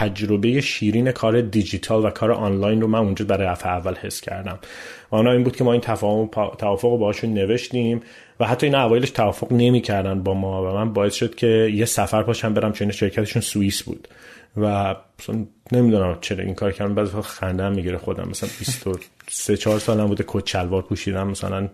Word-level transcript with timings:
تجربه 0.00 0.60
شیرین 0.60 1.12
کار 1.12 1.40
دیجیتال 1.40 2.04
و 2.04 2.10
کار 2.10 2.32
آنلاین 2.32 2.80
رو 2.80 2.86
من 2.86 2.98
اونجا 2.98 3.24
برای 3.24 3.48
دفعه 3.48 3.72
اول 3.72 3.94
حس 3.94 4.20
کردم. 4.20 4.58
و 5.10 5.16
اونا 5.16 5.32
این 5.32 5.44
بود 5.44 5.56
که 5.56 5.64
ما 5.64 5.72
این 5.72 5.80
تفاهم 5.80 6.30
توافق 6.58 6.88
رو 6.88 6.98
باهاشون 6.98 7.34
نوشتیم 7.34 8.02
و 8.40 8.46
حتی 8.46 8.66
این 8.66 8.74
اوایلش 8.74 9.10
توافق 9.10 9.52
نمی‌کردن 9.52 10.22
با 10.22 10.34
ما 10.34 10.62
و 10.62 10.74
من 10.74 10.92
باعث 10.92 11.14
شد 11.14 11.34
که 11.34 11.70
یه 11.74 11.84
سفر 11.84 12.22
پاشم 12.22 12.54
برم 12.54 12.72
چون 12.72 12.90
شرکتشون 12.90 13.42
سوئیس 13.42 13.82
بود. 13.82 14.08
و 14.56 14.96
نمی‌دونم 15.72 16.18
چرا 16.20 16.44
این 16.44 16.54
کار 16.54 16.72
کردم. 16.72 16.94
بعضی 16.94 17.12
خنده 17.22 17.62
هم 17.62 17.72
می‌گیره 17.72 17.98
خودم. 17.98 18.28
مثلا 18.28 18.50
23 18.58 19.56
4 19.56 19.78
سالم 19.78 20.06
بوده 20.06 20.24
کت 20.26 20.46
شلوار 20.46 20.82
پوشیدم 20.82 21.28
مثلا 21.28 21.68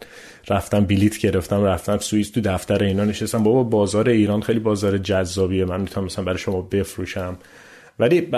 رفتم 0.48 0.84
بلیت 0.84 1.18
گرفتم 1.18 1.64
رفتم 1.64 1.98
سوئیس 1.98 2.30
تو 2.30 2.40
دفتر 2.40 2.82
اینا 2.82 3.04
نشستم. 3.04 3.42
بابا 3.42 3.62
بازار 3.62 4.08
ایران 4.08 4.40
خیلی 4.40 4.60
بازار 4.60 4.98
جذابیه. 4.98 5.64
من 5.64 5.80
می‌تونم 5.80 6.06
مثلا 6.06 6.24
برای 6.24 6.38
شما 6.38 6.60
بفروشم. 6.60 7.36
ولی 7.98 8.28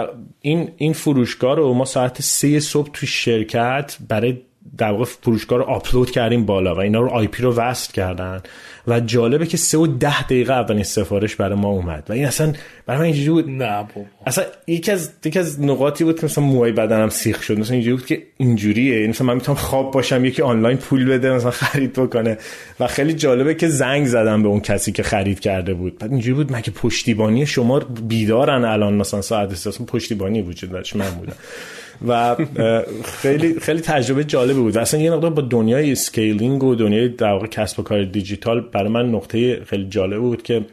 این 0.41 0.71
این 0.77 0.93
فروشگاه 0.93 1.57
رو 1.57 1.75
ما 1.75 1.85
ساعت 1.85 2.23
سه 2.23 2.61
صبح 2.61 2.91
تو 2.93 3.07
شرکت 3.07 3.97
برای 4.09 4.41
در 4.79 4.93
واقع 4.93 5.05
فروشگاه 5.05 5.59
رو 5.59 5.65
آپلود 5.65 6.11
کردیم 6.11 6.47
بالا 6.47 6.75
و 6.75 6.79
اینا 6.79 7.01
رو 7.01 7.09
آی 7.09 7.27
پی 7.27 7.43
رو 7.43 7.55
وصل 7.55 7.93
کردن 7.93 8.43
و 8.87 9.01
جالبه 9.01 9.47
که 9.47 9.57
سه 9.57 9.79
و 9.79 9.87
ده 9.87 10.23
دقیقه 10.23 10.53
اولین 10.53 10.83
سفارش 10.83 11.37
برای 11.37 11.59
ما 11.59 11.69
اومد 11.69 12.07
و 12.09 12.13
این 12.13 12.27
اصلا 12.27 12.53
برای 12.87 12.99
من 12.99 13.05
اینجوری 13.05 13.29
بود 13.31 13.49
نه 13.49 13.83
بابا. 13.95 14.07
اصلا 14.27 14.45
یکی 14.67 14.93
از 14.93 15.11
یکی 15.25 15.39
از 15.39 15.63
نقاطی 15.63 16.05
بود 16.05 16.21
که 16.21 16.27
مثلا 16.27 16.45
موهای 16.45 16.73
بدنم 16.73 17.09
سیخ 17.09 17.43
شد 17.43 17.59
مثلا 17.59 17.75
اینجوری 17.75 17.97
بود 17.97 18.07
که 18.07 18.23
اینجوریه. 18.37 19.09
مثلا 19.09 19.27
من 19.27 19.35
می‌تونم 19.35 19.59
خواب 19.59 19.91
باشم 19.91 20.25
یکی 20.25 20.43
آنلاین 20.43 20.77
پول 20.77 21.05
بده 21.05 21.31
مثلا 21.31 21.51
خرید 21.51 21.93
بکنه. 21.93 22.39
و 22.81 22.87
خیلی 22.87 23.13
جالبه 23.13 23.55
که 23.55 23.69
زنگ 23.69 24.07
زدم 24.07 24.43
به 24.43 24.49
اون 24.49 24.61
کسی 24.61 24.93
که 24.93 25.03
خرید 25.03 25.41
کرده 25.41 25.75
بود. 25.75 25.99
بعد 25.99 26.11
اینجوری 26.11 26.35
بود 26.35 26.53
مگه 26.53 26.71
پشتیبانی 26.71 27.47
شما 27.47 27.79
بیدارن 28.09 28.65
الان؟ 28.65 28.95
مثلا 28.95 29.23
ساعت 29.23 29.69
پشتیبانی 29.87 30.43
وجود 30.43 30.71
داشت 30.71 30.97
من 30.97 31.11
بودم. 31.11 31.37
و 32.07 32.37
خیلی 33.05 33.61
خیلی 33.61 33.81
تجربه 33.81 34.25
جالبی 34.25 34.61
بود. 34.61 34.79
اصلا 34.79 35.01
یه 35.01 35.11
مقدار 35.11 35.31
با 35.31 35.43
دنیای 35.43 35.93
scaling 35.93 36.65
و 36.65 36.75
دنیای 36.75 37.09
در 37.09 37.33
واقع 37.33 37.47
کسب 37.47 37.81
و 37.81 37.83
کار 37.83 38.05
دیجیتال 38.05 38.61
برای 38.61 38.89
من 38.89 39.09
نقطه 39.11 39.65
خیلی 39.65 39.89
جالب 39.89 40.21
بود 40.21 40.43
که 40.43 40.65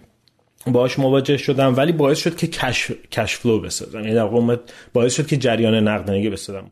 باهاش 0.67 0.99
مواجه 0.99 1.37
شدم 1.37 1.75
ولی 1.75 1.91
باعث 1.91 2.17
شد 2.17 2.35
که 2.35 2.47
cash 2.47 2.91
cash 3.11 3.35
flow 3.35 3.59
بسازم. 3.59 3.99
یعنی 3.99 4.13
در 4.13 4.57
باعث 4.93 5.15
شد 5.15 5.27
که 5.27 5.37
جریان 5.37 5.87
نقدینگی 5.87 6.29
بسازم. 6.29 6.71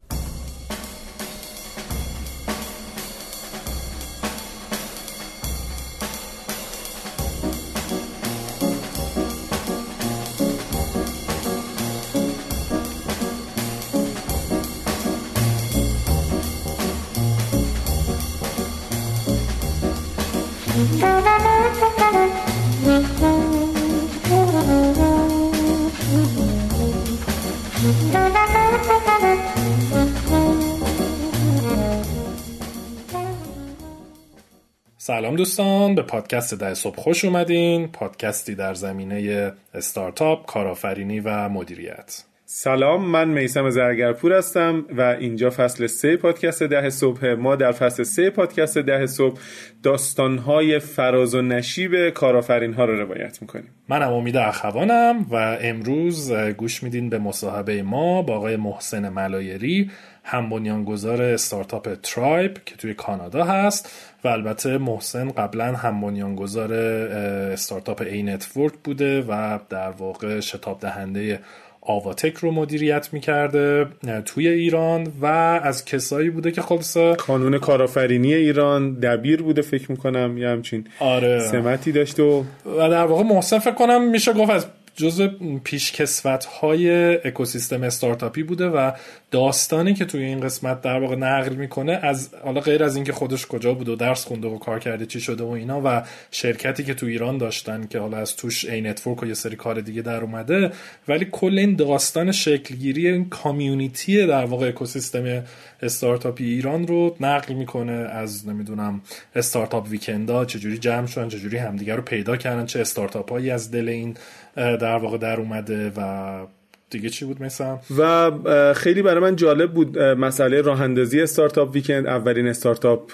سلام 35.33 35.45
دوستان 35.45 35.95
به 35.95 36.01
پادکست 36.01 36.53
ده 36.53 36.73
صبح 36.73 36.95
خوش 36.95 37.25
اومدین. 37.25 37.87
پادکستی 37.87 38.55
در 38.55 38.73
زمینه 38.73 39.51
استارتاپ 39.73 40.45
کارآفرینی 40.45 41.19
و 41.19 41.49
مدیریت. 41.49 42.23
سلام 42.45 43.05
من 43.05 43.27
میسم 43.27 43.69
زرگرپور 43.69 44.33
هستم 44.33 44.85
و 44.97 45.01
اینجا 45.01 45.49
فصل 45.49 45.87
سه 45.87 46.17
پادکست 46.17 46.63
ده 46.63 46.89
صبح. 46.89 47.33
ما 47.33 47.55
در 47.55 47.71
فصل 47.71 48.03
سه 48.03 48.29
پادکست 48.29 48.77
ده 48.77 49.05
صبح 49.05 49.39
داستانهای 49.83 50.79
فراز 50.79 51.35
و 51.35 51.41
نشیب 51.41 52.09
کارآفرین 52.09 52.73
ها 52.73 52.85
رو 52.85 52.99
روایت 52.99 53.41
می‌کنیم. 53.41 53.69
منم 53.89 54.13
امید 54.13 54.37
اخوانم 54.37 55.25
و 55.31 55.57
امروز 55.61 56.31
گوش 56.31 56.83
میدین 56.83 57.09
به 57.09 57.19
مصاحبه 57.19 57.83
ما 57.83 58.21
با 58.21 58.35
آقای 58.35 58.55
محسن 58.55 59.09
ملایری 59.09 59.91
هم 60.23 60.49
بنیانگذار 60.49 61.21
استارتاپ 61.21 61.93
ترایب 62.03 62.57
که 62.65 62.75
توی 62.75 62.93
کانادا 62.93 63.43
هست 63.43 63.91
و 64.23 64.27
البته 64.27 64.77
محسن 64.77 65.29
قبلا 65.29 65.75
هم 65.75 66.01
بنیانگذار 66.01 66.73
استارتاپ 66.73 68.01
Anetwork 68.01 68.73
بوده 68.83 69.21
و 69.21 69.59
در 69.69 69.89
واقع 69.89 70.39
شتاب 70.39 70.79
دهنده 70.79 71.39
آواتک 71.85 72.33
رو 72.33 72.51
مدیریت 72.51 73.09
می‌کرده 73.13 73.87
توی 74.25 74.47
ایران 74.47 75.07
و 75.21 75.25
از 75.63 75.85
کسایی 75.85 76.29
بوده 76.29 76.51
که 76.51 76.61
خلاصه 76.61 77.15
کانون 77.15 77.57
کارآفرینی 77.57 78.33
ایران 78.33 78.93
دبیر 78.93 79.41
بوده 79.41 79.61
فکر 79.61 79.91
می‌کنم 79.91 80.37
یه 80.37 80.49
همچین 80.49 80.87
آره. 80.99 81.39
سمتی 81.39 81.91
داشت 81.91 82.19
و 82.19 82.45
و 82.65 82.89
در 82.89 83.05
واقع 83.05 83.23
محسن 83.23 83.59
فکر 83.59 83.75
کنم 83.75 84.09
میشه 84.09 84.33
گفت 84.33 84.51
از 84.51 84.65
جزء 84.95 85.27
پیشکسوت 85.63 86.45
های 86.45 87.15
اکوسیستم 87.27 87.83
استارتاپی 87.83 88.43
بوده 88.43 88.67
و 88.67 88.91
داستانی 89.33 89.93
که 89.93 90.05
توی 90.05 90.23
این 90.23 90.39
قسمت 90.39 90.81
در 90.81 90.99
واقع 90.99 91.15
نقل 91.15 91.55
می‌کنه 91.55 91.99
از 92.01 92.29
حالا 92.43 92.61
غیر 92.61 92.83
از 92.83 92.95
اینکه 92.95 93.13
خودش 93.13 93.47
کجا 93.47 93.73
بود 93.73 93.89
و 93.89 93.95
درس 93.95 94.25
خونده 94.25 94.47
و 94.47 94.57
کار 94.57 94.79
کرده 94.79 95.05
چی 95.05 95.21
شده 95.21 95.43
و 95.43 95.47
اینا 95.47 95.81
و 95.85 96.03
شرکتی 96.31 96.83
که 96.83 96.93
تو 96.93 97.05
ایران 97.05 97.37
داشتن 97.37 97.87
که 97.87 97.99
حالا 97.99 98.17
از 98.17 98.35
توش 98.35 98.65
Anetwork 98.65 99.23
و 99.23 99.25
یه 99.25 99.33
سری 99.33 99.55
کار 99.55 99.81
دیگه 99.81 100.01
در 100.01 100.21
اومده 100.21 100.71
ولی 101.07 101.27
کل 101.31 101.59
این 101.59 101.75
داستان 101.75 102.31
شکلگیری 102.31 103.07
این 103.07 103.29
community 103.29 104.27
در 104.27 104.45
واقع 104.45 104.67
اکوسیستم 104.67 105.43
استارتاپی 105.81 106.45
ایران 106.45 106.87
رو 106.87 107.15
نقل 107.19 107.53
می‌کنه 107.53 107.91
از 107.91 108.47
نمی‌دونم 108.47 109.01
startup 109.35 109.87
weekend 109.89 110.38
ا 110.38 110.45
چجوری 110.45 110.77
جمع 110.77 111.05
شدن 111.07 111.29
چجوری 111.29 111.57
همدیگه 111.57 111.95
رو 111.95 112.01
پیدا 112.01 112.37
کردن 112.37 112.65
چه 112.65 112.81
استارتاپ 112.81 113.31
هایی 113.31 113.51
از 113.51 113.71
دل 113.71 113.89
این 113.89 114.17
در 114.55 114.97
واقع 114.97 115.17
در 115.17 115.39
اومده 115.39 115.91
و 115.97 116.45
دیگه 116.93 117.09
چی 117.09 117.25
بود 117.25 117.43
مثلا؟ 117.43 117.79
و 117.97 118.31
خیلی 118.73 119.01
برای 119.01 119.19
من 119.19 119.35
جالب 119.35 119.71
بود 119.71 119.99
مسئله 119.99 120.61
راه 120.61 120.81
اندازی 120.81 121.21
startup 121.21 121.73
weekend. 121.73 122.07
اولین 122.07 122.47
startup 122.47 123.11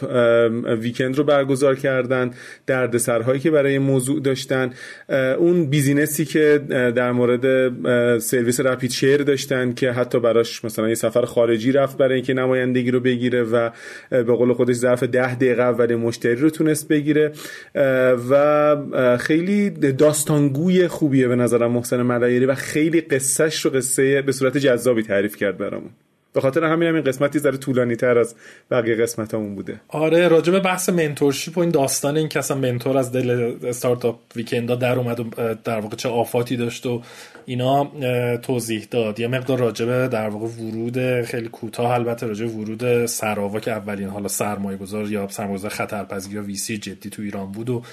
weekend 0.79 1.17
رو 1.17 1.23
برگزار 1.23 1.75
کردن 1.75 2.31
دردسرهایی 2.67 3.39
که 3.39 3.51
برای 3.51 3.79
موضوع 3.79 4.19
داشتن 4.19 4.69
اون 5.37 5.65
business 5.65 6.19
ی 6.19 6.25
که 6.25 6.61
در 6.95 7.11
مورد 7.11 7.69
سرویس 8.19 8.59
RapidShare 8.59 9.23
داشتن 9.23 9.73
که 9.73 9.91
حتی 9.91 10.19
براش 10.19 10.65
مثلا 10.65 10.89
یه 10.89 10.95
سفر 10.95 11.25
خارجی 11.25 11.71
رفت 11.71 11.97
برای 11.97 12.15
اینکه 12.15 12.33
نمایندگی 12.33 12.91
رو 12.91 12.99
بگیره 12.99 13.43
و 13.43 13.69
به 14.09 14.23
قول 14.23 14.53
خودش 14.53 14.75
ظرف 14.75 15.03
ده 15.03 15.35
دقیقه 15.35 15.63
اول 15.63 15.95
مشتری 15.95 16.35
رو 16.35 16.49
تونست 16.49 16.87
بگیره. 16.87 17.31
و 18.29 19.17
خیلی 19.17 19.69
داستانگوی 19.69 20.87
خوبیه 20.87 21.27
به 21.27 21.35
نظرم 21.35 21.71
محسن 21.71 22.01
ملایری 22.01 22.45
و 22.45 22.55
خیلی 22.55 23.01
قصهش 23.01 23.65
قصه 23.69 24.21
به 24.21 24.31
صورت 24.31 24.57
جذابی 24.57 25.03
تعریف 25.03 25.35
کرد 25.35 25.57
برامون. 25.57 25.91
به 26.33 26.41
خاطر 26.41 26.63
همین 26.63 26.87
هم 26.87 26.95
این 26.95 27.03
قسمتی 27.03 27.39
ذره 27.39 27.57
طولانی 27.57 27.95
تر 27.95 28.17
از 28.17 28.35
بقیه 28.71 28.95
قسمت 28.95 29.33
همون 29.33 29.55
بوده. 29.55 29.81
آره 29.87 30.27
راجع 30.27 30.51
به 30.51 30.59
بحث 30.59 30.89
منتورشیپ 30.89 31.57
و 31.57 31.61
این 31.61 31.69
داستان 31.69 32.17
این 32.17 32.29
که 32.29 32.39
اصلا 32.39 32.57
منتور 32.57 32.97
از 32.97 33.11
دل 33.11 33.55
استارتاپ 33.63 34.19
ویکندا 34.35 34.75
در 34.75 34.99
اومد 34.99 35.19
و 35.19 35.55
در 35.63 35.79
واقع 35.79 35.95
چه 35.95 36.09
آفاتی 36.09 36.57
داشت 36.57 36.85
و 36.85 37.01
اینا 37.45 37.91
توضیح 38.37 38.87
داد. 38.91 39.19
یه 39.19 39.27
مقدار 39.27 39.59
راجع 39.59 39.85
به 39.85 40.07
در 40.07 40.29
واقع 40.29 40.45
ورود 40.45 41.21
خیلی 41.21 41.47
کوتاه 41.47 41.91
البته 41.91 42.27
راجع 42.27 42.45
به 42.45 42.51
ورود 42.51 43.05
سراوا 43.05 43.59
که 43.59 43.71
اولین 43.71 44.07
حالا 44.07 44.27
سرمایه 44.27 44.77
گذار 44.77 45.11
یا 45.11 45.27
سرمایه 45.27 45.57
گذار 45.57 45.71
خطرپذیر 45.71 46.35
یا 46.35 46.43
ویسی 46.43 46.77
جدی 46.77 47.09
تو 47.09 47.21
ایران 47.21 47.51
بود 47.51 47.69
و 47.69 47.83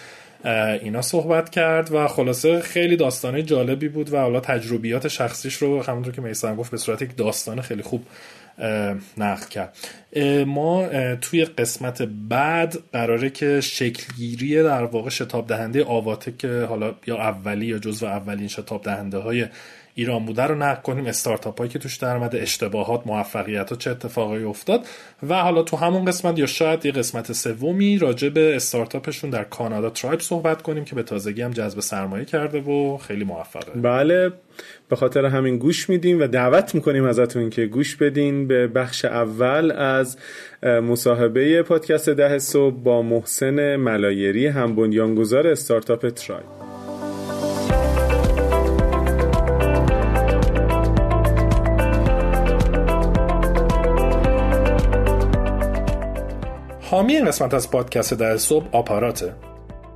اینا 0.83 1.03
صحبت 1.03 1.51
کرد 1.51 1.93
و 1.93 2.09
خلاصه 2.09 2.61
خیلی 2.61 2.97
داستانه 2.97 3.43
جالبی 3.43 3.89
بود 3.89 4.13
و 4.13 4.17
حالا 4.17 4.41
تجربیات 4.41 5.09
شخصیش 5.09 5.55
رو 5.55 5.83
همونطور 5.83 6.13
که 6.13 6.21
میسان 6.23 6.57
گفت 6.57 6.71
به 6.71 6.77
صورت 6.77 7.03
یک 7.03 7.17
داستان 7.17 7.61
خیلی 7.61 7.83
خوب 7.83 8.07
نقل 9.17 9.47
کرد. 9.51 9.77
ما 10.47 10.89
توی 11.21 11.45
قسمت 11.45 12.03
بعد 12.03 12.77
قراره 12.93 13.31
که 13.31 13.61
شکلگیری 13.61 14.63
در 14.63 14.85
واقع 14.85 15.11
شتاب 15.11 15.47
دهنده 15.47 15.85
آواته 15.85 16.35
که 16.39 16.67
حالا 16.69 16.95
یا 17.07 17.17
اولی 17.17 17.67
یا 17.67 17.79
جزو 17.79 18.07
اولین 18.07 18.49
شتاب 18.49 18.83
دهنده 18.83 19.19
های 19.19 19.47
ایران 19.99 20.25
بوده 20.25 20.43
رو 20.43 20.55
نقد 20.55 20.83
کنیم. 20.83 21.07
استارتاپ 21.07 21.59
هایی 21.59 21.71
که 21.71 21.79
توش 21.79 21.97
در 21.97 22.17
اومده 22.17 22.43
اشتباهات 22.43 23.07
موفقیت 23.07 23.71
ها 23.71 23.77
چه 23.77 23.91
اتفاقایی 23.91 24.45
افتاد. 24.45 24.87
و 25.29 25.35
حالا 25.35 25.63
تو 25.63 25.77
همون 25.77 26.05
قسمت 26.05 26.39
یا 26.39 26.47
شاید 26.47 26.87
یه 26.87 26.93
قسمت 26.93 27.33
سومی 27.33 27.99
راجع 27.99 28.29
به 28.29 28.57
استارتاپشون 28.57 29.31
در 29.31 29.45
کانادا 29.45 29.91
ترایب 29.91 30.21
صحبت 30.21 30.63
کنیم 30.63 30.85
که 30.85 30.95
به 30.95 31.03
تازگی 31.03 31.43
هم 31.43 31.51
جذب 31.51 31.81
سرمایه 31.81 32.25
کرده 32.25 32.61
و 32.61 32.97
خیلی 32.97 33.25
موفقه. 33.25 33.81
بله. 33.81 34.33
به 34.89 34.97
خاطر 34.97 35.25
همین 35.25 35.59
گوش 35.59 35.89
میدیم 35.89 36.21
و 36.21 36.27
دعوت 36.27 36.75
می‌کنیم 36.75 37.05
ازتون 37.05 37.51
که 37.51 37.67
گوش 37.67 37.97
بدین 37.97 38.47
به 38.47 38.67
بخش 38.67 39.05
اول 39.05 39.73
از 39.73 40.17
مصاحبه 40.63 41.63
پادکست 41.63 42.09
ده 42.09 42.39
صبح 42.39 42.77
با 42.77 43.03
محسن 43.03 43.77
ملایری 43.77 44.47
هم 44.47 44.77
بنیانگذار 44.77 45.47
استارتاپ 45.47 46.09
ترایب. 46.09 46.66
حامی 56.97 57.17
این 57.17 57.25
قسمت 57.25 57.55
از 57.55 57.71
پادکست 57.71 58.15
در 58.15 58.37
صبح 58.37 58.67
آپاراته. 58.73 59.35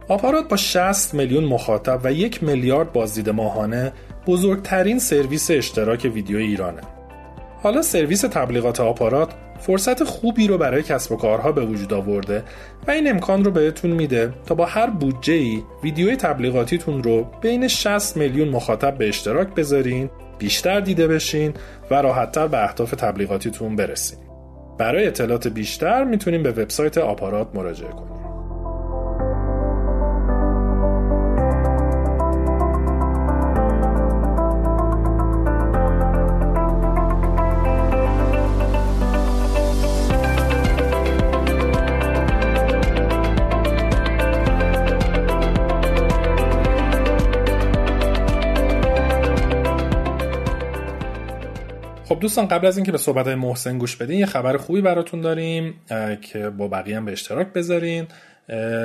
آپارات 0.09 0.49
با 0.49 0.57
60 0.57 1.15
میلیون 1.15 1.45
مخاطب 1.45 2.01
و 2.05 2.13
یک 2.13 2.43
میلیارد 2.43 2.93
بازدید 2.93 3.31
ماهانه 3.31 3.93
بزرگترین 4.27 4.99
سرویس 4.99 5.51
اشتراک 5.51 6.11
ویدیو 6.15 6.39
ایرانه. 6.39 6.81
حالا 7.63 7.83
سرویس 7.83 8.21
تبلیغات 8.21 8.81
آپارات 8.81 9.31
فرصت 9.61 10.05
خوبی 10.05 10.47
رو 10.47 10.59
برای 10.59 10.83
کسب 10.83 11.13
و 11.13 11.17
کارها 11.17 11.53
به 11.53 11.65
وجود 11.65 11.93
آورده 11.93 12.45
و 12.89 12.91
این 12.91 13.11
امکان 13.11 13.45
رو 13.45 13.51
بهتون 13.51 13.91
میده 13.91 14.33
تا 14.47 14.55
با 14.55 14.67
هر 14.67 14.91
بودجه 14.91 15.35
ای 15.35 15.63
ویدیوی 15.83 16.17
تبلیغاتیتون 16.17 17.03
رو 17.03 17.27
بین 17.41 17.69
60 17.69 18.17
میلیون 18.17 18.49
مخاطب 18.49 18.99
به 18.99 19.09
اشتراک 19.09 19.55
بذارین 19.55 20.11
بیشتر 20.39 20.81
دیده 20.81 21.09
بشین 21.09 21.55
و 21.91 21.95
راحتتر 21.95 22.47
به 22.47 22.65
اهداف 22.65 22.91
تبلیغاتیتون 22.91 23.77
برسین. 23.77 24.30
برای 24.81 25.07
اطلاعات 25.07 25.49
بیشتر 25.49 26.05
می‌تونیم 26.05 26.43
به 26.43 26.51
وبسایت 26.51 26.99
آپارات 26.99 27.49
مراجعه 27.55 27.91
کنیم. 27.91 28.20
دوستان 52.21 52.49
قبل 52.49 52.67
از 52.67 52.77
اینکه 52.77 52.93
به 52.93 52.99
صحبت 52.99 53.29
محسن 53.29 53.79
گوش 53.79 53.97
بدین 53.97 54.19
یه 54.19 54.27
خبر 54.27 54.57
خوبی 54.57 54.81
براتون 54.81 55.21
داریم 55.21 55.75
که 56.23 56.51
با 56.51 56.69
بقیه 56.69 56.97
هم 56.97 57.05
به 57.05 57.13
اشتراک 57.13 57.47
بذارین. 57.53 58.07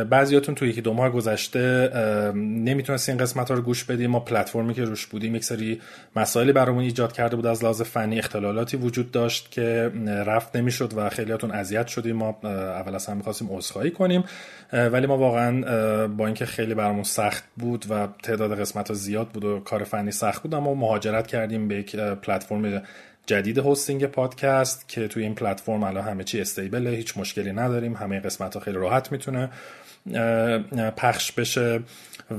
بعضیاتون 0.10 0.56
توی 0.56 0.70
یکی 0.70 0.82
دو 0.82 0.94
ماه 0.94 1.10
گذشته 1.10 1.92
نمی‌تونستین 2.36 3.18
قسمت 3.18 3.50
ها 3.50 3.56
رو 3.56 3.62
گوش 3.62 3.84
بدیم 3.84 4.10
ما 4.10 4.20
پلتفرمی 4.20 4.74
که 4.74 4.84
روش 4.84 5.06
بودیم 5.06 5.36
یک 5.36 5.44
سری 5.44 5.82
مسائلی 6.16 6.52
برامون 6.52 6.84
ایجاد 6.84 7.14
کرده 7.14 7.36
بود 7.36 7.46
از 7.46 7.64
لحاظ 7.64 7.82
فنی 7.82 8.20
اختلالاتی 8.20 8.78
وجود 8.78 9.12
داشت 9.12 9.52
که 9.52 9.92
رفت 10.26 10.56
نمی‌شد 10.56 10.94
و 10.96 11.10
خیلیاتون 11.10 11.52
اذیت 11.52 11.88
شدیم. 11.88 12.16
ما 12.16 12.40
اول 12.44 12.96
از 12.96 13.06
هم 13.06 13.18
می‌خواستیم 13.18 13.48
عذرخواهی 13.52 13.92
کنیم. 13.92 14.24
ولی 14.74 15.08
ما 15.08 15.18
واقعا 15.18 16.08
با 16.08 16.26
اینکه 16.26 16.46
خیلی 16.46 16.74
برامون 16.74 17.04
سخت 17.04 17.44
بود 17.58 17.86
و 17.90 18.08
تعداد 18.24 18.60
قسمت 18.60 18.88
ها 18.88 18.94
زیاد 18.94 19.28
بود 19.28 19.46
و 19.46 19.60
کار 19.60 19.84
فنی 19.84 20.12
سخت 20.12 20.44
بود 20.44 20.56
اما 20.56 20.74
مهاجرت 20.74 21.28
کردیم 21.28 21.68
به 21.68 21.76
یک 21.76 21.96
پلتفرم 21.96 22.82
جدید 23.26 23.60
hosting 23.60 24.06
پادکست 24.06 24.90
که 24.90 25.08
توی 25.08 25.24
این 25.24 25.36
پلتفرم 25.36 25.84
الان 25.84 26.04
همه 26.04 26.24
چی 26.24 26.42
stable 26.42 26.83
ه 26.83 26.90
هیچ 26.90 27.18
مشکلی 27.18 27.52
نداریم 27.52 27.94
همه 27.94 28.20
قسمت 28.20 28.54
ها 28.54 28.60
خیلی 28.60 28.78
راحت 28.78 29.12
می‌تونه 29.12 29.50
پخش 30.98 31.32
بشه 31.32 31.80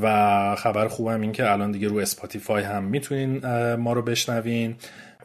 و 0.02 0.56
خبر 0.56 0.88
خوبم 0.88 1.20
این 1.20 1.32
که 1.32 1.52
الان 1.52 1.70
دیگه 1.70 1.88
رو 1.88 1.98
Spotify 1.98 2.62
هم 2.62 2.84
می‌تونین 2.84 3.46
ما 3.74 3.92
رو 3.92 4.02
بشنوین. 4.02 4.76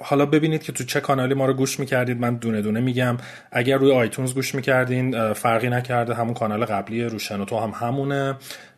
حالا 0.04 0.26
ببینید 0.26 0.64
که 0.64 0.72
تو 0.72 0.84
چه 0.84 1.00
کانالی 1.00 1.34
ما 1.34 1.46
رو 1.46 1.54
گوش 1.54 1.80
می‌کردید 1.80 2.20
من 2.20 2.36
دونه 2.36 2.62
دونه 2.62 2.80
میگم. 2.80 3.18
اگر 3.52 3.78
روی 3.78 3.92
iTunes 3.92 4.34
گوش 4.34 4.56
می‌کردین 4.56 5.34
فرقی 5.34 5.70
نکرده 5.70 6.14
همون 6.14 6.34
کانال 6.34 6.66
قبلی 6.66 7.04
رو 7.04 7.20
تو 7.20 7.60
هم 7.60 7.70
همونه. 7.70 8.36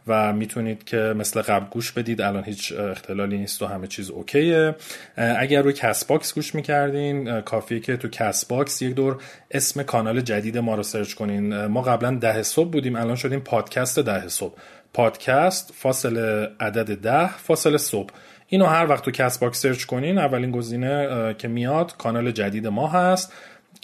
و 0.08 0.34
می‌تونید 0.34 0.84
که 0.84 0.98
مثل 0.98 1.42
قبل 1.42 1.66
گوش 1.66 1.92
بدید. 1.92 2.22
الان 2.22 2.44
هیچ 2.44 2.74
اختلالی 2.74 3.38
نیست 3.38 3.62
و 3.62 3.66
همه 3.66 3.88
چیز 3.88 4.10
OK 4.10 4.43
ه. 4.43 4.76
اگر 5.18 5.62
روی 5.62 5.74
Castbox 5.74 6.34
گوش 6.34 6.56
می‌کردین 6.56 7.42
کافیه 7.42 7.80
که 7.80 7.98
تو 7.98 8.08
Castbox 8.08 8.82
یک 8.82 8.96
دور 8.96 9.22
اسم 9.52 9.84
کانال 9.84 10.22
جدید 10.22 10.58
ما 10.58 10.76
رو 10.76 10.84
search 10.84 11.14
کنین. 11.14 11.66
ما 11.66 11.82
قبلا 11.82 12.12
ده 12.16 12.44
صبح 12.44 12.72
بودیم 12.72 12.96
الان 12.96 13.16
شدیم 13.16 13.40
پادکست 13.40 14.00
ده 14.00 14.28
صبح. 14.28 14.56
پادکست 14.94 15.74
فاصله 15.76 16.50
عدد 16.60 16.98
ده 16.98 17.38
فاصله 17.38 17.78
صبح. 17.78 18.10
اینو 18.48 18.66
هر 18.66 18.88
وقت 18.90 19.06
تو 19.06 19.12
Castbox 19.12 19.62
search 19.62 19.84
کنین 19.86 20.18
اولین 20.18 20.52
گزینه 20.52 21.36
که 21.38 21.48
میاد 21.48 21.98
کانال 21.98 22.32
جدید 22.32 22.68
ما 22.68 22.88
هست. 22.88 23.34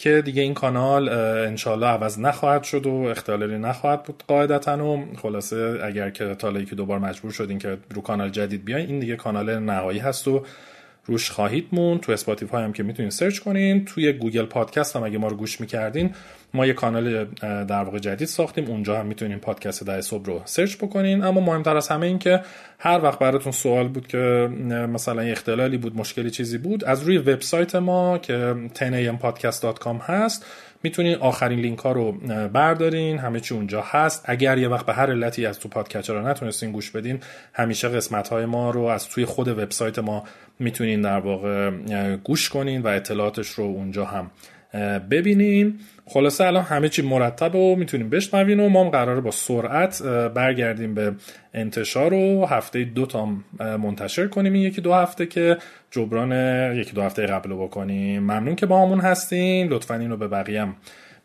که 0.00 0.22
دیگه 0.22 0.42
این 0.42 0.54
کانال 0.54 1.08
انشالله 1.08 1.86
عوض 1.86 2.18
نخواهد 2.18 2.62
شد 2.62 2.86
و 2.86 2.90
اختلالی 2.90 3.58
نخواهد 3.58 4.02
بود 4.02 4.22
قاعدتا. 4.28 4.86
و 4.86 5.06
خلاصه 5.22 5.80
اگر 5.84 6.10
که 6.10 6.34
تا 6.34 6.64
که 6.64 6.74
دوبار 6.74 6.98
مجبور 6.98 7.32
شدین 7.32 7.58
که 7.58 7.78
رو 7.94 8.02
کانال 8.02 8.30
جدید 8.30 8.64
بیاین 8.64 8.86
این 8.86 9.00
دیگه 9.00 9.16
کانال 9.16 9.58
نهایی 9.58 9.98
هست 9.98 10.28
و 10.28 10.44
روش 11.04 11.30
خواهید 11.30 11.68
موند 11.72 11.98
تو 11.98 12.12
Spotify 12.12 12.64
هم 12.64 12.72
که 12.72 12.82
می‌تونین 12.82 13.10
search 13.10 13.38
کنین. 13.38 13.84
توی 13.84 14.12
Google 14.12 14.44
Podcast 14.44 14.96
هم 14.96 15.02
اگه 15.02 15.18
ما 15.18 15.28
رو 15.28 15.36
گوش 15.36 15.60
می‌کردین 15.60 16.14
ما 16.54 16.66
یه 16.66 16.72
کانال 16.72 17.24
در 17.64 17.82
واقع 17.84 17.98
جدید 17.98 18.28
ساختیم. 18.28 18.64
اونجا 18.64 18.98
هم 18.98 19.06
می‌تونین 19.06 19.38
پادکست 19.38 19.84
ده 19.84 20.00
صبح 20.00 20.24
رو 20.24 20.42
search 20.44 20.76
بکنین. 20.76 21.24
اما 21.24 21.40
مهمتر 21.40 21.76
از 21.76 21.88
همه 21.88 22.06
این 22.06 22.18
که 22.18 22.40
هر 22.78 23.00
وقت 23.02 23.18
براتون 23.18 23.52
سوال 23.52 23.88
بود 23.88 24.06
که 24.06 24.18
مثلا 24.92 25.22
اختلالی 25.22 25.76
بود 25.76 25.96
مشکلی 25.96 26.30
چیزی 26.30 26.58
بود 26.58 26.84
از 26.84 27.02
روی 27.02 27.18
وبسایت 27.18 27.74
ما 27.74 28.18
که 28.18 28.54
10ampodcast.com 28.74 29.96
هست 30.02 30.46
می‌تونین 30.82 31.16
آخرین 31.16 31.60
لینک 31.60 31.78
ها 31.78 31.92
رو 31.92 32.12
بردارین. 32.48 33.18
همه 33.18 33.40
چی 33.40 33.54
اونجا 33.54 33.84
هست. 33.86 34.22
اگر 34.24 34.58
یه 34.58 34.68
وقت 34.68 34.86
به 34.86 34.92
هر 34.92 35.10
علتی 35.10 35.46
از 35.46 35.58
تو 35.58 35.68
podcatcher 35.68 36.14
رو 36.14 36.28
نتونستین 36.28 36.72
گوش 36.72 36.90
بدین 36.90 37.20
همیشه 37.52 37.88
قسمت 37.88 38.28
های 38.28 38.44
ما 38.44 38.70
رو 38.70 38.82
از 38.82 39.08
توی 39.08 39.24
خود 39.24 39.48
وبسایت 39.48 39.98
ما 39.98 40.24
می‌تونین 40.60 41.00
در 41.00 41.18
واقع 41.18 41.70
گوش 42.16 42.48
کنین 42.48 42.82
و 42.82 42.86
اطلاعاتش 42.86 43.48
رو 43.48 43.64
اونجا 43.64 44.04
هم 44.04 44.30
ببینین. 45.10 45.78
خلاصه 46.06 46.44
الان 46.44 46.62
همه 46.62 46.88
چی 46.88 47.02
مرتب 47.02 47.54
و 47.54 47.76
می‌تونیم 47.76 48.10
بشنوین 48.10 48.60
و 48.60 48.68
ما 48.68 48.84
هم 48.84 48.90
قراره 48.90 49.20
با 49.20 49.30
سرعت 49.30 50.02
برگردیم 50.02 50.94
به 50.94 51.12
انتشار 51.54 52.14
و 52.14 52.46
هفته 52.46 52.84
دو 52.84 53.06
تا 53.06 53.28
منتشر 53.58 54.26
کنیم 54.26 54.52
این 54.52 54.62
یکی 54.62 54.80
دو 54.80 54.94
هفته 54.94 55.26
که 55.26 55.56
جبران 55.90 56.32
یکی 56.76 56.92
دو 56.92 57.02
هفته 57.02 57.26
قبل 57.26 57.50
رو 57.50 57.66
بکنیم. 57.66 58.22
ممنون 58.22 58.56
که 58.56 58.66
با 58.66 58.82
همون 58.82 59.00
هستین. 59.00 59.68
لطفا 59.68 59.94
اینو 59.94 60.16
به 60.16 60.28
بقیه 60.28 60.62
هم 60.62 60.76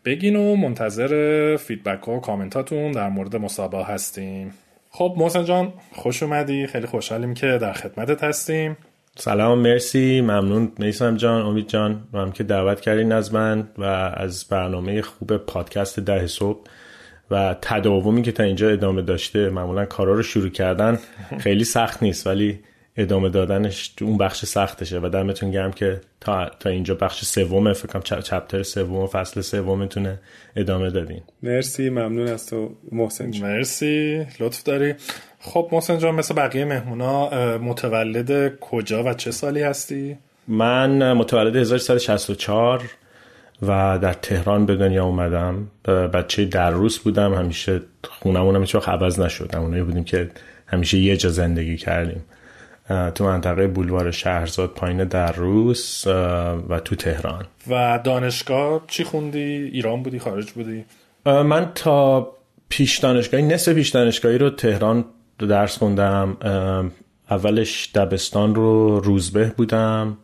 بگین 0.05 0.35
و 0.35 0.55
منتظر 0.55 1.55
فیدبک 1.57 2.03
ها 2.03 2.13
و 2.13 2.19
کامنتاتون 2.19 2.91
در 2.91 3.09
مورد 3.09 3.35
مسابقه 3.35 3.93
هستیم. 3.93 4.53
خب 4.89 5.15
محسن 5.17 5.45
جان 5.45 5.73
خوش 5.91 6.23
اومدی. 6.23 6.67
خیلی 6.67 6.87
خوشحالیم 6.87 7.33
که 7.33 7.57
در 7.61 7.73
خدمتت 7.73 8.23
هستیم. 8.23 8.77
سلام 9.17 9.59
مرسی. 9.59 10.21
ممنون. 10.21 10.71
میسم 10.77 11.17
جان 11.17 11.41
امید 11.41 11.67
جان 11.67 12.07
هم 12.13 12.31
که 12.31 12.43
دعوت 12.43 12.81
کردین 12.81 13.11
از 13.11 13.33
من 13.33 13.67
و 13.77 13.83
از 13.83 14.45
برنامه 14.49 15.01
خوب 15.01 15.37
پادکست 15.37 15.99
ده 15.99 16.27
صبح 16.27 16.59
و 17.31 17.55
تداومی 17.61 18.21
که 18.21 18.31
تا 18.31 18.43
اینجا 18.43 18.69
ادامه 18.69 19.01
داشته. 19.01 19.49
معمولا 19.49 19.85
کارا 19.85 20.13
رو 20.13 20.23
شروع 20.23 20.49
کردن 20.49 20.99
خیلی 21.39 21.63
سخت 21.63 22.03
نیست 22.03 22.27
ولی 22.27 22.59
ادامه 22.97 23.29
دادنش 23.29 23.93
اون 24.01 24.17
بخش 24.17 24.45
سختشه 24.45 24.99
و 24.99 25.09
دمتون 25.09 25.51
گرم 25.51 25.71
که 25.71 26.01
تا, 26.21 26.49
تا 26.59 26.69
اینجا 26.69 26.95
بخش 26.95 27.25
سوم 27.25 27.73
فکر 27.73 27.87
کنم 27.87 28.21
چپتر 28.21 28.63
سوم 28.63 29.07
فصل 29.07 29.41
سومتونه 29.41 30.19
ادامه 30.55 30.89
دادین. 30.89 31.21
مرسی. 31.43 31.89
ممنون 31.89 32.27
از 32.27 32.45
تو 32.45 32.75
محسن 32.91 33.31
جان. 33.31 33.49
مرسی. 33.49 34.25
لطف 34.39 34.63
داری. 34.63 34.93
خب 35.45 35.69
محسن 35.71 35.97
جان 35.97 36.15
مثل 36.15 36.33
بقیه 36.33 36.65
مهمونا 36.65 37.29
متولد 37.57 38.59
کجا 38.59 39.03
و 39.03 39.13
چه 39.13 39.31
سالی 39.31 39.61
هستی؟ 39.61 40.17
من 40.47 41.13
متولد 41.13 41.55
1364 41.55 42.83
و 43.61 43.99
در 44.01 44.13
تهران 44.13 44.65
به 44.65 44.75
دنیا 44.75 45.05
اومدم 45.05 45.67
بچه 46.13 46.45
در 46.45 46.71
روس 46.71 46.99
بودم 46.99 47.33
همیشه 47.33 47.81
خونمون 48.03 48.55
همیشه 48.55 48.77
عوض 48.77 49.19
نشد 49.19 49.55
اونایی 49.55 49.83
بودیم 49.83 50.03
که 50.03 50.29
همیشه 50.67 50.97
یه 50.97 51.17
جا 51.17 51.29
زندگی 51.29 51.77
کردیم 51.77 52.23
تو 53.15 53.23
منطقه 53.23 53.67
بولوار 53.67 54.11
شهرزاد 54.11 54.69
پایین 54.69 55.03
در 55.03 55.31
روس 55.31 56.07
و 56.69 56.79
تو 56.85 56.95
تهران 56.95 57.45
و 57.69 57.99
دانشگاه 58.03 58.81
چی 58.87 59.03
خوندی؟ 59.03 59.69
ایران 59.73 60.03
بودی؟ 60.03 60.19
خارج 60.19 60.51
بودی؟ 60.51 60.85
من 61.25 61.71
تا 61.75 62.31
پیش 62.69 62.97
دانشگاهی 62.97 63.43
نصف 63.43 63.73
پیش 63.73 63.89
دانشگاهی 63.89 64.37
رو 64.37 64.49
تهران 64.49 65.05
درس 65.39 65.77
خوندم 65.77 66.37
اولش 67.29 67.91
دبستان 67.95 68.55
رو 68.55 68.99
روزبه 68.99 69.53
بودم 69.57 70.17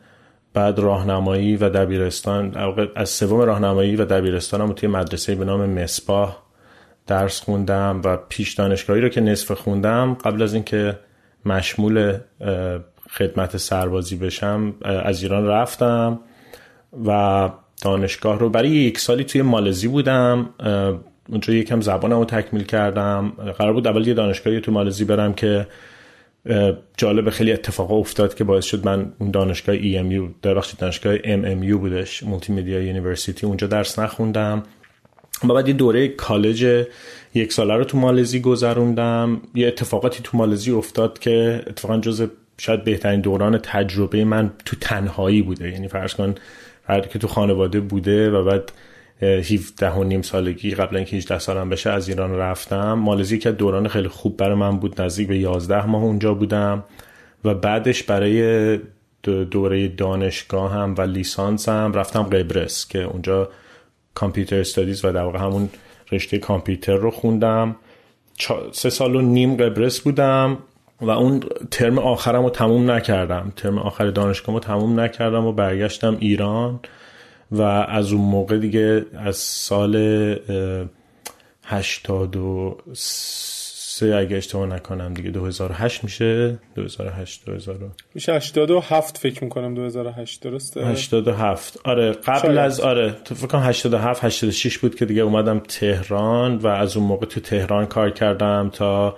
بعد 0.53 0.79
راهنمایی 0.79 1.55
و 1.55 1.69
دبیرستان 1.69 2.57
از 2.95 3.09
سوم 3.09 3.41
راهنمایی 3.41 3.95
و 3.95 4.05
دبیرستانم 4.05 4.73
توی 4.73 4.89
مدرسه 4.89 5.35
به 5.35 5.45
نام 5.45 5.69
مسپاه 5.69 6.43
درس 7.07 7.41
خوندم 7.41 8.01
و 8.03 8.17
پیش 8.17 8.53
دانشگاهی 8.53 9.01
رو 9.01 9.09
که 9.09 9.21
نصف 9.21 9.51
خوندم 9.51 10.13
قبل 10.13 10.41
از 10.41 10.53
اینکه 10.53 10.99
مشمول 11.45 12.17
خدمت 13.09 13.57
سربازی 13.57 14.15
بشم 14.15 14.73
از 14.81 15.23
ایران 15.23 15.47
رفتم 15.47 16.19
و 17.05 17.49
دانشگاه 17.81 18.39
رو 18.39 18.49
برای 18.49 18.69
یک 18.69 18.99
سالی 18.99 19.23
توی 19.23 19.41
مالزی 19.41 19.87
بودم 19.87 20.49
اونجا 21.31 21.53
یکم 21.53 21.81
زبانم 21.81 22.19
رو 22.19 22.25
تکمیل 22.25 22.63
کردم. 22.63 23.33
قرار 23.57 23.73
بود 23.73 23.87
اول 23.87 24.07
یه 24.07 24.13
دانشگاهی 24.13 24.59
تو 24.59 24.71
مالزی 24.71 25.05
برم 25.05 25.33
که 25.33 25.67
جالب 26.97 27.29
خیلی 27.29 27.51
اتفاقا 27.51 27.95
افتاد 27.95 28.35
که 28.35 28.43
باعث 28.43 28.65
شد 28.65 28.85
من 28.85 29.13
اون 29.19 29.31
دانشگاه 29.31 29.77
EMU 29.77 30.47
ببخشید 30.47 30.73
دانشگاه 30.73 31.17
MMU 31.17 31.71
بودش 31.71 32.23
Multimedia 32.23 32.81
University 32.81 33.45
اونجا 33.45 33.67
درس 33.67 33.99
نخوندم. 33.99 34.63
و 35.49 35.53
بعد 35.53 35.67
یه 35.67 35.73
دوره 35.73 36.07
کالج 36.07 36.85
یک 37.33 37.53
ساله 37.53 37.73
رو 37.73 37.83
تو 37.83 37.97
مالزی 37.97 38.39
گذروندم. 38.39 39.41
یه 39.55 39.67
اتفاقاتی 39.67 40.19
تو 40.23 40.37
مالزی 40.37 40.71
افتاد 40.71 41.19
که 41.19 41.63
اتفاقا 41.67 41.97
جز 41.97 42.27
شاید 42.57 42.83
بهترین 42.83 43.21
دوران 43.21 43.57
تجربه 43.57 44.25
من 44.25 44.51
تو 44.65 44.75
تنهایی 44.81 45.41
بوده. 45.41 45.71
یعنی 45.71 45.87
فرض 45.87 46.13
کن 46.13 46.35
که 46.87 47.19
تو 47.19 47.27
خانواده 47.27 47.79
بوده 47.79 48.31
و 48.31 48.43
بعد 48.43 48.71
17 49.21 49.91
و 49.91 50.03
نیم 50.03 50.21
سالگی 50.21 50.71
قبل 50.71 50.95
اینکه 50.95 51.17
18 51.17 51.39
سالم 51.39 51.69
بشه 51.69 51.89
از 51.89 52.09
ایران 52.09 52.35
رفتم. 52.35 52.93
مالزی 52.93 53.39
که 53.39 53.51
دوران 53.51 53.87
خیلی 53.87 54.07
خوب 54.07 54.37
برای 54.37 54.55
من 54.55 54.77
بود 54.77 55.01
نزدیک 55.01 55.27
به 55.27 55.37
11 55.37 55.85
ماه 55.85 56.03
اونجا 56.03 56.33
بودم 56.33 56.83
و 57.45 57.53
بعدش 57.53 58.03
برای 58.03 58.79
دوره 59.23 59.87
دانشگاه 59.87 60.73
هم 60.73 60.95
و 60.97 61.01
لیسانس 61.01 61.69
هم 61.69 61.93
رفتم 61.93 62.23
قبرس 62.23 62.87
که 62.87 63.03
اونجا 63.03 63.49
کامپیوتر 64.13 64.59
استادیز 64.59 65.05
و 65.05 65.11
در 65.11 65.23
واقع 65.23 65.39
همون 65.39 65.69
رشته 66.11 66.37
کامپیوتر 66.37 66.95
رو 66.95 67.11
خوندم. 67.11 67.75
سه 68.71 68.89
سال 68.89 69.15
و 69.15 69.21
نیم 69.21 69.55
قبرس 69.55 69.99
بودم 69.99 70.57
و 71.01 71.09
اون 71.09 71.43
ترم 71.71 71.99
آخرم 71.99 72.43
رو 72.43 72.49
تموم 72.49 72.91
نکردم. 72.91 73.53
ترم 73.55 73.77
آخر 73.77 74.07
دانشگاه 74.07 74.55
رو 74.55 74.59
تموم 74.59 74.99
نکردم 74.99 75.45
و 75.45 75.51
برگشتم 75.51 76.17
ایران. 76.19 76.79
و 77.51 77.61
از 77.61 78.11
اون 78.11 78.21
موقع 78.21 78.57
دیگه 78.57 79.05
از 79.17 79.37
سال 79.37 79.95
هشتاد 81.63 82.35
و 82.35 82.77
سه 82.93 84.15
اگه 84.15 84.37
اشتباه 84.37 84.67
نکنم 84.67 85.13
دیگه 85.13 85.31
2008 85.31 86.03
میشه؟ 86.03 86.59
2008 86.75 87.45
2000 87.45 87.77
میشه 88.15 88.33
87 88.33 89.17
فکر 89.17 89.43
می‌کنم 89.43 89.73
2008 89.73 90.41
درسته؟ 90.41 90.85
87 90.85 91.77
آره 91.83 92.11
قبل 92.11 92.41
شاید. 92.41 92.57
از 92.57 92.79
آره 92.79 93.15
تو 93.25 93.35
فکر 93.35 93.47
کنم 93.47 93.61
87 93.61 94.23
86 94.23 94.77
بود 94.77 94.95
که 94.95 95.05
دیگه 95.05 95.21
اومدم 95.21 95.59
تهران 95.59 96.55
و 96.55 96.67
از 96.67 96.97
اون 96.97 97.05
موقع 97.05 97.25
تو 97.25 97.39
تهران 97.39 97.85
کار 97.85 98.11
کردم 98.11 98.69
تا 98.73 99.17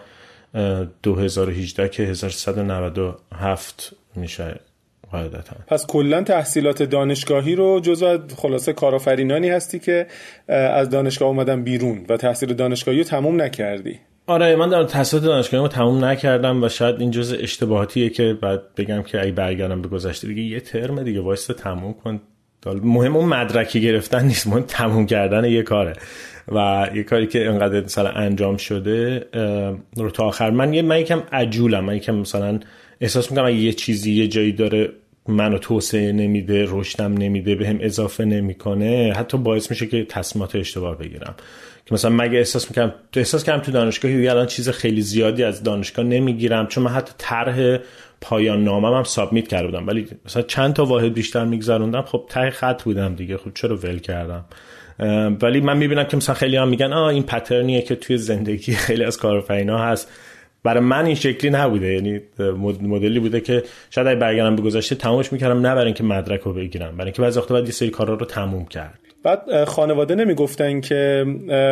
2018 1.03 1.89
که 1.89 2.03
1397 2.03 3.93
میشه. 4.15 4.59
قاعدتا. 5.13 5.55
پس 5.67 5.87
کلا 5.87 6.23
تحصیلات 6.23 6.83
دانشگاهی 6.83 7.55
رو 7.55 7.79
جزو 7.79 8.17
خلاصه 8.37 8.73
کارآفرینانی 8.73 9.49
هستی 9.49 9.79
که 9.79 10.07
از 10.47 10.89
دانشگاه 10.89 11.27
اومدن 11.27 11.63
بیرون 11.63 12.05
و 12.09 12.17
تحصیل 12.17 12.53
دانشگاهی 12.53 12.97
رو 12.97 13.03
تموم 13.03 13.41
نکردی. 13.41 13.99
آره 14.27 14.55
من 14.55 14.69
در 14.69 14.83
تحصیلات 14.83 15.25
دانشگاهی 15.25 15.61
رو 15.61 15.67
تموم 15.67 16.05
نکردم 16.05 16.63
و 16.63 16.69
شاید 16.69 16.99
این 16.99 17.11
جزء 17.11 17.37
اشتباهاتیه 17.39 18.09
که 18.09 18.37
بعد 18.41 18.61
بگم 18.77 19.01
که 19.01 19.21
ای 19.21 19.31
برگردم 19.31 19.81
به 19.81 19.87
گذشته 19.87 20.27
دیگه 20.27 20.41
یه 20.41 20.59
ترم 20.59 21.03
دیگه 21.03 21.21
وایسته 21.21 21.53
تموم 21.53 21.93
کن. 21.93 22.21
مهم 22.65 23.15
اون 23.15 23.29
مدرکی 23.29 23.81
گرفتن 23.81 24.25
نیست 24.25 24.47
مهم 24.47 24.61
تموم 24.67 25.05
کردن 25.05 25.45
یه 25.45 25.63
کاره. 25.63 25.93
و 26.51 26.87
یه 26.95 27.03
کاری 27.03 27.27
که 27.27 27.47
انقدر 27.47 27.81
مثلا 27.81 28.09
انجام 28.09 28.57
شده 28.57 29.25
رو 29.95 30.09
تا 30.09 30.23
آخر. 30.23 30.49
من 30.49 30.73
یه 30.73 30.81
من 30.81 30.99
یکم 30.99 31.23
عجولم. 31.31 31.85
من 31.85 31.95
یکم 31.95 32.15
مثلا 32.15 32.59
احساس 33.01 33.31
می‌کنم 33.31 33.45
اگه 33.45 33.55
یه 33.55 33.73
چیزی 33.73 34.11
یه 34.11 34.27
جایی 34.27 34.51
داره 34.51 34.89
منو 35.27 35.57
توسعه 35.57 36.11
نمیده 36.11 36.65
رشدم 36.69 37.13
نمیده 37.13 37.55
بهم 37.55 37.77
به 37.77 37.85
اضافه 37.85 38.25
نمی‌کنه 38.25 39.13
حتی 39.17 39.37
باعث 39.37 39.69
میشه 39.69 39.87
که 39.87 40.05
تصمیمات 40.05 40.55
اشتباه 40.55 40.97
بگیرم. 40.97 41.35
که 41.85 41.93
مثلا 41.93 42.11
مگه 42.11 42.37
احساس 42.37 42.69
می‌کنم 42.69 42.93
تو 43.11 43.19
احساس 43.19 43.43
کردم 43.43 43.61
تو 43.61 43.71
دانشگاهی 43.71 44.27
الان 44.27 44.45
چیز 44.45 44.69
خیلی 44.69 45.01
زیادی 45.01 45.43
از 45.43 45.63
دانشگاه 45.63 46.05
نمی‌گیرم 46.05 46.67
چون 46.67 46.83
من 46.83 46.91
حتی 46.91 47.13
طرح 47.17 47.77
پایان 48.21 48.63
نامم 48.63 48.97
هم 48.97 49.03
سابمیت 49.03 49.47
کرده 49.47 49.65
بودم. 49.65 49.87
ولی 49.87 50.07
مثلا 50.25 50.41
چند 50.41 50.73
تا 50.73 50.85
واحد 50.85 51.13
بیشتر 51.13 51.45
میگذروندم 51.45 52.01
خب 52.01 52.25
ته 52.29 52.49
خط 52.49 52.83
بودم 52.83 53.15
دیگه. 53.15 53.37
خب 53.37 53.51
چرا 53.55 53.75
ول 53.75 53.99
کردم؟ 53.99 54.45
ولی 55.41 55.61
من 55.61 55.77
می‌بینم 55.77 56.03
که 56.03 56.17
مثلا 56.17 56.35
خیلی 56.35 56.57
هم 56.57 56.67
میگن 56.67 56.93
آه 56.93 57.07
این 57.07 57.23
پترنیه 57.23 57.81
که 57.81 57.95
توی 57.95 58.17
زندگی 58.17 58.73
خیلی 58.73 59.03
از 59.03 59.17
کارفینا 59.17 59.77
هست. 59.77 60.11
برای 60.63 60.83
من 60.83 61.05
این 61.05 61.15
شکلی 61.15 61.51
نبوده. 61.51 61.93
یعنی 61.93 62.19
مدلی 62.81 63.19
بوده 63.19 63.41
که 63.41 63.63
شاید 63.89 64.07
اگه 64.07 64.19
برگردم 64.19 64.55
به 64.55 64.61
گذشته 64.61 64.95
تمامش 64.95 65.33
می‌کردم 65.33 65.57
نه 65.57 65.75
برای 65.75 65.85
اینکه 65.85 66.03
مدرک 66.03 66.41
رو 66.41 66.53
بگیرم. 66.53 66.91
برای 66.91 67.05
اینکه 67.05 67.21
بعضی 67.21 67.39
وقتا 67.39 67.53
باید 67.53 67.65
یه 67.65 67.71
سری 67.71 67.89
کارا 67.89 68.13
رو 68.13 68.25
تموم 68.25 68.65
کرد. 68.65 68.99
بعد 69.23 69.63
خانواده 69.63 70.15
نمی‌گفتن 70.15 70.81
که 70.81 71.25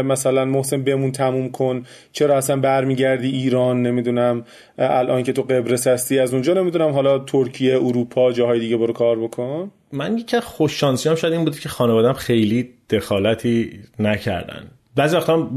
مثلا 0.05 0.45
محسن 0.45 0.83
بمون 0.83 1.11
تموم 1.11 1.49
کن. 1.49 1.83
چرا 2.11 2.37
اصلا 2.37 2.57
برمیگردی 2.57 3.29
ایران؟ 3.29 3.81
نمی‌دونم. 3.81 4.45
الان 4.77 5.23
که 5.23 5.33
تو 5.33 5.41
قبرس 5.41 5.87
هستی 5.87 6.19
از 6.19 6.33
اونجا 6.33 6.53
نمی‌دونم. 6.53 6.89
حالا 6.89 7.19
ترکیه 7.19 7.75
اروپا 7.75 8.31
جاهای 8.31 8.59
دیگه 8.59 8.77
برو 8.77 8.93
کار 8.93 9.19
بکن. 9.19 9.71
من 9.91 10.17
یکی 10.17 10.39
خوش 10.39 10.79
شانسی 10.79 11.09
هم 11.09 11.15
شاید 11.15 11.33
این 11.33 11.45
بود 11.45 11.59
که 11.59 11.69
خانوادم 11.69 12.13
خیلی 12.13 12.69
دخالتی 12.89 13.79
نکردن. 13.99 14.63
بعضی 14.95 15.15
وقتا 15.15 15.49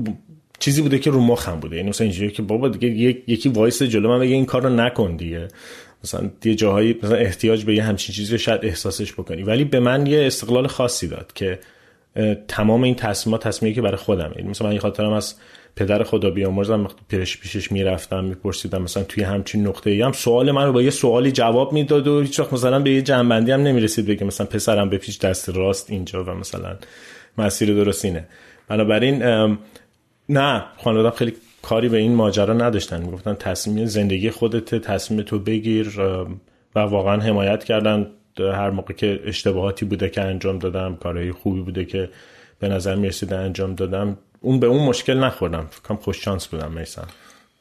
چیزی 0.64 0.82
بوده 0.82 0.98
که 0.98 1.10
رو 1.10 1.20
مخم 1.20 1.60
بوده. 1.60 1.76
یعنی 1.76 1.88
مثلا 1.88 2.04
اینجوری 2.04 2.30
که 2.30 2.42
بابا 2.42 2.68
دیگه 2.68 3.22
یکی 3.26 3.48
وایس 3.48 3.82
جلو 3.82 4.08
من 4.08 4.18
بگه 4.18 4.34
این 4.34 4.46
کار 4.46 4.62
رو 4.62 4.68
نکن 4.68 5.16
دیگه. 5.16 5.48
مثلا 6.04 6.30
یه 6.44 6.54
جاهایی 6.54 6.98
مثلا 7.02 7.16
احتیاج 7.16 7.64
به 7.64 7.74
یه 7.74 7.82
همچین 7.82 8.14
چیزی 8.14 8.32
رو 8.32 8.38
شاید 8.38 8.64
احساسش 8.64 9.12
بکنی. 9.12 9.42
ولی 9.42 9.64
به 9.64 9.80
من 9.80 10.06
یه 10.06 10.26
استقلال 10.26 10.66
خاصی 10.66 11.08
داد 11.08 11.32
که 11.34 11.58
تمام 12.48 12.82
این 12.82 12.94
تصمیمات 12.94 13.48
تصمیمی 13.48 13.74
که 13.74 13.82
برای 13.82 13.96
خودم 13.96 14.32
یعنی 14.36 14.48
مثلا 14.48 14.68
من 14.68 14.78
خاطرم 14.78 15.12
از 15.12 15.34
پدر 15.76 16.02
خدا 16.02 16.30
بیامرزم 16.30 16.88
پیش 17.08 17.38
پیشش 17.38 17.72
می‌رفتم 17.72 18.24
میپرسیدم 18.24 18.82
مثلا 18.82 19.02
توی 19.02 19.22
همچین 19.22 19.66
نقطه 19.66 19.90
ای 19.90 20.02
هم 20.02 20.12
سوال 20.12 20.50
من 20.50 20.66
رو 20.66 20.72
با 20.72 20.82
یه 20.82 20.90
سوالی 20.90 21.32
جواب 21.32 21.72
می‌داد 21.72 22.08
و 22.08 22.20
هیچ 22.20 22.40
وقت 22.40 22.52
مثلا 22.52 22.78
به 22.78 22.90
یه 22.90 23.02
جنبندی 23.02 23.52
هم 23.52 23.62
نمی‌رسید 23.62 24.06
بگه 24.06 24.24
مثلا 24.24 24.46
پسرم 24.46 24.90
به 24.90 24.98
پیش 24.98 25.18
دست 25.18 25.48
راست 25.48 25.90
اینجا 25.90 26.24
و 26.24 26.30
مثلا 26.30 26.76
مسیر 27.38 27.74
درست 27.74 28.04
اینه. 28.04 28.26
بنابراین 28.68 29.22
نه 30.28 30.64
خانواده 30.84 31.16
خیلی 31.16 31.32
کاری 31.62 31.88
به 31.88 31.98
این 31.98 32.14
ماجرا 32.14 32.54
نداشتن. 32.54 33.02
می‌گفتن 33.02 33.34
تصمیم 33.34 33.86
زندگی 33.86 34.30
خودت 34.30 34.74
تصمیم 34.74 35.22
تو 35.22 35.38
بگیر 35.38 36.00
و 36.74 36.80
واقعا 36.80 37.20
حمایت 37.20 37.64
کردن. 37.64 38.06
هر 38.38 38.70
موقع 38.70 38.94
که 38.94 39.20
اشتباهاتی 39.24 39.84
بوده 39.84 40.08
که 40.08 40.20
انجام 40.20 40.58
دادم 40.58 40.96
کارهای 40.96 41.32
خوبی 41.32 41.60
بوده 41.60 41.84
که 41.84 42.10
به 42.58 42.68
نظر 42.68 42.94
می‌رسیده 42.94 43.36
انجام 43.36 43.74
دادم 43.74 44.18
اون 44.40 44.60
به 44.60 44.66
اون 44.66 44.86
مشکل 44.86 45.18
نخوردم. 45.18 45.66
فکرم 45.70 45.96
خوش 45.96 46.24
شانس 46.24 46.46
بودم 46.46 46.72
میسن 46.72 47.06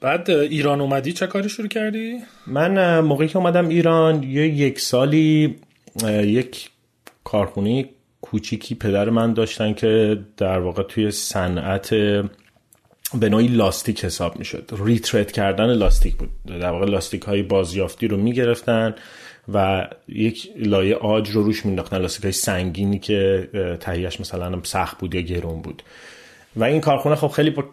بعد 0.02 0.30
ایران 0.32 0.82
اومدی؟ 0.82 1.14
چه 1.14 1.28
کاری 1.28 1.50
شروع 1.50 1.68
کردی؟ 1.68 2.18
من 2.48 3.00
موقعی 3.00 3.28
که 3.28 3.38
اومدم 3.38 3.68
ایران 3.68 4.24
یه 4.24 4.48
یک 4.48 4.80
سالی 4.80 5.56
یک 6.08 6.70
کارخونه 7.24 7.86
کوچیکی 8.22 8.76
پدر 8.76 9.10
من 9.10 9.34
داشتن 9.34 9.74
که 9.74 10.20
در 10.38 10.60
واقع 10.60 10.84
توی 10.84 11.12
صنعت 11.12 11.96
به 13.20 13.30
نوعی 13.30 13.48
لاستیک 13.48 14.06
حساب 14.06 14.40
می‌شد. 14.40 14.72
ریترت 14.80 15.32
کردن 15.32 15.74
لاستیک 15.74 16.16
بود. 16.16 16.30
در 16.46 16.70
واقع 16.70 16.86
لاستیک 16.86 17.22
های 17.22 17.44
بازیافتی 17.44 18.08
رو 18.08 18.18
می‌گرفتن 18.18 18.96
و 19.54 19.88
یک 20.08 20.50
لایه 20.58 20.96
آج 20.96 21.30
رو 21.30 21.44
روش 21.44 21.66
مینداختن. 21.66 21.98
لاستیک 21.98 22.24
های 22.24 22.32
سنگینی 22.32 23.00
که 23.00 23.50
تهیهش 23.80 24.20
مثلا 24.20 24.60
سخت 24.64 24.98
بود 24.98 25.16
یا 25.16 25.22
گرون 25.22 25.62
بود. 25.62 25.84
و 26.56 26.64
این 26.64 26.82
کارخونه 26.82 27.16
خب 27.16 27.28
خیلی 27.28 27.50
با 27.50 27.64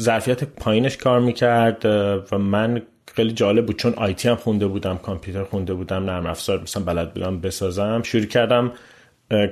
ظرفیت 0.00 0.44
پایینش 0.44 0.96
کار 0.96 1.20
می‌کرد 1.20 1.84
و 2.32 2.38
من 2.38 2.82
خیلی 3.14 3.32
جالب 3.32 3.66
بود. 3.66 3.76
چون 3.76 3.94
آیتی 3.94 4.28
هم 4.28 4.36
خونده 4.36 4.66
بودم 4.66 4.98
کامپیوتر 4.98 5.44
خونده 5.44 5.74
بودم 5.74 6.04
نرم 6.04 6.26
افزار 6.26 6.62
مثلا 6.62 6.82
بلد 6.82 7.14
بودم 7.14 7.40
بسازم. 7.40 8.02
شروع 8.02 8.24
کردم 8.24 8.72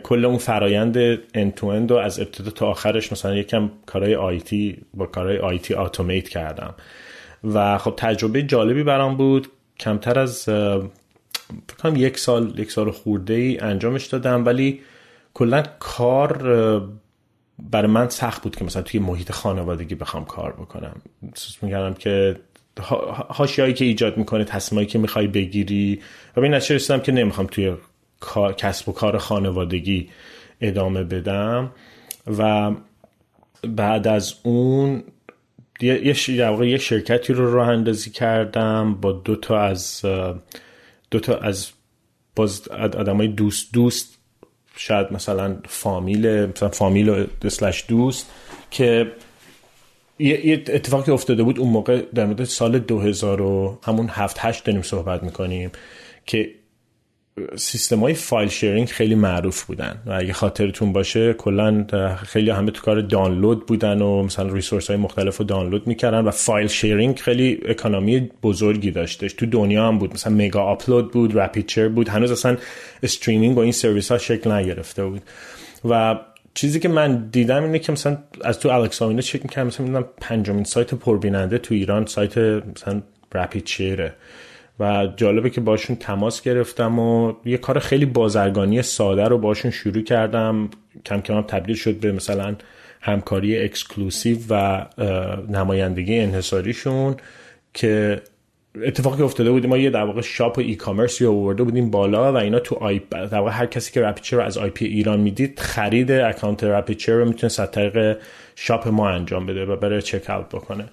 کل 0.03 0.25
اون 0.25 0.39
فرایند 0.39 0.97
اند 1.35 1.91
رو 1.91 1.97
از 1.97 2.21
ابتدا 2.21 2.51
تا 2.51 2.67
آخرش 2.67 3.13
مثلا 3.13 3.35
یکم 3.35 3.71
کارهای 3.87 4.15
آیتی 4.15 4.83
با 4.95 5.07
کارهای 5.07 5.39
آیتی 5.39 5.75
اتومات 5.75 6.29
کردم. 6.29 6.75
و 7.45 7.79
خب 7.79 7.95
تجربه 7.97 8.43
جالبی 8.43 8.83
برام 8.83 9.17
بود. 9.17 9.49
کمتر 9.81 10.19
از 10.19 10.43
فکرم 11.69 11.97
یک 11.97 12.19
سال 12.19 12.59
یک 12.59 12.71
سال 12.71 12.91
خورده 12.91 13.35
ای 13.35 13.59
انجامش 13.59 14.07
دادم. 14.07 14.47
ولی 14.47 14.81
کلا 15.35 15.63
کار 15.79 16.39
برای 17.59 17.91
من 17.91 18.09
سخت 18.09 18.43
بود 18.43 18.57
که 18.57 18.65
مثلا 18.65 18.83
توی 18.83 19.01
محیط 19.01 19.33
خانوادگی 19.33 19.95
بخوام 19.95 20.25
کار 20.25 20.53
بکنم. 20.53 20.97
احساس 21.23 21.63
می‌کردم 21.63 21.95
که 21.95 22.37
هاشیایی 23.31 23.75
که 23.75 23.85
ایجاد 23.85 24.17
می‌کنه 24.17 24.45
تصمیمایی 24.45 24.87
که 24.87 24.99
می‌خوای 24.99 25.27
بگیری. 25.27 26.01
و 26.37 26.41
به 26.41 26.47
این 26.47 27.01
که 27.01 27.13
نمی‌خوام 27.13 27.47
توی 27.47 27.73
کسب 28.57 28.89
و 28.89 28.93
کار 28.93 29.19
خانوادگی 29.19 30.09
ادامه 30.61 31.05
بدم 31.05 31.71
و 32.39 32.71
بعد 33.63 34.09
از 34.09 34.35
اون 34.43 35.03
یه, 35.81 36.07
یه 36.61 36.79
شرکتی 36.79 37.33
رو 37.33 37.53
راه 37.53 37.69
اندازی 37.69 38.11
کردم 38.11 38.95
با 38.95 39.13
دو 39.13 39.37
تا 39.37 39.61
از 39.61 40.05
دو 41.11 41.21
تا 41.21 41.37
از 41.37 41.71
باز 42.37 42.69
آدمای 42.69 43.29
دوست 43.29 43.73
دوست 43.73 44.19
شاید 44.77 45.13
مثلا 45.13 45.57
فامیل 45.69 46.47
مثلا 46.47 46.69
فامیل 46.69 47.09
و 47.09 47.27
دسلش 47.43 47.85
دوست 47.89 48.31
که 48.71 49.13
یه 50.19 50.65
اتفاقی 50.69 51.13
افتاده 51.13 51.43
بود 51.43 51.59
اون 51.59 51.69
موقع 51.69 52.03
در 52.15 52.27
مورد 52.27 52.45
سال 52.45 52.79
2000 52.79 53.41
و 53.41 53.79
همون 53.83 54.09
هفت 54.11 54.37
هشت 54.41 54.65
داریم 54.65 54.83
صحبت 54.83 55.23
می‌کنیم 55.23 55.71
که 56.27 56.51
سیستم 57.57 58.01
های 58.01 58.15
file 58.15 58.49
sharing 58.49 58.89
خیلی 58.89 59.15
معروف 59.15 59.65
بودن 59.65 60.03
و 60.07 60.13
اگه 60.13 60.33
خاطرتون 60.33 60.93
باشه 60.93 61.33
کلا 61.33 61.87
خیلی 62.17 62.51
همه 62.51 62.71
تو 62.71 62.83
کار 62.83 63.01
دانلود 63.01 63.67
بودن 63.67 64.03
و 64.03 64.23
مثلا 64.23 64.53
resource 64.53 64.89
های 64.89 64.97
مختلف 64.97 65.37
رو 65.37 65.45
دانلود 65.45 65.87
می‌کردن 65.87 66.21
و 66.21 66.31
file 66.31 66.67
sharing 66.67 67.19
خیلی 67.19 67.61
economy 67.65 68.31
بزرگی 68.43 68.91
داشتش. 68.91 69.33
تو 69.33 69.47
دنیا 69.47 69.89
هم 69.89 69.99
بود. 69.99 70.13
مثلا 70.13 70.35
Megaupload 70.35 71.13
بود 71.13 71.39
RapidShare 71.39 71.89
بود. 71.89 72.09
هنوز 72.09 72.31
اصلا 72.31 72.57
streaming 73.03 73.57
و 73.57 73.61
این 73.61 73.73
سرویس 73.73 74.13
ها 74.13 74.19
شکل 74.19 74.53
نگرفته 74.53 75.05
بود. 75.05 75.23
و 75.89 76.21
چیزی 76.55 76.81
که 76.81 76.89
من 76.89 77.29
دیدم 77.33 77.63
اینه 77.65 77.79
که 77.79 77.93
مثلا 77.93 78.19
از 78.41 78.61
تو 78.61 78.69
Alexa 78.69 79.07
اینا 79.07 79.23
چک 79.23 79.43
می‌کردم 79.43 79.67
مثلا 79.67 80.03
پنجمین 80.21 80.65
سایت 80.65 80.95
پربیننده 80.95 81.59
تو 81.59 81.75
ایران 81.75 82.07
سایت 82.07 82.39
مثلا 82.39 83.03
RapidShare 83.35 84.07
ه 84.07 84.15
و 84.81 85.07
جالبه 85.17 85.51
که 85.51 85.61
باشون 85.61 85.97
تماس 85.97 86.43
گرفتم 86.43 86.99
و 86.99 87.33
یه 87.45 87.57
کار 87.57 87.79
خیلی 87.79 88.07
بازرگانی 88.07 88.83
ساده 88.83 89.25
رو 89.25 89.39
باشون 89.39 89.71
شروع 89.71 90.03
کردم. 90.03 90.69
کم 91.07 91.21
کم 91.21 91.43
تبدیل 91.43 91.77
شد 91.77 91.95
به 91.95 92.13
مثلا 92.13 92.55
همکاری 93.01 93.59
exclusive 93.59 94.39
و 94.51 94.87
نمایندگی 95.49 96.19
انحصاریشون 96.19 97.17
که 97.75 98.23
اتفاقی 98.83 99.23
افتاده 99.23 99.51
بودیم. 99.51 99.71
ما 99.71 99.79
یه 99.79 99.91
در 99.91 100.05
واقع 100.05 100.21
shop 100.21 100.59
و 100.59 100.61
e-commerce 100.61 100.75
ی 100.75 101.27
آورده 101.27 101.63
بودیم 101.63 101.91
بالا 101.91 102.33
و 102.33 102.37
اینا 102.37 102.59
تو 102.59 102.75
I 102.75 103.01
در 103.11 103.39
واقع 103.39 103.51
هر 103.51 103.67
کسی 103.67 103.93
که 103.93 104.03
RapidShare 104.03 104.37
رو 104.37 104.43
از 104.43 104.59
IP 104.59 104.85
ایران 104.85 105.21
می‌دید 105.21 105.61
خرید 105.61 106.11
account 106.13 106.65
RapidShare 106.65 107.13
رو 107.13 107.25
می‌تونه 107.25 107.53
از 107.59 107.71
طریق 107.71 108.19
شاپ 108.55 108.89
ما 108.89 109.09
انجام 109.09 109.47
بده 109.47 109.67
و 109.67 109.77
بره 109.77 110.03
چک 110.03 110.31
اوت 110.31 110.49
بکنه. 110.49 110.85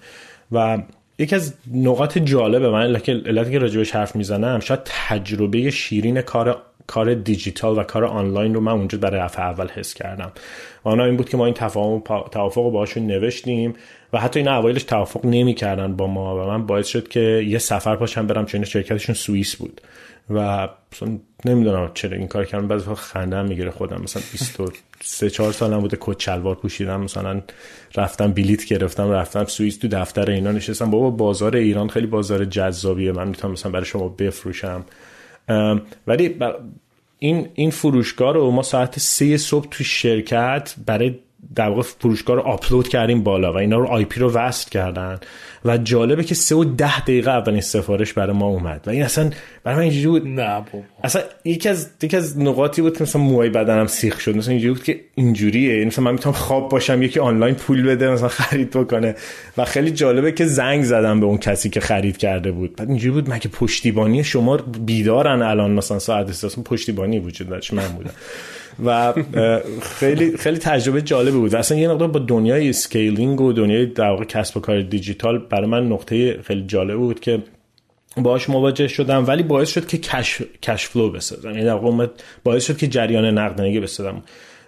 و 0.52 0.82
یکی 1.22 1.34
از 1.34 1.54
نقاط 1.74 2.18
جالب 2.18 2.62
من 2.62 2.96
علتی 3.06 3.50
که 3.50 3.58
راجبش 3.58 3.90
حرف 3.90 4.16
می‌زنم 4.16 4.60
شاید 4.60 4.80
تجربه 4.84 5.70
شیرین 5.70 6.22
کار 6.22 6.62
کار 6.86 7.14
دیجیتال 7.14 7.78
و 7.78 7.82
کار 7.82 8.04
آنلاین 8.04 8.54
رو 8.54 8.60
من 8.60 8.72
اونجا 8.72 8.98
برای 8.98 9.20
دفعه 9.20 9.44
اول 9.44 9.68
حس 9.68 9.94
کردم. 9.94 10.32
و 10.84 10.88
آنها 10.88 11.06
این 11.06 11.16
بود 11.16 11.28
که 11.28 11.36
ما 11.36 11.44
این 11.46 11.54
تفاهم 11.54 12.02
توافق 12.30 12.62
رو 12.62 12.70
باشون 12.70 13.06
نوشتیم 13.06 13.74
و 14.12 14.18
حتی 14.18 14.40
این 14.40 14.48
اوایلش 14.48 14.82
توافق 14.82 15.26
نمی‌کردن 15.26 15.96
با 15.96 16.06
ما 16.06 16.44
و 16.44 16.48
من 16.48 16.66
باعث 16.66 16.86
شد 16.86 17.08
که 17.08 17.20
یه 17.20 17.58
سفر 17.58 17.96
پاشم 17.96 18.26
برم 18.26 18.46
چون 18.46 18.64
شرکتشون 18.64 19.14
سوئیس 19.14 19.56
بود. 19.56 19.80
و 20.30 20.68
نمی‌دونم 21.44 21.90
چرا 21.94 22.16
این 22.16 22.28
کار 22.28 22.44
کردم. 22.44 22.68
بعضی 22.68 22.94
خنده 22.94 23.36
هم 23.36 23.46
می‌گیره 23.46 23.70
خودم. 23.70 24.00
مثلا 24.02 24.22
23 24.32 25.30
4 25.30 25.52
سالم 25.52 25.80
بوده 25.80 25.96
کت 26.00 26.20
شلوار 26.20 26.54
پوشیدم. 26.54 27.00
مثلا 27.00 27.42
رفتم 27.96 28.32
بلیت 28.32 28.64
گرفتم 28.64 29.10
رفتم 29.10 29.44
سوئیس 29.44 29.76
تو 29.76 29.88
دفتر 29.88 30.30
اینا 30.30 30.52
نشستم. 30.52 30.90
بابا 30.90 31.10
بازار 31.10 31.56
ایران 31.56 31.88
خیلی 31.88 32.06
بازار 32.06 32.44
جذابیه. 32.44 33.12
من 33.12 33.28
می‌تونم 33.28 33.52
مثلا 33.52 33.72
برای 33.72 33.86
شما 33.86 34.08
بفروشم. 34.08 34.84
ولی 36.06 36.36
این 37.18 37.48
این 37.54 37.70
فروشگاه 37.70 38.34
رو 38.34 38.50
ما 38.50 38.62
ساعت 38.62 38.98
سه 38.98 39.36
صبح 39.36 39.66
تو 39.70 39.84
شرکت 39.84 40.74
برای 40.86 41.18
در 41.54 41.68
واقع 41.68 41.82
فروشگاه 41.82 42.36
رو 42.36 42.42
آپلود 42.42 42.88
کردیم 42.88 43.22
بالا 43.22 43.52
و 43.52 43.56
اینا 43.56 43.78
رو 43.78 43.86
IP 43.86 44.20
رو 44.20 44.32
وصل 44.32 44.70
کردن 44.70 45.20
و 45.64 45.78
جالبه 45.78 46.24
که 46.24 46.34
سه 46.34 46.54
و 46.54 46.64
ده 46.64 47.00
دقیقه 47.00 47.30
اولین 47.30 47.60
سفارش 47.60 48.12
برای 48.12 48.36
ما 48.36 48.46
اومد 48.46 48.80
و 48.86 48.90
این 48.90 49.02
اصلا 49.02 49.30
برای 49.64 49.76
من 49.76 49.82
اینجوری 49.82 50.20
بود 50.20 50.28
نه 50.28 50.60
بابا. 50.72 50.84
اصلا 51.04 51.22
یکی 51.44 51.68
از 51.68 51.90
یکی 52.02 52.16
از 52.16 52.38
نقاطی 52.38 52.82
بود 52.82 52.96
که 52.96 53.02
مثلا 53.02 53.22
موهای 53.22 53.50
بدنم 53.50 53.86
سیخ 53.86 54.20
شد 54.20 54.36
مثلا 54.36 54.50
اینجوری 54.50 54.74
بود 54.74 54.82
که 54.82 55.00
اینجوریه. 55.14 55.72
یعنی 55.74 55.84
مثلا 55.84 56.04
من 56.04 56.12
می‌تونم 56.12 56.34
خواب 56.34 56.68
باشم 56.68 57.02
یکی 57.02 57.20
آنلاین 57.20 57.54
پول 57.54 57.82
بده 57.82 58.10
مثلا 58.10 58.28
خرید 58.28 58.70
بکنه. 58.70 59.14
و 59.58 59.64
خیلی 59.64 59.90
جالبه 59.90 60.32
که 60.32 60.46
زنگ 60.46 60.84
زدم 60.84 61.20
به 61.20 61.26
اون 61.26 61.38
کسی 61.38 61.70
که 61.70 61.80
خرید 61.80 62.16
کرده 62.16 62.52
بود. 62.52 62.76
بعد 62.76 62.88
اینجوری 62.88 63.12
بود 63.12 63.30
مگه 63.30 63.48
پشتیبانی 63.48 64.24
شما 64.24 64.56
بیدارن 64.56 65.42
الان؟ 65.42 65.70
مثلا 65.70 65.98
ساعت 65.98 66.28
است 66.28 66.64
پشتیبانی 66.64 67.18
وجود 67.18 67.48
داشت 67.48 67.74
من 67.74 67.88
بودم. 67.88 68.10
و 68.84 69.14
خیلی 69.82 70.36
خیلی 70.36 70.58
تجربه 70.58 71.02
جالبی 71.02 71.38
بود. 71.38 71.54
اصلا 71.54 71.78
یه 71.78 71.88
مقدار 71.88 72.08
با 72.08 72.18
دنیای 72.18 72.68
scaling 72.68 73.40
و 73.40 73.52
دنیای 73.52 73.86
در 73.86 74.10
واقع 74.10 74.24
کسب 74.24 74.56
و 74.56 74.60
کار 74.60 74.80
دیجیتال 74.80 75.38
برای 75.38 75.66
من 75.66 75.88
نقطه 75.88 76.42
خیلی 76.42 76.64
جالب 76.66 76.96
بود 76.96 77.20
که 77.20 77.42
باهاش 78.16 78.50
مواجه 78.50 78.88
شدم 78.88 79.26
ولی 79.26 79.42
باعث 79.42 79.70
شد 79.70 79.86
که 79.86 79.98
cash, 79.98 80.42
cash 80.62 80.86
flow 80.86 81.10
بسازم. 81.10 81.50
یعنی 81.50 81.64
در 81.64 81.74
واقع 81.74 82.06
باعث 82.44 82.66
شد 82.66 82.76
که 82.76 82.86
جریان 82.86 83.24
نقدینگی 83.38 83.80
بسازم. 83.80 84.22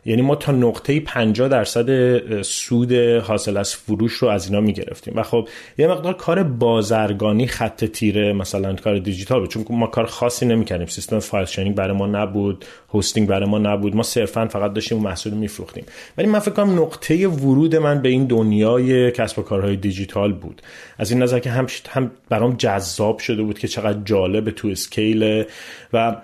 یعنی 0.07 0.23
ما 0.23 0.35
تا 0.35 0.53
نقطه 0.53 1.01
50 1.01 1.49
درصد 1.49 2.43
سود 2.43 2.93
حاصل 2.93 3.57
از 3.57 3.75
فروش 3.75 4.13
رو 4.13 4.29
از 4.29 4.47
اینا 4.47 4.61
می‌گرفتیم. 4.61 5.17
و 5.17 5.23
خب 5.23 5.49
یه 5.79 5.87
مقدار 5.87 6.15
کار 6.15 6.43
بازرگانی 6.43 7.47
خط 7.47 7.85
تیره 7.85 8.33
مثلا 8.33 8.75
کار 8.75 8.99
دیجیتال 8.99 9.41
بود. 9.41 9.51
چون 9.51 9.65
ما 9.71 9.87
کار 9.87 10.07
خاصی 10.07 10.47
نمی‌کردیم. 10.47 10.87
سیستم 10.87 11.19
file 11.19 11.47
sharing 11.47 11.75
برای 11.75 11.97
ما 11.97 12.07
نبود 12.07 12.65
hosting 12.93 13.29
برای 13.29 13.49
ما 13.49 13.59
نبود. 13.59 13.97
ما 13.97 14.03
صرفا 14.03 14.49
فقط 14.49 14.73
داشتیم 14.73 14.99
محصول 14.99 15.33
میفروختیم. 15.33 15.85
ولی 16.19 16.27
من 16.27 16.39
فکر 16.39 16.51
کنم 16.51 16.83
نقطه 16.83 17.29
ورود 17.29 17.77
من 17.77 18.03
به 18.03 18.09
این 18.09 18.25
دنیای 18.25 19.11
کسب 19.11 19.39
و 19.39 19.43
کارهای 19.43 19.77
دیجیتال 19.77 20.33
بود. 20.33 20.63
از 20.99 21.11
این 21.11 21.23
نظر 21.23 21.39
که 21.39 21.51
هم 21.51 21.67
هم 21.89 22.11
برام 22.29 22.57
جذاب 22.57 23.19
شده 23.19 23.43
بود 23.43 23.59
که 23.59 23.69
چقدر 23.69 23.99
جالب 24.05 24.51
تو 24.51 24.69
scale. 24.69 25.45
و 25.93 26.17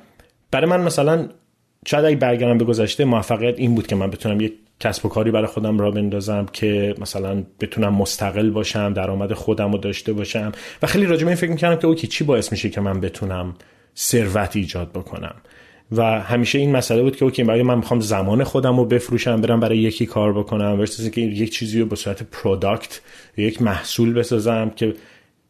برای 0.50 0.70
من 0.70 0.80
مثلا 0.80 1.28
شاید 1.86 2.04
اگه 2.04 2.16
برگردم 2.16 2.58
به 2.58 2.64
گذشته 2.64 3.04
موفقیت 3.04 3.58
این 3.58 3.74
بود 3.74 3.86
که 3.86 3.96
من 3.96 4.10
بتونم 4.10 4.40
یک 4.40 4.52
کسب 4.80 5.06
و 5.06 5.08
کاری 5.08 5.30
برای 5.30 5.46
خودم 5.46 5.78
راه 5.78 5.90
بندازم 5.90 6.46
که 6.52 6.94
مثلا 6.98 7.42
بتونم 7.60 7.94
مستقل 7.94 8.50
باشم 8.50 8.92
درآمد 8.92 9.32
خودم 9.32 9.72
رو 9.72 9.78
داشته 9.78 10.12
باشم. 10.12 10.52
و 10.82 10.86
خیلی 10.86 11.06
راجع 11.06 11.24
به 11.24 11.26
این 11.26 11.36
فکر 11.36 11.50
می‌کردم 11.50 11.76
که 11.80 11.86
okay 11.86 12.06
چی 12.06 12.24
باعث 12.24 12.52
میشه 12.52 12.70
که 12.70 12.80
من 12.80 13.00
بتونم 13.00 13.54
ثروت 13.96 14.56
ایجاد 14.56 14.90
بکنم؟ 14.90 15.34
و 15.92 16.20
همیشه 16.20 16.58
این 16.58 16.76
مسئله 16.76 17.02
بود 17.02 17.16
که 17.16 17.24
okay 17.24 17.44
برای 17.44 17.62
من 17.62 17.74
می‌خوام 17.74 18.00
زمان 18.00 18.44
خودم 18.44 18.76
رو 18.76 18.84
بفروشم 18.84 19.40
برم 19.40 19.60
برای 19.60 19.78
یکی 19.78 20.06
کار 20.06 20.32
بکنم 20.32 20.78
versus 20.78 21.10
که 21.10 21.20
یک 21.20 21.52
چیزی 21.52 21.80
رو 21.80 21.86
به 21.86 21.96
صورت 21.96 22.22
product 22.22 23.00
یک 23.36 23.62
محصول 23.62 24.12
بسازم 24.12 24.70
که 24.76 24.94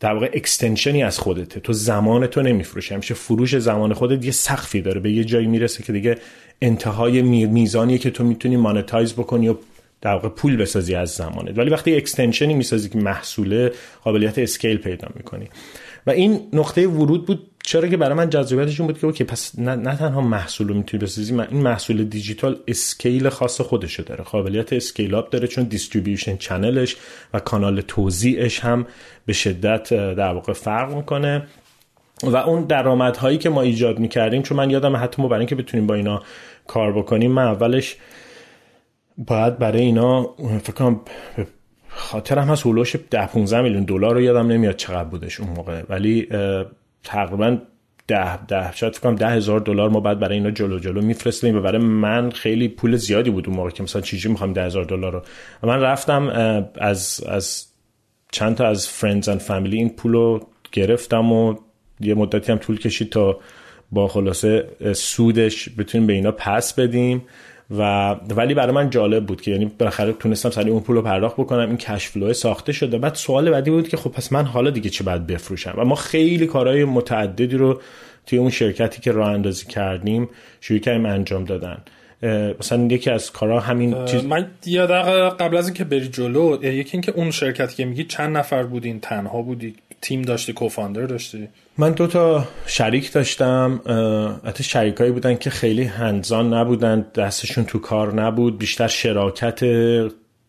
در 0.01 0.13
واقع 0.13 0.31
extension 0.35 0.96
ی 0.96 1.03
از 1.03 1.19
خودته. 1.19 1.61
تو 1.61 1.73
زمانتو 1.73 2.43
نمیفروشی. 2.43 2.95
همیشه 2.95 3.15
فروش 3.15 3.59
زمان 3.59 3.95
خودت 3.95 4.25
یه 4.25 4.31
سقفی 4.31 4.81
داره. 4.81 5.01
به 5.01 5.11
یه 5.13 5.25
جایی 5.25 5.47
می‌رسه 5.47 5.83
که 5.83 5.93
دیگه 5.93 6.19
انتهای 6.63 7.23
میزانیه 7.23 7.99
که 7.99 8.11
تو 8.11 8.25
می‌تونی 8.25 8.57
monetize 8.57 9.13
بکنی 9.13 9.49
و 9.49 9.55
در 10.01 10.13
واقع 10.13 10.29
پول 10.29 10.57
بسازی 10.57 10.95
از 10.95 11.11
زمانت. 11.11 11.59
ولی 11.59 11.71
وقتی 11.71 11.97
extension 11.97 12.49
ی 12.49 12.55
می‌سازی 12.55 12.89
که 12.89 12.99
محصوله 12.99 13.73
قابلیت 14.05 14.39
scale 14.39 14.77
پیدا 14.77 15.09
می‌کنی. 15.17 15.49
و 16.07 16.11
این 16.11 16.41
نقطه 16.53 16.87
ورود 16.87 17.27
بود 17.27 17.50
چرا 17.71 17.89
که 17.89 17.97
برای 17.97 18.15
من 18.15 18.31
جذابیتش 18.31 18.81
بود 18.81 18.99
که 18.99 19.07
okay 19.07 19.25
پس 19.25 19.59
نه, 19.59 19.77
نه 19.77 19.97
تنها 19.97 20.21
محصول 20.21 20.69
رو 20.69 20.75
می‌تونی 20.75 21.03
بسازی 21.03 21.41
این 21.41 21.63
محصول 21.63 22.05
دیجیتال 22.05 22.59
scale 22.69 23.29
خاص 23.29 23.61
خودشو 23.61 24.03
داره. 24.03 24.25
قابلیت 24.25 24.73
scale 24.73 25.15
up 25.15 25.31
داره 25.31 25.49
چون 25.49 25.65
distribution 25.65 26.37
channel 26.37 26.84
ش 26.84 26.97
و 27.35 27.41
کانال 27.41 27.81
توزیعش 27.81 28.61
هم 28.61 28.87
به 29.27 29.33
شدت 29.33 29.95
در 29.95 30.33
واقع 30.33 30.53
فرق 30.53 30.95
می‌کنه. 30.95 31.47
و 32.23 32.37
اون 32.37 32.65
درآمدهایی 32.65 33.39
که 33.39 33.51
ما 33.51 33.63
ایجاد 33.63 33.99
می‌کردیم 33.99 34.43
چون 34.43 34.57
من 34.59 34.71
یادم 34.71 34.97
حتی 34.97 35.23
ما 35.23 35.29
برای 35.29 35.41
اینکه 35.41 35.55
بتونیم 35.55 35.87
با 35.87 35.95
اینا 35.95 36.23
کار 36.67 36.93
بکنیم 36.93 37.33
من 37.33 37.45
اولش 37.45 37.97
باید 39.19 39.59
برای 39.59 39.81
اینا 39.81 40.23
فکر 40.63 40.73
کنم 40.73 41.01
خاطرم 41.89 42.49
هست 42.49 42.67
هولوش 42.67 42.97
10 43.11 43.27
15 43.27 43.61
میلیون 43.61 43.85
دلار 43.85 44.15
رو 44.15 44.21
یادم 44.21 44.47
نمیاد 44.47 44.77
چقدر 44.77 45.09
بودش 45.09 45.41
اون 45.41 45.51
موقع. 45.51 45.83
ولی 45.89 46.29
تقریبا 47.05 47.59
ده 48.07 48.47
ده 48.47 48.73
شاید 48.73 48.93
فکر 48.93 49.03
کنم 49.03 49.15
ده 49.15 49.29
هزار 49.29 49.61
دلار 49.61 49.89
ما 49.89 50.01
بعد 50.01 50.19
برای 50.19 50.35
اینا 50.37 50.51
جلو 50.51 50.79
جلو 50.79 51.03
میفرستیم 51.03 51.57
و 51.57 51.61
برای 51.61 51.83
من 51.83 52.31
خیلی 52.31 52.69
پول 52.69 52.97
زیادی 52.97 53.31
بود 53.31 53.49
اون 53.49 53.57
موقع 53.57 53.71
که 53.71 53.83
مثلا 53.83 54.03
چیزی 54.03 54.29
می‌خوام 54.29 54.53
ده 54.53 54.65
هزار 54.65 54.85
دلار 54.85 55.13
رو. 55.13 55.23
من 55.63 55.81
رفتم 55.81 56.29
از 56.79 57.25
از 57.29 57.67
چند 58.33 58.57
تا 58.57 58.67
از 58.67 58.89
friends 58.89 59.29
and 59.29 59.41
family 59.41 59.77
این 59.77 59.89
پول 59.89 60.13
رو 60.13 60.47
گرفتم 60.73 61.33
و 61.33 61.55
یه 62.01 62.15
مدتی 62.15 62.53
هم 62.53 62.59
طول 62.59 62.79
کشید 62.79 63.11
تا 63.11 63.41
با 63.93 64.09
خلاصه 64.09 64.69
سودش 64.93 65.69
بتونیم 65.79 66.07
به 66.07 66.13
اینا 66.13 66.33
پس 66.33 66.75
بدیم. 66.75 67.23
و 67.79 68.11
ولی 68.13 68.55
برای 68.55 68.75
من 68.75 68.91
جالب 68.91 69.27
بود 69.27 69.41
که 69.41 69.51
یعنی 69.51 69.65
بالاخره 69.79 70.13
تونستم 70.13 70.51
سری 70.51 70.71
اون 70.71 70.81
پول 70.81 70.97
رو 70.97 71.03
پرداخت 71.03 71.37
بکنم 71.37 71.69
این 71.69 71.77
cash 71.77 72.09
flow 72.09 72.33
ساخته 72.33 72.73
شده. 72.73 72.99
بعد 72.99 73.15
سوال 73.15 73.51
بعدی 73.51 73.71
بود 73.71 73.89
که 73.89 73.97
خب 73.97 74.11
پس 74.11 74.33
من 74.33 74.45
حالا 74.45 74.71
دیگه 74.71 74.91
چه 74.91 75.05
باید 75.05 75.27
بفروشم؟ 75.27 75.75
و 75.77 75.85
ما 75.85 75.95
خیلی 75.95 76.47
کارهای 76.47 76.85
متعددی 76.85 77.57
رو 77.57 77.81
توی 78.27 78.39
اون 78.39 78.51
شرکتی 78.51 79.01
که 79.01 79.13
راه 79.13 79.29
اندازی 79.29 79.67
کردیم 79.67 80.29
شروع 80.61 80.81
کردیم 80.81 81.07
انجام 81.07 81.45
دادن. 81.45 81.79
مثلا 82.61 82.89
یکی 82.91 83.11
از 83.11 83.33
کارها 83.33 83.61
همین 83.61 84.05
چیز 84.05 84.25
من 84.25 84.51
یاد 84.67 84.91
قبل 85.41 85.57
از 85.57 85.67
اینکه 85.67 85.85
بری 85.85 86.09
جلو 86.09 86.65
یکی 86.65 86.91
اینکه 86.93 87.13
اون 87.13 87.31
شرکتی 87.31 87.77
که 87.77 87.85
میگی 87.85 88.05
چند 88.05 88.37
نفر 88.37 88.63
بودین؟ 88.63 89.01
تنها 89.01 89.43
بودی؟ 89.43 89.75
تیم 90.03 90.23
داشتی؟ 90.23 90.53
co-founder 90.53 91.07
داشتی؟ 91.07 91.49
من 91.79 91.93
دو 91.93 92.07
تا 92.07 92.49
شریک 92.67 93.13
داشتم 93.13 93.81
حتی 94.45 94.65
شریکایی 94.65 95.11
بودن 95.11 95.37
که 95.37 95.51
خیلی 95.51 95.85
hands-on 95.85 96.55
نبودن 96.55 97.07
دستشون 97.15 97.65
تو 97.65 97.79
کار 97.79 98.15
نبود 98.15 98.59
بیشتر 98.59 98.89
شراکت 98.89 99.61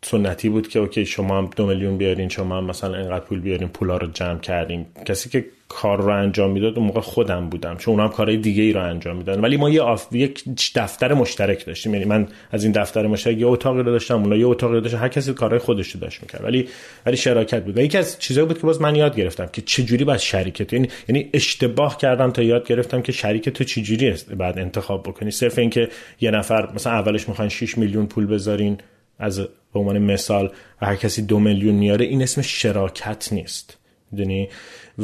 سنتی 0.06 0.50
بود 0.50 0.68
که 0.68 0.80
okay 0.80 1.06
شما 1.06 1.38
هم 1.38 1.50
دو 1.56 1.66
میلیون 1.68 1.98
بیارین 1.98 2.30
شما 2.30 2.58
هم 2.58 2.66
مثلا 2.66 2.98
اینقدر 2.98 3.26
پول 3.26 3.40
بیارین 3.40 3.68
پولا 3.68 3.98
رو 3.98 4.08
جمع 4.08 4.40
کردیم 4.40 4.86
کسی 5.06 5.30
که 5.30 5.46
کار 5.70 6.02
رو 6.02 6.10
انجام 6.10 6.52
می‌داد 6.52 6.78
اون 6.78 6.88
موقع 6.88 7.00
خودم 7.00 7.50
بودم 7.50 7.78
چون 7.78 7.94
اونم 8.00 8.10
کارهای 8.10 8.38
دیگه 8.38 8.64
ای 8.64 8.74
رو 8.74 8.84
انجام 8.84 9.18
می‌دادن. 9.18 9.42
ولی 9.42 9.58
ما 9.58 9.70
یه 9.70 9.82
آف... 9.82 10.08
یک 10.12 10.44
دفتر 10.76 11.14
مشترک 11.14 11.66
داشتیم. 11.66 11.94
یعنی 11.94 12.06
من 12.06 12.28
از 12.52 12.64
این 12.64 12.74
دفتر 12.74 13.08
مشترک 13.08 13.38
یه 13.38 13.48
اتاقی 13.48 13.78
رو 13.78 13.92
داشتم 13.92 14.22
اونا 14.22 14.36
یه 14.36 14.48
اتاقی 14.48 14.74
رو 14.74 14.80
داشتن 14.80 14.98
هر 14.98 15.08
کسی 15.08 15.34
کارهای 15.34 15.60
خودش 15.60 15.92
رو 15.92 16.00
داشت 16.00 16.22
می‌کرد. 16.22 16.44
ولی 16.44 16.68
ولی 17.06 17.18
شراکت 17.18 17.64
بود. 17.64 17.78
و 17.78 17.82
یکی 17.82 17.98
از 17.98 18.20
چیزایی 18.20 18.48
بود 18.48 18.58
که 18.58 18.68
باز 18.68 18.82
من 18.82 18.96
یاد 18.96 19.16
گرفتم 19.16 19.50
که 19.54 19.62
چه 19.62 19.84
جوری 19.84 20.04
باید 20.04 20.20
شریکت 20.20 20.74
یعنی 20.74 20.88
یعنی 21.10 21.30
اشتباه 21.34 21.98
کردم 21.98 22.32
تا 22.32 22.42
یاد 22.42 22.68
گرفتم 22.68 23.02
که 23.02 23.12
شریک 23.12 23.50
تو 23.50 23.64
چه 23.64 23.82
جوری 23.82 24.10
است 24.10 24.34
بعد 24.34 24.60
انتخاب 24.60 25.04
بکنی. 25.04 25.32
صرف 25.32 25.58
اینکه 25.58 25.90
یه 26.22 26.32
نفر 26.32 26.74
مثلا 26.76 26.94
اولش 26.94 27.30
می‌خوان 27.30 27.50
6 27.50 27.78
میلیون 27.78 28.06
پول 28.06 28.26
بذارین. 28.26 28.78
از 29.22 29.40
به 29.74 29.80
عنوان 29.80 30.00
مثال 30.00 30.52
و 30.82 30.86
هر 30.86 30.96
کسی 30.96 31.22
دو 31.22 31.40
میلیون 31.40 31.76
میاره 31.76 32.06
این 32.06 32.22
اسم 32.22 32.42
شراکت 32.42 33.34
نیست. 33.34 33.78
می‌دونی؟ 34.12 34.50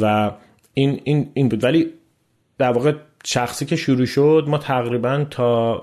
و 0.00 0.30
این 0.74 1.00
این 1.04 1.30
این 1.34 1.48
بود. 1.48 1.64
ولی 1.64 1.92
در 2.58 2.72
واقع 2.72 2.92
شخصی 3.24 3.66
که 3.66 3.76
شروع 3.76 4.06
شد 4.06 4.44
ما 4.48 4.58
تقریبا 4.58 5.26
تا 5.30 5.82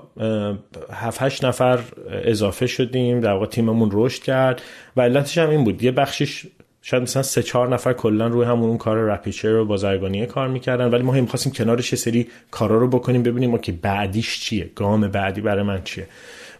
7 0.92 1.22
8 1.22 1.44
نفر 1.44 1.78
اضافه 2.10 2.66
شدیم. 2.66 3.20
در 3.20 3.32
واقع 3.32 3.46
تیممون 3.46 3.90
رشد 3.92 4.22
کرد. 4.22 4.62
و 4.96 5.00
علتش 5.00 5.38
هم 5.38 5.50
این 5.50 5.64
بود. 5.64 5.82
یه 5.82 5.90
بخشش 5.92 6.46
شاید 6.82 7.02
مثلا 7.02 7.22
سه 7.22 7.42
چهار 7.42 7.68
نفر 7.68 7.92
کلا 7.92 8.26
روی 8.26 8.46
همون 8.46 8.68
اون 8.68 8.78
کار 8.78 8.96
رپیچر 8.96 9.54
و 9.54 9.64
بازرگانی 9.64 10.26
کار 10.26 10.48
می‌کردن. 10.48 10.90
ولی 10.90 11.02
ما 11.02 11.12
هم 11.12 11.26
خواستیم 11.26 11.52
کنارش 11.52 11.92
یه 11.92 11.98
سری 11.98 12.28
کارا 12.50 12.78
رو 12.78 12.88
بکنیم 12.88 13.22
ببینیم 13.22 13.58
که 13.58 13.72
بعدیش 13.72 14.40
چیه 14.40 14.70
گام 14.74 15.08
بعدی 15.08 15.40
برای 15.40 15.62
من 15.62 15.82
چیه. 15.84 16.08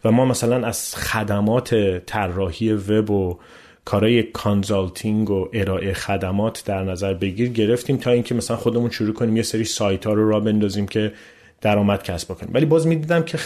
و 0.04 0.10
ما 0.10 0.24
مثلا 0.24 0.66
از 0.66 0.96
خدمات 0.96 1.74
طراحی 2.06 2.72
وب 2.72 3.10
و 3.10 3.38
کارهای 3.84 4.22
consulting 4.22 5.30
و 5.30 5.48
ارائه 5.52 5.92
خدمات 5.92 6.62
در 6.66 6.84
نظر 6.84 7.14
بگیر 7.14 7.48
گرفتیم 7.48 7.96
تا 7.96 8.10
اینکه 8.10 8.34
مثلا 8.34 8.56
خودمون 8.56 8.90
شروع 8.90 9.14
کنیم 9.14 9.36
یه 9.36 9.42
سری 9.42 9.64
سایت 9.64 10.06
ها 10.06 10.12
رو 10.12 10.30
راه 10.30 10.40
بندازیم 10.40 10.86
که 10.88 11.12
درآمد 11.60 12.02
کسب 12.02 12.28
کنیم 12.34 12.50
ولی 12.54 12.66
باز 12.66 12.86
می‌دیدم 12.86 13.22
که 13.22 13.38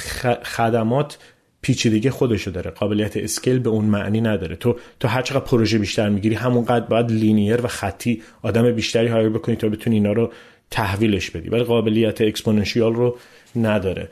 خدمات 0.42 1.18
پیچیدگی 1.62 2.10
خودشو 2.10 2.50
داره. 2.50 2.70
قابلیت 2.70 3.16
scale 3.16 3.58
به 3.58 3.70
اون 3.70 3.84
معنی 3.84 4.20
نداره. 4.20 4.56
تو 4.56 4.76
تو 5.00 5.08
هر 5.08 5.22
چقدر 5.22 5.40
پروژه 5.40 5.78
بیشتر 5.78 6.08
می‌گیری 6.08 6.34
همونقدر 6.34 6.86
باید 6.86 7.10
linear 7.10 7.60
و 7.66 7.68
خطی 7.68 8.22
آدم 8.42 8.72
بیشتری 8.72 9.06
hire 9.08 9.28
بکنی 9.28 9.56
تا 9.56 9.68
بتونی 9.68 9.96
اینا 9.96 10.12
رو 10.12 10.32
تحویلش 10.70 11.30
بدی. 11.30 11.48
ولی 11.48 11.62
قابلیت 11.62 12.20
exponential 12.20 12.94
رو 12.94 13.16
نداره. 13.56 14.08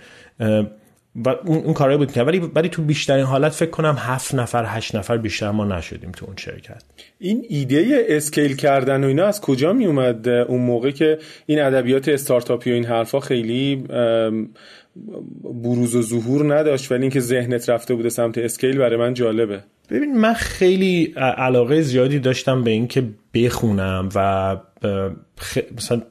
و 1.16 1.29
اون, 1.29 1.59
اون 1.59 1.75
کارایی 1.75 1.99
بود 1.99 2.12
که 2.12 2.23
ولی 2.23 2.38
ولی 2.38 2.68
تو 2.68 2.83
بیشترین 2.83 3.25
حالت 3.25 3.53
فکر 3.53 3.71
کنم 3.71 3.97
هفت 3.99 4.35
نفر 4.35 4.64
هشت 4.66 4.94
نفر 4.94 5.16
بیشتر 5.16 5.51
ما 5.51 5.64
نشدیم 5.64 6.12
تو 6.12 6.27
اون 6.27 6.37
شرکت. 6.37 6.83
این 7.18 7.47
ایده 7.49 8.07
scale 8.09 8.57
کردن 8.57 9.05
و 9.05 9.07
اینا 9.07 9.27
از 9.27 9.40
کجا 9.40 9.73
می 9.73 9.87
اومد 9.87 10.29
اون 10.29 10.61
موقع 10.61 10.90
که 10.90 11.18
این 11.47 11.62
ادبیات 11.62 12.09
استارتاپی 12.09 12.71
و 12.71 12.75
این 12.75 12.85
حرفا 12.85 13.21
خیلی 13.21 13.85
بروز 15.44 15.97
و 15.97 16.03
ظهور 16.03 16.55
نداشت 16.55 16.92
ولی 16.92 17.03
اینکه 17.03 17.21
ذهنت 17.21 17.68
رفته 17.68 17.94
بوده 17.94 18.09
سمت 18.09 18.38
scale 18.38 18.79
برای 18.79 18.97
من 18.97 19.14
جالبه. 19.14 19.62
ببین 19.90 20.18
من 20.18 20.35
خیلی 20.35 21.14
علاقه 21.16 21.81
زیادی 21.81 22.18
داشتم 22.18 22.64
به 22.64 22.71
اینکه 22.71 23.05
بخونم 23.35 24.09
و 24.14 24.57
مثلا 25.77 26.03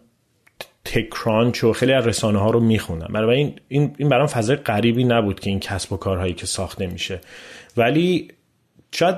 TechCrunch 0.94 1.64
و 1.64 1.74
خیلی 1.74 1.94
از 1.94 2.08
رسانه 2.08 2.40
ها 2.40 2.50
رو 2.52 2.60
می‌خونم. 2.60 3.10
برای 3.14 3.38
این 3.38 3.54
این 3.68 3.96
این 3.98 4.10
برام 4.10 4.28
فضای 4.28 4.56
غریبی 4.56 5.04
نبود 5.04 5.40
که 5.40 5.50
این 5.50 5.60
کسب 5.60 5.94
و 5.94 5.98
کارهایی 5.98 6.34
که 6.34 6.46
ساخته 6.46 6.88
میشه. 6.88 7.22
ولی 7.78 8.28
شاید 8.92 9.16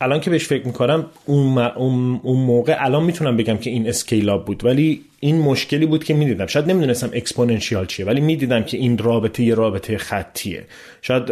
الان 0.00 0.20
که 0.20 0.30
بهش 0.30 0.46
فکر 0.46 0.66
می‌کنم 0.66 1.06
اون, 1.26 1.58
اون 1.58 2.38
موقع 2.46 2.76
الان 2.78 3.04
می‌تونم 3.04 3.36
بگم 3.36 3.56
که 3.56 3.70
این 3.70 3.88
scale 3.88 4.36
بود. 4.36 4.64
ولی 4.64 5.02
این 5.20 5.40
مشکلی 5.40 5.86
بود 5.86 6.04
که 6.04 6.14
می‌دیدم. 6.14 6.46
شاید 6.46 6.70
نمی‌دونستم 6.70 7.10
exponential 7.12 7.86
چیه 7.86 8.06
ولی 8.06 8.20
می‌دیدم 8.20 8.62
که 8.62 8.76
این 8.76 8.98
رابطه 8.98 9.42
یه 9.42 9.54
رابطه 9.54 9.98
خطیه. 9.98 10.64
شاید 11.02 11.22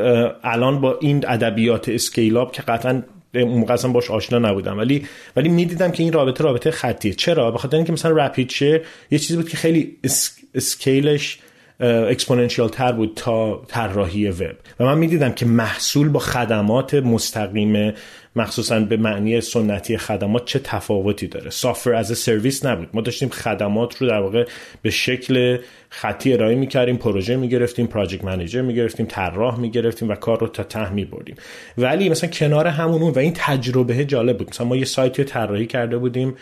الان 0.43 0.81
با 0.81 0.99
این 1.01 1.25
ادبیات 1.29 1.89
scale 1.89 2.45
که 2.53 2.63
قطعا 2.63 3.03
اون 3.41 3.71
اصلا 3.71 3.93
باش 3.93 4.11
آشنا 4.11 4.39
نبودم. 4.39 4.79
ولی 4.79 5.07
ولی 5.37 5.49
می‌دیدم 5.49 5.91
که 5.91 6.03
این 6.03 6.13
رابطه 6.13 6.45
رابطه 6.45 6.71
خطیه. 6.71 7.15
چرا؟ 7.15 7.51
به 7.51 7.59
خاطر 7.59 7.77
اینکه 7.77 7.93
مثلا 7.93 8.27
رپید 8.27 8.53
یه 8.63 9.19
چیزی 9.19 9.37
بود 9.37 9.49
که 9.49 9.57
خیلی 9.57 9.97
scale 10.55 11.15
ش 11.15 11.39
exponential 11.81 12.69
تر 12.69 12.93
بود 12.93 13.13
تا 13.17 13.63
طراحی 13.69 14.29
وب 14.29 14.57
و 14.81 14.85
من 14.85 14.99
می‌دیدم 14.99 15.33
که 15.33 15.47
محصول 15.47 16.09
با 16.09 16.21
خدمات 16.21 16.95
مستقیم 16.95 17.93
مخصوصا 18.37 18.81
به 18.81 18.97
معنی 18.97 19.41
سنتی 19.41 19.97
خدمات 19.97 20.45
چه 20.45 20.59
تفاوتی 20.59 21.27
داره. 21.27 21.51
software 21.51 21.95
as 21.95 22.19
a 22.19 22.25
service 22.25 22.65
نبود. 22.65 22.89
ما 22.93 23.01
داشتیم 23.01 23.29
خدمات 23.29 23.97
رو 23.97 24.09
در 24.09 24.19
واقع 24.19 24.47
به 24.83 24.91
شکل 24.91 25.59
خطی 25.89 26.33
ارائه 26.33 26.55
می‌کردیم 26.55 26.97
پروژه 26.97 27.37
می‌گرفتیم 27.37 27.87
project 27.87 28.25
manager 28.25 28.63
می‌گرفتیم 28.63 29.07
طراح 29.07 29.61
می‌گرفتیم 29.61 30.09
و 30.09 30.15
کار 30.15 30.41
رو 30.41 30.49
تا 30.49 30.63
ته 30.63 30.93
میبردیم. 30.93 31.37
ولی 31.79 32.09
مثلا 32.09 32.31
کنار 32.31 32.67
همون 32.67 33.03
و 33.03 33.19
این 33.19 33.33
تجربه 33.37 34.05
جالب 34.05 34.39
بود. 34.39 34.51
مثلا 34.51 34.67
ما 34.67 34.77
یه 34.77 34.85
سایتی 34.85 35.25
طراحی 35.25 35.67
کرده 35.67 35.99
بودیم 35.99 36.35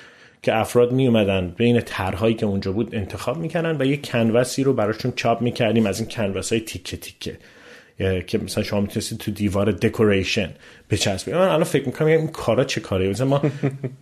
که 0.43 0.57
افراد 0.57 0.93
می 0.93 1.07
اومدن 1.07 1.55
بین 1.57 1.81
طرحهایی 1.81 2.35
که 2.35 2.47
اونجا 2.47 2.73
بود 2.73 2.95
انتخاب 2.95 3.37
می‌کردن 3.37 3.77
و 3.81 3.87
یه 3.87 3.97
canvas 3.97 4.53
ی 4.53 4.63
رو 4.63 4.73
براشون 4.73 5.13
چاپ 5.17 5.41
می‌کردیم 5.41 5.87
از 5.87 6.01
این 6.01 6.09
canvas 6.09 6.53
های 6.53 6.61
تیکه 6.61 6.97
تیکه. 6.97 7.39
که 8.27 8.39
مثلا 8.39 8.65
شما 8.65 8.81
می‌تونستید 8.81 9.19
تو 9.19 9.31
دیوار 9.31 9.73
decoration 9.73 10.51
بچسبید. 10.91 11.35
من 11.35 11.41
الان 11.41 11.65
فکر 11.65 11.87
می‌کنم 11.87 12.09
این 12.09 12.29
کارا 12.29 12.65
چه 12.65 12.81
کاری 12.81 13.11
مثلا 13.11 13.27
ما 13.27 13.43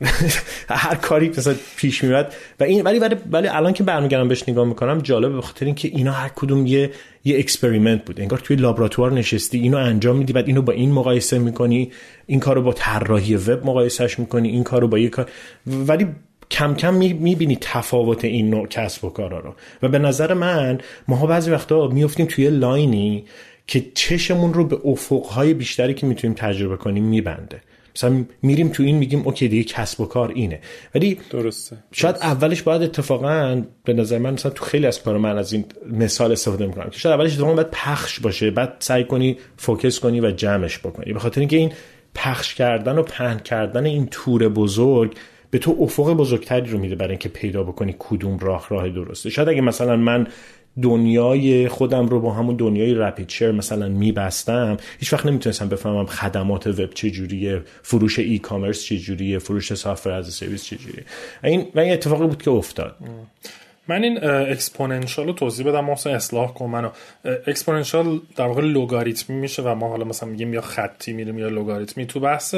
هر 0.69 0.95
کاری 0.95 1.29
مثلا 1.29 1.55
پیش 1.77 2.05
میاد 2.05 2.35
و 2.61 2.65
این 2.65 2.83
ولی 2.83 2.99
ولی 2.99 3.17
ولی 3.31 3.49
الان 3.49 3.73
که 3.73 3.83
برمیگردم 3.83 4.29
بهش 4.29 4.49
نگاه 4.49 4.65
می‌کنم 4.65 4.99
جالبه 4.99 5.35
به 5.35 5.43
خاطر 5.43 5.67
اینکه 5.67 5.89
اینا 5.89 6.13
هر 6.13 6.31
کدوم 6.37 6.67
یه 6.67 6.91
یه 7.25 7.39
experiment 7.39 8.05
بود. 8.05 8.21
انگار 8.21 8.39
توی 8.39 8.57
لابراتوار 8.57 9.13
نشستی 9.13 9.59
اینو 9.59 9.77
انجام 9.77 10.17
میدی 10.17 10.33
بعد 10.33 10.47
اینو 10.47 10.63
با 10.63 10.73
این 10.73 10.93
مقایسه 10.93 11.39
می‌کنی 11.39 11.93
این 12.27 12.41
کارو 12.41 12.63
با 12.63 12.73
طراحی 12.73 13.37
وب 13.37 13.67
مقایسهش 13.67 14.19
می‌کنی 14.19 14.49
این 14.49 14.65
کارو 14.65 14.89
با 14.89 14.99
یه 14.99 15.09
کار 15.09 15.31
ولی 15.67 16.07
کم 16.51 16.75
کم 16.75 16.95
می‌بینی 16.95 17.59
تفاوت 17.61 18.25
این 18.25 18.51
نوع 18.51 18.67
کسب 18.67 19.05
و 19.05 19.11
کارا 19.11 19.41
رو. 19.41 19.55
و 19.83 19.89
به 19.89 19.99
نظر 19.99 20.35
من 20.35 20.79
ماها 21.09 21.27
بعضی 21.27 21.51
وقتا 21.51 21.89
میفتیم 21.89 22.27
توی 22.27 22.51
line 22.51 23.10
ی 23.10 23.25
که 23.71 23.85
چشمون 23.95 24.55
رو 24.55 24.65
به 24.65 24.79
افقهای 24.85 25.55
بیشتری 25.55 25.95
که 25.95 26.07
می‌تونیم 26.07 26.37
تجربه 26.39 26.77
کنیم 26.77 27.05
میبنده. 27.05 27.61
مثلا 27.97 28.25
میریم 28.43 28.69
تو 28.69 28.83
این 28.83 28.97
میگیم 28.97 29.23
okay 29.25 29.49
دیگه 29.49 29.65
کسب 29.65 30.01
و 30.01 30.07
کار 30.07 30.33
اینه. 30.35 30.61
ولی 30.95 31.19
درسته. 31.31 31.77
شاید 31.93 32.17
اولش 32.17 32.63
باید 32.63 32.83
اتفاقا 32.83 33.63
به 33.85 33.93
نظر 33.93 34.19
من 34.19 34.33
مثلا 34.33 34.51
تو 34.51 34.65
خیلی 34.65 34.87
از 34.87 35.03
کار 35.03 35.19
من 35.19 35.39
از 35.39 35.53
این 35.53 35.65
مثال 35.93 36.33
استفاده 36.33 36.67
می‌کنم 36.67 36.91
که 36.91 36.99
شاید 36.99 37.15
اولش 37.15 37.33
اتفاقا 37.33 37.55
باید 37.55 37.71
پخش 37.71 38.21
باشه. 38.21 38.51
بعد 38.51 38.77
سعی 38.79 39.05
کنی 39.05 39.39
focus 39.57 40.01
کنی 40.01 40.21
و 40.21 40.31
جمعش 40.31 40.79
بکنی. 40.79 41.13
به 41.13 41.19
خاطر 41.19 41.41
اینکه 41.41 41.57
این 41.57 41.73
پخش 42.15 42.55
کردن 42.55 42.99
و 42.99 43.03
پهن 43.03 43.39
کردن 43.39 43.87
این 43.87 44.07
تور 44.07 44.49
بزرگ 44.49 45.15
به 45.51 45.59
تو 45.59 45.77
افق 45.81 46.13
بزرگتری 46.13 46.71
رو 46.71 46.79
میده 46.79 46.95
برای 46.95 47.11
اینکه 47.11 47.29
پیدا 47.29 47.63
بکنی 47.63 47.97
کدوم 47.99 48.39
راه 48.39 48.67
راه 48.69 48.89
درسته. 48.89 49.31
شاید 49.31 49.49
اگه 49.49 49.61
مثلا 49.61 49.97
من 49.97 50.27
دنیای 50.83 51.69
خودم 51.69 52.07
رو 52.09 52.21
با 52.21 52.33
همون 52.33 52.57
دنیای 52.57 52.95
رپیچه 52.95 53.53
مثلا 53.53 53.89
میبستم 53.89 54.77
هیچ 54.99 55.13
وقت 55.13 55.27
نمی‌تونستم 55.27 55.69
بفهمم 55.69 56.07
خدمات 56.07 56.67
وب 56.67 56.95
چجوریه 56.95 57.63
فروش 57.83 58.19
e-commerce 58.19 58.83
چجوریه 58.83 59.39
فروش 59.39 59.75
software 59.75 60.11
as 60.11 60.35
a 60.35 60.39
service 60.39 60.65
چجوریه. 60.65 61.05
این 61.45 61.67
و 61.75 61.81
اتفاقی 61.81 62.27
بود 62.27 62.43
که 62.43 62.51
افتاد. 62.51 62.97
من 63.91 64.03
این 64.03 64.25
exponential 64.25 65.27
رو 65.27 65.33
توضیح 65.33 65.67
بدم 65.67 65.85
محسن 65.85 66.11
اصلاح 66.11 66.55
کن 66.55 66.67
منو. 66.67 66.91
exponential 67.25 68.21
در 68.37 68.47
واقع 68.47 68.63
لوگاریتمی 68.63 69.37
میشه 69.37 69.63
و 69.63 69.75
ما 69.75 69.89
حالا 69.89 70.05
مثلا 70.05 70.29
میگیم 70.29 70.55
یا 70.55 70.61
خطی 70.61 71.13
میریم 71.13 71.39
یا 71.39 71.49
لوگاریتمی 71.49 72.07
تو 72.07 72.21
بحث 72.21 72.55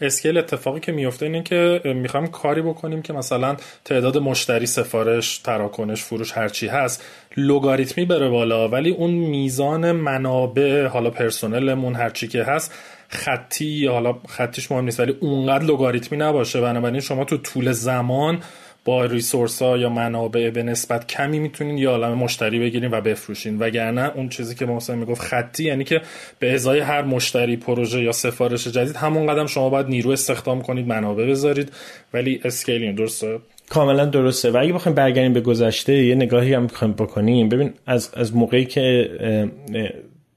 scale 0.00 0.38
اتفاقی 0.38 0.80
که 0.80 0.92
میفته 0.92 1.26
اینه 1.26 1.42
که 1.42 1.80
می‌خوایم 1.84 2.26
کاری 2.26 2.62
بکنیم 2.62 3.02
که 3.02 3.12
مثلا 3.12 3.56
تعداد 3.84 4.18
مشتری 4.18 4.66
سفارش 4.66 5.38
تراکنش 5.38 6.02
فروش 6.02 6.32
هرچی 6.32 6.66
هست 6.66 7.04
لوگاریتمی 7.36 8.04
بره 8.04 8.28
بالا. 8.28 8.68
ولی 8.68 8.90
اون 8.90 9.10
میزان 9.10 9.92
منابع 9.92 10.86
حالا 10.86 11.10
پرسنلمون 11.10 11.94
هرچی 11.94 12.28
که 12.28 12.42
هست 12.42 12.72
خطی 13.08 13.86
حالا 13.86 14.16
خطیش 14.28 14.70
مهم 14.70 14.84
نیست 14.84 15.00
ولی 15.00 15.16
اونقدر 15.20 15.64
لوگاریتمی 15.64 16.18
نباشه. 16.18 16.60
بنابراین 16.60 17.00
شما 17.00 17.24
تو 17.24 17.36
طول 17.36 17.72
زمان 17.72 18.40
با 18.84 19.04
resource 19.04 19.62
ها 19.62 19.78
یا 19.78 19.88
منابع 19.88 20.50
به 20.50 20.62
نسبت 20.62 21.06
کمی 21.06 21.38
می‌تونین 21.38 21.78
یه 21.78 21.90
عالم 21.90 22.14
مشتری 22.14 22.58
بگیرین 22.58 22.90
و 22.90 23.00
بفروشین. 23.00 23.58
وگرنه 23.58 24.12
اون 24.14 24.28
چیزی 24.28 24.54
که 24.54 24.66
محسن 24.66 24.98
می‌گفت 24.98 25.20
خطی 25.20 25.64
یعنی 25.64 25.84
که 25.84 26.00
به 26.38 26.54
ازای 26.54 26.80
هر 26.80 27.02
مشتری 27.02 27.56
پروژه 27.56 28.02
یا 28.02 28.12
سفارش 28.12 28.68
جدید 28.68 28.96
همون‌قدرم 28.96 29.46
شما 29.46 29.70
باید 29.70 29.86
نیرو 29.86 30.10
استخدام 30.10 30.62
کنید 30.62 30.86
منابع 30.86 31.26
بذارید. 31.26 31.72
ولی 32.12 32.40
scaling 32.44 32.98
درسته؟ 32.98 33.38
کاملا 33.68 34.04
درسته. 34.04 34.50
و 34.50 34.56
اگه 34.56 34.72
بخوایم 34.72 34.94
برگردیم 34.94 35.32
به 35.32 35.40
گذشته 35.40 35.92
یه 35.92 36.14
نگاهی 36.14 36.54
هم 36.54 36.62
می‌خوایم 36.62 36.94
بکنیم. 36.94 37.48
ببین 37.48 37.72
از 37.86 38.10
از 38.14 38.36
موقعی 38.36 38.64
که 38.64 39.10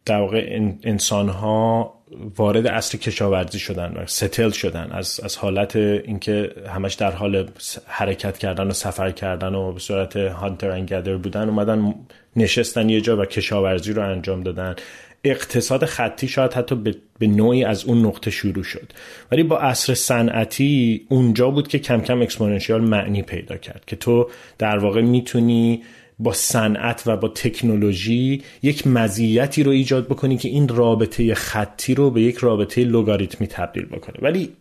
در 0.06 0.20
واقع 0.20 0.60
انسان 0.84 1.30
ها 1.30 1.97
وارد 2.38 2.68
عصر 2.68 2.98
کشاورزی 2.98 3.60
شدن 3.60 3.94
و 3.98 4.06
settle 4.06 4.50
شدن 4.50 4.90
از, 4.92 5.20
از 5.24 5.38
حالت 5.38 5.76
اینکه 5.76 6.52
همش 6.68 6.94
در 6.94 7.12
حال 7.12 7.50
حرکت 7.86 8.38
کردن 8.38 8.68
و 8.68 8.72
سفر 8.72 9.12
کردن 9.12 9.56
و 9.56 9.72
به 9.72 9.80
صورت 9.80 10.16
hunter 10.16 10.72
and 10.72 10.84
gatherer 10.84 11.18
بودن 11.18 11.50
اومدن 11.50 11.96
نشستن 12.36 12.90
یه 12.90 13.02
جا 13.02 13.18
و 13.18 13.26
کشاورزی 13.26 13.94
رو 13.94 14.10
انجام 14.10 14.44
دادن. 14.44 14.76
اقتصاد 15.24 15.86
خطی 15.86 16.28
شاید 16.28 16.54
حتی 16.54 16.76
به 17.20 17.28
نوعی 17.28 17.64
از 17.64 17.86
اون 17.86 18.06
نقطه 18.06 18.32
شروع 18.32 18.64
شد. 18.64 18.94
ولی 19.32 19.44
با 19.44 19.60
عصر 19.60 19.94
صنعتی 19.94 21.06
اونجا 21.10 21.50
بود 21.50 21.68
که 21.68 21.80
کم 21.80 22.02
کم 22.02 22.22
exponential 22.22 22.82
معنی 22.82 23.22
پیدا 23.22 23.58
کرد 23.58 23.84
که 23.88 23.96
تو 23.96 24.30
در 24.58 24.78
واقع 24.78 25.02
می‌تونی 25.02 25.84
با 26.20 26.34
صنعت 26.34 27.04
و 27.06 27.18
با 27.18 27.28
تکنولوژی 27.28 28.44
یک 28.62 28.88
مزیتی 28.88 29.64
رو 29.64 29.72
ایجاد 29.72 30.06
بکنی 30.06 30.38
که 30.38 30.50
این 30.50 30.68
رابطه 30.68 31.36
خطی 31.36 31.96
رو 31.96 32.12
به 32.12 32.22
یک 32.22 32.38
رابطه 32.38 32.84
لوگاریتمی 32.84 33.48
تبدیل 33.48 33.86
بکنه. 33.86 34.16
ولی 34.22 34.54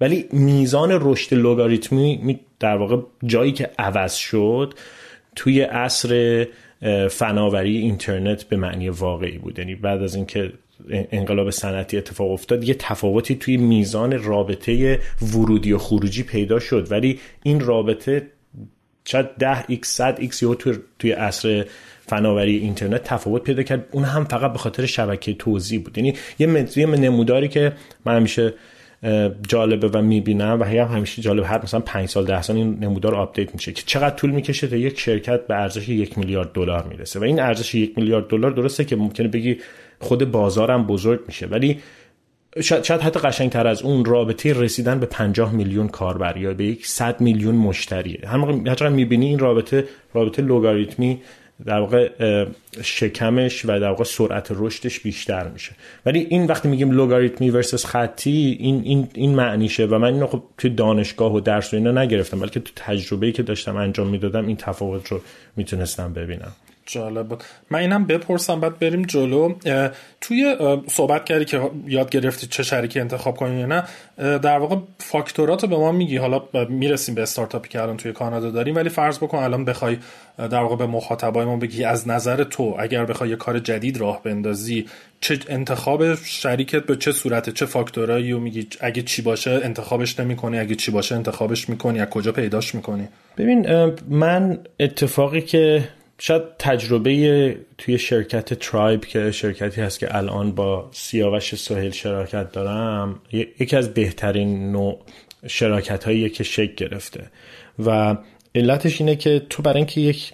ولی 0.00 0.24
میزان 0.32 0.98
رشد 1.00 1.34
لوگاریتمی 1.34 2.40
در 2.60 2.76
واقع 2.76 2.96
جایی 3.26 3.52
که 3.52 3.70
عوض 3.78 4.14
شد 4.14 4.74
توی 5.36 5.60
عصر 5.60 6.46
فناوری 7.10 7.76
اینترنت 7.76 8.44
به 8.44 8.56
معنی 8.56 8.88
واقعی 8.88 9.38
بود. 9.38 9.58
یعنی 9.58 9.74
بعد 9.74 10.02
از 10.02 10.14
اینکه 10.14 10.52
انقلاب 10.90 11.50
صنعتی 11.50 11.96
اتفاق 11.96 12.30
افتاد 12.30 12.64
یه 12.64 12.74
تفاوتی 12.74 13.34
توی 13.34 13.56
میزان 13.56 14.24
رابطه 14.24 15.00
ورودی 15.22 15.72
و 15.72 15.78
خروجی 15.78 16.22
پیدا 16.22 16.58
شد. 16.58 16.92
ولی 16.92 17.20
این 17.42 17.60
رابطه 17.60 18.26
شاید 19.04 19.26
10 19.38 19.62
x 19.62 19.78
100 19.82 20.20
x 20.20 20.42
یا 20.42 20.56
توی 20.98 21.12
عصر 21.12 21.64
فناوری 22.06 22.56
اینترنت 22.56 23.02
تفاوت 23.04 23.42
پیدا 23.42 23.62
کرد. 23.62 23.86
اون 23.90 24.04
هم 24.04 24.24
فقط 24.24 24.52
به 24.52 24.58
خاطر 24.58 24.86
شبکه 24.86 25.34
توزیع 25.34 25.80
بود. 25.80 25.98
یعنی 25.98 26.14
یه 26.38 26.46
نموداری 26.86 27.48
که 27.48 27.72
من 28.04 28.16
همیشه 28.16 28.54
جالبه 29.48 29.88
و 29.88 30.02
می‌بینم 30.02 30.60
و 30.60 30.64
هم 30.64 30.96
همیشه 30.96 31.22
جالب 31.22 31.44
هر 31.44 31.62
مثلا 31.62 31.80
5 31.80 32.08
سال 32.08 32.26
10 32.26 32.42
سال 32.42 32.56
این 32.56 32.78
نمودار 32.80 33.14
update 33.14 33.54
میشه 33.54 33.72
که 33.72 33.82
چقدر 33.86 34.16
طول 34.16 34.30
می‌کشه 34.30 34.66
تا 34.66 34.76
یک 34.76 35.00
شرکت 35.00 35.46
به 35.46 35.54
ارزش 35.54 35.88
یک 35.88 36.18
میلیارد 36.18 36.52
دلار 36.52 36.82
می‌رسه. 36.82 37.20
و 37.20 37.22
این 37.22 37.40
ارزش 37.40 37.74
یک 37.74 37.98
میلیارد 37.98 38.28
دلار 38.28 38.50
درسته 38.50 38.84
که 38.84 38.96
ممکنه 38.96 39.28
بگی 39.28 39.58
خود 39.98 40.30
بازارم 40.30 40.86
بزرگ 40.86 41.20
میشه. 41.26 41.46
ولی 41.46 41.78
شاید, 42.62 42.84
شاید 42.84 43.00
حتی 43.00 43.20
قشنگتر 43.20 43.66
از 43.66 43.82
اون 43.82 44.04
رابطه 44.04 44.52
رسیدن 44.52 45.00
به 45.00 45.06
50 45.06 45.52
میلیون 45.52 45.88
کاربر 45.88 46.36
یا 46.36 46.54
به 46.54 46.64
یک 46.64 46.86
100 46.86 47.20
میلیون 47.20 47.54
مشتریه. 47.54 48.20
هر 48.26 48.88
می‌بینی 48.88 49.26
این 49.26 49.38
رابطه 49.38 49.84
رابطه 50.14 50.42
لوگاریتمی 50.42 51.20
در 51.66 51.80
واقع 51.80 52.08
شکمش 52.82 53.64
و 53.64 53.68
در 53.68 53.88
واقع 53.88 54.04
سرعت 54.04 54.48
رشدش 54.50 55.00
بیشتر 55.00 55.48
میشه. 55.48 55.72
ولی 56.06 56.26
این 56.30 56.46
وقتی 56.46 56.68
میگیم 56.68 56.90
لوگاریتمی 56.90 57.50
ورسس 57.50 57.86
خطی 57.86 58.56
این 58.60 58.82
این 58.84 59.08
این 59.14 59.34
معنیشه 59.34 59.86
و 59.86 59.98
من 59.98 60.14
اینو 60.14 60.26
خب 60.26 60.42
تو 60.58 60.68
دانشگاه 60.68 61.34
و 61.34 61.40
درس 61.40 61.74
و 61.74 61.76
اینا 61.76 62.02
نگرفتم 62.02 62.40
بلکه 62.40 62.60
تو 62.60 62.72
تجربه‌ای 62.76 63.32
که 63.32 63.42
داشتم 63.42 63.76
انجام 63.76 64.08
می‌دادم 64.08 64.46
این 64.46 64.56
تفاوت 64.56 65.08
رو 65.08 65.20
می‌تونستم 65.56 66.12
ببینم. 66.12 66.52
جالب 66.86 67.28
بود. 67.28 67.44
من 67.70 67.78
اینم 67.78 68.04
بپرسم 68.04 68.60
بعد 68.60 68.78
بریم 68.78 69.02
جلو. 69.02 69.54
توی 70.20 70.56
صحبت 70.88 71.24
کردی 71.24 71.44
که 71.44 71.70
یاد 71.86 72.10
گرفتی 72.10 72.46
چه 72.46 72.62
شریکی 72.62 73.00
انتخاب 73.00 73.36
کنی 73.36 73.64
نه 73.64 73.84
در 74.16 74.58
واقع 74.58 74.76
فاکتورات 74.98 75.62
رو 75.62 75.68
به 75.68 75.76
ما 75.76 75.92
میگی. 75.92 76.16
حالا 76.16 76.42
می‌رسیم 76.68 77.14
به 77.14 77.22
استارتاپی 77.22 77.68
که 77.68 77.82
الان 77.82 77.96
توی 77.96 78.12
کانادا 78.12 78.50
داریم 78.50 78.76
ولی 78.76 78.88
فرض 78.88 79.18
بکن 79.18 79.38
الان 79.38 79.64
بخوای 79.64 79.96
در 80.38 80.60
واقع 80.60 80.76
به 80.76 80.86
مخاطبای 80.86 81.44
ما 81.44 81.56
بگی 81.56 81.84
از 81.84 82.08
نظر 82.08 82.44
تو 82.44 82.76
اگر 82.78 83.04
بخوای 83.04 83.30
یه 83.30 83.36
کار 83.36 83.58
جدید 83.58 83.96
راه 83.96 84.22
بندازی 84.22 84.86
چه 85.20 85.38
انتخاب 85.48 86.14
شریکت 86.14 86.86
به 86.86 86.96
چه 86.96 87.12
صورته؟ 87.12 87.52
چه 87.52 87.66
فاکتورایی 87.66 88.32
رو 88.32 88.40
میگی؟ 88.40 88.68
اگه 88.80 89.02
چی 89.02 89.22
باشه 89.22 89.50
انتخابش 89.50 90.20
نمی‌کنی 90.20 90.58
اگه 90.58 90.74
چی 90.74 90.90
باشه 90.90 91.14
انتخابش 91.14 91.68
می‌کنی 91.68 92.00
از 92.00 92.08
کجا 92.08 92.32
پیداش 92.32 92.74
می‌کنی؟ 92.74 93.08
ببین 93.38 93.92
من 94.08 94.58
اتفاقی 94.80 95.40
که 95.40 95.88
شاید 96.18 96.42
تجربه 96.58 97.56
توی 97.78 97.98
شرکت 97.98 98.54
ترایب 98.54 99.04
که 99.04 99.30
شرکتی 99.30 99.80
هست 99.80 99.98
که 99.98 100.16
الان 100.16 100.52
با 100.52 100.88
سیاوش 100.92 101.54
سهیل 101.54 101.90
شراکت 101.90 102.52
دارم 102.52 103.20
یکی 103.32 103.76
از 103.76 103.94
بهترین 103.94 104.72
نوع 104.72 105.00
شراکت 105.46 106.04
هایی 106.04 106.30
که 106.30 106.44
شکل 106.44 106.74
گرفته. 106.74 107.30
و 107.86 108.16
علتش 108.54 109.00
اینه 109.00 109.16
که 109.16 109.42
تو 109.50 109.62
برای 109.62 109.76
اینکه 109.76 110.00
یک 110.00 110.32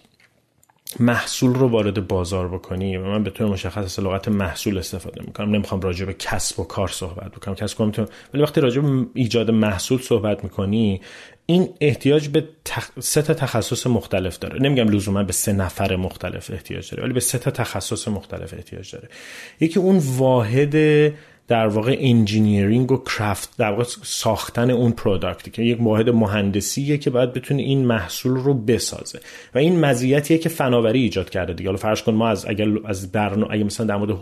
محصول 1.00 1.54
رو 1.54 1.68
وارد 1.68 2.08
بازار 2.08 2.48
بکنی 2.48 2.96
و 2.96 3.04
من 3.04 3.24
به 3.24 3.30
طور 3.30 3.46
مشخص 3.46 3.84
از 3.98 4.00
لغت 4.00 4.28
محصول 4.28 4.78
استفاده 4.78 5.22
می‌کنم. 5.26 5.54
نمی‌خوام 5.54 5.80
راجع 5.80 6.06
به 6.06 6.14
کسب 6.14 6.60
و 6.60 6.64
کار 6.64 6.88
صحبت 6.88 7.32
بکنم. 7.32 7.54
کسب 7.54 7.80
و 7.80 7.90
کار 7.90 8.08
ولی 8.34 8.42
وقتی 8.42 8.60
راجع 8.60 8.80
به 8.80 9.06
ایجاد 9.14 9.50
محصول 9.50 10.00
صحبت 10.00 10.44
می‌کنی 10.44 11.00
این 11.50 11.68
احتیاج 11.80 12.28
به 12.28 12.44
تخ... 12.64 12.90
سه 13.00 13.22
تا 13.22 13.34
تخصص 13.34 13.86
مختلف 13.86 14.38
داره. 14.38 14.62
نمیگم 14.62 14.88
لزوما 14.88 15.22
به 15.22 15.32
سه 15.32 15.52
نفر 15.52 15.96
مختلف 15.96 16.50
احتیاج 16.50 16.90
داره 16.90 17.04
ولی 17.04 17.12
به 17.12 17.20
سه 17.20 17.38
تا 17.38 17.50
تخصص 17.50 18.08
مختلف 18.08 18.54
احتیاج 18.54 18.92
داره. 18.92 19.08
یکی 19.60 19.78
اون 19.78 19.98
واحد 19.98 20.74
در 21.50 21.66
واقع 21.66 21.96
engineering 22.00 22.92
و 22.92 22.96
craft 22.96 23.50
در 23.58 23.70
واقع 23.70 23.84
ساختن 24.02 24.70
اون 24.70 24.92
product 24.92 25.43
ی 25.43 25.50
که 25.50 25.62
یک 25.62 25.80
واحد 25.80 26.10
مهندسیه 26.10 26.98
که 26.98 27.10
باید 27.10 27.32
بتونه 27.32 27.62
این 27.62 27.84
محصول 27.84 28.32
رو 28.32 28.54
بسازه. 28.54 29.20
و 29.54 29.58
این 29.58 29.80
مزیتیه 29.80 30.38
که 30.38 30.48
فناوری 30.48 31.02
ایجاد 31.02 31.30
کرده 31.30 31.52
دیگه. 31.52 31.68
حالا 31.68 31.78
فرض 31.78 32.02
کن 32.02 32.14
ما 32.14 32.28
از 32.28 32.46
اگر 32.48 32.68
از 32.84 33.12
برنامه 33.12 33.54
اگه 33.54 33.64
مثلا 33.64 33.86
در 33.86 33.96
مورد 33.96 34.18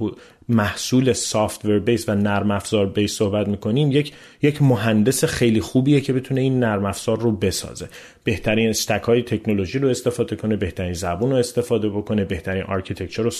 محصول 0.49 1.12
software 1.12 1.79
base 1.79 2.09
و 2.09 2.14
نرم 2.14 2.51
افزار 2.51 2.87
base 2.87 3.17
صحبت 3.17 3.49
می‌کنیم 3.49 3.93
یک 3.93 4.12
یک 4.43 4.62
مهندس 4.62 5.25
خیلی 5.25 5.61
خوبیه 5.61 6.01
که 6.01 6.12
بتونه 6.12 6.41
این 6.41 6.61
نرم 6.61 6.85
افزار 6.85 7.21
رو 7.21 7.33
بسازه. 7.33 7.88
بهترین 8.25 8.69
stack 8.69 9.03
های 9.03 9.23
تکنولوژی 9.23 9.79
رو 9.79 9.88
استفاده 9.88 10.37
کنه 10.37 10.57
بهترین 10.57 10.93
زبون 10.93 11.31
رو 11.31 11.37
استفاده 11.37 11.88
بکنه 11.88 12.25
بهترین 12.25 12.62
architecture 12.62 13.23
رو 13.23 13.31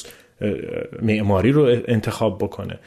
معماری 1.03 1.53
رو 1.53 1.77
انتخاب 1.89 2.39
بکنه. 2.39 2.79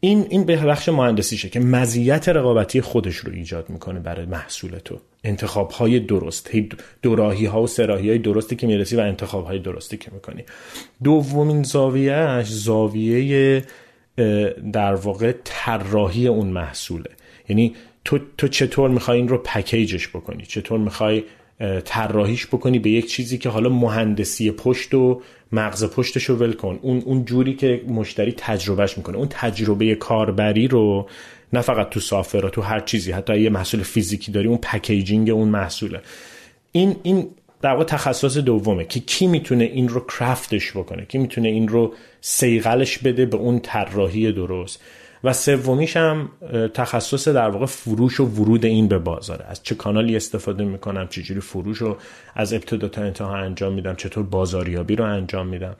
این 0.00 0.26
این 0.30 0.44
یه 0.44 0.56
بخش 0.56 0.88
مهندسیشه 0.88 1.48
که 1.48 1.60
مزیت 1.60 2.28
رقابتی 2.28 2.80
خودش 2.80 3.16
رو 3.16 3.32
ایجاد 3.32 3.70
می‌کنه 3.70 4.00
برای 4.00 4.26
محصول 4.26 4.78
تو. 4.78 5.00
انتخاب 5.24 5.70
های 5.70 6.00
درست 6.00 6.50
دوراهی 7.02 7.46
ها 7.46 7.62
و 7.62 7.66
سراهی 7.66 8.08
های 8.08 8.18
درستی 8.18 8.56
که 8.56 8.66
می‌رسی 8.66 8.96
و 8.96 9.00
انتخاب 9.00 9.44
های 9.44 9.58
درستی 9.58 9.96
که 9.96 10.10
می‌کنی. 10.14 10.44
دومین 11.04 11.62
زاویهش 11.62 12.46
زاویه 12.48 13.64
در 14.72 14.94
واقع 14.94 15.32
طراحی 15.44 16.26
اون 16.26 16.46
محصوله. 16.46 17.10
یعنی 17.48 17.74
تو, 18.04 18.18
تو 18.38 18.48
چطور 18.48 18.90
می‌خوای 18.90 19.18
این 19.18 19.28
رو 19.28 19.38
پکیجش 19.38 20.08
بکنی؟ 20.08 20.42
چطور 20.46 20.78
می‌خوای 20.78 21.24
طراحیش 21.84 22.46
بکنی 22.46 22.78
به 22.78 22.90
یک 22.90 23.06
چیزی 23.06 23.38
که 23.38 23.48
حالا 23.48 23.68
مهندسی 23.68 24.50
پشت 24.50 24.94
و 24.94 25.22
مغز 25.52 25.84
پشتش 25.84 26.24
رو 26.24 26.36
ول 26.36 26.52
کن. 26.52 26.78
اون 26.82 27.02
اون 27.04 27.24
جوری 27.24 27.54
که 27.54 27.82
مشتری 27.88 28.34
تجربهش 28.36 28.98
می‌کنه. 28.98 29.16
اون 29.16 29.28
تجربه 29.30 29.94
کاربری 29.94 30.68
رو 30.68 31.08
نه 31.52 31.60
فقط 31.60 31.90
تو 31.90 32.00
سافر 32.00 32.48
تو 32.48 32.62
هر 32.62 32.80
چیزی 32.80 33.12
حتی 33.12 33.40
یه 33.40 33.50
محصول 33.50 33.82
فیزیکی 33.82 34.32
داری 34.32 34.48
اون 34.48 34.58
پکیجینگ 34.58 35.30
اون 35.30 35.48
محصوله. 35.48 36.00
این 36.72 36.96
این 37.02 37.28
در 37.62 37.72
واقع 37.72 37.84
تخصص 37.84 38.36
دومه 38.36 38.84
که 38.84 39.00
کی 39.00 39.26
می‌تونه 39.26 39.64
این 39.64 39.88
رو 39.88 40.00
کرافتش 40.00 40.70
بکنه؟ 40.70 41.04
کی 41.04 41.18
می‌تونه 41.18 41.48
این 41.48 41.68
رو 41.68 41.94
سیغلش 42.20 42.98
بده 42.98 43.26
به 43.26 43.36
اون 43.36 43.60
طراحی 43.60 44.32
درست؟ 44.32 44.82
و 45.26 45.32
سومیش 45.32 45.96
هم 45.96 46.28
تخصص 46.74 47.28
در 47.28 47.48
واقع 47.48 47.66
فروش 47.66 48.20
و 48.20 48.24
ورود 48.24 48.64
این 48.64 48.88
به 48.88 48.98
بازاره. 48.98 49.44
از 49.48 49.62
چه 49.62 49.74
کانالی 49.74 50.16
استفاده 50.16 50.64
می‌کنم 50.64 51.08
چجوری 51.08 51.40
فروش 51.40 51.78
رو 51.78 51.96
از 52.34 52.52
ابتدا 52.52 52.88
تا 52.88 53.02
انتها 53.02 53.36
انجام 53.36 53.72
میدم 53.72 53.94
چطور 53.94 54.22
بازاریابی 54.22 54.96
رو 54.96 55.04
انجام 55.04 55.46
میدم. 55.46 55.76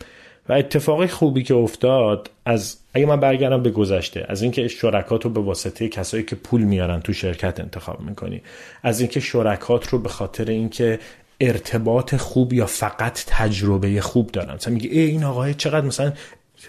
و 0.49 0.53
اتفاقی 0.53 1.07
خوبی 1.07 1.43
که 1.43 1.55
افتاد 1.55 2.31
از 2.45 2.77
اگه 2.95 3.07
من 3.07 3.21
برگردم 3.21 3.63
به 3.63 3.71
گذشته 3.71 4.27
از 4.29 4.43
اینکه 4.43 4.69
شرکات 4.69 5.25
رو 5.25 5.31
به 5.31 5.41
واسطه 5.41 5.89
کسایی 5.89 6.23
که 6.23 6.37
پول 6.37 6.63
میارن 6.63 7.01
تو 7.01 7.13
شرکت 7.13 7.61
انتخاب 7.61 8.01
می‌کنی 8.01 8.43
از 8.83 9.01
اینکه 9.01 9.21
شرکات 9.21 9.89
رو 9.89 9.99
به 9.99 10.09
خاطر 10.09 10.45
اینکه 10.45 10.99
ارتباط 11.41 12.17
خوب 12.17 12.53
یا 12.53 12.67
فقط 12.67 13.25
تجربه 13.27 14.01
خوب 14.01 14.31
دارن. 14.31 14.55
مثلا 14.55 14.75
میگه 14.75 14.91
ای 14.91 15.01
این 15.01 15.25
آقای 15.25 15.55
چقدر 15.55 15.87
مثلا 15.87 16.13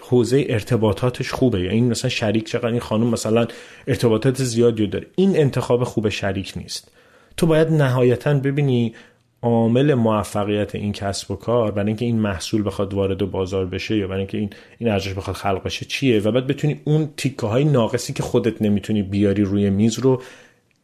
حوزه 0.00 0.46
ارتباطاتش 0.48 1.32
خوبه. 1.32 1.60
یا 1.60 1.70
این 1.70 1.88
مثلا 1.88 2.10
شریک 2.10 2.46
چقدر 2.46 2.66
این 2.66 2.80
خانم 2.80 3.06
مثلا 3.06 3.46
ارتباطات 3.86 4.42
زیادی 4.42 4.86
داره. 4.86 5.06
این 5.16 5.36
انتخاب 5.36 5.84
خوب 5.84 6.08
شریک 6.08 6.52
نیست. 6.56 6.90
تو 7.36 7.46
باید 7.46 7.68
نهایتا 7.68 8.34
ببینی 8.34 8.94
عامل 9.42 9.94
موفقیت 9.94 10.74
این 10.74 10.92
کسب 10.92 11.30
و 11.30 11.36
کار 11.36 11.70
برای 11.70 11.86
اینکه 11.86 12.04
این 12.04 12.18
محصول 12.18 12.66
بخواد 12.66 12.94
وارد 12.94 13.30
بازار 13.30 13.66
بشه 13.66 13.96
یا 13.96 14.06
برای 14.06 14.18
اینکه 14.18 14.38
این 14.38 14.50
این 14.78 14.90
ارزش 14.90 15.14
بخواد 15.14 15.36
خلق 15.36 15.62
بشه 15.62 15.86
چیه؟ 15.86 16.20
و 16.20 16.32
بعد 16.32 16.46
بتونی 16.46 16.80
اون 16.84 17.08
تیکه 17.16 17.46
های 17.46 17.64
ناقصی 17.64 18.12
که 18.12 18.22
خودت 18.22 18.62
نمی‌تونی 18.62 19.02
بیاری 19.02 19.42
روی 19.42 19.70
میز 19.70 19.98
رو 19.98 20.22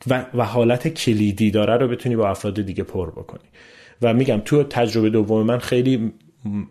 و, 0.07 0.27
و 0.35 0.45
حالت 0.45 0.89
کلیدی 0.89 1.51
داره 1.51 1.77
رو 1.77 1.89
بتونی 1.89 2.17
با 2.17 2.29
افراد 2.29 2.61
دیگه 2.61 2.85
پر 2.85 3.11
بکنی. 3.11 3.45
و 4.03 4.15
میگم 4.15 4.43
تو 4.45 4.63
تجربه 4.63 5.11
دوم 5.11 5.47
من 5.47 5.59
خیلی 5.59 6.13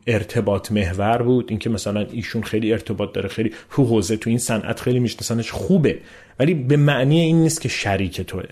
ارتباط 0.08 0.72
محور 0.72 1.18
بود. 1.22 1.46
اینکه 1.50 1.70
مثلا 1.70 2.06
ایشون 2.12 2.44
خیلی 2.44 2.72
ارتباط 2.72 3.14
داره 3.14 3.30
خیلی 3.30 3.54
تو 3.72 3.84
حوزه 3.84 4.18
تو 4.18 4.30
این 4.30 4.40
صنعت 4.40 4.80
خیلی 4.80 5.00
میشناسنش 5.00 5.52
خوبه. 5.52 6.00
ولی 6.40 6.54
به 6.54 6.78
معنی 6.78 7.20
این 7.20 7.42
نیست 7.42 7.62
که 7.62 7.70
شریک 7.70 8.22
توه. 8.22 8.44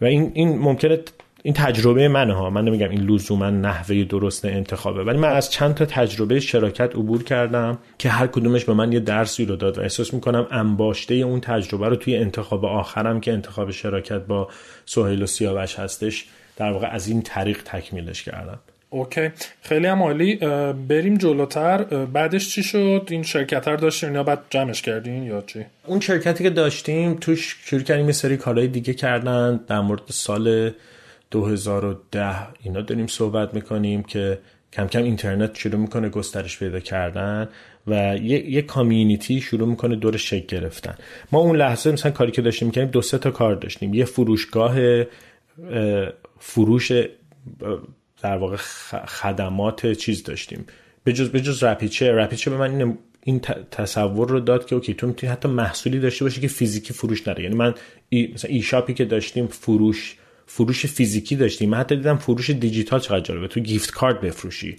و 0.00 0.04
این 0.04 0.30
این 0.34 0.58
ممکنه 0.58 0.98
این 1.42 1.54
تجربه 1.54 2.08
منه 2.08 2.34
ها. 2.34 2.50
من 2.50 2.64
نمیگم 2.64 2.90
این 2.90 3.00
لزوما 3.00 3.50
نحوه 3.50 4.04
درست 4.04 4.44
انتخابه. 4.44 5.04
ولی 5.04 5.18
من 5.18 5.28
از 5.28 5.50
چند 5.50 5.74
تا 5.74 5.84
تجربه 5.84 6.40
شراکت 6.40 6.96
عبور 6.96 7.22
کردم 7.22 7.78
که 7.98 8.08
هر 8.08 8.26
کدومش 8.26 8.64
به 8.64 8.74
من 8.74 8.92
یه 8.92 9.00
درسی 9.00 9.44
رو 9.44 9.56
داد 9.56 9.78
و 9.78 9.80
احساس 9.80 10.14
می‌کنم 10.14 10.46
انباشته 10.50 11.14
اون 11.14 11.40
تجربه 11.40 11.88
رو 11.88 11.96
توی 11.96 12.16
انتخاب 12.16 12.64
آخرم 12.64 13.20
که 13.20 13.32
انتخاب 13.32 13.70
شراکت 13.70 14.26
با 14.26 14.48
سهیل 14.86 15.22
و 15.22 15.26
سیاوش 15.26 15.78
هستش 15.78 16.26
در 16.56 16.72
واقع 16.72 16.86
از 16.86 17.08
این 17.08 17.22
طریق 17.22 17.62
تکمیلش 17.62 18.22
کردم. 18.22 18.58
اوکی. 18.92 19.30
خیلی 19.62 19.86
هم 19.86 20.02
عالی. 20.02 20.36
بریم 20.88 21.16
جلوتر. 21.16 21.84
بعدش 22.04 22.48
چی 22.48 22.62
شد؟ 22.62 23.08
این 23.10 23.22
شرکت 23.22 23.68
رو 23.68 23.76
داشتین 23.76 24.14
یا 24.14 24.22
بعد 24.22 24.38
جمعش 24.50 24.82
کردین 24.82 25.22
یا 25.22 25.40
چی؟ 25.40 25.64
اون 25.86 26.00
شرکتی 26.00 26.44
که 26.44 26.50
داشتیم 26.50 27.14
توش 27.14 27.56
شروع 27.64 27.82
کردیم 27.82 28.06
یه 28.06 28.12
سری 28.12 28.36
کارهای 28.36 28.68
دیگه 28.68 28.94
کردن. 28.94 29.60
در 29.68 29.80
مورد 29.80 30.02
سال 30.08 30.70
2010 31.30 32.36
اینا 32.62 32.80
داریم 32.80 33.06
صحبت 33.06 33.54
می‌کنیم 33.54 34.02
که 34.02 34.38
کم 34.72 34.86
کم 34.86 35.02
اینترنت 35.02 35.58
شروع 35.58 35.80
می‌کنه 35.80 36.08
گسترش 36.08 36.58
پیدا 36.58 36.80
کردن 36.80 37.48
و 37.86 38.16
یه, 38.22 38.50
یه 38.50 38.62
کامیونیتی 38.62 39.40
شروع 39.40 39.68
می‌کنه 39.68 39.96
دور 39.96 40.16
شکل 40.16 40.58
گرفتن. 40.58 40.94
ما 41.32 41.38
اون 41.38 41.56
لحظه 41.56 41.92
مثلا 41.92 42.12
کاری 42.12 42.32
که 42.32 42.42
داشتیم 42.42 42.68
می‌کنیم 42.68 42.86
دو 42.86 43.02
سه 43.02 43.18
تا 43.18 43.30
کار 43.30 43.54
داشتیم. 43.54 43.94
یه 43.94 44.04
فروشگاه 44.04 44.76
فروش 46.38 46.92
در 48.22 48.36
واقع 48.36 48.56
خدمات 49.06 49.92
چیز 49.92 50.22
داشتیم. 50.22 50.66
به 51.04 51.12
جز 51.12 51.28
به 51.28 51.40
جز 51.40 51.62
رپیچه 51.62 52.12
رپیچه 52.12 52.50
به 52.50 52.56
من 52.56 52.98
این 53.24 53.40
تصور 53.70 54.28
رو 54.28 54.40
داد 54.40 54.66
که 54.66 54.74
okay 54.74 54.94
تو 54.94 55.06
می‌تونی 55.06 55.32
حتی 55.32 55.48
محصولی 55.48 56.00
داشته 56.00 56.24
باشی 56.24 56.40
که 56.40 56.48
فیزیکی 56.48 56.94
فروش 56.94 57.28
نره 57.28 57.42
یعنی 57.42 57.54
من 57.54 57.74
ای 58.08 58.30
مثلا 58.34 58.50
e-shop 58.50 58.62
ی 58.62 58.94
که 58.94 59.04
داشتیم 59.04 59.46
فروش 59.46 60.16
فروش 60.46 60.86
فیزیکی 60.86 61.36
داشتیم. 61.36 61.70
من 61.70 61.78
حتی 61.78 61.96
دیدم 61.96 62.16
فروش 62.16 62.50
دیجیتال 62.50 63.00
چقدر 63.00 63.20
جالبه. 63.20 63.48
تو 63.48 63.60
gift 63.60 63.90
card 63.90 64.20
بفروشی. 64.20 64.76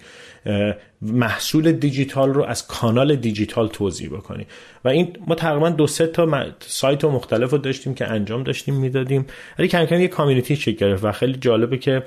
محصول 1.02 1.72
دیجیتال 1.72 2.34
رو 2.34 2.44
از 2.44 2.66
کانال 2.66 3.16
دیجیتال 3.16 3.68
توضیح 3.68 4.08
بکنی. 4.08 4.46
و 4.84 4.88
این 4.88 5.16
ما 5.26 5.34
تقریبا 5.34 5.70
دو 5.70 5.86
سه 5.86 6.06
تا 6.06 6.46
سایت 6.60 7.04
و 7.04 7.10
مختلف 7.10 7.50
رو 7.50 7.58
داشتیم 7.58 7.94
که 7.94 8.06
انجام 8.06 8.42
داشتیم 8.42 8.74
می‌دادیم. 8.74 9.26
ولی 9.58 9.68
کم 9.68 9.84
کم 9.84 10.00
یه 10.00 10.08
کامیونیتی 10.08 10.56
چک 10.56 10.76
گرفت 10.76 11.04
و 11.04 11.12
خیلی 11.12 11.38
جالبه 11.40 11.78
که 11.78 12.02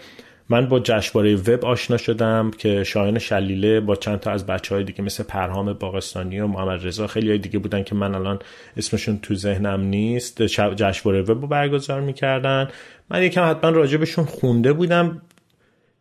من 0.49 0.67
با 0.67 0.79
جشنواره 0.79 1.35
وب 1.35 1.65
آشنا 1.65 1.97
شدم 1.97 2.51
که 2.57 2.83
شایان 2.83 3.19
شلیله 3.19 3.79
با 3.79 3.95
چند 3.95 4.19
تا 4.19 4.31
از 4.31 4.45
بچه 4.45 4.75
های 4.75 4.83
دیگه 4.83 5.01
مثل 5.01 5.23
پرهام 5.23 5.73
باغستانی 5.73 6.39
و 6.39 6.47
محمد 6.47 6.87
رضا 6.87 7.07
خیلی 7.07 7.29
های 7.29 7.37
دیگه 7.37 7.59
بودن 7.59 7.83
که 7.83 7.95
من 7.95 8.15
الان 8.15 8.39
اسمشون 8.77 9.19
تو 9.21 9.35
ذهنم 9.35 9.81
نیست. 9.81 10.41
جشنواره 10.41 11.21
وب 11.21 11.41
رو 11.41 11.47
برگزار 11.47 12.01
می‌کردن. 12.01 12.69
من 13.09 13.23
یکم 13.23 13.49
حتما 13.49 13.69
راجبشون 13.69 14.25
خونده 14.25 14.73
بودم. 14.73 15.21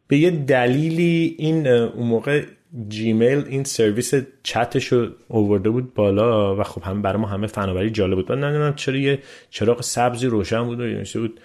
به 0.08 0.16
یه 0.16 0.30
دلیلی 0.30 1.36
این 1.38 1.66
اون 1.66 2.06
موقع 2.06 2.42
جیمیل 2.88 3.44
این 3.48 3.64
سرویس 3.64 4.14
چتش 4.42 4.86
رو 4.86 5.08
اوورده 5.28 5.70
بود 5.70 5.94
بالا 5.94 6.56
و 6.56 6.62
خب 6.62 6.82
هم 6.82 7.02
برای 7.02 7.20
ما 7.20 7.28
همه 7.28 7.46
فناوری 7.46 7.90
جالب 7.90 8.14
بود. 8.14 8.32
من 8.32 8.44
نمی‌دونم 8.44 8.74
چرا 8.74 8.96
یه 8.96 9.18
چراغ 9.50 9.82
سبزی 9.82 10.26
روشن 10.26 10.64
بود 10.64 10.80
و 10.80 10.84
بود. 11.14 11.40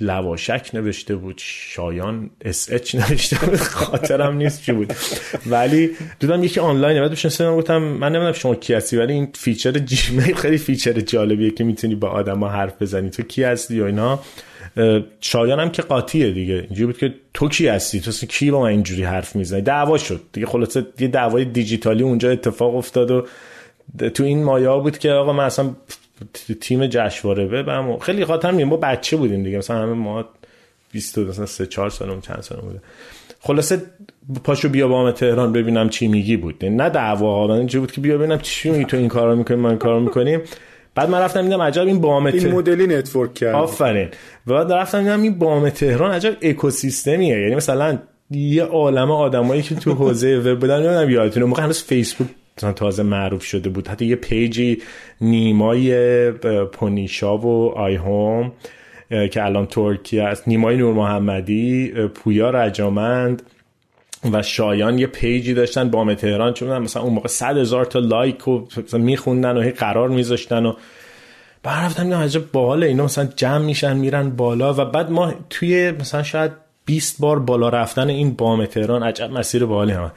لواشک 0.00 0.70
نوشته 0.74 1.16
بود 1.16 1.34
شایان 1.44 2.30
اس 2.40 2.68
اچ 2.72 2.94
نوشته 2.94 3.46
بود 3.46 3.56
خاطرم 3.56 4.36
نیست 4.36 4.62
چی 4.62 4.72
بود. 4.72 4.92
ولی 5.46 5.90
دیدم 6.18 6.44
یکی 6.44 6.60
آنلاین 6.60 7.00
بعد 7.00 7.10
بهش 7.10 7.42
گفتم 7.42 7.78
من 7.78 8.08
نمی‌دونم 8.12 8.32
شما 8.32 8.54
کی 8.54 8.74
هستی 8.74 8.96
ولی 8.96 9.12
این 9.12 9.28
feature 9.34 9.72
جیمیل 9.72 10.34
خیلی 10.34 10.58
feature 10.58 10.92
جالبیه 10.92 11.50
که 11.50 11.64
می‌تونی 11.64 11.94
با 11.94 12.08
آدما 12.08 12.48
حرف 12.48 12.82
بزنی. 12.82 13.10
تو 13.10 13.22
کی 13.22 13.42
هستی 13.42 13.80
و 13.80 13.84
اینا؟ 13.84 14.20
شایان 15.20 15.60
هم 15.60 15.70
که 15.70 15.82
قاطیه 15.82 16.32
دیگه. 16.32 16.54
اینجوری 16.54 16.86
بود 16.86 16.98
که 16.98 17.14
تو 17.34 17.48
کی 17.48 17.68
هستی؟ 17.68 18.00
تو 18.00 18.10
کی 18.12 18.50
با 18.50 18.60
من 18.60 18.68
اینجوری 18.68 19.02
حرف 19.04 19.36
می‌زنی؟ 19.36 19.62
دعوا 19.62 19.98
شد 19.98 20.20
دیگه. 20.32 20.46
خلاصه 20.46 20.86
یه 20.98 21.08
دعوای 21.08 21.44
دیجیتالی 21.44 22.02
اونجا 22.02 22.30
اتفاق 22.30 22.76
افتاد 22.76 23.10
و 23.10 23.26
تو 24.14 24.24
این 24.24 24.44
مایه‌ها 24.44 24.78
بود 24.78 24.98
که 24.98 25.10
آقا 25.10 25.32
من 25.32 25.44
اصلا 25.44 25.70
تیم 26.60 26.86
جشنواره 26.86 27.44
وبم 27.44 27.98
خیلی 27.98 28.24
خاطر 28.24 28.50
میگم 28.50 28.68
ما 28.68 28.76
بچه 28.76 29.16
بودیم 29.16 29.42
دیگه. 29.42 29.58
مثلا 29.58 29.76
همه 29.76 29.92
ما 29.92 30.24
20 30.92 31.18
مثلا 31.18 31.46
3 31.46 31.66
4 31.66 31.90
سالم 31.90 32.20
چند 32.20 32.40
سال 32.40 32.60
بوده. 32.60 32.80
خلاصه 33.40 33.82
پاشو 34.44 34.68
بیا 34.68 34.88
بام 34.88 35.12
تهران 35.12 35.52
ببینم 35.52 35.88
چی 35.88 36.08
میگی 36.08 36.36
بود. 36.36 36.64
نه 36.64 36.88
دعوا 36.88 37.46
ها 37.46 37.54
اینجوری 37.54 37.80
بود 37.80 37.92
که 37.92 38.00
بیا 38.00 38.18
ببینم 38.18 38.38
چی 38.38 38.70
میگی 38.70 38.84
تو 38.84 38.96
این 38.96 39.08
کارو 39.08 39.36
می‌کنی 39.36 39.56
من 39.56 39.78
کارو 39.78 40.00
می‌کنیم. 40.00 40.40
بعد 40.94 41.10
من 41.10 41.20
رفتم 41.20 41.42
دیدم 41.42 41.62
عجب 41.62 41.86
این 41.86 42.00
بام 42.00 42.26
این 42.26 42.50
مدلی 42.50 42.86
network 42.86 43.34
کرد 43.34 43.54
آفرین. 43.54 44.08
بعد 44.46 44.72
رفتم 44.72 45.02
دیدم 45.02 45.22
این 45.22 45.38
بام 45.38 45.70
تهران 45.70 46.10
عجب 46.10 46.36
اکوسیستمیه. 46.42 47.40
یعنی 47.40 47.54
مثلا 47.54 47.98
یه 48.30 48.62
عالمه 48.62 49.14
آدمایی 49.14 49.62
که 49.62 49.74
تو 49.74 49.92
حوزه 49.94 50.38
وب 50.38 50.58
بودن 50.58 50.76
نمی‌دونم 50.76 51.10
یادتونه 51.10 51.46
موقع 51.46 51.62
هنوز 51.62 51.82
فیسبوک 51.82 52.28
تازه 52.56 53.02
معروف 53.02 53.44
شده 53.44 53.68
بود. 53.68 53.88
حتی 53.88 54.04
یه 54.04 54.16
پیجی 54.16 54.82
نیمای 55.20 56.30
پونیشا 56.62 57.36
و 57.36 57.72
آی 57.78 57.94
هوم 57.94 58.52
که 59.30 59.44
الان 59.44 59.66
ترکیه 59.66 60.22
است. 60.22 60.48
نیمای 60.48 60.76
نور 60.76 60.94
محمدی 60.94 61.92
پویا 62.14 62.50
رجامند 62.50 63.42
و 64.32 64.42
شایان 64.42 64.98
یه 64.98 65.06
پیجی 65.06 65.54
داشتن 65.54 65.90
بام 65.90 66.14
تهران. 66.14 66.52
چون 66.52 66.78
مثلا 66.78 67.02
اون 67.02 67.12
موقع 67.12 67.28
صد 67.28 67.56
هزار 67.56 67.84
تا 67.84 67.98
لایک 67.98 68.48
و 68.48 68.66
میخوندن 68.92 69.56
و 69.56 69.60
هی 69.60 69.70
قرار 69.70 70.08
میذاشتن 70.08 70.66
و 70.66 70.74
بعد 71.62 71.84
رفتم 71.84 72.08
نه 72.08 72.16
عجب 72.16 72.52
باحال. 72.52 72.82
اینا 72.84 73.04
مثلا 73.04 73.28
جمع 73.36 73.64
میشن 73.64 73.96
میرن 73.96 74.30
بالا 74.30 74.74
و 74.74 74.84
بعد 74.84 75.10
ما 75.10 75.34
توی 75.50 75.90
مثلا 75.90 76.22
شاید 76.22 76.52
20 76.84 77.20
بار 77.20 77.38
بالا 77.38 77.68
رفتن 77.68 78.08
این 78.08 78.30
بام 78.34 78.66
تهران. 78.66 79.02
عجب 79.02 79.30
مسیر 79.30 79.64
باحالی 79.64 79.92
هم 79.92 80.12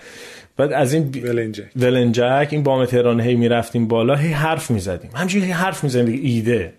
بعد 0.57 0.73
از 0.73 0.93
این 0.93 1.11
ولنجک 1.23 1.65
ولنجک 1.75 2.47
این 2.51 2.63
بام 2.63 2.85
تهران 2.85 3.21
هی 3.21 3.35
می‌رفتیم 3.35 3.87
بالا 3.87 4.15
هی 4.15 4.31
حرف 4.31 4.71
می‌زدیم. 4.71 5.11
همینجوری 5.15 5.45
هی 5.45 5.51
حرف 5.51 5.83
می‌زدیم 5.83 6.19
ایده. 6.23 6.73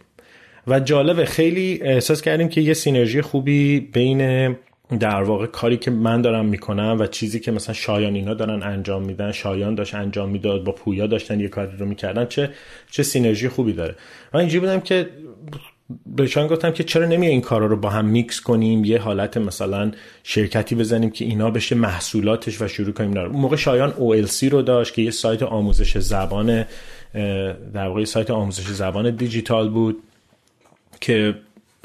و 0.67 0.81
جالبه 0.81 1.25
خیلی 1.25 1.81
احساس 1.83 2.23
کردیم 2.23 2.49
که 2.49 2.61
یه 2.61 2.75
سینرژی 2.75 3.23
خوبی 3.23 3.81
بین 3.81 4.53
در 5.01 5.23
واقع 5.23 5.47
کاری 5.47 5.77
که 5.77 5.91
من 5.91 6.23
دارم 6.23 6.47
می‌کنم 6.47 6.97
و 7.01 7.07
چیزی 7.07 7.41
که 7.41 7.51
مثلا 7.51 7.75
شایان 7.75 8.15
اینا 8.15 8.35
دارن 8.35 8.63
انجام 8.63 9.03
میدن 9.03 9.33
شایان 9.33 9.75
داشت 9.75 9.95
انجام 9.95 10.29
می‌داد 10.29 10.65
با 10.65 10.73
پویا 10.73 11.07
داشتن 11.07 11.41
یه 11.41 11.49
کاری 11.49 11.77
رو 11.79 11.87
می‌کردن 11.87 12.27
چه 12.27 12.51
چه 12.91 13.03
سینرژی 13.03 13.49
خوبی 13.49 13.73
داره. 13.73 13.95
من 14.35 14.41
اینجوری 14.41 14.61
بودم 14.61 14.81
که 14.81 15.09
به 16.07 16.27
شایان 16.27 16.49
گفتم 16.49 16.71
که 16.71 16.85
چرا 16.85 17.07
نمی 17.07 17.27
این 17.27 17.41
کارا 17.41 17.67
رو 17.67 17.77
با 17.77 17.91
هم 17.91 18.05
میکس 18.05 18.41
کنیم؟ 18.41 18.85
یه 18.85 18.99
حالت 18.99 19.37
مثلا 19.37 19.93
شرکتی 20.23 20.75
بزنیم 20.75 21.11
که 21.11 21.25
اینا 21.25 21.51
بشه 21.51 21.75
محصولاتش 21.75 22.63
و 22.63 22.69
شروع 22.69 22.93
کنیم. 22.93 23.17
اون 23.17 23.41
موقع 23.41 23.57
شایان 23.57 23.93
OLC 23.93 24.43
رو 24.43 24.63
داشت 24.63 24.95
که 24.95 25.03
یه 25.03 25.11
سایت 25.11 25.43
آموزش 25.43 25.99
زبان 25.99 26.65
در 27.75 27.87
واقع 27.89 28.05
سایت 28.05 28.31
آموزش 28.31 28.67
زبان 28.67 29.17
دیجیتال 29.17 29.69
بود 29.69 30.03
که 31.01 31.35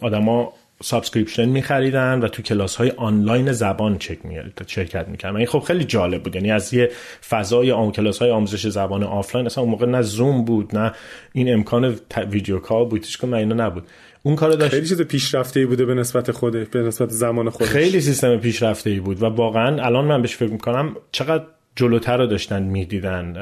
آدما 0.02 0.54
subscription 0.84 1.46
میخریدن 1.46 2.20
و 2.20 2.28
تو 2.28 2.42
کلاس 2.42 2.76
های 2.76 2.92
آنلاین 2.98 3.52
زبان 3.52 3.98
چک 3.98 4.26
می... 4.26 4.38
شرکت 4.68 5.08
می‌کردن. 5.08 5.38
این 5.38 5.48
خب 5.48 5.60
خیلی 5.60 5.84
جالب 5.84 6.24
بود. 6.24 6.36
یعنی 6.36 6.52
از 6.52 6.74
یه 6.74 6.92
فضای 7.30 7.72
آم... 7.72 7.92
کلاس 7.92 8.20
های 8.20 8.32
آموزش 8.32 8.68
زبان 8.68 9.04
آفلاین 9.04 9.46
اصلا 9.46 9.64
اون 9.64 9.72
موقع 9.72 9.86
نه 9.86 10.02
زوم 10.02 10.46
بود 10.46 10.78
نه 10.78 10.92
این 11.34 11.54
امکان 11.54 11.96
video 12.32 12.60
call 12.60 12.86
بود. 12.86 13.06
هیچ 13.06 13.24
نبود. 13.24 13.84
اون 14.24 14.36
کار 14.36 14.52
داشت 14.52 14.74
خیلی 14.74 14.88
چیز 14.88 15.02
پیشرفته 15.02 15.60
ای 15.60 15.66
بوده 15.66 15.86
به 15.86 15.94
نسبت 15.94 16.32
خوده 16.32 16.68
به 16.72 16.80
نسبت 16.80 17.10
زمان 17.10 17.50
خودش. 17.50 17.70
خیلی 17.70 18.02
سیستم 18.02 18.38
پیشرفته 18.38 18.90
ای 18.90 19.00
بود 19.00 19.22
و 19.22 19.26
واقعا 19.26 19.86
الان 19.86 20.06
من 20.06 20.22
بهش 20.22 20.36
فکر 20.36 20.52
می‌کنم 20.52 20.96
چقدر 21.12 21.44
جلوتر 21.76 22.18
رو 22.18 22.28
داشتن 22.28 22.64
می‌دیدن 22.64 23.36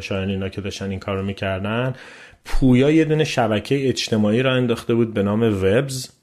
شاید 0.00 0.28
اینا 0.28 0.48
که 0.48 0.60
داشتن 0.60 0.90
این 0.90 0.98
کارو 0.98 1.22
می‌کردن. 1.22 1.94
پویا 2.44 2.90
یه 2.90 3.04
دونه 3.04 3.24
شبکه 3.24 3.88
اجتماعی 3.88 4.42
را 4.42 4.54
انداخته 4.54 4.94
بود 4.94 5.14
به 5.14 5.22
نام 5.22 5.42
وبز. 5.42 6.19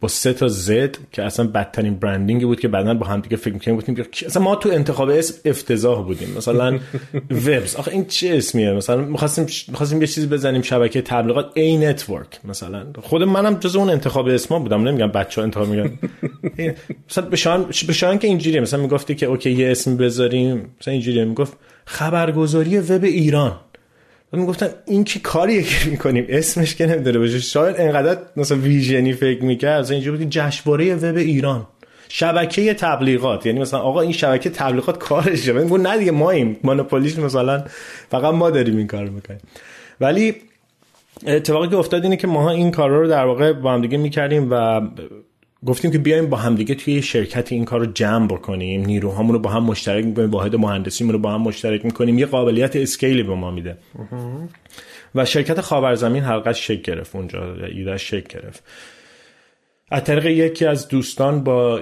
با 0.00 0.08
سه 0.08 0.32
تا 0.32 0.48
Z 0.48 0.96
که 1.12 1.22
اصلا 1.22 1.46
بدترین 1.46 1.94
branding 1.94 2.44
بود 2.44 2.60
که 2.60 2.68
بعدا 2.68 2.94
با 2.94 3.06
هم 3.06 3.20
دیگه 3.20 3.36
فکر 3.36 3.54
می‌کنیم 3.54 3.76
گفتیم 3.76 4.04
اصلا 4.26 4.42
ما 4.42 4.56
تو 4.56 4.68
انتخاب 4.68 5.08
اسم 5.08 5.34
افتضاح 5.44 6.04
بودیم. 6.04 6.28
مثلا 6.36 6.78
وبز 7.46 7.76
آخه 7.76 7.92
این 7.92 8.04
چه 8.04 8.36
اسمیه؟ 8.36 8.72
مثلا 8.72 8.96
می‌خواستیم 8.96 9.46
می‌خواستیم 9.68 10.00
یه 10.00 10.06
چیزی 10.06 10.26
بزنیم 10.26 10.62
شبکه 10.62 11.02
تبلیغات 11.02 11.50
ad 11.54 11.76
network 11.76 12.40
مثلا. 12.44 12.86
خود 13.02 13.22
منم 13.22 13.54
جز 13.54 13.76
اون 13.76 13.90
انتخاب 13.90 14.26
اسما 14.26 14.58
بودم 14.58 14.88
نمیگم 14.88 15.08
بچه‌ها 15.08 15.44
انتخاب 15.44 15.68
میگن 15.68 15.98
مثلا 17.10 17.24
به 17.28 17.36
شان 17.36 17.66
به 17.86 17.92
شان 17.92 18.18
که 18.18 18.28
اینجوریه. 18.28 18.60
مثلا 18.60 18.80
می‌گفتی 18.80 19.14
که 19.14 19.26
اوکی 19.26 19.50
یه 19.50 19.70
اسم 19.70 19.96
بذاریم. 19.96 20.70
مثلا 20.80 20.92
اینجوریه. 20.92 21.24
می‌گفت 21.24 21.52
خبرگزاری 21.84 22.78
وب 22.78 23.04
ایران. 23.04 23.60
و 24.36 24.40
می‌گفتن 24.40 24.68
این 24.86 25.04
که 25.04 25.18
کاریه 25.20 25.62
که 25.62 25.90
می‌کنیم؟ 25.90 26.26
اسمش 26.28 26.74
که 26.74 26.86
نمیداره 26.86 27.18
باشه 27.18 27.40
شاید 27.40 27.76
انقدر 27.78 28.18
مثلا 28.36 28.58
ویژنی 28.58 29.12
فکر 29.12 29.44
می‌کرد. 29.44 29.78
از 29.78 29.90
اینجا 29.90 30.10
بودی 30.10 30.26
جشنواره 30.30 30.94
وب 30.94 31.16
ایران. 31.16 31.66
شبکه 32.08 32.74
تبلیغات. 32.74 33.46
یعنی 33.46 33.60
مثلا 33.60 33.80
آقا 33.80 34.00
این 34.00 34.12
شبکه 34.12 34.50
تبلیغات 34.50 34.98
کارشه. 34.98 35.52
من 35.52 35.80
نه 35.80 35.98
دیگه 35.98 36.10
ما 36.10 36.30
این 36.30 36.56
مونوپولیست 36.64 37.18
مثلا 37.18 37.64
فقط 38.10 38.34
ما 38.34 38.50
داریم 38.50 38.76
این 38.76 38.86
کارو 38.86 39.10
می‌کنیم. 39.12 39.40
ولی 40.00 40.34
اتفاقی 41.26 41.68
که 41.68 41.76
افتاد 41.76 42.02
اینه 42.02 42.16
که 42.16 42.26
ما 42.26 42.50
این 42.50 42.70
کارا 42.70 43.00
رو 43.00 43.08
در 43.08 43.24
واقع 43.24 43.52
با 43.52 43.72
هم 43.72 43.82
دیگه 43.82 43.98
می‌کردیم 43.98 44.48
و 44.50 44.80
گفتیم 45.64 45.90
که 45.90 45.98
بیایم 45.98 46.26
با 46.26 46.36
همدیگه 46.36 46.74
توی 46.74 47.02
شرکت 47.02 47.52
این 47.52 47.64
کار 47.64 47.80
رو 47.80 47.86
جمع 47.86 48.26
بکنیم 48.26 48.84
نیروهامون 48.84 49.32
رو 49.34 49.38
با 49.38 49.50
هم 49.50 49.64
مشترک 49.64 50.04
می‌کنیم 50.04 50.30
واحد 50.30 50.56
مهندسیمون 50.56 51.12
رو 51.12 51.18
با 51.18 51.32
هم 51.32 51.42
مشترک 51.42 51.84
می‌کنیم 51.84 52.18
یه 52.18 52.26
قابلیت 52.26 52.76
اسکیلی 52.76 53.22
به 53.22 53.34
ما 53.34 53.50
میده. 53.50 53.76
و 55.14 55.24
شرکت 55.24 55.60
خاورزمین 55.60 56.22
حلقش 56.22 56.66
شکل 56.66 56.82
گرفت 56.82 57.16
اونجا 57.16 57.54
ایده 57.54 57.96
شکل 57.96 58.40
گرفت. 58.40 58.62
از 59.90 60.04
طریق 60.04 60.26
یکی 60.26 60.66
از 60.66 60.88
دوستان 60.88 61.44
با 61.44 61.80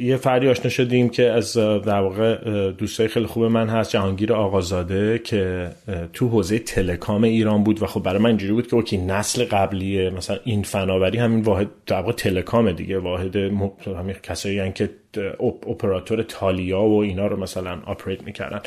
یه 0.00 0.16
فردی 0.16 0.48
آشنا 0.48 0.68
شدیم 0.68 1.08
که 1.08 1.30
از 1.30 1.56
در 1.56 2.00
واقع 2.00 2.36
دوستای 2.70 3.08
خیلی 3.08 3.26
خوب 3.26 3.44
من 3.44 3.68
هست 3.68 3.90
جهانگیر 3.90 4.32
آقازاده 4.32 5.18
که 5.18 5.70
تو 6.12 6.28
حوزه 6.28 6.58
تلکام 6.58 7.24
ایران 7.24 7.64
بود 7.64 7.82
و 7.82 7.86
خب 7.86 8.02
برای 8.02 8.18
من 8.18 8.26
اینجوری 8.26 8.52
بود 8.52 8.66
که 8.66 8.74
اوکی 8.74 8.98
نسل 8.98 9.44
قبلیه 9.44 10.10
مثلا 10.10 10.38
این 10.44 10.62
فناوری 10.62 11.18
همین 11.18 11.40
واحد 11.40 11.68
در 11.86 11.96
واقع 11.96 12.12
تلکام 12.12 12.72
دیگه 12.72 12.98
واحد 12.98 13.36
همین 13.86 14.14
کسایی 14.22 14.72
که 14.72 14.90
اپراتور 15.66 16.22
تالیا 16.22 16.82
و 16.82 17.02
اینا 17.02 17.26
رو 17.26 17.40
مثلا 17.40 17.78
آپریت 17.86 18.22
می‌کردن. 18.22 18.60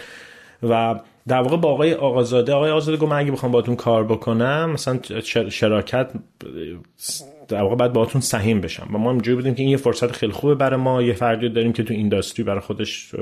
و 0.63 0.99
در 1.27 1.41
واقع 1.41 1.57
با 1.57 1.69
آقای 1.69 1.93
آقازاده 1.93 2.53
آقای 2.53 2.71
آقازاده 2.71 2.97
گفت 2.97 3.11
من 3.11 3.17
اگه 3.17 3.31
بخوام 3.31 3.51
باتون 3.51 3.75
کار 3.75 4.03
بکنم 4.03 4.71
مثلا 4.71 4.99
شراکت 5.49 6.11
در 7.47 7.61
واقع 7.61 7.75
باید 7.75 7.93
باهاتون 7.93 8.21
سهیم 8.21 8.61
بشم. 8.61 8.89
و 8.93 8.97
ما 8.97 9.11
اینجوری 9.11 9.35
بودیم 9.35 9.55
که 9.55 9.61
این 9.61 9.71
یه 9.71 9.77
فرصت 9.77 10.11
خیلی 10.11 10.31
خوبه 10.31 10.55
برای 10.55 10.79
ما 10.79 11.01
یه 11.01 11.13
فردی 11.13 11.49
داریم 11.49 11.73
که 11.73 11.83
تو 11.83 11.93
اینداستری 11.93 12.43
برای 12.43 12.59
خودش 12.59 13.15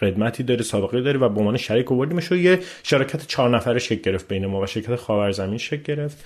قدمتی 0.00 0.42
داره 0.42 0.62
سابقه 0.62 1.00
داره 1.00 1.18
و 1.18 1.28
به 1.28 1.40
عنوان 1.40 1.56
شریک 1.56 1.92
آوردیمش 1.92 2.32
و 2.32 2.36
یه 2.36 2.58
شراکت 2.82 3.26
چهار 3.26 3.56
نفره 3.56 3.78
شکل 3.78 4.00
گرفت 4.00 4.28
بین 4.28 4.46
ما 4.46 4.60
و 4.60 4.66
شرکت 4.66 4.96
خاورزمین 4.96 5.58
شکل 5.58 5.82
گرفت. 5.82 6.24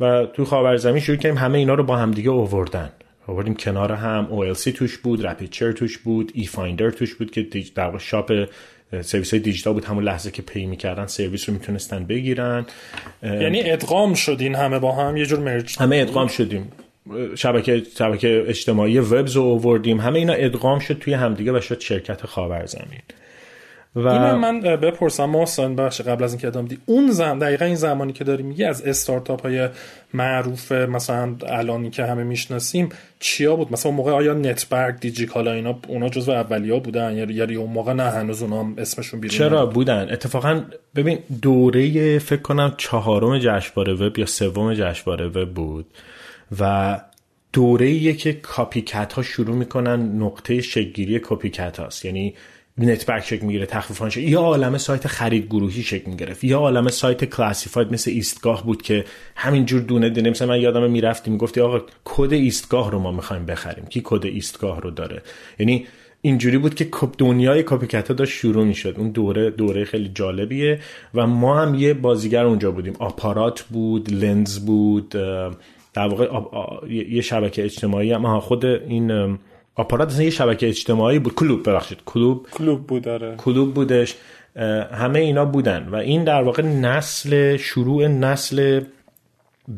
و 0.00 0.26
تو 0.26 0.44
خاورزمین 0.44 1.00
شروع 1.00 1.18
کردیم 1.18 1.38
همه 1.38 1.58
اینا 1.58 1.74
رو 1.74 1.82
با 1.82 1.96
هم 1.96 2.10
دیگه 2.10 2.30
آوردن. 2.30 2.90
آوردیم 3.26 3.54
کنار 3.54 3.92
هم 3.92 4.28
OLC 4.30 4.72
توش 4.72 4.98
بود 4.98 5.26
رپیچر 5.26 5.72
توش 5.72 5.98
بود 5.98 6.32
ای 6.34 6.44
فایندر 6.44 6.90
توش 6.90 7.14
بود 7.14 7.30
که 7.30 7.46
در 7.74 7.84
واقع 7.84 7.98
shop 7.98 8.48
سرویس 9.02 9.30
های 9.30 9.40
دیجیتال 9.40 9.72
بود 9.72 9.84
همون 9.84 10.04
لحظه 10.04 10.30
که 10.30 10.42
pay 10.42 10.66
می‌کردن 10.66 11.06
سرویس 11.06 11.48
رو 11.48 11.54
می‌تونستن 11.54 12.04
بگیرن. 12.04 12.66
یعنی 13.22 13.70
ادغام 13.70 14.14
شدین 14.14 14.54
همه 14.54 14.78
با 14.78 14.92
هم 14.92 15.16
یه 15.16 15.26
جور 15.26 15.38
merge 15.38 15.76
همه 15.78 15.96
ادغام 15.96 16.28
شدیم. 16.28 16.72
شبکه 17.34 17.82
شبکه 17.98 18.44
اجتماعی 18.46 18.98
وبز 18.98 19.36
رو 19.36 19.42
آوردیم 19.42 20.00
همه 20.00 20.18
اینا 20.18 20.32
ادغام 20.32 20.78
شد 20.78 20.98
توی 20.98 21.14
همدیگه 21.14 21.52
و 21.52 21.60
شد 21.60 21.80
شرکت 21.80 22.26
خاورزمین. 22.26 23.02
و 23.94 24.08
اینو 24.08 24.38
من 24.38 24.60
بپرسم 24.60 25.24
محسن 25.24 25.76
باشه 25.76 26.04
قبل 26.04 26.24
از 26.24 26.32
اینکه 26.32 26.46
ادامه 26.46 26.68
دی 26.68 26.78
اون 26.86 27.10
زمان 27.10 27.38
دقیقا 27.38 27.64
این 27.64 27.74
زمانی 27.74 28.12
که 28.12 28.24
داری 28.24 28.42
میگی 28.42 28.64
از 28.64 28.82
استارتاپ 28.82 29.42
های 29.42 29.68
معروف 30.14 30.72
مثلا 30.72 31.36
الانی 31.46 31.90
که 31.90 32.04
همه 32.04 32.24
می‌شناسیم 32.24 32.88
چیا 33.20 33.56
بود؟ 33.56 33.72
مثلا 33.72 33.90
اون 33.90 33.96
موقع 33.96 34.12
آیا 34.12 34.34
نتبرگ 34.34 35.00
دیجیکالا 35.00 35.52
اینا 35.52 35.78
اونا 35.88 36.08
جزو 36.08 36.32
اولیا 36.32 36.78
بودن؟ 36.78 37.16
یا 37.16 37.30
یعنی 37.30 37.54
اون 37.54 37.70
موقع 37.70 37.92
نه 37.92 38.02
هنوز 38.02 38.42
اونا 38.42 38.72
اسمشون 38.78 39.20
بیرون 39.20 39.38
چرا 39.38 39.66
بودن؟ 39.66 40.08
اتفاقا 40.12 40.62
ببین 40.94 41.18
دوره 41.42 42.18
فکر 42.18 42.42
کنم 42.42 42.74
چهارم 42.76 43.38
جشنواره 43.38 43.92
وب 43.92 44.18
یا 44.18 44.26
سوم 44.26 44.74
جشنواره 44.74 45.26
وب 45.26 45.54
بود 45.54 45.86
و 46.60 47.00
دوره 47.52 48.12
که 48.12 48.32
copycat 48.32 49.12
ها 49.12 49.22
شروع 49.22 49.56
می‌کنن 49.56 50.00
نقطه 50.00 50.60
شکل‌گیری 50.60 51.18
copycat 51.18 51.80
هاست 51.80 52.04
یعنی 52.04 52.34
نتبرگ 52.82 53.24
شکل 53.24 53.46
می‌گیره 53.46 53.66
تخفیفان 53.66 54.10
شد 54.10 54.20
یه 54.20 54.40
عالم 54.40 54.78
سایت 54.78 55.06
خرید 55.06 55.46
گروهی 55.46 55.82
شکل 55.82 56.10
می‌گرفت. 56.10 56.44
یه 56.44 56.58
عالم 56.58 56.88
سایت 56.88 57.24
classified 57.24 57.92
مثل 57.92 58.10
ایستگاه 58.10 58.66
بود 58.66 58.82
که 58.82 59.04
همینجور 59.36 59.80
دونه 59.80 60.10
دونه 60.10 60.30
مثلا 60.30 60.48
من 60.48 60.60
یادم 60.60 60.90
می‌رفتیم 60.90 61.32
می‌گفتی 61.32 61.60
آقا 61.60 61.80
کد 62.04 62.32
ایستگاه 62.32 62.90
رو 62.90 62.98
ما 62.98 63.12
می‌خوایم 63.12 63.46
بخریم. 63.46 63.84
کی 63.84 64.00
کد 64.04 64.24
ایستگاه 64.24 64.80
رو 64.80 64.90
داره؟ 64.90 65.22
یعنی 65.58 65.86
اینجوری 66.22 66.58
بود 66.58 66.74
که 66.74 66.88
دنیای 67.18 67.62
کاپیکت 67.62 68.08
ها 68.08 68.14
داشت 68.14 68.32
شروع 68.32 68.64
می‌شد. 68.64 68.94
اون 68.98 69.10
دوره 69.10 69.50
دوره 69.50 69.84
خیلی 69.84 70.10
جالبیه. 70.14 70.80
و 71.14 71.26
ما 71.26 71.62
هم 71.62 71.74
یه 71.74 71.94
بازیگر 71.94 72.44
اونجا 72.44 72.70
بودیم. 72.70 72.94
آپارات 72.98 73.62
بود 73.62 74.12
لنز 74.12 74.58
بود 74.58 75.08
در 75.94 76.08
واقع 76.08 76.28
یه 76.88 77.20
شبکه 77.20 77.64
اجتماعی 77.64 78.12
هم. 78.12 78.40
خود 78.40 78.64
این 78.64 79.38
آپارات 79.80 80.20
یه 80.20 80.30
شبکه 80.30 80.68
اجتماعی 80.68 81.18
بود. 81.18 81.34
کلوب 81.34 81.68
ببخشید. 81.68 81.98
کلوب. 82.06 82.46
کلوب 82.52 82.86
بود 82.86 83.02
داره 83.02 83.34
کلوب 83.36 83.74
بودش. 83.74 84.14
همه 84.92 85.18
اینا 85.18 85.44
بودن. 85.44 85.88
و 85.88 85.96
این 85.96 86.24
در 86.24 86.42
واقع 86.42 86.62
نسل 86.62 87.56
شروع 87.56 88.06
نسل 88.06 88.80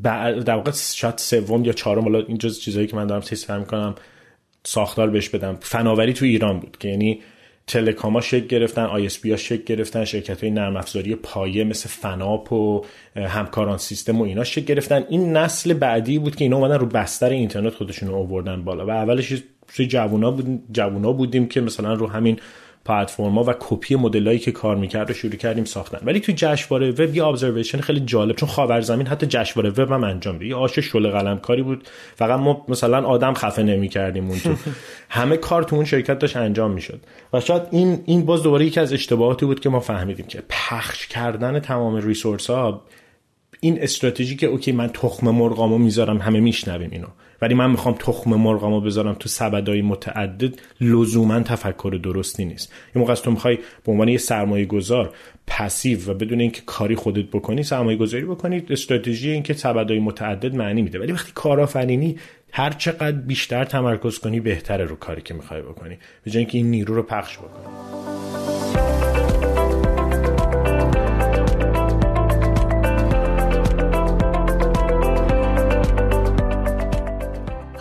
در 0.02 0.54
واقع 0.54 0.70
شاید 0.74 1.18
سوم 1.18 1.64
یا 1.64 1.72
چهارم 1.72 2.02
حالا 2.02 2.18
این 2.18 2.38
جز 2.38 2.60
چیزایی 2.60 2.86
که 2.86 2.96
من 2.96 3.06
دارم 3.06 3.20
تست 3.20 3.50
می‌کنم 3.50 3.94
ساختار 4.64 5.10
بهش 5.10 5.28
بدم. 5.28 5.58
فناوری 5.60 6.12
تو 6.12 6.24
ایران 6.24 6.60
بود 6.60 6.76
که 6.80 6.88
یعنی 6.88 7.20
telecom 7.66 8.13
ا 8.14 8.20
شکل 8.20 8.46
گرفتن 8.46 8.82
ISP 8.82 9.26
ها 9.26 9.36
شکل 9.36 9.62
گرفتن 9.64 10.04
شرکت 10.04 10.40
های 10.40 10.50
نرم 10.50 10.76
افزاری 10.76 11.14
پایه 11.14 11.64
مثل 11.64 11.88
فناپ 11.88 12.52
و 12.52 12.84
همکاران 13.16 13.78
سیستم 13.78 14.20
و 14.20 14.24
اینا 14.24 14.44
شکل 14.44 14.64
گرفتن. 14.64 15.04
این 15.08 15.36
نسل 15.36 15.72
بعدی 15.72 16.18
بود 16.18 16.36
که 16.36 16.44
اینا 16.44 16.56
اومدن 16.56 16.78
رو 16.78 16.86
بستر 16.86 17.30
اینترنت 17.30 17.74
خودشون 17.74 18.08
رو 18.08 18.14
آوردن 18.14 18.64
بالا. 18.64 18.86
و 18.86 18.90
اولش 18.90 19.42
توی 19.76 19.86
جوونا 19.86 20.30
بود 20.30 20.62
جوونا 20.72 21.12
بودیم 21.12 21.48
که 21.48 21.60
مثلا 21.60 21.94
رو 21.94 22.06
همین 22.06 22.38
پلتفرما 22.84 23.44
و 23.44 23.54
کپی 23.60 23.96
مدلایی 23.96 24.38
که 24.38 24.52
کار 24.52 24.76
می‌کرد 24.76 25.08
رو 25.08 25.14
شروع 25.14 25.34
کردیم 25.34 25.64
ساختن. 25.64 25.98
ولی 26.04 26.20
تو 26.20 26.32
جشنواره 26.36 26.90
وب 26.90 27.16
یه 27.16 27.24
observation 27.24 27.80
خیلی 27.80 28.00
جالب 28.00 28.36
چون 28.36 28.48
خاورزمین 28.48 29.06
حتی 29.06 29.26
جشنواره 29.26 29.70
وب 29.70 29.92
هم 29.92 30.04
انجام 30.04 30.34
داد. 30.34 30.42
یه 30.42 30.56
آش 30.56 30.78
شله 30.78 31.10
قلمکاری 31.10 31.62
بود. 31.62 31.88
فقط 32.16 32.40
ما 32.40 32.64
مثلا 32.68 33.06
آدم 33.06 33.34
خفه 33.34 33.62
نمی‌کردیم 33.62 34.28
اون 34.28 34.38
تو 34.38 34.54
همه 35.08 35.36
کار 35.36 35.62
تو 35.62 35.76
اون 35.76 35.84
شرکت 35.84 36.18
داشت 36.18 36.36
انجام 36.36 36.70
می‌شد. 36.70 37.00
و 37.32 37.40
شاید 37.40 37.62
این 37.70 38.02
این 38.06 38.24
باز 38.26 38.42
دوباره 38.42 38.66
یکی 38.66 38.80
از 38.80 38.92
اشتباهاتی 38.92 39.46
بود 39.46 39.60
که 39.60 39.68
ما 39.68 39.80
فهمیدیم 39.80 40.26
که 40.26 40.42
پخش 40.48 41.06
کردن 41.06 41.60
تمام 41.60 41.96
resource 41.96 42.50
ها 42.50 42.82
این 43.64 43.82
استراتژی 43.82 44.36
که 44.36 44.46
OK 44.46 44.72
من 44.72 44.88
تخم 44.88 45.30
مرغامو 45.30 45.78
می‌ذارم 45.78 46.18
همه 46.18 46.40
میشنویم 46.40 46.90
اینو. 46.92 47.06
ولی 47.42 47.54
من 47.54 47.70
می‌خوام 47.70 47.94
تخم 47.98 48.30
مرغامو 48.30 48.80
بذارم 48.80 49.14
تو 49.14 49.28
سبدای 49.28 49.82
متعدد 49.82 50.54
لزوما 50.80 51.40
تفکر 51.40 52.00
درستی 52.02 52.44
نیست. 52.44 52.72
یه 52.96 53.00
موقع 53.00 53.14
تو 53.14 53.30
می‌خوای 53.30 53.58
به 53.84 53.92
عنوان 53.92 54.08
یه 54.08 54.18
سرمایه 54.18 54.64
گذار 54.64 55.14
پسیو 55.46 56.10
و 56.10 56.14
بدون 56.14 56.40
اینکه 56.40 56.62
کاری 56.66 56.94
خودت 56.94 57.24
بکنی 57.24 57.62
سرمایه 57.62 57.96
گذاری 57.96 58.24
بکنی 58.24 58.62
استراتژی 58.70 59.30
اینکه 59.30 59.54
سبدای 59.54 60.00
متعدد 60.00 60.54
معنی 60.54 60.82
میده. 60.82 60.98
ولی 60.98 61.12
وقتی 61.12 61.32
کارآفرینی 61.34 62.16
هر 62.52 62.70
چقدر 62.70 63.12
بیشتر 63.12 63.64
تمرکز 63.64 64.18
کنی 64.18 64.40
بهتره 64.40 64.84
رو 64.84 64.96
کاری 64.96 65.22
که 65.22 65.34
می‌خوای 65.34 65.62
بکنی. 65.62 65.98
به 66.24 66.30
جای 66.30 66.38
اینکه 66.38 66.58
این 66.58 66.70
نیرو 66.70 66.94
رو 66.94 67.02
پخش 67.02 67.38
بکنی. 67.38 68.51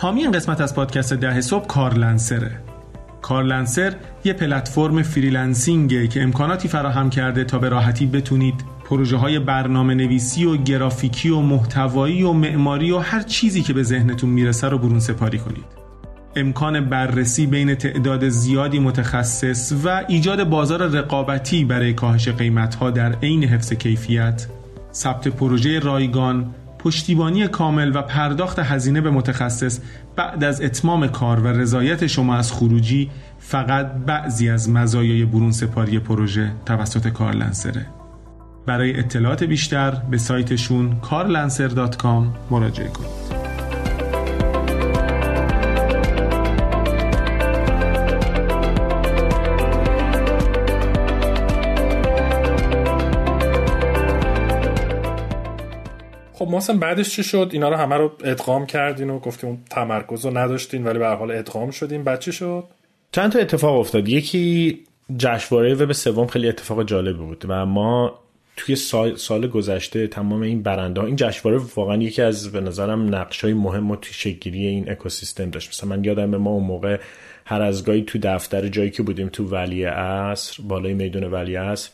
حامی 0.02 0.20
این 0.20 0.30
قسمت 0.30 0.60
از 0.60 0.74
پادکست 0.74 1.12
ده 1.12 1.40
صبح 1.40 1.66
کارلنسره. 1.66 2.50
کارلنسر 3.20 3.94
یه 4.24 4.32
پلتفرم 4.32 5.02
freelancing 5.02 5.99
ه 5.99 6.08
که 6.08 6.22
امکاناتی 6.22 6.68
فراهم 6.68 7.10
کرده 7.10 7.44
تا 7.44 7.58
به 7.58 7.68
راحتی 7.68 8.06
بتونید 8.06 8.54
پروژه 8.84 9.16
های 9.16 9.38
برنامه 9.38 9.94
نویسی 9.94 10.44
و 10.44 10.56
گرافیکی 10.56 11.28
و 11.28 11.40
محتوایی 11.40 12.22
و 12.22 12.32
معماری 12.32 12.90
و 12.90 12.98
هر 12.98 13.22
چیزی 13.22 13.62
که 13.62 13.72
به 13.72 13.82
ذهنتون 13.82 14.30
می‌رسه 14.30 14.68
رو 14.68 14.78
برون 14.78 15.00
سپاری 15.00 15.38
کنید. 15.38 15.64
امکان 16.36 16.88
بررسی 16.88 17.46
بین 17.46 17.74
تعداد 17.74 18.28
زیادی 18.28 18.78
متخصص 18.78 19.72
و 19.84 20.04
ایجاد 20.08 20.48
بازار 20.48 20.86
رقابتی 20.86 21.64
برای 21.64 21.92
کاهش 21.94 22.28
قیمتها 22.28 22.90
در 22.90 23.12
عین 23.12 23.44
حفظ 23.44 23.72
کیفیت 23.72 24.46
ثبت 24.92 25.28
پروژه 25.28 25.78
رایگان 25.78 26.54
پشتیبانی 26.84 27.48
کامل 27.48 27.96
و 27.96 28.02
پرداخت 28.02 28.58
هزینه 28.58 29.00
به 29.00 29.10
متخصص 29.10 29.80
بعد 30.16 30.44
از 30.44 30.60
اتمام 30.60 31.06
کار 31.06 31.40
و 31.40 31.46
رضایت 31.46 32.06
شما 32.06 32.36
از 32.36 32.52
خروجی 32.52 33.10
فقط 33.38 33.92
بعضی 34.06 34.48
از 34.48 34.70
مزایای 34.70 35.24
برون 35.24 35.52
سپاری 35.52 35.98
پروژه 35.98 36.52
توسط 36.66 37.08
کارلنسره. 37.08 37.86
برای 38.66 38.98
اطلاعات 38.98 39.44
بیشتر 39.44 39.90
به 39.90 40.18
سایتشون 40.18 40.96
carlancer.com 41.02 42.50
مراجعه 42.50 42.88
کنید. 42.88 43.41
ما 56.52 56.60
بعدش 56.74 57.10
چی 57.10 57.22
شد؟ 57.22 57.50
اینا 57.52 57.68
رو 57.68 57.76
همه 57.76 57.96
رو 57.96 58.12
ادغام 58.24 58.66
کردین 58.66 59.10
و 59.10 59.18
گفتیم 59.18 59.50
اون 59.50 59.58
تمرکز 59.70 60.24
رو 60.24 60.38
نداشتین 60.38 60.84
ولی 60.84 60.98
به 60.98 61.08
حال 61.08 61.30
ادغام 61.30 61.70
شدیم 61.70 62.04
بعد 62.04 62.20
چی 62.20 62.32
شد؟ 62.32 62.64
چند 63.12 63.32
تا 63.32 63.38
اتفاق 63.38 63.78
افتاد. 63.78 64.08
یکی 64.08 64.78
جشنواره 65.18 65.74
وب 65.74 65.92
سوم 65.92 66.26
خیلی 66.26 66.48
اتفاق 66.48 66.84
جالبی 66.84 67.18
بود 67.18 67.44
و 67.48 67.66
ما 67.66 68.18
توی 68.56 68.76
سال, 68.76 69.16
سال 69.16 69.46
گذشته 69.46 70.06
تمام 70.06 70.42
این 70.42 70.62
برنده 70.62 71.00
ها 71.00 71.06
این 71.06 71.16
جشنواره 71.16 71.62
واقعا 71.76 71.96
یکی 71.96 72.22
از 72.22 72.52
به 72.52 72.60
نظرم 72.60 73.14
نقش 73.14 73.44
های 73.44 73.54
مهم 73.54 73.90
و 73.90 73.96
شکلی 74.02 74.66
این 74.66 74.90
اکوسیستم 74.90 75.50
داشت. 75.50 75.68
مثلا 75.68 75.88
من 75.88 76.04
یادم 76.04 76.36
ما 76.36 76.50
اون 76.50 76.64
موقع 76.64 77.00
هر 77.44 77.62
از 77.62 77.84
گاهی 77.84 78.02
تو 78.02 78.18
دفتر 78.22 78.68
جایی 78.68 78.90
که 78.90 79.02
بودیم 79.02 79.28
تو 79.28 79.44
ولی 79.44 79.84
عصر 79.84 80.62
بالای 80.62 80.94
میدون 80.94 81.24
ولی 81.24 81.54
عصر 81.54 81.90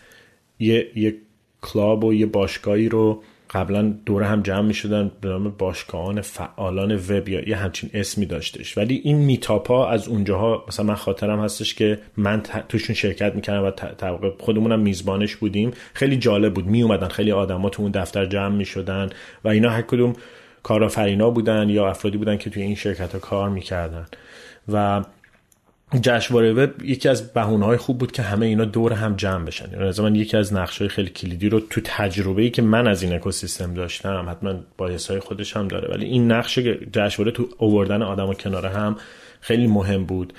یه, 0.59 0.90
یه 0.96 1.14
کلاب 1.62 2.04
و 2.04 2.14
یه 2.14 2.26
باشگاهی 2.26 2.88
رو 2.88 3.22
قبلا 3.51 3.94
دور 4.07 4.22
هم 4.22 4.42
جمع 4.42 4.61
می 4.61 4.74
شدن 4.74 5.11
به 5.20 5.28
نام 5.28 5.49
باشگاهان 5.51 6.20
فعالان 6.20 6.96
وب 6.96 7.28
یا 7.28 7.49
یه 7.49 7.57
همچین 7.57 7.90
اسمی 7.94 8.26
داشتش. 8.26 8.78
ولی 8.78 9.01
این 9.05 9.16
میتاپ 9.16 9.68
ها 9.68 9.90
از 9.90 10.09
اونجاها 10.09 10.64
مثلا 10.68 10.86
من 10.86 10.94
خاطرم 10.94 11.40
هستش 11.40 11.74
که 11.74 11.99
من 12.16 12.42
توشون 12.68 12.96
شرکت 12.96 13.34
می‌کردم 13.34 13.64
و 13.64 13.70
طبق 13.70 14.40
خودمونم 14.40 14.80
میزبانش 14.80 15.36
بودیم. 15.36 15.70
خیلی 15.94 16.16
جالب 16.16 16.55
بود. 16.55 16.66
می 16.66 16.82
اومدن 16.82 17.09
خیلی 17.09 17.32
آدما 17.32 17.68
تو 17.68 17.82
اون 17.82 17.90
دفتر 17.90 18.26
جمع 18.26 18.57
می 18.57 18.64
شدن 18.64 19.11
و 19.44 19.49
اینا 19.49 19.70
هر 19.70 19.82
کدوم 19.82 20.12
کارآفرینا 20.62 21.30
بودن 21.30 21.68
یا 21.68 21.88
افرادی 21.88 22.18
بودن 22.18 22.36
که 22.36 22.51
توی 22.51 22.62
این 22.62 22.74
شرکت 22.74 23.12
ها 23.12 23.18
کار 23.18 23.49
می‌کردن. 23.49 24.07
و 24.72 25.05
جشنواره 25.97 26.53
وب 26.53 26.84
یکی 26.84 27.09
از 27.09 27.32
بهونه 27.32 27.64
های 27.64 27.76
خوب 27.76 27.99
بود 27.99 28.12
که 28.12 28.22
همه 28.22 28.47
اینا 28.47 28.64
دور 28.64 28.93
هم 28.93 29.16
جمع 29.16 29.45
بشن. 29.45 29.70
یعنی 29.72 29.93
من 30.03 30.14
یکی 30.14 30.36
از 30.36 30.53
نقش 30.53 30.78
های 30.78 30.89
خیلی 30.89 31.11
کلیدی 31.11 31.49
رو 31.49 31.61
تو 31.61 31.80
تجربه 31.84 32.43
ای 32.43 32.51
که 32.51 32.62
من 32.62 32.86
از 32.86 33.03
این 33.03 33.12
اکوسیستم 33.12 33.74
داشتم 33.74 34.26
حتما 34.30 34.55
بایس 34.76 35.11
های 35.11 35.20
خودش 35.20 35.57
هم 35.57 35.68
داره 35.68 35.89
ولی 35.89 36.05
این 36.05 36.32
نقش 36.32 36.59
جشنواره 36.93 37.30
تو 37.30 37.49
اووردن 37.59 38.03
آدم 38.03 38.28
و 38.28 38.34
کنار 38.34 38.66
هم 38.66 38.97
خیلی 39.41 39.66
مهم 39.66 40.05
بود. 40.05 40.32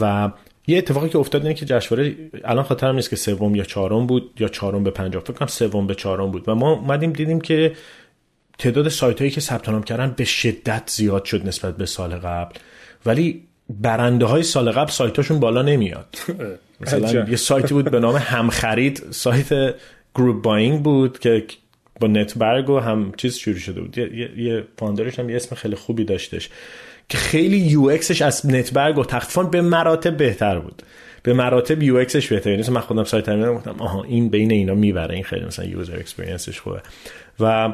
و 0.00 0.30
یه 0.66 0.78
اتفاقی 0.78 1.08
که 1.08 1.18
افتاد 1.18 1.42
اینه 1.42 1.54
که 1.54 1.66
جشنواره 1.66 2.16
الان 2.44 2.64
خاطرم 2.64 2.94
نیست 2.94 3.10
که 3.10 3.16
سوم 3.16 3.54
یا 3.54 3.64
چهارم 3.64 4.06
بود 4.06 4.30
یا 4.40 4.48
چهارم 4.48 4.84
به 4.84 4.90
پنجم 4.90 5.20
فکر 5.20 5.32
کنم 5.32 5.48
سوم 5.48 5.86
به 5.86 5.94
چهارم 5.94 6.30
بود. 6.30 6.48
و 6.48 6.54
ما 6.54 6.72
اومدیم 6.72 7.12
دیدیم 7.12 7.40
که 7.40 7.72
تعداد 8.58 8.88
سایت 8.88 9.18
هایی 9.18 9.30
که 9.30 9.40
ثبت 9.40 9.68
نام 9.68 9.82
کردن 9.82 10.14
به 10.16 10.24
شدت 10.24 10.90
زیاد 10.90 11.24
شد 11.24 11.46
نسبت 11.46 11.76
به 11.76 11.86
سال 11.86 12.16
قبل. 12.16 12.54
ولی 13.06 13.49
برنده 13.70 14.26
های 14.26 14.42
سال 14.42 14.70
قبل 14.70 14.90
سایتاشون 14.90 15.40
بالا 15.40 15.62
نمیاد. 15.62 16.16
مثلا 16.80 17.28
یه 17.28 17.36
سایتی 17.36 17.74
بود 17.74 17.90
به 17.90 18.00
نام 18.00 18.16
همخرید. 18.16 19.02
سایت 19.10 19.74
group 20.14 20.42
buying 20.42 20.82
بود 20.82 21.18
که 21.18 21.44
با 22.00 22.06
نتبرگ 22.08 22.70
و 22.70 22.78
هم 22.78 23.12
چیز 23.16 23.36
شروع 23.36 23.58
شده 23.58 23.80
بود. 23.80 23.98
یه, 23.98 24.38
یه 24.38 24.64
founder 24.78 25.09
ش 25.09 25.18
هم 25.18 25.30
یه 25.30 25.36
اسم 25.36 25.56
خیلی 25.56 25.74
خوبی 25.76 26.04
داشتش 26.04 26.48
که 27.08 27.18
خیلی 27.18 27.58
UX 27.58 27.82
ش 27.82 28.22
از 28.22 28.46
نتبرگ 28.46 28.98
و 28.98 29.04
تخفیفان 29.04 29.50
به 29.50 29.62
مراتب 29.62 30.16
بهتر 30.16 30.58
بود. 30.58 30.82
به 31.22 31.32
مراتب 31.32 31.82
UX 31.82 31.96
ش 31.96 32.28
بهتر. 32.28 32.50
یعنی 32.50 32.70
من 32.70 32.80
خودم 32.80 33.04
سایت 33.04 33.28
هم 33.28 33.54
گفتم 33.54 33.76
آها 33.78 34.02
این 34.02 34.28
بین 34.28 34.50
اینا 34.50 34.74
می‌بره. 34.74 35.14
این 35.14 35.24
خیلی 35.24 35.44
مثلا 35.44 35.64
user 35.64 35.96
experience 35.96 36.49
ش 36.49 36.60
خوبه. 36.60 36.80
و 37.40 37.72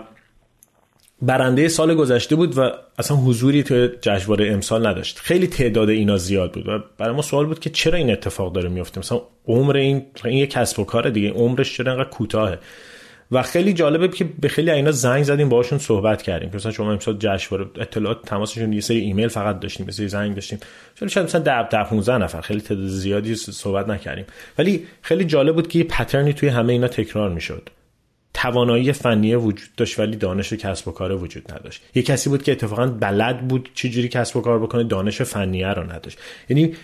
برنده 1.23 1.69
سال 1.69 1.95
گذشته 1.95 2.37
بود 2.37 2.59
و 2.59 2.71
اصلا 2.99 3.17
حضوری 3.17 3.62
تو 3.62 3.89
جشنواره 4.01 4.53
امسال 4.53 4.87
نداشت. 4.87 5.19
خیلی 5.19 5.47
تعداد 5.47 5.89
اینا 5.89 6.17
زیاد 6.17 6.53
بود 6.53 6.69
و 6.69 6.79
برای 6.99 7.14
ما 7.14 7.23
سوال 7.23 7.47
بود 7.47 7.61
که 7.61 7.71
چرا 7.71 7.99
این 7.99 8.11
اتفاق 8.11 8.53
داره 8.53 8.69
میفته؟ 8.69 8.99
مثلا 8.99 9.21
عمر 9.47 9.77
این 9.77 10.07
این 10.25 10.39
یک 10.39 10.51
کسب 10.51 10.81
و 10.81 10.85
کار 10.85 11.11
دیگه 11.11 11.31
عمرش 11.31 11.77
چرا 11.77 11.93
انقدر 11.93 12.09
کوتاهه؟ 12.09 12.59
و 13.33 13.43
خیلی 13.43 13.73
جالبه 13.73 14.09
که 14.09 14.25
به 14.41 14.49
خیلی 14.49 14.71
اینا 14.71 14.91
زنگ 14.91 15.23
زدیم 15.23 15.49
باهاشون 15.49 15.79
صحبت 15.79 16.23
کردیم. 16.23 16.51
مثلا 16.55 16.73
شما 16.73 16.93
امسال 16.93 17.17
جشنواره 17.19 17.71
اطلاعات 17.81 18.23
تماسشون 18.23 18.73
یه 18.73 18.81
سری 18.81 19.01
ایمیل 19.01 19.29
فقط 19.29 19.61
داشتیم 19.61 19.87
یه 19.87 19.93
سری 19.93 20.09
زنگ 20.09 20.35
داشتیم. 20.35 20.59
چون 20.95 21.09
شاید 21.09 21.27
مثلا 21.27 21.41
10 21.41 21.69
تا 21.69 21.85
15 21.85 22.19
نفر 22.19 22.41
خیلی 22.41 22.61
تعداد 22.61 22.87
زیادی 22.87 23.35
صحبت 23.35 23.89
نکردیم. 23.89 24.25
ولی 24.59 24.87
خیلی 25.03 25.25
جالب 25.25 25.55
بود 25.55 25.69
که 25.69 25.79
یه 25.79 25.85
پترنی 25.85 26.33
توی 26.33 26.49
همه 26.49 26.73
اینا 26.73 26.89
تکرار 26.89 27.31
می‌شد. 27.31 27.71
توانایی 28.37 28.93
فنی 28.93 29.34
وجود 29.34 29.68
داشت 29.76 29.99
ولی 29.99 30.16
دانش 30.16 30.53
کسب 30.53 30.89
و 30.89 30.93
کار 30.93 31.12
وجود 31.12 31.53
نداشت. 31.53 31.82
یه 31.95 32.03
کسی 32.03 32.30
بود 32.30 32.43
که 32.43 32.53
اتفاقا 32.53 32.87
بلد 32.87 33.49
بود 33.49 33.70
چجوری 33.74 34.09
کسب 34.09 34.37
و 34.37 34.41
کار 34.41 34.59
بکنه 34.59 34.84
دانش 34.84 35.22
فنیه 35.22 35.68
رو 35.68 35.93
نداشت. 35.93 36.18
یعنی 36.49 36.74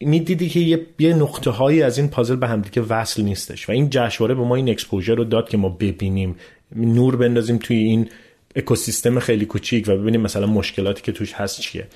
می‌دیدی 0.00 0.48
که 0.48 0.60
یه, 0.60 0.86
یه 0.98 1.14
نقطه 1.14 1.50
هایی 1.50 1.82
از 1.82 1.98
این 1.98 2.08
پازل 2.08 2.36
به 2.36 2.48
همدیگه 2.48 2.82
وصل 2.82 3.22
نیستش 3.22 3.68
و 3.68 3.72
این 3.72 3.90
جشنواره 3.90 4.34
به 4.34 4.42
ما 4.42 4.56
این 4.56 4.68
exposure 4.68 5.14
رو 5.14 5.24
داد 5.24 5.48
که 5.48 5.56
ما 5.56 5.68
ببینیم 5.68 6.36
نور 6.76 7.16
بندازیم 7.16 7.58
توی 7.58 7.76
این 7.76 8.08
اکوسیستم 8.56 9.18
خیلی 9.18 9.46
کوچیک 9.46 9.88
و 9.88 9.96
ببینیم 9.96 10.20
مثلا 10.20 10.46
مشکلاتی 10.46 11.02
که 11.02 11.12
توش 11.12 11.32
هست 11.32 11.60
چیه. 11.60 11.86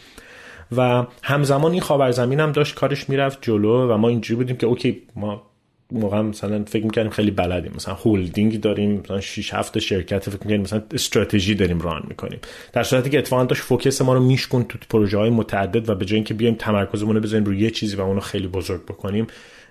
و 0.77 1.07
همزمان 1.23 1.73
این 1.73 1.81
خاورزمین 1.81 2.41
هم 2.41 2.53
داشت 2.53 2.75
کارش 2.75 3.09
می‌رفت 3.09 3.39
جلو 3.43 3.93
و 3.93 3.97
ما 3.97 4.09
اینجوری 4.09 4.37
بودیم 4.37 4.57
که 4.57 4.67
OK 4.67 5.03
ما 5.17 5.50
موقع 5.93 6.21
مثلا 6.21 6.65
فکر 6.65 6.85
می‌کنیم 6.85 7.11
خیلی 7.11 7.31
بلدیم. 7.31 7.73
مثلا 7.77 7.95
هولدینگ 7.95 8.61
داریم 8.61 9.01
مثلا 9.05 9.21
6 9.21 9.55
7 9.55 9.79
شرکت 9.79 10.31
فکر 10.31 10.39
می‌کنیم 10.45 10.61
مثلا 10.61 10.83
استراتژی 10.95 11.55
داریم 11.55 11.81
run 11.81 12.03
می‌کنیم. 12.09 12.39
در 12.73 12.83
صورتی 12.83 13.11
که 13.11 13.19
اتفاقا 13.19 13.45
داشت 13.45 13.63
focus 13.63 14.03
ما 14.03 14.15
رو 14.15 14.21
می‌شکوند 14.21 14.63
تو 14.63 14.79
پروژه 14.91 15.19
های 15.19 15.31
متعدد 15.31 15.89
و 15.89 15.95
به 15.95 16.05
جای 16.05 16.17
اینکه 16.17 16.35
بیایم 16.35 16.55
تمرکزمون 16.55 17.15
رو 17.17 17.23
بذاریم 17.23 17.45
روی 17.45 17.59
یه 17.59 17.71
چیزی 17.71 17.97
و 17.97 18.01
اونو 18.01 18.21
خیلی 18.21 18.47
بزرگ 18.47 18.83
بکنیم 18.85 19.27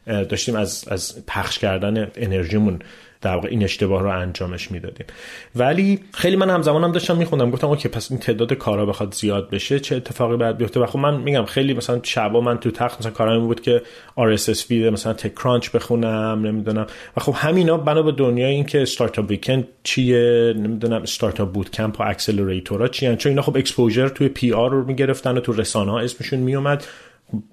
داشتیم 0.06 0.56
از 0.56 0.86
از 0.88 1.26
پخش 1.28 1.60
کردن 1.60 2.12
انرژیمون 2.16 2.80
در 3.22 3.36
واقع 3.36 3.48
این 3.48 3.64
اشتباه 3.64 4.02
رو 4.04 4.10
انجامش 4.10 4.72
می‌دادیم. 4.72 5.06
ولی 5.56 6.00
خیلی 6.14 6.36
من 6.36 6.50
همزمان 6.50 6.84
هم 6.84 6.92
داشتم 6.92 7.18
میخوندم 7.18 7.52
گفتم 7.52 7.68
OK 7.68 7.90
پس 7.90 8.12
این 8.12 8.20
تعداد 8.20 8.54
کارا 8.54 8.86
بخواد 8.86 9.14
زیاد 9.14 9.50
بشه 9.50 9.80
چه 9.80 9.96
اتفاقی 9.96 10.38
باید 10.38 10.58
بیفته؟ 10.58 10.80
و 10.80 10.86
خب 10.86 11.00
من 11.00 11.22
میگم 11.22 11.46
خیلی 11.46 11.74
مثلا 11.74 12.00
شبا 12.04 12.42
من 12.42 12.58
تو 12.58 12.72
تخت 12.72 13.00
مثلا 13.00 13.12
کارام 13.12 13.48
بود 13.48 13.62
که 13.62 13.82
RSS 14.20 14.60
feed 14.60 14.72
مثلا 14.72 15.14
TechCrunch 15.14 15.70
بخونم 15.70 16.42
نمی‌دونم. 16.48 16.88
و 17.18 17.22
خب 17.22 17.34
همینا 17.36 17.78
بنا 17.78 18.02
به 18.02 18.12
دنیای 18.12 18.52
این 18.52 18.66
که 18.66 18.82
Startup 18.82 19.30
Weekend 19.30 19.68
چیه 19.84 20.54
نمی‌دونم 20.58 21.02
Startupbootcamp 21.02 22.00
و 22.00 22.04
accelerator 22.04 22.81
ها 22.81 22.88
چی 22.88 23.16
چون 23.16 23.30
اینا 23.30 23.42
خب 23.42 23.58
exposure 23.58 24.08
توی 24.08 24.30
PR 24.30 24.72
رو 24.72 24.86
می‌گرفتن 24.86 25.38
و 25.38 25.40
تو 25.40 25.54
رسانه 25.54 25.92
ها 25.92 26.00
اسمشون 26.00 26.40
میومد. 26.40 26.84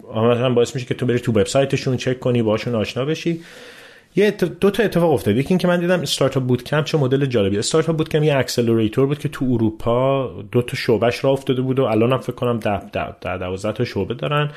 مثلا 0.08 0.50
باعث 0.50 0.74
میشه 0.74 0.86
که 0.86 0.94
تو 0.94 1.06
بری 1.06 1.18
تو 1.18 1.32
وبسایتشون 1.32 1.96
چک 1.96 2.20
کنی 2.20 2.42
باشون 2.42 2.74
آشنا 2.74 3.04
بشی. 3.04 3.40
یه 4.16 4.30
دو 4.30 4.70
تا 4.70 4.82
اتفاق 4.82 5.12
افتاد. 5.12 5.36
یکی 5.36 5.48
اینکه 5.48 5.68
من 5.68 5.80
دیدم 5.80 6.00
Startupbootcamp 6.00 6.84
چه 6.84 6.98
مدل 6.98 7.26
جالبی. 7.26 7.58
Startupbootcamp 7.58 8.22
یه 8.22 8.36
accelerator 8.36 9.06
بود 9.06 9.18
که 9.18 9.28
تو 9.28 9.44
اروپا 9.44 10.28
دو 10.52 10.62
تا 10.62 10.76
شعبهش 10.76 11.24
راه 11.24 11.30
انداخته 11.30 11.62
بود 11.62 11.78
و 11.78 11.84
الان 11.84 12.12
هم 12.12 12.18
فکر 12.18 12.32
کنم 12.32 12.58
10 12.58 12.80
12 13.22 13.72
تا 13.72 13.84
شعبه 13.84 14.14
دارن. 14.14 14.50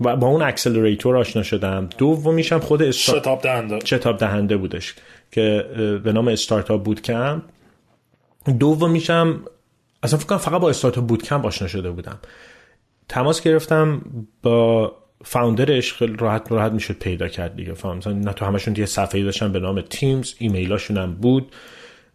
و 0.00 0.16
با 0.16 0.26
اون 0.26 0.42
اکسلراتور 0.42 1.16
آشنا 1.16 1.42
شدم. 1.42 1.88
دومیش 1.98 2.52
هم 2.52 2.60
خود 2.60 2.82
استارت... 2.82 3.20
شتاب 3.20 3.42
دهنده. 3.42 3.78
شتاب 3.84 4.18
دهنده 4.18 4.56
بودش 4.56 4.94
که 5.30 5.64
به 6.04 6.12
نام 6.12 6.28
استارتاپ 6.28 6.82
بوت 6.82 7.02
کمپ 7.02 7.42
دومیش 8.58 9.10
هم 9.10 9.44
اصلا 10.02 10.18
فکر 10.18 10.28
کنم 10.28 10.38
فقط 10.38 10.60
با 10.60 10.70
استارتاپ 10.70 11.06
بوت 11.06 11.22
کمپ 11.22 11.46
آشنا 11.46 11.68
شده 11.68 11.90
بودم. 11.90 12.18
تماس 13.08 13.42
گرفتم 13.42 14.02
با 14.42 14.92
فاوندرش 15.24 15.92
خیلی 15.92 16.16
راحت 16.18 16.52
راحت 16.52 16.72
می‌شد 16.72 16.94
پیدا 16.94 17.28
کرد 17.28 17.56
دیگه. 17.56 17.72
مثلا 17.72 18.12
نه 18.12 18.32
تو 18.32 18.44
همشون 18.44 18.76
یه 18.76 18.86
صفحه 18.86 19.22
داشتن 19.22 19.52
به 19.52 19.60
نام 19.60 19.80
تیمز 19.80 20.34
ایمیلاشون 20.38 20.96
هم 20.96 21.14
بود 21.14 21.52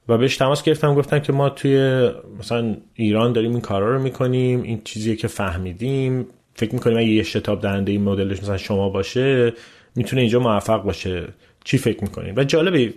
و 0.08 0.18
بهش 0.18 0.38
تماس 0.38 0.64
گرفتم 0.64 0.96
گفتن 0.96 1.20
که 1.20 1.34
ما 1.34 1.50
توی 1.50 2.10
مثلا 2.40 2.78
ایران 2.94 3.34
داریم 3.34 3.52
این 3.52 3.62
کارا 3.62 3.96
رو 3.96 4.02
می‌کنیم 4.02 4.62
این 4.62 4.82
چیزیه 4.84 5.16
که 5.16 5.28
فهمیدیم. 5.28 6.28
فکر 6.56 6.74
می‌کنیم 6.74 6.98
اگه 6.98 7.08
یه 7.08 7.24
شتاب 7.24 7.62
دهنده 7.62 7.92
این 7.92 8.02
مدلش 8.02 8.44
مثلا 8.44 8.58
شما 8.58 8.90
باشه 8.90 9.54
می‌تونه 9.96 10.22
اینجا 10.22 10.40
موفق 10.40 10.84
باشه. 10.84 11.28
چی 11.64 11.78
فکر 11.78 12.02
می‌کنیم 12.04 12.34
و 12.38 12.44
جالبه 12.44 12.94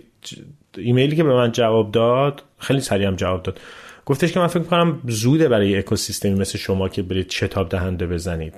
ایمیلی 0.77 1.15
که 1.15 1.23
به 1.23 1.33
من 1.33 1.51
جواب 1.51 1.91
داد 1.91 2.43
خیلی 2.57 2.79
سریع 2.79 3.07
هم 3.07 3.15
جواب 3.15 3.43
داد. 3.43 3.59
گفتش 4.05 4.31
که 4.31 4.39
من 4.39 4.47
فکر 4.47 4.63
کنم 4.63 5.01
زوده 5.07 5.49
برای 5.49 5.77
اکوسیستمی 5.77 6.33
مثل 6.33 6.57
شما 6.57 6.89
که 6.89 7.01
برید 7.01 7.31
شتاب 7.31 7.69
دهنده 7.69 8.07
بزنید. 8.07 8.53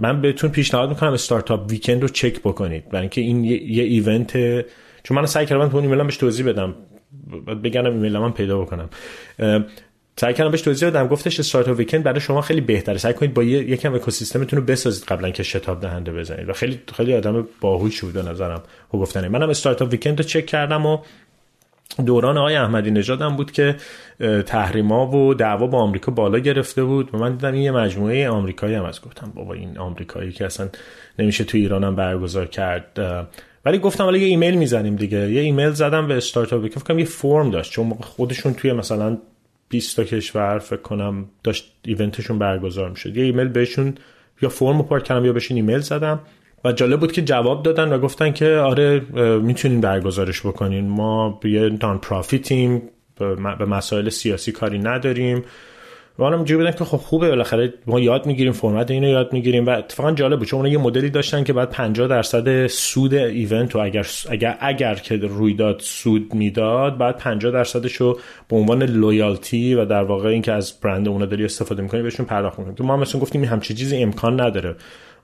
من 0.00 0.20
بهتون 0.20 0.50
پیشنهاد 0.50 0.88
می‌کنم 0.88 1.12
استارتاپ 1.12 1.70
ویکند 1.70 2.02
رو 2.02 2.08
چک 2.08 2.40
بکنید. 2.40 2.88
برای 2.88 3.00
اینکه 3.00 3.20
این 3.20 3.44
یه, 3.44 3.62
یه 3.62 3.82
ایونت 3.82 4.32
چون 5.02 5.16
من 5.16 5.26
سعی 5.26 5.46
کردم 5.46 5.68
تو 5.68 5.76
اون 5.76 5.84
ایمیلم 5.84 6.06
بهش 6.06 6.16
توضیح 6.16 6.46
بدم. 6.46 6.74
بگم 7.64 7.84
ایمیل 7.84 8.18
من 8.18 8.32
پیدا 8.32 8.60
بکنم. 8.60 8.90
سعی 10.16 10.34
کردم 10.34 10.50
بهش 10.50 10.60
توضیح 10.60 10.88
بدم. 10.88 11.06
گفتش 11.06 11.40
استارتاپ 11.40 11.78
ویکند 11.78 12.02
برای 12.02 12.20
شما 12.20 12.40
خیلی 12.40 12.60
بهتره. 12.60 12.98
سعی 12.98 13.14
کنید 13.14 13.34
با 13.34 13.42
یه 13.42 13.70
یکم 13.70 13.94
اکوسیستمتون 13.94 14.58
رو 14.58 14.64
بسازید 14.64 15.04
قبلا 15.04 15.30
که 15.30 15.42
شتاب 15.42 15.80
دهنده 15.80 16.12
بزنید. 16.12 16.48
و 16.48 16.52
خیلی 16.52 16.80
خیلی 16.96 17.14
آدم 17.14 17.48
باهوشی 17.60 18.06
بود 18.06 18.14
به 18.14 18.22
نظرم 18.22 18.62
و 18.94 18.98
گفتنه 18.98 19.28
منم 19.28 19.50
استارتاپ 19.50 19.90
ویکند 19.90 20.18
رو 20.18 20.24
چک 20.24 20.46
کردم 20.46 20.86
و 20.86 20.98
دوران 22.06 22.38
آقای 22.38 22.56
احمدی 22.56 22.90
نژاد 22.90 23.22
هم 23.22 23.36
بود 23.36 23.52
که 23.52 23.76
تحریما 24.46 25.10
و 25.10 25.34
دعوا 25.34 25.66
با 25.66 25.78
آمریکا 25.78 26.12
بالا 26.12 26.38
گرفته 26.38 26.84
بود 26.84 27.14
و 27.14 27.18
من 27.18 27.32
دیدم 27.32 27.52
این 27.52 27.62
یه 27.62 27.70
مجموعه 27.70 28.28
آمریکایی 28.28 28.74
هم 28.74 28.84
از 28.84 29.02
گفتم 29.02 29.32
بابا 29.34 29.54
این 29.54 29.78
آمریکایی 29.78 30.32
که 30.32 30.46
اصلا 30.46 30.68
نمیشه 31.18 31.44
تو 31.44 31.58
ایران 31.58 31.84
هم 31.84 31.96
برگزار 31.96 32.46
کرد. 32.46 32.98
ولی 33.64 33.78
گفتم 33.78 34.06
ولی 34.06 34.20
یه 34.20 34.26
ایمیل 34.26 34.54
می‌زنیم 34.54 34.96
دیگه. 34.96 35.32
یه 35.32 35.40
ایمیل 35.40 35.70
زدم 35.70 36.08
به 36.08 36.16
استارتاپ 36.16 36.68
که 36.68 36.80
فکر 36.80 36.98
یه 36.98 37.04
فرم 37.04 37.50
داشت. 37.50 37.72
چون 37.72 37.90
خودشون 37.90 38.54
توی 38.54 38.72
مثلا 38.72 39.18
20 39.68 39.96
تا 39.96 40.04
کشور 40.04 40.58
فکر 40.58 40.80
کنم 40.80 41.24
داشت 41.44 41.72
event 41.84 42.14
شون 42.14 42.38
برگزار 42.38 42.90
می‌شد. 42.90 43.16
یه 43.16 43.24
ایمیل 43.24 43.48
بهشون 43.48 43.94
یا 44.42 44.48
فرم 44.48 44.82
پر 44.82 45.04
کردم 45.04 45.24
یا 45.24 45.32
بهشون 45.32 45.56
ایمیل 45.56 45.78
زدم 45.78 46.20
و 46.64 46.72
جالب 46.72 47.00
بود 47.00 47.12
که 47.12 47.22
جواب 47.22 47.62
دادن 47.62 47.92
و 47.92 47.98
گفتن 47.98 48.32
که 48.32 48.50
آره 48.50 49.00
می‌تونین 49.38 49.80
برگزارش 49.80 50.40
بکنین. 50.46 50.88
ما 50.88 51.40
یه 51.44 51.68
non-profit 51.82 51.98
یم. 51.98 52.82
به 53.58 53.64
مسائل 53.64 54.08
سیاسی 54.08 54.52
کاری 54.52 54.78
نداریم. 54.78 55.44
و 56.18 56.22
منم 56.24 56.34
اینجوری 56.34 56.64
بودن 56.64 56.76
که 56.76 56.84
خب 56.84 56.96
خوبه 56.96 57.28
بالاخره 57.28 57.74
ما 57.86 58.00
یاد 58.00 58.26
می‌گیریم 58.26 58.52
فرمت 58.52 58.90
اینو 58.90 59.08
یاد 59.08 59.32
می‌گیریم 59.32 59.66
و 59.66 59.70
اتفاقا 59.70 60.12
جالب 60.12 60.38
بود 60.38 60.48
چون 60.48 60.66
یه 60.66 60.78
مدلی 60.78 61.10
داشتن 61.10 61.44
که 61.44 61.52
بعد 61.52 61.70
50 61.70 62.08
درصد 62.08 62.66
سود 62.66 63.14
event 63.14 63.76
و 63.76 63.78
اگر 63.78 64.06
اگر 64.30 64.56
اگر 64.60 64.94
که 64.94 65.16
رویداد 65.16 65.80
سود 65.80 66.34
می‌داد 66.34 66.98
بعد 66.98 67.16
50 67.16 67.52
درصدش 67.52 67.92
رو 67.92 68.18
به 68.48 68.56
عنوان 68.56 68.82
لویالتی 68.82 69.74
و 69.74 69.84
در 69.84 70.02
واقع 70.02 70.28
اینکه 70.28 70.52
از 70.52 70.80
برند 70.80 71.08
اونا 71.08 71.26
داری 71.26 71.44
استفاده 71.44 71.82
می‌کنی 71.82 72.02
بهشون 72.02 72.26
پرداخت 72.26 72.58
می‌کنیم. 72.58 72.76
که 72.76 72.84
ما 72.84 72.96
مثلا 72.96 73.20
گفتیم 73.20 73.44
همچین 73.44 73.76
چیزی 73.76 73.96
امکان 73.96 74.40
نداره. 74.40 74.76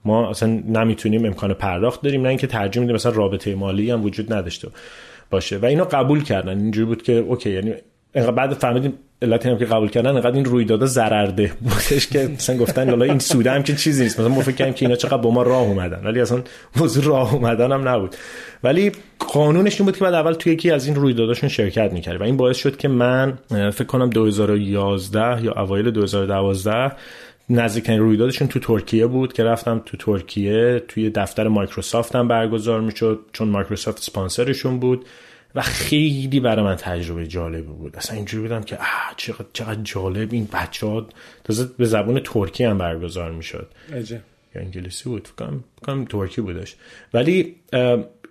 ما 0.05 0.31
اصلا 0.31 0.63
نمی‌تونیم 0.69 1.25
امکان 1.25 1.55
پرداخت 1.55 2.03
داریم 2.03 2.23
نه 2.23 2.29
اینکه 2.29 2.47
ترجیح 2.47 2.81
میدیم 2.81 2.95
مثلا 2.95 3.13
رابطه 3.13 3.55
مالی 3.55 3.91
هم 3.91 4.05
وجود 4.05 4.33
نداشته. 4.33 4.69
باشه. 5.31 5.59
و 5.59 5.65
اینو 5.65 5.85
قبول 5.85 6.23
کردن. 6.23 6.59
اینجوری 6.59 6.87
بود 6.87 7.03
که 7.03 7.13
اوکی 7.13 7.51
یعنی 7.51 7.75
بعد 8.37 8.55
فهمیدیم 8.55 8.93
علت 9.23 9.47
هم 9.47 9.59
که 9.59 9.65
قبول 9.65 9.89
کردن 9.89 10.11
انقدر 10.11 10.33
این 10.37 10.45
رویداد 10.45 10.87
ضررده 10.87 11.53
بودش 11.61 12.07
که 12.07 12.29
مثلا 12.35 12.57
گفتن 12.57 12.91
حالا 12.91 13.05
این 13.05 13.19
سوده 13.19 13.51
هم 13.51 13.63
که 13.63 13.75
چیزی 13.75 14.03
نیست. 14.03 14.21
مثلا 14.21 14.35
ما 14.35 14.41
فکر 14.41 14.71
که 14.71 14.85
اینا 14.87 14.97
چقدر 14.97 15.17
با 15.17 15.31
ما 15.31 15.43
راه 15.43 15.63
اومدن. 15.63 16.05
ولی 16.05 16.21
اصلا 16.21 16.43
موضوع 16.77 17.05
راه 17.05 17.35
اومدن 17.35 17.73
هم 17.73 17.89
نبود. 17.89 18.17
ولی 18.65 18.93
قانونش 19.19 19.81
این 19.81 19.87
بود 19.87 19.97
که 19.97 20.05
بعد 20.05 20.15
اول 20.15 20.33
توی 20.33 20.53
یکی 20.53 20.71
از 20.71 20.87
این 20.87 20.95
رویداداشون 20.95 21.49
شرکت 21.49 21.93
می‌کرد 21.93 22.21
و 22.21 22.25
این 22.25 22.37
باعث 22.37 22.57
شد 22.57 22.77
که 22.77 22.89
من 22.89 23.39
فکر 23.51 23.85
کنم 23.85 24.11
2011 24.11 25.45
یا 25.45 25.53
اوایل 25.53 25.91
2012 25.91 26.93
نزدیکترین 27.51 27.99
رویدادشون 27.99 28.49
تو 28.49 28.59
ترکیه 28.59 29.07
بود 29.07 29.33
که 29.33 29.45
رفتم 29.45 29.83
تو 29.87 29.97
ترکیه 29.97 30.83
توی 30.89 31.11
دفتر 31.11 31.49
مایکروسافت 31.49 32.17
هم 32.17 32.29
برگزار 32.29 32.81
می‌شد 32.81 33.21
چون 33.33 33.49
مایکروسافت 33.49 34.03
سپانسرشون 34.03 34.81
بود 34.81 35.07
و 35.55 35.63
خیلی 35.63 36.41
برای 36.41 36.65
من 36.65 36.75
تجربه 36.75 37.27
جالبی 37.27 37.63
بود. 37.63 37.97
اصلا 37.97 38.17
اینجوری 38.17 38.43
بودم 38.43 38.63
که 38.63 38.79
چقدر, 39.17 39.47
چقدر 39.53 39.81
جالب 39.83 40.33
این 40.33 40.49
بچه 40.53 40.87
ها 40.87 41.07
به 41.79 41.85
زبون 41.85 42.21
ترکی 42.21 42.65
هم 42.65 42.79
برگزار 42.79 43.33
می‌شد. 43.33 43.69
یا 44.55 44.63
انگلیسی 44.63 45.09
بود 45.09 45.29
فکرم 45.29 46.05
ترکی 46.05 46.41
بودش. 46.41 46.77
ولی 47.15 47.57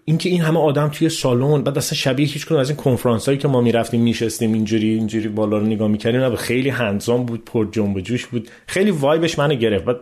اینکه 0.06 0.30
این 0.30 0.42
همه 0.42 0.60
آدم 0.60 0.88
توی 0.88 1.10
سالن 1.10 1.64
بعد 1.64 1.78
اصلا 1.78 1.98
شبیه 1.98 2.28
هیچ 2.28 2.52
از 2.52 2.70
این 2.70 2.78
کنفرانس 2.78 3.26
هایی 3.26 3.38
که 3.38 3.48
ما 3.48 3.62
می‌رفتیم 3.62 4.02
میشستیم 4.02 4.54
اینجوری 4.54 4.90
اینجوری 4.90 5.28
بالا 5.28 5.58
رو 5.58 5.66
نگاه 5.66 5.88
می‌کردیم 5.88 6.36
خیلی 6.36 6.70
hands-on 6.70 7.26
بود 7.26 7.46
پر 7.46 7.68
جنب 7.72 8.00
جوش 8.00 8.26
بود. 8.26 8.50
خیلی 8.68 8.92
vibe 8.92 9.24
ش 9.24 9.40
منو 9.40 9.56
گرفت. 9.56 9.86
بعد 9.86 9.98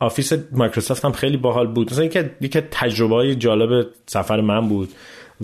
office 0.00 0.32
مایکروسافت 0.52 1.04
هم 1.04 1.12
خیلی 1.12 1.36
باحال 1.36 1.66
بود. 1.66 1.92
مثلا 1.92 2.04
یکی 2.40 2.60
تجربه 2.70 3.14
های 3.14 3.34
جالب 3.34 3.86
سفر 4.06 4.40
من 4.40 4.68
بود 4.68 4.88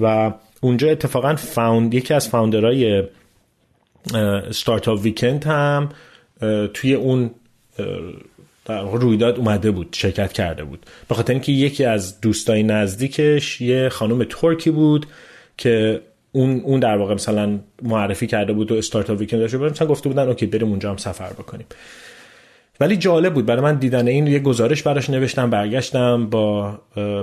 و 0.00 0.32
اونجا 0.60 0.90
اتفاقا 0.90 1.36
found 1.36 1.94
یکی 1.94 2.14
از 2.14 2.28
founder 2.28 2.86
های 2.86 3.02
Startup 4.50 5.00
Weekend 5.02 5.44
هم 5.44 5.88
توی 6.74 6.94
اون 6.94 7.30
در 8.68 8.82
رویداد 8.82 9.36
اومده 9.38 9.70
بود 9.70 9.88
شرکت 9.92 10.32
کرده 10.32 10.64
بود. 10.64 10.86
به 11.08 11.14
خاطر 11.14 11.32
اینکه 11.32 11.52
یکی 11.52 11.84
از 11.84 12.20
دوستای 12.20 12.62
نزدیکش 12.62 13.60
یه 13.60 13.88
خانم 13.88 14.24
ترکی 14.24 14.70
بود 14.70 15.06
که 15.56 16.00
اون 16.32 16.60
اون 16.60 16.80
در 16.80 16.96
واقع 16.96 17.14
مثلا 17.14 17.58
معرفی 17.82 18.26
کرده 18.26 18.52
بود 18.52 18.72
و 18.72 18.74
استارتاپ 18.74 19.18
ویکند 19.18 19.40
داشته 19.40 19.58
بود. 19.58 19.70
مثلا 19.70 19.88
گفته 19.88 20.08
بودن 20.08 20.28
اوکی 20.28 20.46
بریم 20.46 20.68
اونجا 20.68 20.90
هم 20.90 20.96
سفر 20.96 21.32
بکنیم. 21.32 21.66
ولی 22.80 22.96
جالب 22.96 23.34
بود. 23.34 23.46
برای 23.46 23.62
من 23.62 23.74
دیدن 23.74 24.08
این 24.08 24.26
یه 24.26 24.38
گزارش 24.38 24.82
براش 24.82 25.10
نوشتم 25.10 25.50
برگشتم 25.50 26.26
با 26.26 26.78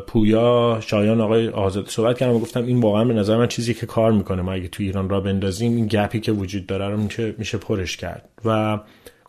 پویا 0.07 0.79
شایان 0.81 1.21
آقای 1.21 1.47
آزاد 1.47 1.89
صحبت 1.89 2.17
کردم 2.17 2.33
و 2.33 2.39
گفتم 2.39 2.65
این 2.65 2.79
واقعا 2.79 3.05
به 3.05 3.13
نظر 3.13 3.37
من 3.37 3.47
چیزی 3.47 3.73
که 3.73 3.85
کار 3.85 4.11
می‌کنه. 4.11 4.41
ما 4.41 4.53
اگه 4.53 4.67
تو 4.67 4.83
ایران 4.83 5.09
را 5.09 5.19
بندازیم 5.19 5.75
این 5.75 5.87
گپی 5.87 6.19
که 6.19 6.31
وجود 6.31 6.65
داره 6.65 6.89
رو 6.89 6.97
میشه 7.37 7.57
پرش 7.57 7.97
کرد. 7.97 8.29
و 8.45 8.79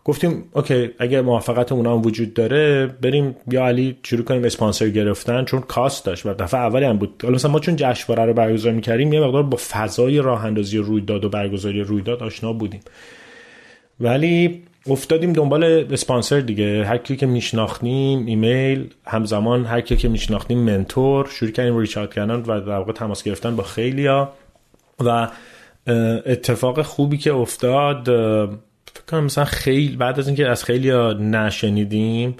گفتیم 0.07 0.43
اوکی 0.53 0.89
اگه 0.99 1.21
موافقت 1.21 1.71
اونا 1.71 1.93
هم 1.93 2.01
وجود 2.01 2.33
داره 2.33 2.87
بریم 3.01 3.35
یا 3.51 3.65
علی 3.65 3.97
شروع 4.03 4.23
کنیم 4.23 4.43
اسپانسر 4.43 4.89
گرفتن 4.89 5.45
چون 5.45 5.61
کاست 5.61 6.05
داشت 6.05 6.25
و 6.25 6.33
دفعه 6.33 6.59
اولی 6.59 6.85
هم 6.85 6.97
بود. 6.97 7.19
حالا 7.23 7.35
مثلا 7.35 7.51
ما 7.51 7.59
چون 7.59 7.75
جشنواره 7.75 8.25
رو 8.25 8.33
برگزار 8.33 8.73
می‌کردیم 8.73 9.13
یه 9.13 9.19
مقدار 9.19 9.43
با 9.43 9.57
فضای 9.69 10.19
راه 10.19 10.45
اندازی 10.45 10.77
رویداد 10.77 11.25
و 11.25 11.29
برگزاری 11.29 11.81
رویداد 11.81 12.23
آشنا 12.23 12.53
بودیم. 12.53 12.79
ولی 13.99 14.63
افتادیم 14.89 15.33
دنبال 15.33 15.63
اسپانسر 15.63 16.39
دیگه. 16.39 16.85
هر 16.85 16.97
کی 16.97 17.15
که 17.15 17.25
میشناختیم 17.25 18.25
ایمیل 18.25 18.93
همزمان 19.05 19.65
هر 19.65 19.81
کی 19.81 19.95
که 19.95 20.09
میشناختیم 20.09 20.57
منتور 20.57 21.27
شروع 21.31 21.51
کردیم 21.51 21.77
ریچارد 21.77 22.13
کردن 22.13 22.35
و 22.35 22.61
در 22.61 22.77
واقع 22.77 22.91
تماس 22.91 23.23
گرفتن 23.23 23.55
با 23.55 23.63
خیلیا. 23.63 24.33
و 25.05 25.27
اتفاق 26.25 26.81
خوبی 26.81 27.17
که 27.17 27.33
افتاد 27.33 28.09
فکر 28.93 29.05
کنم 29.07 29.23
مثلا 29.23 29.45
خیلی 29.45 29.95
بعد 29.95 30.19
از 30.19 30.27
اینکه 30.27 30.47
از 30.47 30.63
خیلی 30.63 30.91
نشنیدیم 31.13 32.37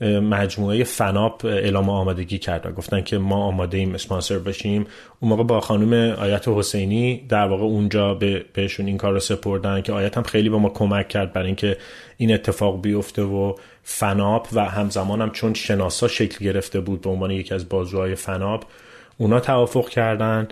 مجموعه 0.00 0.84
فناپ 0.84 1.44
اعلام 1.44 1.90
آمادگی 1.90 2.38
کرد 2.38 2.66
و 2.66 2.72
گفتن 2.72 3.00
که 3.00 3.18
ما 3.18 3.44
آماده 3.44 3.78
ایم 3.78 3.94
اسپانسر 3.94 4.38
بشیم. 4.38 4.86
اون 5.20 5.28
موقع 5.28 5.42
با 5.42 5.60
خانم 5.60 5.92
آیت 6.18 6.48
حسینی 6.48 7.26
در 7.28 7.46
واقع 7.46 7.62
اونجا 7.62 8.14
به 8.14 8.44
بهشون 8.52 8.86
این 8.86 8.96
کار 8.96 9.12
رو 9.12 9.20
سپردن 9.20 9.82
که 9.82 9.92
آیت 9.92 10.16
هم 10.16 10.22
خیلی 10.22 10.48
به 10.48 10.56
ما 10.56 10.68
کمک 10.68 11.08
کرد 11.08 11.32
برای 11.32 11.46
اینکه 11.46 11.76
این 12.16 12.34
اتفاق 12.34 12.82
بیفته 12.82 13.22
و 13.22 13.54
فناپ 13.82 14.48
و 14.52 14.64
همزمان 14.64 15.20
هم 15.20 15.30
چون 15.30 15.54
شناسا 15.54 16.08
شکل 16.08 16.44
گرفته 16.44 16.80
بود 16.80 17.00
به 17.00 17.10
عنوان 17.10 17.30
یکی 17.30 17.54
از 17.54 17.68
بازوهای 17.68 18.14
فناپ 18.14 18.64
اونا 19.18 19.40
توافق 19.40 19.88
کردن. 19.88 20.48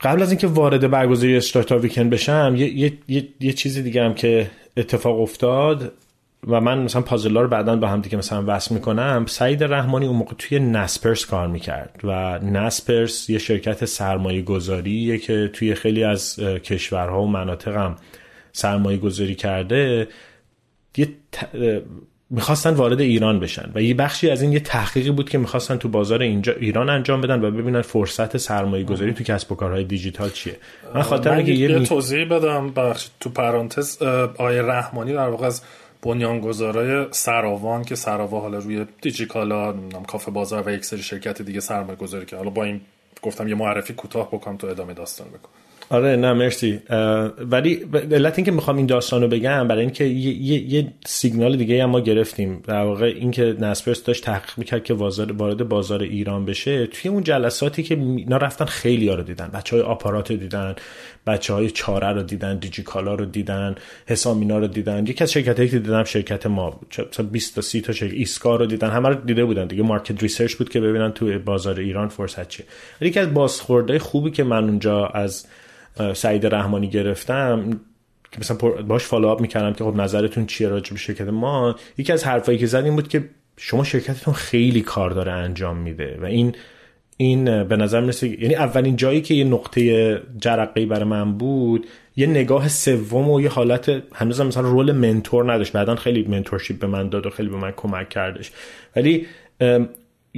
قبل 0.00 0.22
از 0.22 0.30
اینکه 0.30 0.46
وارد 0.46 0.90
برگزاری 0.90 1.36
استارتاپ 1.36 1.82
ویکند 1.82 2.10
بشم 2.10 2.54
یه, 2.56 2.78
یه،, 2.78 2.92
یه،, 3.08 3.28
یه 3.40 3.52
چیزی 3.52 3.82
دیگه 3.82 4.02
هم 4.02 4.14
که 4.14 4.50
اتفاق 4.76 5.20
افتاد 5.20 5.92
و 6.46 6.60
من 6.60 6.78
مثلا 6.82 7.02
پازلا 7.02 7.40
رو 7.40 7.48
بعدا 7.48 7.76
با 7.76 7.88
هم 7.88 8.00
دیگه 8.00 8.18
مثلا 8.18 8.44
وصل 8.46 8.74
می‌کنم 8.74 9.24
سعید 9.28 9.64
رحمانی 9.64 10.06
اون 10.06 10.16
موقع 10.16 10.34
توی 10.38 10.58
نسپرس 10.58 11.26
کار 11.26 11.46
می‌کرد 11.46 12.00
و 12.04 12.38
نسپرس 12.38 13.30
یه 13.30 13.38
شرکت 13.38 13.84
سرمایه 13.84 14.42
گذاریه 14.42 15.18
که 15.18 15.50
توی 15.52 15.74
خیلی 15.74 16.04
از 16.04 16.40
کشورها 16.40 17.22
و 17.22 17.26
مناطق 17.26 17.76
هم 17.76 17.96
سرمایه 18.52 18.98
گذاری 18.98 19.34
کرده 19.34 20.08
یه 20.96 21.08
می‌خواستن 22.30 22.74
وارد 22.74 23.00
ایران 23.00 23.40
بشن 23.40 23.70
و 23.74 23.82
یه 23.82 23.94
بخشی 23.94 24.30
از 24.30 24.42
این 24.42 24.52
یه 24.52 24.60
تحقیقی 24.60 25.10
بود 25.10 25.30
که 25.30 25.38
می‌خواستن 25.38 25.76
تو 25.76 25.88
بازار 25.88 26.22
اینجا 26.22 26.52
ایران 26.52 26.88
انجام 26.88 27.20
بدن 27.20 27.44
و 27.44 27.50
ببینن 27.50 27.82
فرصت 27.82 28.36
سرمایه 28.36 28.84
گذاری 28.84 29.12
تو 29.12 29.24
کسب 29.24 29.52
و 29.52 29.54
کارهای 29.54 29.84
دیجیتال 29.84 30.30
چیه. 30.30 30.56
من 30.94 31.02
خاطر 31.02 31.48
یه 31.48 31.82
توضیح 31.82 32.24
بدم 32.24 32.70
بخش 32.70 33.08
تو 33.20 33.30
پرانتز 33.30 34.02
آیه 34.36 34.62
رحمانی 34.62 35.12
در 35.12 35.28
واقع 35.28 35.46
از 35.46 35.62
بنیانگذارای 36.02 37.06
سراوان 37.10 37.84
که 37.84 37.94
سراوا 37.94 38.40
حالا 38.40 38.58
روی 38.58 38.86
دیجیکالا 39.02 39.74
کافه 40.06 40.30
بازار 40.30 40.62
و 40.66 40.70
یک 40.70 40.84
سری 40.84 41.02
شرکت 41.02 41.42
دیگه 41.42 41.60
سرمایه 41.60 41.98
گذاری 41.98 42.26
که 42.26 42.36
حالا 42.36 42.50
با 42.50 42.64
این 42.64 42.80
گفتم 43.22 43.48
یه 43.48 43.54
معرفی 43.54 43.94
کوتاه 43.94 44.28
بکنم 44.28 44.56
تو 44.56 44.66
ادامه 44.66 44.94
داستان 44.94 45.28
بکن 45.28 45.48
آره 45.90 46.16
نه 46.16 46.32
مرسی. 46.32 46.80
ولی 47.38 47.86
علت 48.12 48.38
اینکه 48.38 48.50
می‌خوام 48.50 48.76
این 48.76 48.86
داستان 48.86 49.22
رو 49.22 49.28
بگم 49.28 49.68
برای 49.68 49.80
اینکه 49.80 50.04
یه،, 50.04 50.32
یه،, 50.34 50.74
یه 50.74 50.92
سیگنال 51.06 51.56
دیگه 51.56 51.82
هم 51.82 51.90
ما 51.90 52.00
گرفتیم. 52.00 52.62
در 52.66 52.82
واقع 52.82 53.06
اینکه 53.06 53.56
نسپرس 53.60 54.04
داشت 54.04 54.24
تحقیق 54.24 54.50
می‌کرد 54.56 54.84
که 54.84 54.94
وارد 54.94 55.68
بازار 55.68 56.02
ایران 56.02 56.44
بشه. 56.44 56.86
توی 56.86 57.10
اون 57.10 57.22
جلساتی 57.22 57.82
که 57.82 57.94
اینا 57.94 58.36
رفتن 58.36 58.64
خیلی 58.64 59.08
ها 59.08 59.14
رو 59.14 59.22
دیدن. 59.22 59.50
بچه 59.54 59.76
های 59.76 59.84
آپارات 59.84 60.30
رو 60.30 60.36
دیدن 60.36 60.74
بچه 61.26 61.54
های 61.54 61.70
چاره 61.70 62.12
رو 62.12 62.22
دیدن 62.22 62.58
دیجیکالا 62.58 63.14
رو 63.14 63.24
دیدن 63.24 63.74
حسامینا 64.06 64.58
رو 64.58 64.66
دیدن. 64.66 65.06
یکی 65.06 65.24
از 65.24 65.32
شرکت 65.32 65.70
که 65.70 65.78
دیدم 65.78 66.04
شرکت 66.04 66.46
ما 66.46 66.70
بود 66.70 67.32
20 67.32 67.54
تا 67.54 67.60
30 67.60 67.80
تا 67.80 67.92
شرکت 67.92 68.14
ایسکا 68.14 68.56
رو 68.56 68.66
دیدن. 68.66 68.90
همه 68.90 69.08
رو 69.08 69.14
دیده 69.14 69.44
بودن 69.44 69.66
دیگه. 69.66 69.82
market 69.82 70.22
research 70.22 70.54
بود 70.54 70.68
که 70.68 70.80
ببینن 70.80 71.12
تو 71.12 71.38
بازار 71.38 71.80
ایران 71.80 72.08
فرصت 72.08 72.48
چیه. 72.48 72.66
یکی 73.00 73.20
از 73.20 73.34
بازخوردای 73.34 73.98
خوبی 73.98 74.30
که 74.30 74.44
من 74.44 74.64
اونجا 74.64 75.06
از 75.06 75.46
سعید 76.14 76.46
رحمانی 76.46 76.88
گرفتم 76.88 77.80
که 78.32 78.38
مثلا 78.38 78.56
باش 78.82 79.04
follow 79.04 79.31
up 79.31 79.40
می‌کردم 79.40 79.72
که 79.72 79.84
خب 79.84 79.96
نظرتون 79.96 80.46
چیه 80.46 80.68
راجع 80.68 80.90
به 80.90 80.98
شرکت 80.98 81.28
ما. 81.28 81.76
یکی 81.98 82.12
از 82.12 82.24
حرفایی 82.24 82.58
که 82.58 82.66
زدیم 82.66 82.96
بود 82.96 83.08
که 83.08 83.24
شما 83.56 83.84
شرکتتون 83.84 84.34
خیلی 84.34 84.80
کار 84.80 85.10
داره 85.10 85.32
انجام 85.32 85.76
میده 85.76 86.18
و 86.22 86.24
این 86.24 86.54
این 87.16 87.64
به 87.64 87.76
نظر 87.76 88.00
می‌رسه 88.00 88.42
یعنی 88.42 88.54
اولین 88.54 88.96
جایی 88.96 89.20
که 89.20 89.34
یه 89.34 89.44
نقطه 89.44 90.22
جرقه 90.40 90.86
برای 90.86 91.04
من 91.04 91.38
بود 91.38 91.86
یه 92.16 92.26
نگاه 92.26 92.68
سوم 92.68 93.30
و 93.30 93.40
یه 93.40 93.48
حالت 93.48 94.02
هنوز 94.14 94.40
مثلا 94.40 94.62
رول 94.62 94.92
منتور 94.92 95.52
نداشت. 95.52 95.72
بعدا 95.72 95.96
خیلی 95.96 96.22
منتورشیپ 96.28 96.78
به 96.78 96.86
من 96.86 97.08
داد 97.08 97.26
و 97.26 97.30
خیلی 97.30 97.48
به 97.48 97.56
من 97.56 97.72
کمک 97.76 98.08
کردش. 98.08 98.52
ولی 98.96 99.26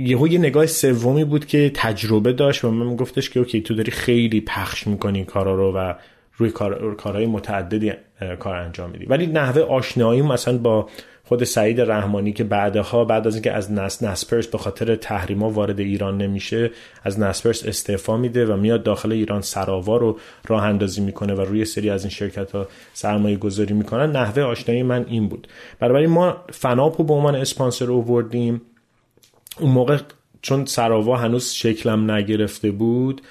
یهو 0.09 0.28
یه 0.28 0.38
نگاه 0.38 0.66
سومی 0.66 1.24
بود 1.24 1.46
که 1.46 1.70
تجربه 1.74 2.32
داشت 2.32 2.64
و 2.64 2.70
من 2.70 2.96
گفتش 2.96 3.30
که 3.30 3.40
اوکی 3.40 3.61
تو 3.61 3.74
داری 3.74 3.90
خیلی 3.90 4.40
پخش 4.40 4.86
می‌کنی 4.86 5.24
کارا 5.24 5.55
رو 5.55 5.72
و 5.72 5.94
روی 6.36 6.51
کار، 6.51 6.94
کارهای 6.94 7.26
متعددی 7.26 7.92
کار 8.38 8.57
انجام 8.57 8.90
میدی. 8.90 9.07
ولی 9.07 9.26
نحوه 9.26 9.62
آشنایی 9.62 10.22
مثلا 10.22 10.59
با 10.59 10.88
خود 11.24 11.44
سعید 11.44 11.80
رحمانی 11.80 12.32
که 12.32 12.44
بعدها 12.44 13.05
بعد 13.05 13.26
از 13.26 13.34
اینکه 13.34 13.53
از 13.53 13.72
نس 13.72 14.03
نسپرس 14.03 14.46
به 14.46 14.59
خاطر 14.59 14.96
تحریما 14.96 15.51
وارد 15.51 15.80
ایران 15.80 16.18
نمیشه 16.18 16.70
از 17.05 17.20
نسپرس 17.20 17.66
استعفا 17.66 18.16
میده 18.16 18.46
و 18.46 18.57
میاد 18.57 18.82
داخل 18.82 19.12
ایران 19.12 19.40
سراوا 19.40 19.96
رو 19.96 20.18
راه 20.48 20.64
اندازی 20.64 21.01
می‌کنه 21.01 21.34
و 21.34 21.40
روی 21.40 21.64
سری 21.64 21.90
از 21.90 22.05
این 22.05 22.11
شرکت 22.11 22.53
ها 22.53 22.68
سرمایه 22.92 23.36
گذاری 23.36 23.74
می‌کنن. 23.74 24.11
نحوه 24.11 24.42
آشنایی 24.42 24.82
من 24.82 25.05
این 25.09 25.28
بود. 25.28 25.48
برای 25.78 26.07
ما 26.07 26.36
فناپو 26.53 27.05
به 27.05 27.14
عنوان 27.14 27.34
اسپانسر 27.34 27.90
اووردیم 27.90 28.62
اون 29.61 29.70
موقع 29.70 29.98
چون 30.42 30.64
سراوا 30.64 31.16
هنوز 31.16 31.52
شکلم 31.52 32.11
نگرفته 32.11 32.70
بود 32.70 33.22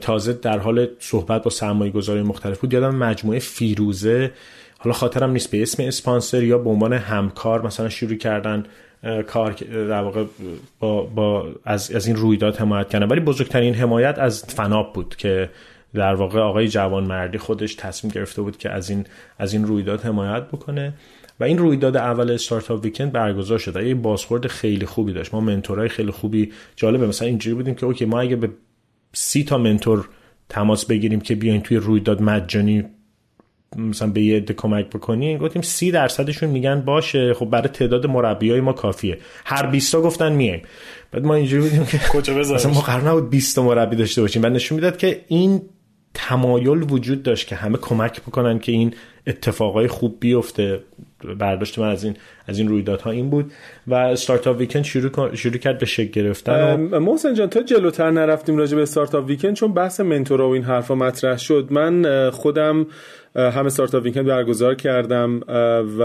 تازه 0.00 0.32
در 0.32 0.58
حال 0.58 0.86
صحبت 0.98 1.42
با 1.42 1.50
سرمایه 1.50 1.92
گذاری 1.92 2.22
مختلف 2.22 2.58
بود 2.58 2.72
یادم 2.72 2.94
مجموعه 2.94 3.38
فیروزه 3.38 4.32
حالا 4.78 4.94
خاطرم 4.94 5.30
نیست 5.30 5.50
به 5.50 5.62
اسم 5.62 5.82
اسپانسر 5.82 6.42
یا 6.42 6.58
به 6.58 6.70
عنوان 6.70 6.92
همکار 6.92 7.66
مثلا 7.66 7.88
شروع 7.88 8.14
کردن 8.14 8.64
کار 9.26 9.52
در 9.70 10.02
واقع 10.02 10.24
با, 10.80 11.02
با 11.02 11.48
از, 11.64 11.90
از 11.90 12.06
این 12.06 12.16
رویداد 12.16 12.56
حمایت 12.56 12.88
کردن. 12.88 13.06
ولی 13.06 13.20
بزرگترین 13.20 13.74
حمایت 13.74 14.18
از 14.18 14.44
فناب 14.44 14.92
بود 14.92 15.16
که 15.16 15.50
در 15.94 16.14
واقع 16.14 16.40
آقای 16.40 16.68
جوان 16.68 17.04
مردی 17.04 17.38
خودش 17.38 17.74
تصمیم 17.74 18.12
گرفته 18.12 18.42
بود 18.42 18.56
که 18.56 18.70
از 18.70 18.90
این 18.90 19.06
از 19.38 19.52
این 19.52 19.64
رویداد 19.66 20.00
حمایت 20.00 20.42
بکنه. 20.42 20.92
و 21.40 21.44
این 21.44 21.58
رویداد 21.58 21.96
اول 21.96 22.30
Startup 22.30 22.84
Weekend 22.84 23.12
برگزار 23.12 23.58
شد 23.58 23.76
و 23.76 23.82
یه 23.82 23.94
بازخورد 23.94 24.46
خیلی 24.46 24.86
خوبی 24.86 25.12
داشت. 25.12 25.34
ما 25.34 25.40
mentor 25.40 25.81
ای 25.81 25.88
خیلی 25.88 26.10
خوبی 26.10 26.52
جالبه. 26.76 27.06
مثلا 27.06 27.28
اینجوری 27.28 27.54
بودیم 27.54 27.74
که 27.74 27.86
okay 27.86 28.04
ما 28.04 28.20
اگه 28.20 28.36
به 28.36 28.50
سی 29.12 29.44
تا 29.44 29.58
mentor 29.58 30.08
تماس 30.48 30.86
بگیریم 30.86 31.20
که 31.20 31.34
بیاین 31.34 31.60
توی 31.60 31.76
رویداد 31.76 32.22
مجانی 32.22 32.84
مثلا 33.76 34.08
به 34.10 34.22
یه 34.22 34.36
عده 34.36 34.54
کمک 34.54 34.86
بکنی 34.86 35.38
گفتیم 35.38 35.62
سی 35.62 35.90
درصدشون 35.90 36.50
میگن 36.50 36.80
باشه. 36.80 37.34
خب 37.34 37.46
برای 37.46 37.68
تعداد 37.68 38.06
مربیای 38.06 38.60
ما 38.60 38.72
کافیه. 38.72 39.18
هر 39.44 39.66
20 39.66 39.92
تا 39.92 40.02
گفتن 40.02 40.32
میایم. 40.32 40.62
بعد 41.12 41.24
ما 41.24 41.34
اینجوری 41.34 41.62
بودیم 41.62 41.84
که 41.84 41.98
کجا 41.98 42.34
مثلا 42.34 42.72
ما 42.72 42.80
قرار 42.80 43.08
نبود 43.08 43.30
20 43.30 43.56
تا 43.56 43.62
مربی 43.62 43.96
داشته 43.96 44.20
باشیم. 44.20 44.42
بعد 44.42 44.52
نشون 44.52 44.76
می‌داد 44.76 44.96
که 44.96 45.24
این 45.28 45.62
تمایل 46.14 46.92
وجود 46.92 47.22
داشت 47.22 47.46
که 47.46 47.56
همه 47.56 47.78
کمک 47.78 48.20
بکنن 48.20 48.58
که 48.58 48.72
این 48.72 48.94
اتفاقای 49.26 49.88
خوب 49.88 50.16
بیفته. 50.20 50.80
برداشت 51.38 51.78
من 51.78 51.88
از 51.88 52.04
این 52.04 52.16
از 52.48 52.58
این 52.58 52.68
رویدادها 52.68 53.10
این 53.10 53.30
بود. 53.30 53.52
و 53.86 53.94
استارتاپ 53.94 54.58
ویکند 54.58 54.84
شروع 54.84 55.34
شروع 55.34 55.56
کرد 55.56 55.78
به 55.78 55.86
شکل 55.86 56.10
گرفتن 56.10 56.74
محسن 56.98 57.34
جان 57.34 57.48
تا 57.48 57.62
جلوتر 57.62 58.10
نرفتیم 58.10 58.56
راجع 58.56 58.76
به 58.76 58.82
استارتاپ 58.82 59.26
ویکند 59.26 59.54
چون 59.54 59.74
بحث 59.74 60.00
منتور 60.00 60.40
و 60.40 60.48
این 60.48 60.62
حرفا 60.62 60.94
مطرح 60.94 61.38
شد. 61.38 61.66
من 61.70 62.30
خودم 62.30 62.86
هم 63.36 63.66
استارتاپ 63.66 64.04
ویکند 64.04 64.26
برگزار 64.26 64.74
کردم 64.74 65.40
و 65.98 66.02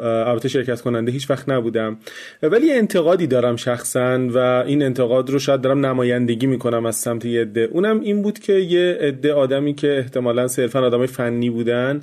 البته 0.00 0.48
شرکت 0.48 0.80
کننده 0.80 1.12
هیچ 1.12 1.30
وقت 1.30 1.48
نبودم. 1.48 1.96
ولی 2.42 2.72
انتقادی 2.72 3.26
دارم 3.26 3.56
شخصا 3.56 4.28
و 4.28 4.38
این 4.66 4.82
انتقاد 4.82 5.30
رو 5.30 5.38
شاید 5.38 5.60
دارم 5.60 5.86
نمایندگی 5.86 6.46
می‌کنم 6.46 6.86
از 6.86 6.96
سمت 6.96 7.24
یه 7.24 7.40
عده. 7.40 7.68
اونم 7.72 8.00
این 8.00 8.22
بود 8.22 8.38
که 8.38 8.52
یه 8.52 8.98
عده 9.00 9.32
آدمی 9.32 9.74
که 9.74 9.98
احتمالا 9.98 10.48
صرفا 10.48 10.86
آدمای 10.86 11.06
فنی 11.06 11.50
بودن 11.50 12.02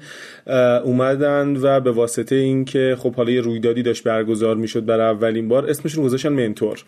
اومدن 0.84 1.58
و 1.62 1.80
به 1.80 1.92
واسطه 1.92 2.36
اینکه 2.46 2.96
خب 3.00 3.16
حالا 3.16 3.32
یه 3.32 3.42
رویدادی 3.42 3.84
داشت 3.84 4.04
برگزار 4.04 4.56
می‌شد 4.56 4.86
برای 4.86 5.06
اولین 5.06 5.48
بار 5.48 5.70
اسمشون 5.70 6.04
گذاشتن 6.04 6.30
منتور. 6.30 6.84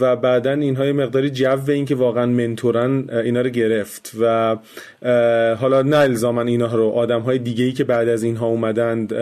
و 0.00 0.16
بعدا 0.16 0.52
اینها 0.52 0.86
یه 0.86 0.92
مقداری 0.92 1.30
جو 1.30 1.58
اینکه 1.68 1.94
واقعا 1.94 2.26
منتورن 2.26 3.04
اینا 3.24 3.40
رو 3.40 3.50
گرفت 3.50 4.12
و 4.20 4.56
حالا 5.54 5.82
نه 5.82 5.96
الزاما 5.96 6.42
اینا 6.42 6.74
رو 6.74 6.88
آدم 6.88 7.20
های 7.20 7.38
دیگه 7.38 7.64
ای 7.64 7.72
که 7.72 7.84
بعد 7.84 8.08
از 8.08 8.22
اینها 8.22 8.46
اومدند 8.46 9.12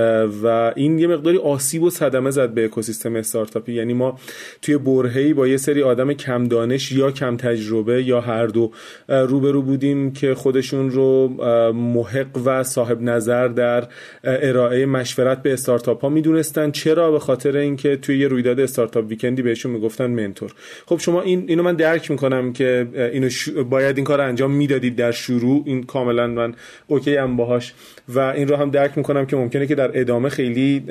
و 0.43 0.72
این 0.76 0.99
یه 0.99 1.07
مقداری 1.07 1.38
آسیب 1.38 1.82
و 1.82 1.91
صدمه 1.91 2.30
زد 2.30 2.51
به 2.51 2.64
اکوسیستم 2.64 3.16
استارتاپی. 3.16 3.72
یعنی 3.72 3.95
ما 3.95 4.18
توی 4.62 4.78
برهه‌ای 4.78 5.34
با 5.34 5.49
یه 5.49 5.57
سری 5.57 5.82
آدم 5.82 6.12
کم 6.12 6.45
دانش 6.45 6.93
یا 6.93 7.11
کم 7.11 7.36
تجربه 7.36 8.03
یا 8.03 8.20
هر 8.20 8.47
دو 8.47 8.72
روبرو 9.09 9.62
بودیم 9.62 10.12
که 10.12 10.34
خودشون 10.34 10.91
رو 10.91 11.28
محق 11.72 12.38
و 12.45 12.62
صاحب 12.62 13.03
نظر 13.03 13.49
در 13.49 13.84
ارائه 14.24 14.86
مشورت 14.86 15.30
به 15.37 15.53
استارتاپ 15.53 16.03
ها 16.03 16.09
می‌دونستن. 16.09 16.70
چرا؟ 16.70 17.12
به 17.12 17.18
خاطر 17.18 17.57
اینکه 17.57 17.97
توی 17.97 18.18
یه 18.18 18.28
رویداد 18.28 18.61
استارتاپ 18.61 19.05
ویکندی 19.09 19.43
بهشون 19.43 19.72
می‌گفتن 19.72 20.07
منتور. 20.11 20.53
خب 20.87 20.99
شما 20.99 21.22
این 21.22 21.45
اینو 21.49 21.62
من 21.62 21.76
درک 21.76 22.11
می‌کنم 22.11 22.53
که 22.53 22.87
اینو 23.12 23.28
باید 23.70 23.97
این 23.97 24.05
کار 24.05 24.20
انجام 24.20 24.51
می‌دادید 24.51 24.97
در 24.97 25.12
شروع. 25.12 25.62
این 25.66 25.83
کاملا 25.83 26.26
من 26.26 26.55
okay 26.86 27.16
ام 27.16 27.36
باهاش. 27.37 27.74
و 28.09 28.18
این 28.18 28.49
رو 28.49 28.57
هم 28.57 28.70
درک 28.70 28.99
می‌کنم 28.99 29.26
که 29.26 29.37
ممکنه 29.37 29.66
که 29.66 29.74
در 29.74 30.01
ادامه 30.01 30.28
خیلی 30.28 30.83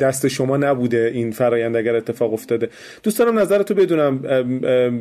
دست 0.00 0.28
شما 0.28 0.56
نبوده 0.56 1.10
این 1.14 1.30
فرایند 1.30 1.76
اگر 1.76 1.96
اتفاق 1.96 2.32
افتاده. 2.32 2.68
دوست 3.02 3.18
دارم 3.18 3.38
نظرتو 3.38 3.74
بدونم 3.74 4.18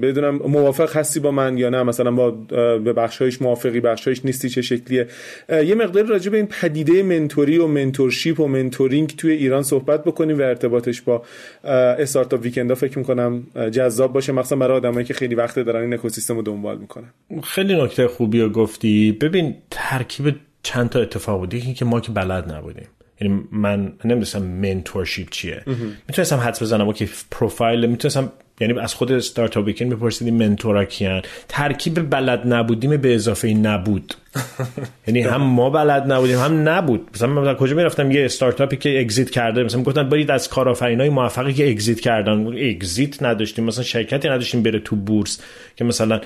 بدونم 0.02 0.36
موافق 0.36 0.98
هستی 0.98 1.20
با 1.20 1.32
من 1.32 1.58
یا 1.58 1.70
نه؟ 1.70 1.84
مثلا 1.84 2.12
با 2.12 2.32
به 2.78 2.94
بخشایش 2.94 3.42
موافقی 3.42 3.80
بخشایش 3.80 4.26
نیستی 4.26 4.50
چه 4.50 4.62
شکلیه؟ 4.62 5.08
یه 5.50 5.76
مقدار 5.76 6.04
راجع 6.04 6.32
به 6.32 6.38
این 6.38 6.48
پدیده 6.48 7.04
mentor 7.04 7.50
ی 7.50 7.58
و 7.58 7.68
mentorship 7.68 8.40
و 8.40 8.48
mentoring 8.48 9.16
توی 9.18 9.32
ایران 9.32 9.64
صحبت 9.64 10.04
بکنیم 10.04 10.40
و 10.40 10.42
ارتباطش 10.42 11.02
با 11.02 11.24
Startup 11.64 12.42
Weekend 12.42 12.72
ا 12.72 12.76
فکر 12.76 12.98
می‌کنم 12.98 13.44
جذاب 13.72 14.14
باشه. 14.14 14.32
مثلا 14.32 14.58
برای 14.58 14.78
آدمایی 14.78 15.06
که 15.06 15.14
خیلی 15.14 15.36
وقت 15.36 15.60
دارن 15.60 15.82
این 15.82 15.94
اکوسیستم 15.94 16.36
رو 16.36 16.42
دنبال 16.42 16.78
می‌کنن. 16.78 17.14
خیلی 17.44 17.84
نکته 17.84 18.08
خوبی 18.08 18.42
رو 18.42 18.50
گفتی. 18.50 19.18
ببین 19.22 19.56
ترکیب 19.72 20.36
چند 20.64 20.90
تا 20.90 21.00
اتفاق 21.00 21.40
بود. 21.40 21.74
که 21.74 21.86
ما 21.86 22.00
که 22.00 22.12
بلد 22.12 22.52
نبودیم. 22.52 22.88
یعنی 23.22 23.44
من 23.52 23.80
نمی‌دونستم 23.80 24.42
mentorship 24.42 25.30
چیه. 25.30 25.64
می‌تونستم 26.08 26.38
حدس 26.38 26.62
بزنم 26.62 26.94
که 26.94 27.10
پروفایل 27.32 27.86
می‌تونستم 27.86 28.32
یعنی 28.62 28.80
از 28.80 28.94
خود 28.94 29.12
Startup 29.12 29.66
Weekend 29.66 29.94
میپرسیدیم 29.94 30.34
mentor 30.34 30.78
ا 30.78 30.86
کیان. 30.86 31.22
ترکیب 31.48 32.10
بلد 32.10 32.54
نبودیم 32.54 32.98
به 32.98 33.16
اضافه 33.16 33.48
نبود. 33.48 34.14
یعنی 35.08 35.22
هم 35.22 35.42
ما 35.42 35.70
بلد 35.70 36.12
نبودیم 36.12 36.40
هم 36.40 36.70
نبود. 36.70 37.10
مثلا 37.14 37.28
من 37.28 37.54
کجا 37.54 37.76
می‌رفتم؟ 37.76 38.12
یه 38.12 38.26
استارتاپی 38.26 38.78
که 38.78 39.00
exit 39.00 39.30
کرده 39.30 39.64
مثلا 39.64 39.84
گفتن 39.84 40.10
برید 40.10 40.32
از 40.32 40.50
کارآفرینای 40.50 41.10
موفقی 41.10 41.54
که 41.54 41.70
exit 41.70 42.00
کردن. 42.00 42.48
exit 42.48 43.24
نداشتیم 43.24 43.66
مثلا 43.66 43.84
شرکتی 43.84 44.30
نداشتیم 44.30 44.64
بره 44.64 44.80
تو 44.80 44.96
بورس 44.96 45.40
که 45.76 45.84
مثلا 45.84 46.22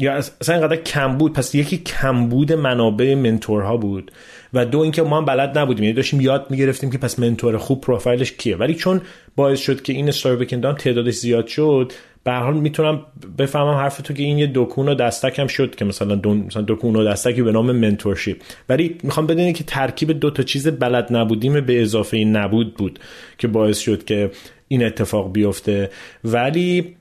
یا 0.00 0.12
اصلا 0.12 0.54
اینقدر 0.54 0.76
کم 0.76 1.18
بود. 1.18 1.32
پس 1.32 1.54
یکی 1.54 1.78
کمبود 1.78 2.52
منابع 2.52 3.14
منتورها 3.14 3.76
بود 3.76 4.10
و 4.54 4.66
دو 4.66 4.78
اینکه 4.78 5.02
ما 5.02 5.18
هم 5.18 5.24
بلد 5.24 5.58
نبودیم. 5.58 5.84
یعنی 5.84 5.96
داشتیم 5.96 6.20
یاد 6.20 6.46
می‌گرفتیم 6.50 6.90
که 6.90 6.98
پس 6.98 7.18
منتور 7.18 7.58
خوب 7.58 7.80
پروفایلش 7.80 8.32
کیه. 8.32 8.56
ولی 8.56 8.74
چون 8.74 9.00
باعث 9.36 9.60
شد 9.60 9.82
که 9.82 9.92
این 9.92 10.08
استار 10.08 10.36
ویکندام 10.36 10.74
تعدادش 10.74 11.14
زیاد 11.14 11.46
شد 11.46 11.92
به 12.24 12.32
حال 12.32 12.54
می‌تونم 12.54 13.06
بفهمم 13.38 13.74
حرف 13.74 14.00
تو 14.02 14.14
که 14.14 14.22
این 14.22 14.38
یه 14.38 14.50
دکون 14.54 14.88
و 14.88 14.94
دستک 14.94 15.38
هم 15.38 15.46
شد 15.46 15.74
که 15.74 15.84
مثلا 15.84 16.14
دو 16.14 16.34
مثلا 16.34 16.64
دکون 16.68 16.96
و 16.96 17.04
دستکی 17.04 17.42
به 17.42 17.52
نام 17.52 17.72
منتورشیپ. 17.72 18.36
ولی 18.68 18.96
می‌خوام 19.02 19.26
بدونی 19.26 19.52
که 19.52 19.64
ترکیب 19.64 20.12
دو 20.12 20.30
تا 20.30 20.42
چیز 20.42 20.68
بلد 20.68 21.16
نبودیم 21.16 21.60
به 21.60 21.82
اضافه 21.82 22.16
نبود 22.16 22.74
بود 22.74 22.98
که 23.38 23.48
باعث 23.48 23.78
شد 23.78 24.04
که 24.04 24.30
این 24.68 24.84
اتفاق 24.84 25.32
بیفته. 25.32 25.90
ولی 26.24 26.96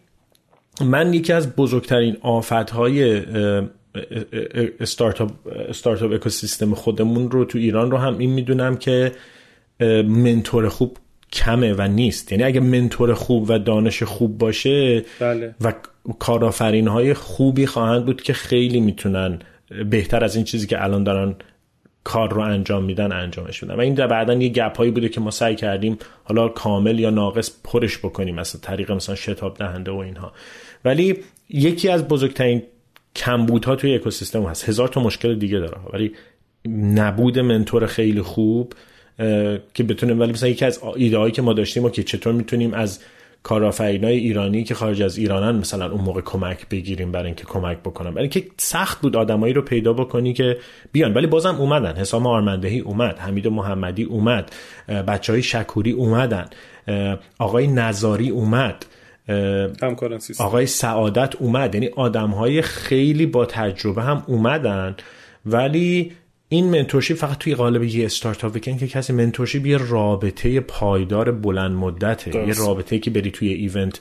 من 0.81 1.13
یکی 1.13 1.33
از 1.33 1.55
بزرگترین 1.55 2.17
آفتهای 2.21 3.21
استارتاپ 4.79 5.31
استارتاپ 5.69 6.13
اکوسیستم 6.13 6.73
خودمون 6.73 7.31
رو 7.31 7.45
تو 7.45 7.57
ایران 7.57 7.91
رو 7.91 7.97
هم 7.97 8.17
این 8.17 8.29
می‌دونم 8.29 8.77
که 8.77 9.11
منتور 10.05 10.69
خوب 10.69 10.97
کمه 11.33 11.73
و 11.73 11.81
نیست. 11.81 12.31
یعنی 12.31 12.43
اگه 12.43 12.59
منتور 12.59 13.13
خوب 13.13 13.45
و 13.49 13.59
دانش 13.59 14.03
خوب 14.03 14.37
باشه 14.37 15.05
بله. 15.19 15.55
و 15.61 15.73
کارآفرین 16.19 16.87
های 16.87 17.13
خوبی 17.13 17.65
خواهند 17.65 18.05
بود 18.05 18.21
که 18.21 18.33
خیلی 18.33 18.79
می‌تونن 18.79 19.39
بهتر 19.89 20.23
از 20.23 20.35
این 20.35 20.45
چیزی 20.45 20.67
که 20.67 20.83
الان 20.83 21.03
دارن 21.03 21.35
کار 22.03 22.33
رو 22.33 22.41
انجام 22.41 22.83
میدن 22.83 23.11
انجامش 23.11 23.63
میدن. 23.63 23.75
و 23.75 23.79
این 23.79 23.95
بعدا 23.95 24.33
یه 24.33 24.49
گپ 24.49 24.77
هایی 24.77 24.91
بوده 24.91 25.09
که 25.09 25.21
ما 25.21 25.31
سعی 25.31 25.55
کردیم 25.55 25.97
حالا 26.23 26.47
کامل 26.47 26.99
یا 26.99 27.09
ناقص 27.09 27.51
پرش 27.63 27.97
بکنیم 27.97 28.35
مثلا 28.35 28.61
طریق 28.61 28.91
مثلا 28.91 29.15
شتاب 29.15 29.57
دهنده 29.57 29.91
و 29.91 29.97
اینها. 29.97 30.33
ولی 30.85 31.17
یکی 31.49 31.89
از 31.89 32.07
بزرگترین 32.07 32.63
کمبودها 33.15 33.75
توی 33.75 33.95
اکوسیستم 33.95 34.43
هست. 34.43 34.69
هزار 34.69 34.87
تا 34.87 35.01
مشکل 35.01 35.35
دیگه 35.35 35.59
داره. 35.59 35.77
ولی 35.93 36.11
نبود 36.95 37.39
منتور 37.39 37.85
خیلی 37.85 38.21
خوب 38.21 38.73
که 39.73 39.83
بتونه 39.83 40.13
ولی 40.13 40.31
مثلا 40.31 40.49
یکی 40.49 40.65
از 40.65 40.79
ایده 40.95 41.31
که 41.31 41.41
ما 41.41 41.53
داشتیم 41.53 41.83
و 41.83 41.89
که 41.89 42.03
چطور 42.03 42.33
می‌تونیم 42.33 42.73
از 42.73 42.99
کارآفرینای 43.43 44.17
ایرانی 44.17 44.63
که 44.63 44.73
خارج 44.73 45.01
از 45.01 45.17
ایرانن 45.17 45.59
مثلا 45.59 45.91
اون 45.91 46.01
موقع 46.01 46.21
کمک 46.21 46.69
بگیریم 46.69 47.11
برای 47.11 47.25
اینکه 47.25 47.43
کمک 47.43 47.77
بکنم 47.77 48.11
برای 48.11 48.29
اینکه 48.33 48.51
سخت 48.57 49.01
بود 49.01 49.15
آدمایی 49.15 49.53
رو 49.53 49.61
پیدا 49.61 49.93
بکنی 49.93 50.33
که 50.33 50.57
بیان. 50.91 51.13
ولی 51.13 51.27
بازم 51.27 51.55
اومدن. 51.55 51.95
حسام 51.95 52.27
آرمندهی 52.27 52.79
اومد. 52.79 53.17
حمید 53.19 53.47
محمدی 53.47 54.03
اومد. 54.03 54.51
بچه 54.87 55.33
های 55.33 55.43
شکوری 55.43 55.91
اومدن. 55.91 56.45
آقای 57.39 57.67
نظاری 57.67 58.29
اومد. 58.29 58.85
آقای 60.39 60.65
سعادت 60.65 61.35
اومد. 61.35 61.75
یعنی 61.75 61.87
آدم 61.87 62.29
های 62.29 62.61
خیلی 62.61 63.25
با 63.25 63.45
تجربه 63.45 64.03
هم 64.03 64.23
اومدن. 64.27 64.95
ولی 65.45 66.11
این 66.49 66.69
منتورشیپ 66.69 67.17
فقط 67.17 67.37
توی 67.37 67.55
قالب 67.55 67.83
یه 67.83 68.05
استارتاپ 68.05 68.57
که 68.57 68.87
کسی 68.87 69.13
منتورشیپ 69.13 69.65
یه 69.65 69.77
رابطه 69.77 70.59
پایدار 70.59 71.31
بلند 71.31 71.71
مدته. 71.71 72.47
یه 72.47 72.53
رابطه 72.53 72.99
که 72.99 73.11
بری 73.11 73.31
توی 73.31 73.53
ایونت 73.53 73.99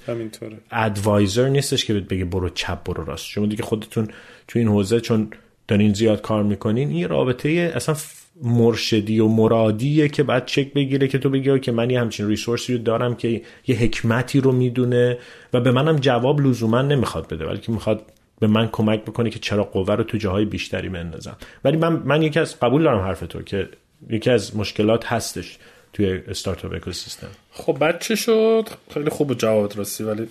ادوایزر 0.73 1.49
نیستش 1.49 1.85
که 1.85 1.95
بگه 1.95 2.25
برو 2.25 2.49
چپ 2.49 2.85
برو 2.85 3.05
راست. 3.05 3.27
شما 3.27 3.47
دیگه 3.47 3.63
خودتون 3.63 4.09
توی 4.49 4.63
این 4.63 4.69
حوزه 4.69 5.01
چون 5.01 5.31
دارین 5.69 5.95
زیاد 5.95 6.21
کار 6.21 6.43
می‌کنین 6.43 6.89
این 6.89 7.09
رابطه 7.09 7.73
اصلا 7.75 7.95
مرشدی 8.43 9.21
و 9.21 9.29
مرادیه 9.29 10.09
که 10.09 10.23
بعد 10.23 10.47
چک 10.47 10.73
بگیره 10.73 11.09
که 11.09 11.19
تو 11.19 11.31
بگی 11.31 11.61
که 11.61 11.73
من 11.73 11.91
یه 11.91 12.01
همچین 12.01 12.29
ریسورسی 12.29 12.73
رو 12.77 12.83
دارم 12.83 13.15
که 13.15 13.43
یه 13.67 13.77
حکمتی 13.77 14.41
رو 14.41 14.53
می‌دونه 14.53 15.19
و 15.53 15.61
به 15.61 15.71
منم 15.71 15.97
جواب 15.97 16.41
لزوما 16.41 16.83
نمی‌خواد 16.83 17.29
بده 17.29 17.47
بلکه 17.47 17.73
می‌خواد 17.73 18.03
به 18.41 18.47
من 18.47 18.69
کمک 18.73 19.03
بکنه 19.05 19.31
که 19.31 19.39
چرا 19.39 19.65
قوه 19.65 19.95
رو 19.95 20.05
تو 20.05 20.19
جاهای 20.19 20.45
بیشتری 20.45 20.89
بندازم. 20.89 21.37
ولی 21.65 21.77
من 21.77 21.93
من 21.93 22.23
یکی 22.23 22.41
از 22.41 22.61
قبول 22.61 22.83
دارم 22.83 22.99
حرف 22.99 23.21
تو 23.21 23.43
که 23.43 23.69
یکی 24.11 24.31
از 24.31 24.57
مشکلات 24.57 25.07
هستش 25.07 25.59
توی 25.93 26.21
استارتاپ 26.29 26.75
اکوسیستم 26.75 27.29
خب 27.53 27.73
بعد 27.73 28.01
چه 28.01 28.15
شد؟ 28.15 28.69
خیلی 28.95 29.11
خوب 29.11 29.35
جواب 29.35 29.81
رسی 29.81 30.05
ولی 30.05 30.29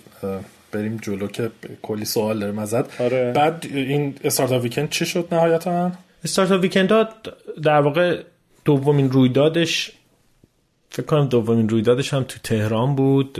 بریم 0.72 0.96
جلو 1.02 1.26
که 1.26 1.50
کلی 1.82 2.04
سوال 2.04 2.38
داریم 2.38 2.58
ازت. 2.58 3.00
آره. 3.00 3.32
بعد 3.36 3.66
این 3.74 4.14
استارتاپ 4.24 4.62
ویکند 4.62 4.90
چه 4.90 5.04
شد 5.04 5.28
نهایتا؟ 5.32 5.92
Startup 6.24 6.62
Weekend 6.62 6.90
در 7.62 7.80
واقع 7.80 8.22
دومین 8.64 9.10
رویدادش 9.10 9.92
فکر 10.90 11.06
کنم 11.06 11.26
دومین 11.26 11.68
رویدادش 11.68 12.14
هم 12.14 12.22
تو 12.22 12.38
تهران 12.42 12.94
بود. 12.94 13.38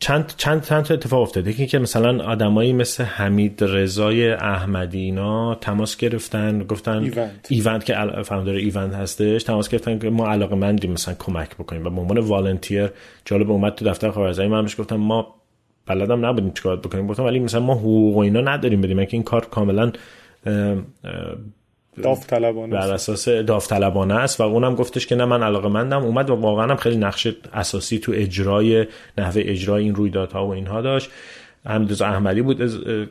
چند 0.00 0.32
چند 0.36 0.64
چند 0.64 0.82
تا 0.82 0.94
اتفاق 0.94 1.22
افتاده 1.22 1.50
یکی 1.50 1.66
که 1.66 1.78
مثلا 1.78 2.24
آدمایی 2.24 2.72
مثل 2.72 3.04
حمید 3.04 3.64
رضای 3.64 4.30
احمدی 4.30 4.98
اینا 4.98 5.54
تماس 5.54 5.96
گرفتن 5.96 6.58
گفتن 6.58 6.98
ایوند, 6.98 7.46
ایوند 7.48 7.84
که 7.84 7.94
founder 8.24 8.52
ایوند 8.52 8.94
هستش 8.94 9.42
تماس 9.42 9.68
گرفتن 9.68 9.98
که 9.98 10.10
ما 10.10 10.28
علاقه 10.28 10.54
مندیم 10.54 10.92
مثلا 10.92 11.14
کمک 11.18 11.54
بکنیم. 11.56 11.86
و 11.86 11.90
به 11.90 12.00
عنوان 12.00 12.18
volunteer 12.18 12.90
جالب 13.24 13.50
اومد 13.50 13.74
تو 13.74 13.84
دفتر 13.84 14.10
خبررسانی 14.10 14.48
من 14.48 14.62
بهش 14.62 14.80
گفتم 14.80 14.96
ما 14.96 15.34
بلدم 15.86 16.26
نبودیم 16.26 16.50
چیکار 16.50 16.76
بکنیم. 16.76 17.06
گفتم 17.06 17.24
ولی 17.24 17.38
مثلا 17.38 17.60
ما 17.60 17.74
حقوق 17.74 18.16
و 18.16 18.18
اینا 18.18 18.40
نداریم 18.40 18.80
بدیم. 18.80 19.04
که 19.04 19.14
این 19.14 19.22
کار 19.22 19.44
کاملا 19.44 19.92
داوطلبانه 22.02 22.72
بر 22.72 22.92
اساس 22.92 23.28
داوطلبانه 23.28 24.14
است. 24.14 24.40
و 24.40 24.42
اونم 24.42 24.74
گفتش 24.74 25.06
که 25.06 25.14
نه 25.14 25.24
من 25.24 25.42
علاقه 25.42 25.68
مندم. 25.68 26.04
اومد 26.04 26.30
و 26.30 26.34
واقعا 26.34 26.66
هم 26.66 26.76
خیلی 26.76 26.96
نقش 26.96 27.28
اساسی 27.52 27.98
تو 27.98 28.12
اجرای 28.14 28.86
نحوه 29.18 29.42
اجرای 29.44 29.84
این 29.84 29.94
رویدادها 29.94 30.46
و 30.46 30.50
اینها 30.50 30.80
داشت. 30.80 31.10
حمیدرضا 31.66 32.06
احمدی 32.06 32.42
بود 32.42 32.58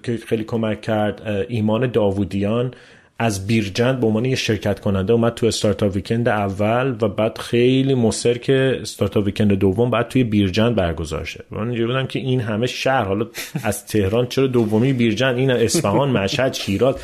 که 0.03 0.17
خیلی 0.17 0.43
کمک 0.43 0.81
کرد. 0.81 1.45
ایمان 1.47 1.91
داوودیان 1.91 2.73
از 3.19 3.47
بیرجند 3.47 3.99
به 3.99 4.07
عنوان 4.07 4.25
یه 4.25 4.35
شرکت 4.35 4.79
کننده 4.79 5.13
اومد 5.13 5.33
تو 5.33 5.45
استارتاپ 5.45 5.95
ویکند 5.95 6.29
اول 6.29 6.95
و 7.01 7.07
بعد 7.07 7.37
خیلی 7.37 7.93
مصر 7.93 8.37
که 8.37 8.77
استارتاپ 8.81 9.25
ویکند 9.25 9.53
دوم 9.53 9.89
بعد 9.89 10.07
توی 10.07 10.23
بیرجند 10.23 10.75
برگزار 10.75 11.25
شه 11.25 11.43
من 11.51 11.85
بودم 11.85 12.07
که 12.07 12.19
این 12.19 12.39
همه 12.41 12.67
شهر 12.67 13.03
حالا 13.03 13.27
از 13.63 13.85
تهران 13.85 14.27
چرا 14.27 14.47
دومی 14.47 14.93
بیرجند؟ 14.93 15.37
این 15.37 15.51
اصفهان 15.51 16.09
مشهد 16.09 16.53
شیراز. 16.53 16.95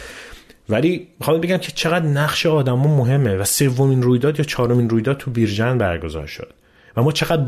ولی 0.70 1.08
می‌خوام 1.20 1.42
بگم 1.42 1.58
که 1.58 1.72
چقدر 1.72 2.06
نقش 2.06 2.46
آدما 2.46 2.98
مهمه 2.98 3.36
و 3.36 3.44
سومین 3.44 4.02
رویداد 4.02 4.40
یا 4.40 4.46
چهارمین 4.46 4.90
رویداد 4.90 5.18
تو 5.18 5.32
بیرجند 5.32 5.80
برگزار 5.80 6.28
شد 6.28 6.54
و 6.98 7.04
ما 7.04 7.12
چقدر 7.12 7.46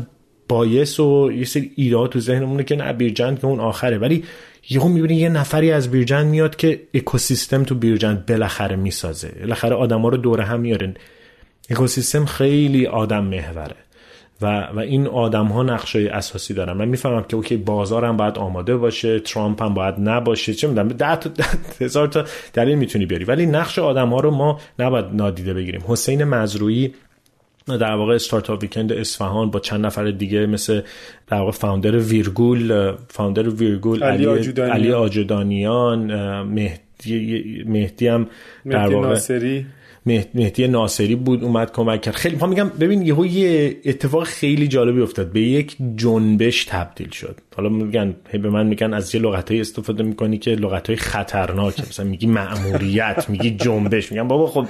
بایس 0.48 1.00
و 1.00 1.32
یه 1.32 1.44
سری 1.44 1.72
ایراد 1.76 2.10
تو 2.10 2.20
ذهنمونه 2.20 2.64
که 2.64 2.76
نه 2.76 2.92
بیرجند 2.92 3.40
که 3.40 3.46
اون 3.46 3.60
آخره. 3.60 3.98
ولی 3.98 4.24
یهو 4.70 4.88
می‌بینی 4.88 5.14
یه 5.14 5.28
نفری 5.28 5.72
از 5.72 5.90
بیرجند 5.90 6.26
میاد 6.26 6.56
که 6.56 6.80
اکوسیستم 6.94 7.64
تو 7.64 7.74
بیرجند 7.74 8.26
بالاخره 8.26 8.76
می‌سازه. 8.76 9.28
بالاخره 9.40 9.74
آدما 9.76 10.08
رو 10.08 10.16
دور 10.16 10.40
هم 10.40 10.60
میاره 10.60 10.94
اکوسیستم 11.70 12.24
خیلی 12.24 12.86
آدم 12.86 13.24
محوره. 13.24 13.76
و, 14.42 14.66
و 14.66 14.78
این 14.78 15.06
آدم 15.06 15.46
ها 15.46 15.62
نقشه 15.62 16.10
اساسی 16.12 16.54
دارن. 16.54 16.72
من 16.72 16.88
می‌فهمم 16.88 17.24
که 17.28 17.36
اوکی 17.36 17.56
بازارم 17.56 18.16
باید 18.16 18.38
آماده 18.38 18.76
باشه 18.76 19.20
ترامپ 19.20 19.62
هم 19.62 19.74
باید 19.74 19.94
نباشه 19.98 20.54
چه 20.54 20.68
می‌دونم 20.68 20.88
ده 20.88 21.16
تا 21.16 21.30
هزار 21.80 22.08
تا 22.08 22.24
دلیل 22.52 22.78
می‌تونی 22.78 23.06
بیاری. 23.06 23.24
ولی 23.24 23.46
نقش 23.46 23.78
آدم 23.78 24.08
ها 24.08 24.20
رو 24.20 24.30
ما 24.30 24.60
نباید 24.78 25.04
نادیده 25.12 25.54
بگیریم. 25.54 25.84
حسین 25.86 26.24
مزرویی 26.24 26.94
در 27.66 27.94
واقع 27.94 28.14
استارتاپ 28.14 28.62
ویکند 28.62 28.92
اصفهان 28.92 29.50
با 29.50 29.60
چند 29.60 29.86
نفر 29.86 30.10
دیگه 30.10 30.46
مثل 30.46 30.80
در 31.26 31.38
واقع 31.38 31.50
فاوندر 31.50 31.96
ویرگول 31.96 32.92
فاوندر 33.08 33.48
ویرگول 33.48 34.02
علی, 34.02 34.26
آجودانیان, 34.26 34.76
علی 34.76 34.92
آجودانیان 34.92 36.12
مهدی 36.42 37.64
مهدی 37.66 38.08
هم 38.08 38.26
در 38.66 38.94
واقع 38.94 39.08
ناصری. 39.08 39.66
مهدی 40.06 40.68
ناصری 40.68 41.14
بود 41.14 41.44
اومد 41.44 41.72
کمک 41.72 42.02
کرد. 42.02 42.14
خیلی 42.14 42.36
ما 42.36 42.46
میگم 42.46 42.68
ببین 42.68 43.02
یهو 43.02 43.26
یه 43.26 43.76
اتفاق 43.84 44.24
خیلی 44.24 44.68
جالبی 44.68 45.00
افتاد. 45.00 45.32
به 45.32 45.40
یک 45.40 45.76
جنبش 45.96 46.64
تبدیل 46.64 47.10
شد. 47.10 47.36
حالا 47.56 47.68
میگن 47.68 48.16
به 48.32 48.50
من 48.50 48.66
میگن 48.66 48.94
از 48.94 49.14
یه 49.14 49.20
لغتای 49.20 49.60
استفاده 49.60 50.02
می‌کنی 50.02 50.38
که 50.38 50.50
لغتای 50.50 50.96
خطرناک 50.96 51.80
مثلا 51.80 52.06
میگی 52.06 52.26
مأموریت 52.26 53.24
میگی 53.28 53.50
جنبش. 53.50 54.12
میگم 54.12 54.28
بابا 54.28 54.46
خب 54.46 54.66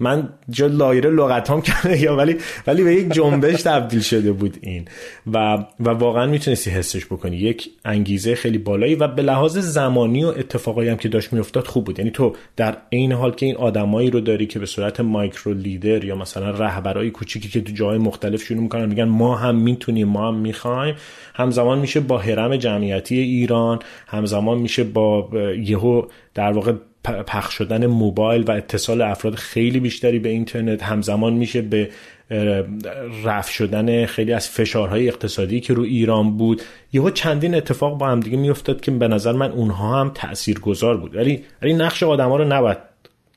من 0.00 0.28
جا 0.50 0.66
لایره 0.66 1.10
لغتام 1.10 1.62
کرده 1.62 2.02
یا 2.02 2.16
ولی 2.16 2.36
ولی 2.66 2.82
به 2.84 2.94
یک 2.94 3.12
جنبش 3.12 3.62
تبدیل 3.62 4.00
شده 4.00 4.32
بود 4.32 4.56
این. 4.60 4.84
و 5.32 5.64
و 5.80 5.90
واقعا 5.90 6.26
می‌تونستی 6.26 6.70
حسش 6.70 7.06
بکنی. 7.06 7.36
یک 7.36 7.70
انگیزه 7.84 8.34
خیلی 8.34 8.58
بالایی 8.58 8.94
و 8.94 9.08
به 9.08 9.22
لحاظ 9.22 9.58
زمانی 9.58 10.24
و 10.24 10.28
اتفاقایی 10.28 10.88
هم 10.88 10.96
که 10.96 11.08
داشت 11.08 11.32
میافتاد 11.32 11.66
خوب 11.66 11.84
بود. 11.84 11.98
یعنی 11.98 12.10
تو 12.10 12.32
در 12.56 12.76
عین 12.92 13.12
حال 13.12 13.34
که 13.34 13.46
این 13.46 13.56
آدمایی 13.56 14.10
رو 14.10 14.20
داری 14.20 14.46
که 14.46 14.58
به 14.58 14.66
صورت 14.66 15.00
مایکرو 15.00 15.54
لیدر 15.54 16.04
یا 16.04 16.16
مثلا 16.16 16.50
رهبرای 16.50 17.10
کوچیکی 17.10 17.48
که 17.48 17.60
تو 17.60 17.72
جای 17.72 17.98
مختلف 17.98 18.42
شروع 18.42 18.60
می‌کنن 18.60 18.86
میگن 18.86 19.04
ما 19.04 19.36
هم 19.36 19.56
می‌تونیم 19.56 20.08
ما 20.08 20.28
هم 20.28 20.34
می‌خوایم. 20.34 20.94
همزمان 21.34 21.78
میشه 21.78 22.00
با 22.00 22.18
حرم 22.18 22.56
جمعیتی 22.56 23.18
ایران 23.18 23.78
همزمان 24.06 24.58
میشه 24.58 24.84
با 24.84 25.28
یهو 25.64 26.02
در 26.34 26.52
واقع 26.52 26.72
پخش 27.04 27.54
شدن 27.54 27.86
موبایل 27.86 28.42
و 28.42 28.50
اتصال 28.50 29.02
افراد 29.02 29.34
خیلی 29.34 29.80
بیشتری 29.80 30.18
به 30.18 30.28
اینترنت 30.28 30.82
همزمان 30.82 31.32
میشه 31.32 31.62
به 31.62 31.90
رفع 33.24 33.52
شدن 33.52 34.06
خیلی 34.06 34.32
از 34.32 34.48
فشارهای 34.48 35.08
اقتصادی 35.08 35.60
که 35.60 35.74
رو 35.74 35.82
ایران 35.82 36.36
بود. 36.36 36.62
یهو 36.92 37.10
چندین 37.10 37.54
اتفاق 37.54 37.98
با 37.98 38.08
هم 38.08 38.20
دیگه 38.20 38.36
میافتاد 38.36 38.80
که 38.80 38.90
به 38.90 39.08
نظر 39.08 39.32
من 39.32 39.50
اونها 39.50 40.00
هم 40.00 40.10
تاثیرگذار 40.14 40.96
بود. 40.96 41.16
ولی 41.16 41.44
ولی 41.62 41.74
نقش 41.74 42.02
آدما 42.02 42.36
رو 42.36 42.44
نباید 42.44 42.78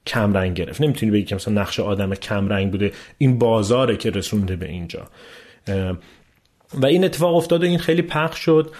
کم 0.07 0.33
رنگ 0.33 0.53
گرفت. 0.53 0.81
نمی‌تونی 0.81 1.11
بگی 1.11 1.23
که 1.23 1.35
مثلا 1.35 1.61
نقش 1.61 1.79
آدم 1.79 2.15
کم 2.15 2.47
رنگ 2.47 2.71
بوده. 2.71 2.91
این 3.17 3.39
بازاره 3.39 3.97
که 3.97 4.09
رسونده 4.09 4.55
به 4.55 4.69
اینجا. 4.69 5.07
و 6.73 6.85
این 6.85 7.05
اتفاق 7.05 7.35
افتاد 7.35 7.63
و 7.63 7.65
این 7.65 7.79
خیلی 7.79 8.01
پخش 8.01 8.39
شد 8.39 8.71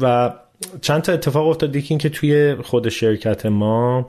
و 0.00 0.32
چند 0.80 1.02
تا 1.02 1.12
اتفاق 1.12 1.48
افتاد. 1.48 1.76
یکی 1.76 1.96
که 1.96 2.08
توی 2.08 2.54
خود 2.54 2.88
شرکت 2.88 3.46
ما 3.46 4.06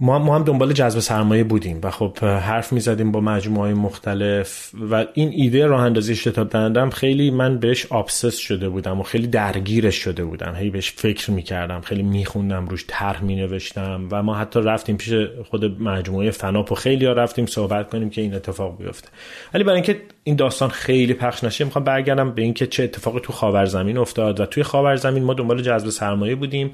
ما, 0.00 0.18
ما 0.18 0.34
هم 0.34 0.44
دنبال 0.44 0.72
جذب 0.72 1.00
سرمایه 1.00 1.44
بودیم 1.44 1.80
و 1.82 1.90
خب 1.90 2.18
حرف 2.24 2.72
می 2.72 2.80
زدیم 2.80 3.12
با 3.12 3.20
مجموعه 3.20 3.62
های 3.62 3.74
مختلف 3.74 4.70
و 4.90 5.06
این 5.14 5.30
ایده 5.32 5.66
راه 5.66 5.82
اندازی 5.82 6.16
شتاب 6.16 6.48
دندم 6.48 6.90
خیلی 6.90 7.30
من 7.30 7.58
بهش 7.58 7.86
آبسس 7.86 8.36
شده 8.36 8.68
بودم 8.68 9.00
و 9.00 9.02
خیلی 9.02 9.26
درگیرش 9.26 9.94
شده 9.94 10.24
بودم. 10.24 10.54
هی 10.54 10.70
بهش 10.70 10.92
فکر 10.92 11.30
می 11.30 11.42
کردم 11.42 11.80
خیلی 11.80 12.02
می 12.02 12.24
خوندم 12.24 12.66
روش 12.66 12.84
طرح 12.88 13.24
می 13.24 13.36
نوشتم 13.36 14.08
و 14.10 14.22
ما 14.22 14.34
حتی 14.34 14.60
رفتیم 14.60 14.96
پیش 14.96 15.12
خود 15.50 15.82
مجموعه 15.82 16.30
فناپ 16.30 16.72
و 16.72 16.74
خیلی 16.74 17.06
ها 17.06 17.12
رفتیم 17.12 17.46
صحبت 17.46 17.90
کنیم 17.90 18.10
که 18.10 18.20
این 18.20 18.34
اتفاق 18.34 18.78
بیفته. 18.78 19.08
ولی 19.54 19.64
برای 19.64 19.76
اینکه 19.76 20.00
این 20.24 20.36
داستان 20.36 20.68
خیلی 20.68 21.14
پخش 21.14 21.44
نشه 21.44 21.64
می‌خوام 21.64 21.84
برگردم 21.84 22.30
به 22.30 22.42
اینکه 22.42 22.66
چه 22.66 22.84
اتفاقی 22.84 23.20
تو 23.20 23.32
خاورزمین 23.32 23.98
افتاد 23.98 24.40
و 24.40 24.46
توی 24.46 24.62
خاورزمین 24.62 25.24
ما 25.24 25.34
دنبال 25.34 25.62
جذب 25.62 25.88
سرمایه 25.88 26.34
بودیم. 26.34 26.72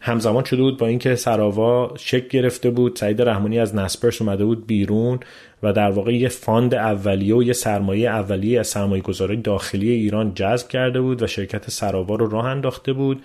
همزمان 0.00 0.44
شده 0.44 0.62
بود 0.62 0.78
با 0.78 0.86
اینکه 0.86 1.14
سراوا 1.14 1.94
شکل 1.98 2.28
گرفته 2.28 2.70
بود. 2.70 2.96
سعید 2.96 3.22
رحمانی 3.22 3.58
از 3.58 3.74
نسپرس 3.74 4.22
اومده 4.22 4.44
بود 4.44 4.66
بیرون 4.66 5.20
و 5.62 5.72
در 5.72 5.90
واقع 5.90 6.14
یه 6.14 6.28
fund 6.28 6.74
اولیه 6.74 7.34
و 7.34 7.42
یه 7.42 7.52
سرمایه 7.52 8.10
اولیه 8.10 8.60
از 8.60 8.66
سرمایه 8.66 9.02
گذاری 9.02 9.36
داخلی 9.36 9.90
ایران 9.90 10.34
جذب 10.34 10.68
کرده 10.68 11.00
بود 11.00 11.22
و 11.22 11.26
شرکت 11.26 11.70
سراوا 11.70 12.14
رو 12.14 12.28
راه 12.30 12.44
انداخته 12.44 12.92
بود 12.92 13.22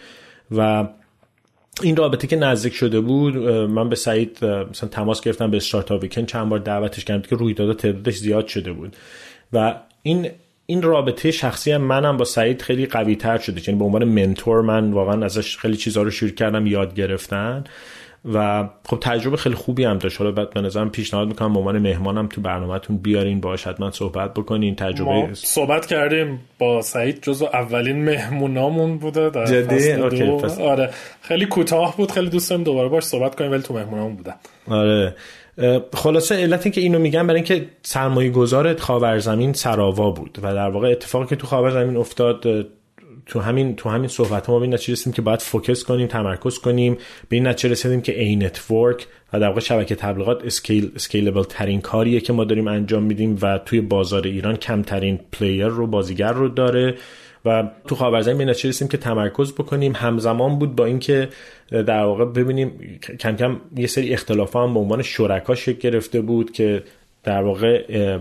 و 0.52 0.88
این 1.82 1.96
رابطه 1.96 2.28
که 2.28 2.36
نزدیک 2.36 2.74
شده 2.74 3.00
بود 3.00 3.38
من 3.48 3.90
به 3.90 3.96
سعید 3.96 4.46
مثلا 4.46 4.90
تماس 4.90 5.22
گرفتم 5.22 5.52
به 5.52 5.58
Startup 5.58 6.02
Weekend 6.04 6.26
چند 6.26 6.50
بار 6.50 6.60
دعوتش 6.60 7.06
کردم 7.06 7.22
که 7.22 7.36
رویداد 7.36 7.78
تعدادش 7.78 8.16
زیاد 8.16 8.48
شده 8.48 8.74
بود. 8.74 8.96
و 9.54 9.76
این 10.04 10.30
این 10.66 10.82
رابطه 10.82 11.32
شخصی 11.32 11.78
منم 11.78 12.18
با 12.18 12.26
سعید 12.26 12.62
خیلی 12.62 12.86
قوی 12.86 13.16
تر 13.16 13.38
شده. 13.38 13.62
یعنی 13.68 13.80
به 13.80 13.86
عنوان 13.86 14.04
منتور 14.04 14.62
من 14.62 14.92
واقعا 14.92 15.26
ازش 15.26 15.58
خیلی 15.58 15.78
چیزها 15.78 16.04
رو 16.04 16.12
شروع 16.12 16.32
کردم 16.32 16.68
یاد 16.68 16.96
گرفتن. 16.96 17.64
و 18.34 18.70
خب 18.86 18.98
تجربه 19.02 19.38
خیلی 19.38 19.56
خوبی 19.56 19.84
هم 19.84 19.98
داشت. 19.98 20.18
حالا 20.18 20.32
بعد 20.32 20.50
به 20.50 20.62
نظرم 20.62 20.90
پیشنهاد 20.90 21.28
می‌کنم 21.28 21.54
به 21.54 21.60
عنوان 21.60 21.80
مهمانم 21.80 22.28
تو 22.28 22.42
برنامهتون 22.42 22.98
بیارین 22.98 23.40
باش 23.40 23.68
حتما 23.68 23.92
صحبت 23.92 24.34
بکنین. 24.34 24.76
تجربه 24.76 25.12
ما 25.12 25.34
صحبت 25.34 25.86
کردیم 25.86 26.40
با 26.60 26.82
سعید 26.82 27.22
جزو 27.22 27.46
اولین 27.46 28.06
مهمونامون 28.06 28.98
بوده 28.98 29.30
در 29.30 29.46
جدی؟ 29.46 29.92
آره. 30.62 30.90
خیلی 31.22 31.46
کوتاه 31.46 31.98
بود. 31.98 32.12
خیلی 32.12 32.30
دوست 32.30 32.50
دارم 32.50 32.64
دوباره 32.64 32.90
باش 32.90 33.04
صحبت 33.04 33.36
کنیم 33.36 33.52
ولی 33.52 33.62
تو 33.62 33.74
مهمونامون 33.74 34.16
بودم 34.16 34.36
آره. 34.68 35.16
خلاصه 35.94 36.36
علت 36.36 36.72
که 36.72 36.82
اینو 36.82 37.00
میگم 37.00 37.28
برای 37.28 37.40
اینکه 37.40 37.66
سرمایه 37.82 38.30
گذار 38.30 38.76
خاورزمین 38.76 39.54
سراوا 39.54 40.12
بود 40.12 40.40
و 40.44 40.54
در 40.54 40.70
واقع 40.70 40.92
اتفاقی 40.92 41.26
که 41.26 41.36
تو 41.36 41.48
خاورزمین 41.48 41.98
افتاد 41.98 42.68
تو 43.26 43.40
همین 43.40 43.76
تو 43.76 43.90
همین 43.90 44.08
صحبت 44.08 44.50
ما 44.50 44.60
به 44.60 44.66
این 44.66 44.74
رسیدیم 44.74 45.14
که 45.14 45.22
باید 45.22 45.42
focus 45.42 45.84
کنیم 45.84 46.08
تمرکز 46.08 46.60
کنیم 46.60 46.98
به 47.30 47.36
این 47.36 47.48
نتیجه 47.48 47.72
رسیدیم 47.72 48.02
که 48.02 48.22
ad 48.22 48.36
network 48.36 49.08
و 49.34 49.40
در 49.40 49.48
واقع 49.48 49.60
شبکه 49.60 49.96
تبلیغات 49.96 50.46
scale 50.46 50.92
scalable 50.96 51.44
ترین 51.44 51.82
کاریه 51.82 52.20
که 52.20 52.34
ما 52.34 52.44
داریم 52.44 52.68
انجام 52.68 53.04
میدیم 53.04 53.38
و 53.42 53.58
توی 53.58 53.82
بازار 53.82 54.24
ایران 54.24 54.56
کمترین 54.56 55.20
player 55.32 55.68
رو 55.68 55.88
بازیگر 55.88 56.32
رو 56.32 56.48
داره. 56.48 56.96
و 57.46 57.64
تو 57.88 57.96
خاورزمین 57.96 58.38
به 58.38 58.46
نتیجه 58.46 58.88
که 58.88 58.98
تمرکز 58.98 59.54
بکنیم. 59.54 59.94
همزمان 59.96 60.60
بود 60.60 60.76
با 60.76 60.86
اینکه 60.86 61.30
در 61.72 62.04
واقع 62.04 62.26
ببینیم 62.26 63.00
کم 63.20 63.36
کم 63.36 63.62
یه 63.76 63.88
سری 63.88 64.14
اختلاف 64.14 64.56
هم 64.56 64.74
به 64.74 64.80
عنوان 64.80 65.02
شرکا 65.02 65.56
شکل 65.56 65.80
گرفته 65.80 66.22
بود 66.22 66.52
که 66.52 66.84
در 67.24 67.44
واقع 67.44 68.18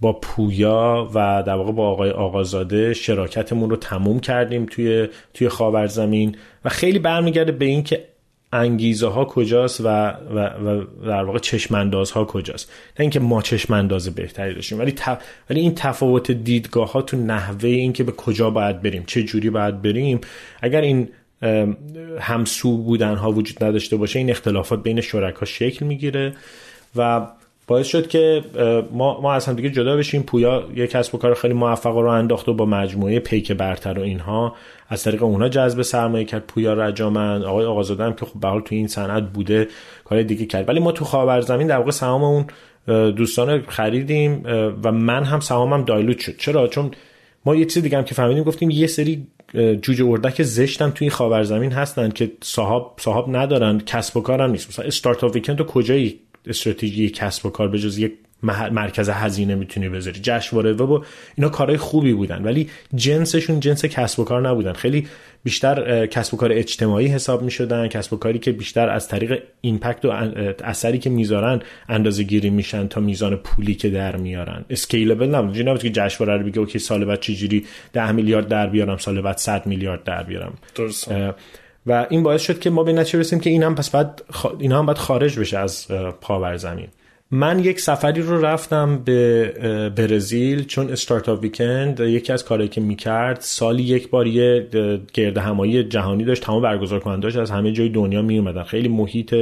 با 0.00 0.12
پویا 0.12 1.10
و 1.14 1.42
در 1.46 1.54
واقع 1.54 1.72
با 1.72 1.88
آقای 1.88 2.10
آقازاده 2.10 2.94
شراکتمون 2.94 3.70
رو 3.70 3.76
تموم 3.76 4.20
کردیم 4.20 4.66
توی 4.66 5.08
توی 5.34 5.48
خاورزمین. 5.48 6.36
و 6.64 6.68
خیلی 6.68 6.98
برمیگرده 6.98 7.52
به 7.52 7.64
اینکه 7.64 8.04
انگیزه 8.52 9.06
ها 9.06 9.24
کجاست 9.24 9.80
و, 9.80 9.84
و, 9.84 10.38
و 10.38 10.84
در 11.06 11.24
واقع 11.24 11.38
چشمانداز 11.38 12.10
ها 12.10 12.24
کجاست. 12.24 12.70
نه 12.70 13.00
اینکه 13.00 13.20
ما 13.20 13.42
چشمانداز 13.42 14.08
بهتری 14.08 14.54
داشتیم 14.54 14.78
ولی 14.78 14.94
ولی 15.50 15.60
این 15.60 15.74
تفاوت 15.74 16.30
دیدگاه 16.30 16.92
ها 16.92 17.02
تو 17.02 17.16
نحوه 17.16 17.68
اینکه 17.68 18.04
به 18.04 18.12
کجا 18.12 18.50
باید 18.50 18.82
بریم 18.82 19.04
چه 19.06 19.22
جوری 19.22 19.50
باید 19.50 19.82
بریم 19.82 20.20
اگر 20.60 20.80
این 20.80 21.08
همسو 22.20 22.76
بودن 22.76 23.14
ها 23.16 23.32
وجود 23.32 23.64
نداشته 23.64 23.96
باشه 23.96 24.18
این 24.18 24.30
اختلافات 24.30 24.82
بین 24.82 25.00
شرکا 25.00 25.46
شکل 25.46 25.86
می‌گیره 25.86 26.32
و 26.96 27.26
باعث 27.66 27.86
شد 27.86 28.08
که 28.08 28.42
ما, 28.92 29.20
ما 29.20 29.32
از 29.32 29.46
هم 29.46 29.54
دیگه 29.54 29.70
جدا 29.70 29.96
بشیم. 29.96 30.22
پویا 30.22 30.68
یک 30.74 30.90
کسب 30.90 31.14
و 31.14 31.18
کار 31.18 31.34
خیلی 31.34 31.54
موفق 31.54 31.96
رو 31.96 32.08
انداخت 32.08 32.48
و 32.48 32.54
با 32.54 32.66
مجموعه 32.66 33.18
پیک 33.18 33.52
برتر 33.52 33.98
و 33.98 34.02
اینها. 34.02 34.56
از 34.92 35.04
طریق 35.04 35.22
اونها 35.22 35.48
جذب 35.48 35.82
سرمایه 35.82 36.24
کرد 36.24 36.46
پویا 36.46 36.74
رجامن 36.74 37.42
آقای 37.42 37.66
آقازاده 37.66 38.04
هم 38.04 38.12
که 38.12 38.26
خب 38.26 38.40
به 38.40 38.48
تو 38.48 38.74
این 38.74 38.88
صنعت 38.88 39.32
بوده 39.32 39.68
کار 40.04 40.22
دیگه 40.22 40.46
کرد. 40.46 40.68
ولی 40.68 40.80
ما 40.80 40.92
تو 40.92 41.40
زمین 41.40 41.66
در 41.66 41.76
واقع 41.76 41.90
سهام 41.90 42.22
اون 42.24 42.46
دوستان 43.10 43.62
خریدیم 43.62 44.42
و 44.84 44.92
من 44.92 45.24
هم 45.24 45.40
سهامم 45.40 45.84
دایلوت 45.84 46.18
شد. 46.18 46.36
چرا؟ 46.36 46.68
چون 46.68 46.90
ما 47.46 47.54
یه 47.56 47.64
چیز 47.64 47.82
دیگه 47.82 47.98
هم 47.98 48.04
که 48.04 48.14
فهمیدیم 48.14 48.44
گفتیم 48.44 48.70
یه 48.70 48.86
سری 48.86 49.26
جوجه 49.82 50.04
اردک 50.04 50.42
زشتم 50.42 50.90
توی 50.90 51.10
خاورزمین 51.10 51.72
هستن 51.72 52.10
که 52.10 52.32
صاحب 52.42 52.86
صاحب 52.98 53.36
ندارن 53.36 53.78
کسب 53.86 54.16
و 54.16 54.20
کارم 54.20 54.50
نیست. 54.50 54.68
مثلا 54.68 54.84
Startup 54.84 55.34
Weekend 55.34 55.58
تو 55.58 55.64
کجایی 55.64 56.20
استراتژی 56.46 57.10
کسب 57.10 57.46
و 57.46 57.50
کار 57.50 57.68
به 57.68 57.78
جز 57.78 57.98
یک 57.98 58.12
مرکز 58.42 59.08
هزینه 59.08 59.54
می‌تونی 59.54 59.88
بذاری. 59.88 60.20
جشنواره 60.22 60.72
و 60.72 61.02
اینا 61.34 61.48
کارهای 61.48 61.78
خوبی 61.78 62.12
بودن 62.12 62.42
ولی 62.42 62.70
جنسشون 62.94 63.60
جنس 63.60 63.84
کسب 63.84 64.20
و 64.20 64.24
کار 64.24 64.48
نبودن. 64.48 64.72
خیلی 64.72 65.06
بیشتر 65.44 66.06
کسب 66.06 66.34
و 66.34 66.36
کار 66.36 66.52
اجتماعی 66.52 67.06
حساب 67.06 67.42
می‌شدن. 67.42 67.88
کسب 67.88 68.12
و 68.12 68.16
کاری 68.16 68.38
که 68.38 68.52
بیشتر 68.52 68.88
از 68.88 69.08
طریق 69.08 69.42
impact 69.60 70.04
و 70.04 70.10
اثری 70.64 70.98
که 70.98 71.10
می‌ذارن 71.10 71.60
اندازه 71.88 72.22
گیری 72.22 72.50
میشن 72.50 72.88
تا 72.88 73.00
میزان 73.00 73.36
پولی 73.36 73.74
که 73.74 73.90
در 73.90 74.16
میارن. 74.16 74.64
scalable 74.70 75.34
نبود. 75.34 75.68
نبود 75.68 75.82
که 75.82 75.90
جشنواره 75.90 76.38
رو 76.38 76.48
بگه 76.48 76.58
okay 76.58 76.78
سال 76.78 77.04
بعد 77.04 77.20
چجوری 77.20 77.66
10 77.92 78.12
میلیارد 78.12 78.48
در 78.48 78.66
بیارم 78.66 78.96
سال 78.96 79.20
بعد 79.20 79.36
100 79.36 79.66
میلیارد 79.66 80.04
در 80.04 80.22
بیارم. 80.22 80.54
درست 80.74 81.10
و 81.86 82.06
این 82.10 82.22
باعث 82.22 82.42
شد 82.42 82.58
که 82.58 82.70
ما 82.70 82.82
به 82.82 82.92
نتیجه 82.92 83.18
رسیم 83.18 83.40
که 83.40 83.50
این 83.50 83.62
هم 83.62 83.74
پس 83.74 83.90
بعد 83.90 84.22
اینا 84.58 84.78
هم 84.78 84.86
باید 84.86 84.98
خارج 84.98 85.38
بشه 85.38 85.58
از 85.58 85.88
پاور 86.20 86.56
زمین. 86.56 86.88
من 87.34 87.58
یک 87.58 87.80
سفری 87.80 88.22
رو 88.22 88.44
رفتم 88.44 88.98
به 88.98 89.92
برزیل 89.96 90.64
چون 90.64 90.90
استارتاپ 90.90 91.42
ویکند 91.42 92.00
یکی 92.00 92.32
از 92.32 92.44
کارهایی 92.44 92.68
که 92.68 92.80
می‌کرد 92.80 93.38
سالی 93.40 93.82
یک 93.82 94.10
بار 94.10 94.26
یه 94.26 94.68
گرد 95.12 95.38
همایی 95.38 95.84
جهانی 95.84 96.24
داشت 96.24 96.42
تمام 96.42 96.62
برگزار 96.62 97.00
کننداش 97.00 97.36
از 97.36 97.50
همه 97.50 97.72
جای 97.72 97.88
دنیا 97.88 98.22
می 98.22 98.38
اومدن 98.38 98.62
خیلی 98.62 98.88
محیط 98.88 99.34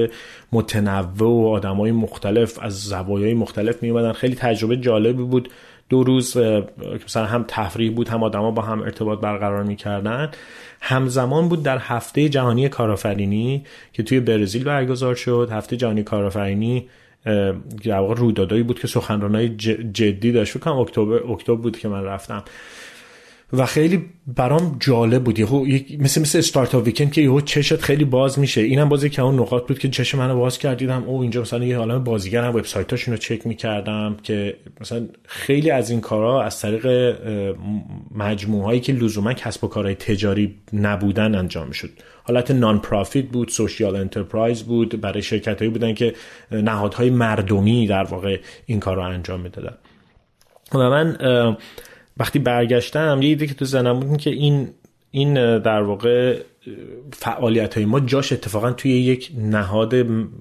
متنوع 0.53 1.45
و 1.45 1.49
آدمای 1.49 1.93
مختلف 1.93 2.59
از 2.63 2.81
زوایای 2.81 3.35
مختلف 3.35 3.83
می 3.83 3.91
اومدن 3.91 4.13
خیلی 4.13 4.35
تجربه 4.35 4.77
جالبی 4.77 5.23
بود. 5.23 5.49
دو 5.89 6.05
روز 6.05 6.37
مثلا 7.07 7.27
هم 7.27 7.45
تفریح 7.49 7.93
بود 7.93 8.09
هم 8.09 8.23
آدما 8.23 8.51
با 8.51 8.63
هم 8.63 8.83
ارتباط 8.83 9.21
برقرار 9.21 9.63
می‌کردن. 9.63 10.31
همزمان 10.81 11.49
بود 11.49 11.63
در 11.63 11.79
هفته 11.79 12.29
جهانی 12.29 12.69
کارآفرینی 12.69 13.65
که 13.93 14.03
توی 14.03 14.21
برزیل 14.21 14.65
برگزار 14.65 15.15
شد. 15.15 15.49
هفته 15.53 15.77
جهانی 15.77 16.03
کارآفرینی 16.03 16.89
در 17.85 17.99
واقع 17.99 18.15
رویدادایی 18.15 18.63
بود 18.63 18.81
که 18.81 18.87
سخنرانای 18.87 19.49
جدی 19.93 20.33
داشت. 20.33 20.53
فکر 20.53 20.61
کنم 20.61 20.79
اکتبر 20.79 21.33
اکتبر 21.33 21.57
بود 21.57 21.79
که 21.79 21.89
من 21.89 22.05
رفتم. 22.05 22.45
و 23.53 23.67
خیلی 23.67 24.05
برام 24.27 24.77
جالب 24.81 25.25
بود. 25.25 25.39
یهو 25.39 25.67
مثل 25.99 26.21
مثل 26.21 26.39
استارتاپ 26.39 26.87
ویکند 26.87 27.13
که 27.13 27.21
یهو 27.21 27.41
چشت 27.41 27.81
خیلی 27.81 28.05
باز 28.05 28.39
میشه. 28.39 28.61
اینم 28.61 28.89
بازی 28.89 29.11
که 29.11 29.23
اون 29.23 29.35
نقاط 29.35 29.69
بود 29.69 29.79
که 29.79 29.89
چش 29.89 30.15
منو 30.15 30.37
باز 30.37 30.59
کردیدم. 30.59 31.05
او 31.05 31.21
اینجا 31.21 31.41
مثلا 31.41 31.65
یه 31.65 31.77
عالم 31.77 32.05
بازیگر 32.05 32.45
هم 32.45 32.55
وبسایتاشون 32.55 33.15
رو 33.15 33.19
چک 33.19 33.47
می‌کردم 33.47 34.17
که 34.23 34.57
مثلا 34.81 35.09
خیلی 35.25 35.71
از 35.71 35.91
این 35.91 36.01
کارها 36.01 36.43
از 36.43 36.61
طریق 36.61 37.17
مجموعه 38.15 38.65
هایی 38.65 38.81
که 38.81 38.93
لزوما 38.93 39.33
کسب 39.33 39.65
و 39.65 39.69
کارهای 39.69 39.95
تجاری 39.95 40.55
نبودن 40.73 41.35
انجام 41.35 41.69
می‌شد. 41.69 41.91
حالت 42.25 42.51
نان 42.51 42.79
پرافیت 42.79 43.27
بود 43.27 43.49
سوشیال 43.49 43.97
انترپرایز 43.97 44.63
بود 44.63 45.01
برای 45.01 45.23
شرکت 45.23 45.59
هایی 45.59 45.71
بودن 45.71 45.95
که 45.95 46.15
نهادهای 46.53 47.11
مردمی 47.11 47.87
در 47.87 48.05
واقع 48.05 48.41
این 48.67 48.81
کار 48.81 48.97
رو 48.97 49.03
انجام 49.03 49.41
می‌دادن. 49.41 49.75
و 50.75 50.79
من 50.79 51.17
وقتی 52.17 52.39
برگشتم 52.39 53.19
یه 53.23 53.29
ایده 53.29 53.47
که 53.47 53.55
تو 53.55 53.65
زنم 53.65 54.01
بود 54.01 54.21
که 54.21 54.31
این 54.31 54.69
این 55.11 55.59
در 55.59 55.83
واقع 55.83 56.39
فعالیت 57.13 57.75
های 57.75 57.85
ما 57.85 58.01
جاش 58.01 58.33
اتفاقا 58.33 58.73
توی 58.73 58.91
یک 58.91 59.31
نهاد 59.39 59.95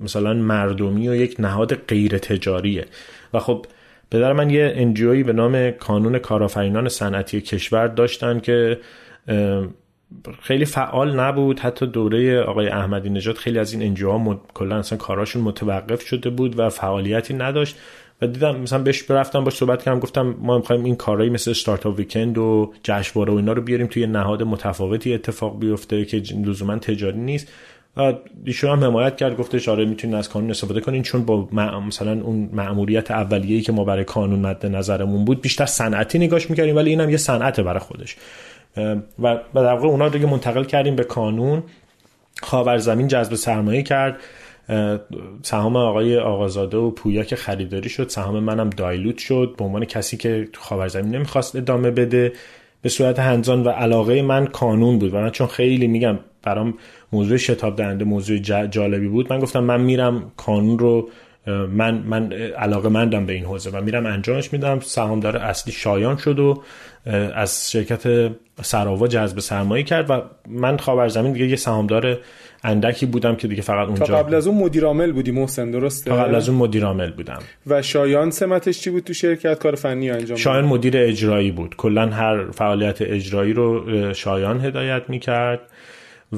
مثلا 0.04 0.34
مردمی 0.34 1.10
و 1.10 1.16
یک 1.16 1.36
نهاد 1.40 1.76
غیر 1.76 2.18
تجاریه 2.18 2.86
و 3.34 3.40
خب 3.40 3.66
پدر 4.12 4.34
من 4.34 4.50
یه 4.50 4.74
انجیوی 4.76 5.24
به 5.24 5.34
نام 5.34 5.72
کانون 5.72 6.20
کارآفرینان 6.20 6.90
صنعتی 6.90 7.42
کشور 7.42 7.88
داشتن 7.88 8.40
که 8.40 8.80
خیلی 10.42 10.66
فعال 10.66 11.20
نبود. 11.20 11.60
حتی 11.60 11.88
دوره 11.88 12.42
آقای 12.42 12.68
احمدی 12.68 13.10
نژاد 13.10 13.36
خیلی 13.36 13.60
از 13.60 13.74
این 13.74 13.82
انجیوها 13.84 14.18
مد... 14.18 14.38
کلا 14.54 14.78
اصلا 14.78 14.98
کاراشون 14.98 15.42
متوقف 15.42 16.02
شده 16.02 16.30
بود 16.30 16.60
و 16.60 16.70
فعالیتی 16.70 17.34
نداشت. 17.34 17.78
و 18.22 18.28
دیدم 18.28 18.60
مثلا 18.60 18.80
بهش 18.80 19.04
برفتم 19.04 19.44
باش 19.44 19.54
صحبت 19.54 19.84
کردم 19.84 20.00
گفتم 20.00 20.36
ما 20.42 20.58
می‌خوایم 20.58 20.84
این 20.84 20.96
کارهایی 20.96 21.30
مثل 21.30 21.52
استارتاپ 21.52 21.98
ویکند 21.98 22.38
و 22.38 22.74
جشنواره 22.84 23.34
و 23.34 23.36
اینا 23.36 23.54
رو 23.54 23.62
بیاریم 23.62 23.88
توی 23.88 24.08
نهاد 24.08 24.44
متفاوتی 24.44 25.14
اتفاق 25.14 25.60
بیفته 25.60 26.06
که 26.06 26.18
لزوما 26.18 26.78
تجاری 26.78 27.20
نیست. 27.20 27.48
و 27.98 28.14
ایشون 28.46 28.70
هم 28.70 28.84
حمایت 28.84 29.18
کرد 29.18 29.38
گفتش 29.38 29.70
آره 29.70 29.86
می‌تونین 29.86 30.16
از 30.16 30.30
قانون 30.30 30.50
استفاده 30.50 30.82
کنین 30.82 31.04
چون 31.04 31.26
با 31.26 31.48
مثلا 31.88 32.22
اون 32.22 32.50
مأموریت 32.54 33.12
اولیه‌ای 33.12 33.62
که 33.62 33.72
ما 33.72 33.84
برای 33.84 34.04
قانون 34.04 34.40
مد 34.40 34.66
نظرمون 34.66 35.26
بود 35.26 35.42
بیشتر 35.42 35.66
صنعتی 35.66 36.20
نگاش 36.20 36.50
می‌کردیم 36.50 36.76
ولی 36.76 36.90
اینم 36.90 37.10
یه 37.10 37.18
صنعت 37.18 37.60
برای 37.60 37.80
خودش. 37.80 38.16
و 39.20 39.40
در 39.56 39.74
واقع 39.74 39.88
اونا 39.88 40.10
دیگه 40.10 40.26
منتقل 40.26 40.64
کردیم 40.64 40.96
به 40.96 41.04
قانون 41.04 41.64
خاور 42.42 42.78
زمین 42.78 43.08
جذب 43.08 43.36
سرمایه 43.36 43.84
کرد. 43.84 44.18
سهام 45.42 45.76
آقای 45.76 46.18
آقازاده 46.18 46.78
و 46.78 46.92
پویا 46.92 47.24
که 47.24 47.36
خریداری 47.36 47.90
شد 47.90 48.10
سهام 48.10 48.40
منم 48.40 48.70
دایلوت 48.70 49.18
شد. 49.18 49.56
به 49.58 49.66
عنوان 49.66 49.86
کسی 49.86 50.18
که 50.18 50.48
تو 50.54 50.62
خاورزمین 50.62 51.16
نمی‌خواست 51.16 51.56
ادامه 51.56 51.92
بده. 51.92 52.34
به 52.82 52.90
صورت 52.90 53.20
هنزان 53.20 53.64
و 53.64 53.70
علاقه 53.70 54.22
من 54.22 54.46
کانون 54.46 55.00
بود. 55.00 55.14
و 55.14 55.18
من 55.18 55.30
چون 55.30 55.48
خیلی 55.48 55.88
میگم 55.88 56.20
برام 56.44 56.74
موضوع 57.14 57.38
شتاب 57.38 57.76
دهنده 57.76 58.06
موضوع 58.06 58.38
جالبی 58.68 59.08
بود 59.08 59.34
من 59.34 59.40
گفتم 59.40 59.64
من 59.64 59.82
میرم 59.82 60.32
کانون 60.38 60.80
رو 60.80 61.10
من 61.48 61.94
من 61.96 62.34
علاقه 62.34 62.90
مندم 62.90 63.26
به 63.26 63.34
این 63.34 63.46
حوزه 63.46 63.70
و 63.70 63.82
میرم 63.82 64.06
انجامش 64.06 64.54
میدم. 64.54 64.80
سهامدار 64.80 65.38
اصلی 65.38 65.74
شایان 65.74 66.18
شد 66.18 66.40
و 66.40 66.64
از 67.36 67.72
شرکت 67.72 68.32
سراوا 68.62 69.08
جذب 69.08 69.40
سرمایه 69.40 69.84
کرد 69.84 70.10
و 70.10 70.22
من 70.48 70.78
خاورزمین 70.78 71.34
دیگه 71.34 71.48
یه 71.48 71.56
سهامدار 71.56 72.18
اندکی 72.64 73.06
بودم 73.06 73.36
که 73.36 73.48
دیگه 73.48 73.62
فقط 73.62 73.88
اونجا 73.88 74.06
تا 74.06 74.18
قبل 74.18 74.36
از 74.36 74.48
اون 74.48 74.58
مدیر 74.58 74.86
عامل 74.86 75.12
بودی 75.12 75.32
محسن 75.32 75.72
درسته؟ 75.72 76.10
تا 76.10 76.24
قبل 76.24 76.36
از 76.36 76.50
اون 76.50 76.58
مدیر 76.58 76.86
عامل 76.86 77.12
بودم. 77.12 77.40
و 77.68 77.82
شایان 77.82 78.32
سمتش 78.32 78.82
چی 78.82 78.90
بود 78.90 79.04
تو 79.04 79.14
شرکت؟ 79.14 79.60
کار 79.60 79.76
فنی 79.76 80.10
انجام 80.10 80.38
شایان 80.38 80.66
مدیر 80.66 80.98
اجرایی 80.98 81.52
بود. 81.52 81.76
کلا 81.76 82.08
هر 82.08 82.52
فعالیت 82.52 83.02
اجرایی 83.02 83.54
رو 83.54 84.14
شایان 84.14 84.66
هدایت 84.66 85.04
می‌کرد 85.08 85.60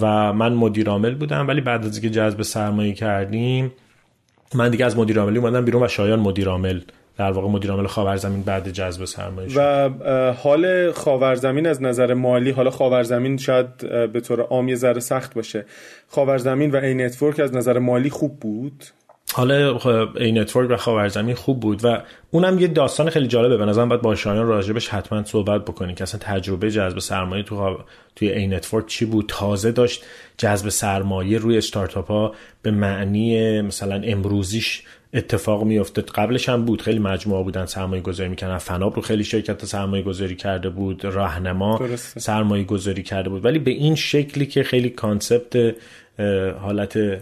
و 0.01 0.33
من 0.33 0.53
مدیر 0.53 0.89
عامل 0.89 1.15
بودم. 1.15 1.47
ولی 1.47 1.61
بعد 1.61 1.85
از 1.85 1.93
اینکه 1.93 2.09
جذب 2.09 2.41
سرمایه 2.41 2.93
کردیم 2.93 3.71
من 4.55 4.69
دیگه 4.69 4.85
از 4.85 4.97
مدیر 4.97 5.19
عاملی 5.19 5.37
اومدم 5.37 5.65
بیرون 5.65 5.83
و 5.83 5.87
شایان 5.87 6.19
مدیر 6.19 6.49
عامل 6.49 6.81
در 7.17 7.31
واقع 7.31 7.47
مدیر 7.47 7.71
عامل 7.71 7.87
خاورزمین 7.87 8.43
بعد 8.43 8.69
جذب 8.69 9.05
سرمایه 9.05 9.49
و 9.55 9.89
حال 10.33 10.91
خاورزمین 10.91 11.67
از 11.67 11.81
نظر 11.81 12.13
مالی 12.13 12.51
حالا 12.51 12.69
خاورزمین 12.69 13.37
شاید 13.37 13.77
به 14.11 14.19
طور 14.19 14.41
عام 14.41 14.69
یه 14.69 14.75
ذره 14.75 14.99
سخت 14.99 15.33
باشه. 15.33 15.65
خاورزمین 16.07 16.71
و 16.71 16.75
ad 16.75 16.93
network 16.93 17.39
از 17.39 17.55
نظر 17.55 17.79
مالی 17.79 18.09
خوب 18.09 18.39
بود. 18.39 18.83
حالا 19.33 19.79
ad 20.15 20.37
network 20.37 20.71
و 20.71 20.77
خاورزمین 20.77 21.35
خوب 21.35 21.59
بود 21.59 21.85
و 21.85 22.01
اونم 22.31 22.59
یه 22.59 22.67
داستان 22.67 23.09
خیلی 23.09 23.27
جالبه. 23.27 23.57
به 23.57 23.65
نظرم 23.65 23.89
باید 23.89 24.01
با 24.01 24.15
شایان 24.15 24.47
راجبش 24.47 24.87
حتما 24.87 25.23
صحبت 25.23 25.65
بکنیم 25.65 25.95
که 25.95 26.03
اصلا 26.03 26.19
تجربه 26.23 26.71
جذب 26.71 26.99
سرمایه 26.99 27.43
تو 27.43 27.77
توی 28.15 28.31
این 28.31 28.53
network 28.53 28.85
چی 28.85 29.05
بود. 29.05 29.25
تازه 29.27 29.71
داشت 29.71 30.03
جذب 30.37 30.69
سرمایه 30.69 31.37
روی 31.37 31.57
استارتاپ 31.57 32.07
ها 32.07 32.35
به 32.61 32.71
معنی 32.71 33.61
مثلا 33.61 34.01
امروزیش 34.03 34.83
اتفاق 35.13 35.63
میافتاد. 35.63 36.09
قبلش 36.09 36.49
هم 36.49 36.65
بود. 36.65 36.81
خیلی 36.81 36.99
مجموعه 36.99 37.43
بودن 37.43 37.65
سرمایه 37.65 38.01
گذاری 38.01 38.29
می‌کنن 38.29 38.57
فناپ 38.57 38.95
رو 38.95 39.01
خیلی 39.01 39.23
شرکت 39.23 39.65
سرمایه 39.65 40.03
گذاری 40.03 40.35
کرده 40.35 40.69
بود. 40.69 41.05
راهنما 41.05 41.81
سرمایه 41.95 42.63
گذاری 42.63 43.03
کرده 43.03 43.29
بود. 43.29 43.45
ولی 43.45 43.59
به 43.59 43.71
این 43.71 43.95
شکلی 43.95 44.45
که 44.45 44.63
خیلی 44.63 44.89
concept 44.89 45.75
حالت 46.61 47.21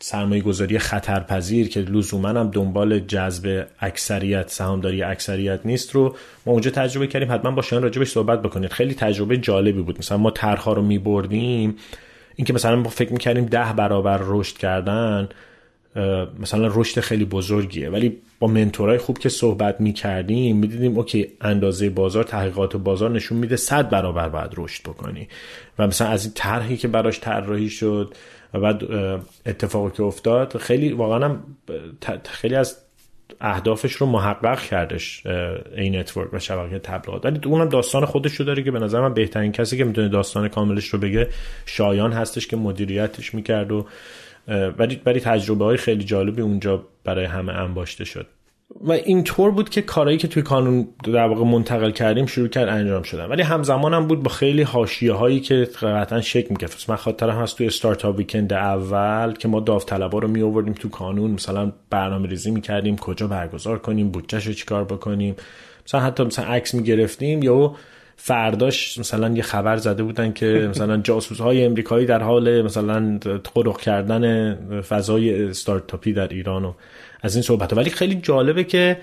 سرمایه 0.00 0.42
گذاری 0.42 0.78
خطرپذیر 0.78 1.68
که 1.68 1.80
لزوما 1.80 2.28
هم 2.28 2.50
دنبال 2.50 2.98
جذب 2.98 3.66
اکثریت 3.80 4.50
سهامداری 4.50 5.02
اکثریت 5.02 5.60
نیست 5.64 5.90
رو 5.90 6.16
ما 6.46 6.52
اونجا 6.52 6.70
تجربه 6.70 7.06
کردیم. 7.06 7.32
حتما 7.32 7.50
با 7.50 7.62
شما 7.62 7.78
راجبش 7.78 8.10
صحبت 8.10 8.42
بکنید. 8.42 8.70
خیلی 8.70 8.94
تجربه 8.94 9.36
جالبی 9.36 9.82
بود. 9.82 9.98
مثلا 9.98 10.18
ما 10.18 10.30
طرحها 10.30 10.72
رو 10.72 10.82
میبردیم. 10.82 11.76
اینکه 12.36 12.52
مثلا 12.52 12.76
ما 12.76 12.88
فکر 12.88 13.12
می‌کردیم 13.12 13.44
ده 13.44 13.72
برابر 13.72 14.20
رشد 14.22 14.56
کردن 14.56 15.28
مثلا 16.40 16.70
رشد 16.74 17.00
خیلی 17.00 17.24
بزرگیه. 17.24 17.90
ولی 17.90 18.16
با 18.38 18.46
منتورای 18.46 18.98
خوب 18.98 19.18
که 19.18 19.28
صحبت 19.28 19.80
می‌کردیم 19.80 20.56
می‌دیدیم 20.56 20.96
اوکی 20.96 21.28
اندازه 21.40 21.90
بازار 21.90 22.24
تحقیقات 22.24 22.76
بازار 22.76 23.10
نشون 23.10 23.38
میده 23.38 23.56
صد 23.56 23.90
برابر 23.90 24.28
باید 24.28 24.50
رشد 24.56 24.82
بکنی. 24.82 25.28
و 25.78 25.86
مثلا 25.86 26.08
از 26.08 26.24
این 26.24 26.32
طرحی 26.34 26.76
که 26.76 26.88
براش 26.88 27.20
طراحی 27.20 27.70
شد 27.70 28.14
و 28.54 28.60
بعد 28.60 28.82
اتفاقی 29.46 29.96
که 29.96 30.02
افتاد 30.02 30.56
خیلی 30.56 30.92
واقعا 30.92 31.24
هم 31.24 31.44
خیلی 32.24 32.54
از 32.54 32.76
اهدافش 33.40 33.92
رو 33.92 34.06
محقق 34.06 34.60
کردش 34.60 35.26
این 35.76 35.96
network 35.96 36.34
و 36.34 36.38
شبکه 36.38 36.78
تبلیغات. 36.78 37.24
ولی 37.24 37.40
اونم 37.44 37.68
داستان 37.68 38.04
خودش 38.04 38.34
رو 38.34 38.44
داره 38.44 38.62
که 38.62 38.70
به 38.70 38.78
نظر 38.78 39.00
من 39.00 39.14
بهترین 39.14 39.52
کسی 39.52 39.76
که 39.76 39.84
می‌تونه 39.84 40.08
داستان 40.08 40.48
کاملش 40.48 40.88
رو 40.88 40.98
بگه 40.98 41.28
شایان 41.66 42.12
هستش 42.12 42.46
که 42.46 42.56
مدیریتش 42.56 43.34
می‌کرد 43.34 43.72
و 43.72 43.86
ولی 44.48 45.00
ولی 45.06 45.20
تجربه 45.20 45.64
های 45.64 45.76
خیلی 45.76 46.04
جالبی 46.04 46.42
اونجا 46.42 46.84
برای 47.04 47.24
همه 47.24 47.52
انباشته 47.52 48.04
شد. 48.04 48.26
و 48.80 48.92
اینطور 48.92 49.50
بود 49.50 49.68
که 49.68 49.82
کارهایی 49.82 50.18
که 50.18 50.28
توی 50.28 50.42
کانون 50.42 50.88
در 51.04 51.26
واقع 51.26 51.44
منتقل 51.44 51.90
کردیم 51.90 52.26
شروع 52.26 52.48
کرد 52.48 52.68
انجام 52.68 53.02
شدن. 53.02 53.26
ولی 53.26 53.42
همزمان 53.42 53.94
هم 53.94 54.06
بود 54.06 54.22
با 54.22 54.30
خیلی 54.30 54.62
حاشیه 54.62 55.12
هایی 55.12 55.40
که 55.40 55.68
قطعا 55.82 56.20
شکل 56.20 56.50
می‌گرفت. 56.50 56.90
من 56.90 56.96
خاطرم 56.96 57.42
هست 57.42 57.56
توی 57.56 57.66
Startup 57.66 58.18
Weekend 58.18 58.52
اول 58.52 59.32
که 59.32 59.48
ما 59.48 59.60
داوطلبا 59.60 60.18
رو 60.18 60.28
می 60.28 60.42
آوردیم 60.42 60.72
تو 60.72 60.88
کانون. 60.88 61.30
مثلا 61.30 61.72
برنامه 61.90 62.28
ریزی 62.28 62.50
می‌کردیم 62.50 62.96
کجا 62.96 63.26
برگزار 63.26 63.78
کنیم 63.78 64.10
بودجهش 64.10 64.46
رو 64.46 64.52
چیکار 64.52 64.84
بکنیم. 64.84 65.36
مثلا 65.86 66.00
حتی 66.00 66.24
مثلا 66.24 66.44
عکس 66.44 66.74
می‌گرفتیم 66.74 67.42
یا 67.42 67.74
فرداش 68.16 68.98
مثلا 68.98 69.28
یه 69.28 69.42
خبر 69.42 69.76
زده 69.76 70.02
بودن 70.02 70.32
که 70.32 70.46
مثلا 70.70 70.96
جاسوس 70.96 71.40
های 71.40 71.64
امریکایی 71.64 72.06
در 72.06 72.22
حال 72.22 72.62
مثلا 72.62 73.18
قرق 73.54 73.80
کردن 73.80 74.54
فضای 74.80 75.44
استارتاپی 75.44 76.12
در 76.12 76.28
ایران 76.28 76.64
و 76.64 76.72
از 77.22 77.34
این 77.34 77.42
صحبت. 77.42 77.72
ولی 77.72 77.90
خیلی 77.90 78.14
جالبه 78.14 78.64
که 78.64 78.98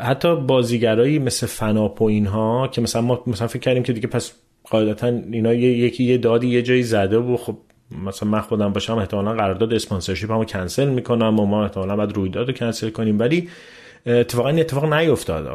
حتی 0.00 0.36
بازیگرایی 0.36 1.18
مثل 1.18 1.46
فناپ 1.46 2.02
و 2.02 2.04
اینها 2.04 2.68
که 2.68 2.80
مثلا 2.80 3.02
ما 3.02 3.22
مثلا 3.26 3.46
فکر 3.46 3.60
کردیم 3.60 3.82
که 3.82 3.92
دیگه 3.92 4.06
پس 4.06 4.32
قاعدتا 4.70 5.06
اینا 5.06 5.54
یکی 5.54 6.04
یه 6.04 6.18
دادی 6.18 6.48
یه 6.48 6.62
جایی 6.62 6.82
زده 6.82 7.18
و 7.18 7.36
خب 7.36 7.56
مثلا 8.04 8.28
من 8.28 8.40
خودم 8.40 8.72
باشم 8.72 8.98
احتمالا 8.98 9.32
قرارداد 9.32 9.74
اسپانسرشیپ 9.74 10.30
همو 10.30 10.44
کنسل 10.44 10.88
می‌کنم 10.88 11.40
و 11.40 11.46
ما 11.46 11.62
احتمالا 11.62 11.96
باید 11.96 12.12
رویداد 12.12 12.46
رو 12.46 12.52
کنسل 12.52 12.90
کنیم. 12.90 13.18
ولی 13.18 13.48
اتفاقا 14.06 14.48
این 14.48 14.60
اتفاق 14.60 14.92
نیفتاد 14.92 15.46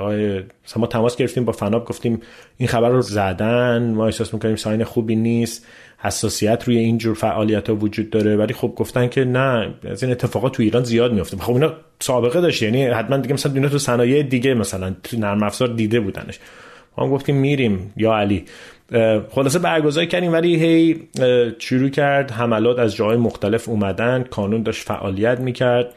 مثلا 0.66 0.82
ما 0.82 0.88
تماس 0.88 1.16
گرفتیم 1.16 1.46
با 1.46 1.52
فناب 1.52 1.86
گفتیم 1.86 2.22
این 2.58 2.70
خبر 2.70 2.90
رو 2.90 3.02
زدن 3.02 3.94
ما 3.96 4.06
احساس 4.06 4.34
می‌کنیم 4.34 4.56
ساین 4.56 4.84
خوبی 4.84 5.16
نیست 5.16 5.68
حساسیت 5.98 6.64
روی 6.64 6.78
اینجور 6.78 7.16
فعالیت 7.16 7.70
ها 7.70 7.76
وجود 7.76 8.10
داره. 8.10 8.36
ولی 8.36 8.54
خب 8.54 8.74
گفتن 8.76 9.08
که 9.08 9.26
نه 9.26 9.74
از 9.90 10.04
این 10.04 10.12
اتفاقات 10.12 10.54
تو 10.54 10.64
ایران 10.64 10.84
زیاد 10.84 11.14
میفته 11.14 11.38
خب 11.38 11.54
اینا 11.54 11.74
سابقه 12.00 12.42
داشت 12.42 12.62
یعنی 12.62 12.86
حتما 12.86 13.18
دیگه 13.18 13.34
مثلا 13.34 13.54
اینا 13.54 13.70
تو 13.70 13.78
صنایع 13.78 14.24
دیگه 14.24 14.54
مثلا 14.54 14.96
تو 15.04 15.18
نرم 15.20 15.44
افزار 15.44 15.68
دیده 15.68 16.00
بودنش. 16.00 16.40
ما 16.98 17.04
هم 17.04 17.12
گفتیم 17.12 17.36
میریم. 17.36 17.94
یا 17.98 18.18
علی. 18.18 18.46
خلاصه 19.30 19.60
برگزار 19.60 20.06
کردیم 20.06 20.34
ولی 20.34 20.56
هی 20.56 21.08
شروع 21.60 21.90
کرد 21.90 22.32
حملات 22.32 22.80
از 22.80 22.96
جای 22.96 23.18
مختلف 23.18 23.70
اومدن. 23.70 24.24
کانون 24.24 24.64
داشت 24.64 24.88
فعالیت 24.88 25.40
می‌کرد. 25.40 25.94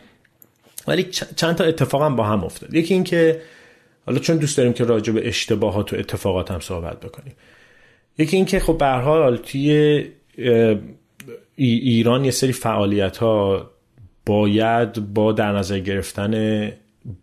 ولی 0.89 1.05
چند 1.37 1.55
تا 1.55 1.65
اتفاق 1.65 2.03
هم 2.03 2.17
با 2.17 2.25
هم 2.25 2.45
افتاد. 2.45 2.75
یکی 2.75 2.95
این 2.95 3.05
که 3.05 3.41
حالا 4.07 4.19
چون 4.19 4.37
دوست 4.37 4.57
داریم 4.57 4.73
که 4.73 4.85
راجع 4.85 5.13
به 5.13 5.29
اشتباهات 5.29 5.93
و 5.93 5.97
اتفاقات 5.97 6.51
هم 6.51 6.61
صحبت 6.61 7.01
بکنیم. 7.01 7.33
یکی 8.19 8.37
این 8.37 8.47
که 8.47 8.61
خب 8.61 8.79
به 8.79 8.87
حال 8.87 9.37
توی 9.37 10.05
ایران 11.57 12.25
یه 12.25 12.31
سری 12.31 12.53
فعالیت 12.53 13.17
ها 13.17 13.71
باید 14.27 15.15
با 15.15 15.33
در 15.33 15.53
نظر 15.53 15.79
گرفتن 15.79 16.73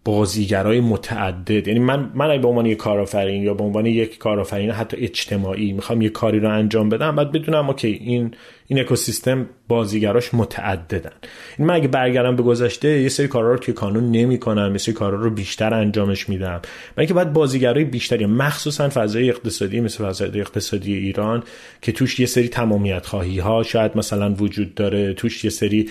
بازیگرای 0.06 0.80
متعدد. 0.80 1.68
یعنی 1.68 1.80
من 1.80 2.12
من 2.16 2.30
اگه 2.30 2.42
به 2.42 2.48
عنوان 2.48 2.66
یک 2.66 2.78
کارآفرین 2.78 3.44
یا 3.44 3.54
به 3.54 3.64
عنوان 3.64 3.86
یک 3.86 4.18
کارآفرین 4.18 4.72
حتی 4.72 4.98
اجتماعی 4.98 5.74
می‌خوام 5.74 6.02
یه 6.02 6.10
کاری 6.10 6.40
رو 6.40 6.50
انجام 6.50 6.90
بدم 6.90 7.16
بعد 7.16 7.32
بدونم 7.32 7.68
اوکی 7.68 7.88
این 7.88 8.34
این 8.68 8.80
اکوسیستم 8.80 9.46
بازیگراش 9.68 10.34
متعددن. 10.34 11.12
این 11.58 11.68
من 11.68 11.74
اگه 11.74 11.88
برگردم 11.88 12.36
به 12.36 12.44
گذشته 12.44 13.02
یه 13.02 13.10
سری 13.10 13.28
کارا 13.28 13.52
رو 13.52 13.58
که 13.58 13.74
کانون 13.74 14.12
نمی‌کنم 14.12 14.72
یه 14.72 14.78
سری 14.78 14.94
کارا 14.94 15.22
رو 15.22 15.30
بیشتر 15.30 15.74
انجامش 15.74 16.30
میدم. 16.30 16.62
من 16.98 16.98
اینکه 16.98 17.14
باید 17.14 17.34
بازیگرای 17.34 17.84
بیشتری 17.84 18.26
مخصوصا 18.26 18.90
فضای 18.90 19.30
اقتصادی 19.30 19.80
مثل 19.80 20.06
فضای 20.06 20.40
اقتصادی 20.40 20.94
ایران 20.94 21.44
که 21.82 21.92
توش 21.92 22.20
یه 22.20 22.26
سری 22.26 22.48
تمامیت 22.48 23.06
خواهی 23.06 23.40
ها 23.40 23.64
شاید 23.64 23.98
مثلا 23.98 24.34
وجود 24.34 24.76
داره 24.76 25.14
توش 25.14 25.44
یه 25.44 25.50
سری 25.50 25.90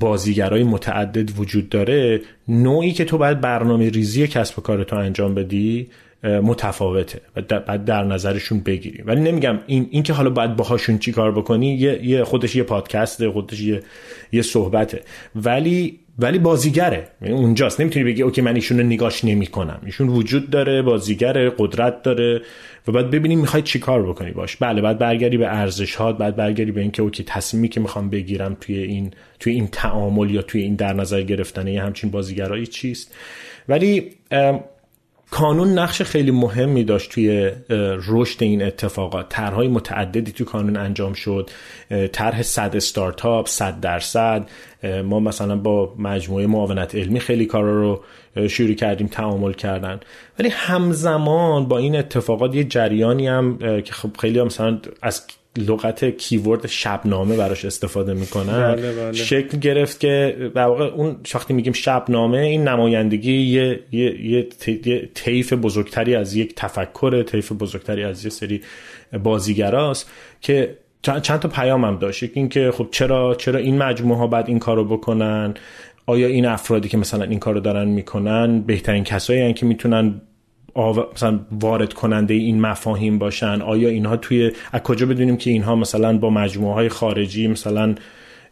بازیگرای 0.00 0.64
متعدد 0.64 1.38
وجود 1.38 1.68
داره 1.68 2.20
نوعی 2.48 2.92
که 2.92 3.04
تو 3.04 3.18
باید 3.18 3.40
برنامه 3.40 3.88
ریزی 3.90 4.26
کسب 4.26 4.58
و 4.58 4.62
کارتو 4.62 4.96
انجام 4.96 5.34
بدی 5.34 5.88
متفاوته 6.22 7.20
و 7.36 7.42
بعد 7.60 7.84
در 7.84 8.04
نظرشون 8.04 8.60
بگیریم. 8.60 9.04
ولی 9.06 9.20
نمیگم 9.20 9.58
این, 9.66 9.88
این 9.90 10.02
که 10.02 10.12
حالا 10.12 10.30
باید 10.30 10.56
باهاشون 10.56 10.98
چی 10.98 11.12
کار 11.12 11.32
بکنی 11.32 11.74
یه, 11.74 12.24
خودش 12.24 12.56
یه 12.56 12.62
پادکسته 12.62 13.30
خودش 13.30 13.60
یه, 13.60 13.82
یه 14.32 14.42
صحبته. 14.42 15.00
ولی 15.36 15.98
ولی 16.18 16.38
بازیگره. 16.38 17.08
یعنی 17.22 17.34
اونجاست. 17.34 17.80
نمی‌تونی 17.80 18.04
بگی 18.04 18.22
OK 18.22 18.40
من 18.40 18.54
ایشون 18.54 18.78
رو 18.78 18.86
نگاش 18.86 19.24
نمی‌کنم. 19.24 19.80
ایشون 19.86 20.08
وجود 20.08 20.50
داره 20.50 20.82
بازیگره 20.82 21.52
قدرت 21.58 22.02
داره 22.02 22.42
و 22.88 22.92
بعد 22.92 23.10
ببینیم 23.10 23.40
می‌خوای 23.40 23.62
چی 23.62 23.78
کار 23.78 24.02
بکنی 24.02 24.30
باش. 24.30 24.56
بله 24.56 24.82
بعد 24.82 24.98
برگردی 24.98 25.36
به 25.36 25.46
ارزش 25.46 25.94
ها 25.94 26.12
بعد 26.12 26.36
برگردی 26.36 26.72
به 26.72 26.80
اینکه 26.80 27.02
OK 27.02 27.24
تصمیمی 27.24 27.68
که 27.68 27.80
می‌خوام 27.80 28.10
بگیرم 28.10 28.56
توی 28.60 28.78
این 28.78 29.10
توی 29.40 29.52
این 29.52 29.68
تعامل 29.72 30.30
یا 30.30 30.42
توی 30.42 30.62
این 30.62 30.74
در 30.74 30.92
نظر 30.92 31.22
گرفتن 31.22 31.66
یه 31.66 31.82
همچین 31.82 32.10
بازیگرایی 32.10 32.66
چیست. 32.66 33.14
ولی 33.68 34.10
کانون 35.30 35.78
نقش 35.78 36.02
خیلی 36.02 36.30
مهمی 36.30 36.84
داشت 36.84 37.10
توی 37.10 37.50
رشد 38.08 38.42
این 38.42 38.62
اتفاقات. 38.62 39.28
طرحهای 39.28 39.68
متعددی 39.68 40.32
تو 40.32 40.44
کانون 40.44 40.76
انجام 40.76 41.12
شد. 41.12 41.50
طرح 42.12 42.42
100 42.42 42.76
استارتاپ 42.76 43.48
100 43.48 43.80
درصد. 43.80 44.48
ما 45.04 45.20
مثلا 45.20 45.56
با 45.56 45.94
مجموعه 45.98 46.46
معاونت 46.46 46.94
علمی 46.94 47.20
خیلی 47.20 47.46
کارا 47.46 47.80
رو 47.80 48.02
شروع 48.48 48.74
کردیم 48.74 49.06
تعامل 49.06 49.52
کردن. 49.52 50.00
ولی 50.38 50.48
همزمان 50.48 51.68
با 51.68 51.78
این 51.78 51.96
اتفاقات 51.96 52.54
یه 52.54 52.64
جریانی 52.64 53.26
هم 53.26 53.58
که 53.58 53.92
خب 53.92 54.10
خیلی 54.16 54.38
هم 54.38 54.46
مثلا 54.46 54.78
از 55.02 55.22
لغت 55.58 56.04
کیورد 56.04 56.66
شبنامه 56.66 57.36
براش 57.36 57.64
استفاده 57.64 58.14
می‌کنن. 58.14 58.74
بله 58.74 58.92
بله. 58.92 59.12
شکل 59.12 59.58
گرفت 59.58 60.00
که 60.00 60.36
در 60.54 60.66
واقع 60.66 60.84
اون 60.84 61.16
وقتی 61.34 61.54
میگیم 61.54 61.72
شبنامه 61.72 62.38
این 62.38 62.68
نمایندگی 62.68 63.32
یه, 63.32 63.80
یه،, 63.92 64.26
یه 64.26 64.48
طیف 65.14 65.52
بزرگتری 65.52 66.14
از 66.14 66.34
یک 66.34 66.54
تفکر 66.56 67.22
طیف 67.22 67.52
بزرگتری 67.52 68.04
از 68.04 68.24
یه 68.24 68.30
سری 68.30 68.60
بازیگراست 69.22 70.10
که 70.40 70.76
چند 71.02 71.40
تا 71.40 71.48
پیام 71.48 71.84
هم 71.84 71.98
داشت. 71.98 72.24
این 72.34 72.48
که 72.48 72.70
خب 72.70 72.88
چرا 72.90 73.34
چرا 73.34 73.58
این 73.58 73.78
مجموعه 73.78 74.18
ها 74.18 74.26
بعد 74.26 74.48
این 74.48 74.58
کارو 74.58 74.84
بکنن؟ 74.84 75.54
آیا 76.06 76.26
این 76.26 76.46
افرادی 76.46 76.88
که 76.88 76.96
مثلا 76.96 77.24
این 77.24 77.38
کارو 77.38 77.60
دارن 77.60 77.88
می‌کنن 77.88 78.60
بهترین 78.60 79.04
کسایی 79.04 79.52
که 79.54 79.66
می‌تونن 79.66 80.20
مثلا 81.14 81.40
وارد 81.50 81.92
کننده 81.92 82.34
این 82.34 82.60
مفاهیم 82.60 83.18
باشن؟ 83.18 83.62
آیا 83.62 83.88
اینها 83.88 84.16
توی 84.16 84.50
از 84.72 84.82
کجا 84.82 85.06
بدونیم 85.06 85.36
که 85.36 85.50
اینها 85.50 85.76
مثلا 85.76 86.18
با 86.18 86.30
مجموعه 86.30 86.74
های 86.74 86.88
خارجی 86.88 87.48
مثلا 87.48 87.94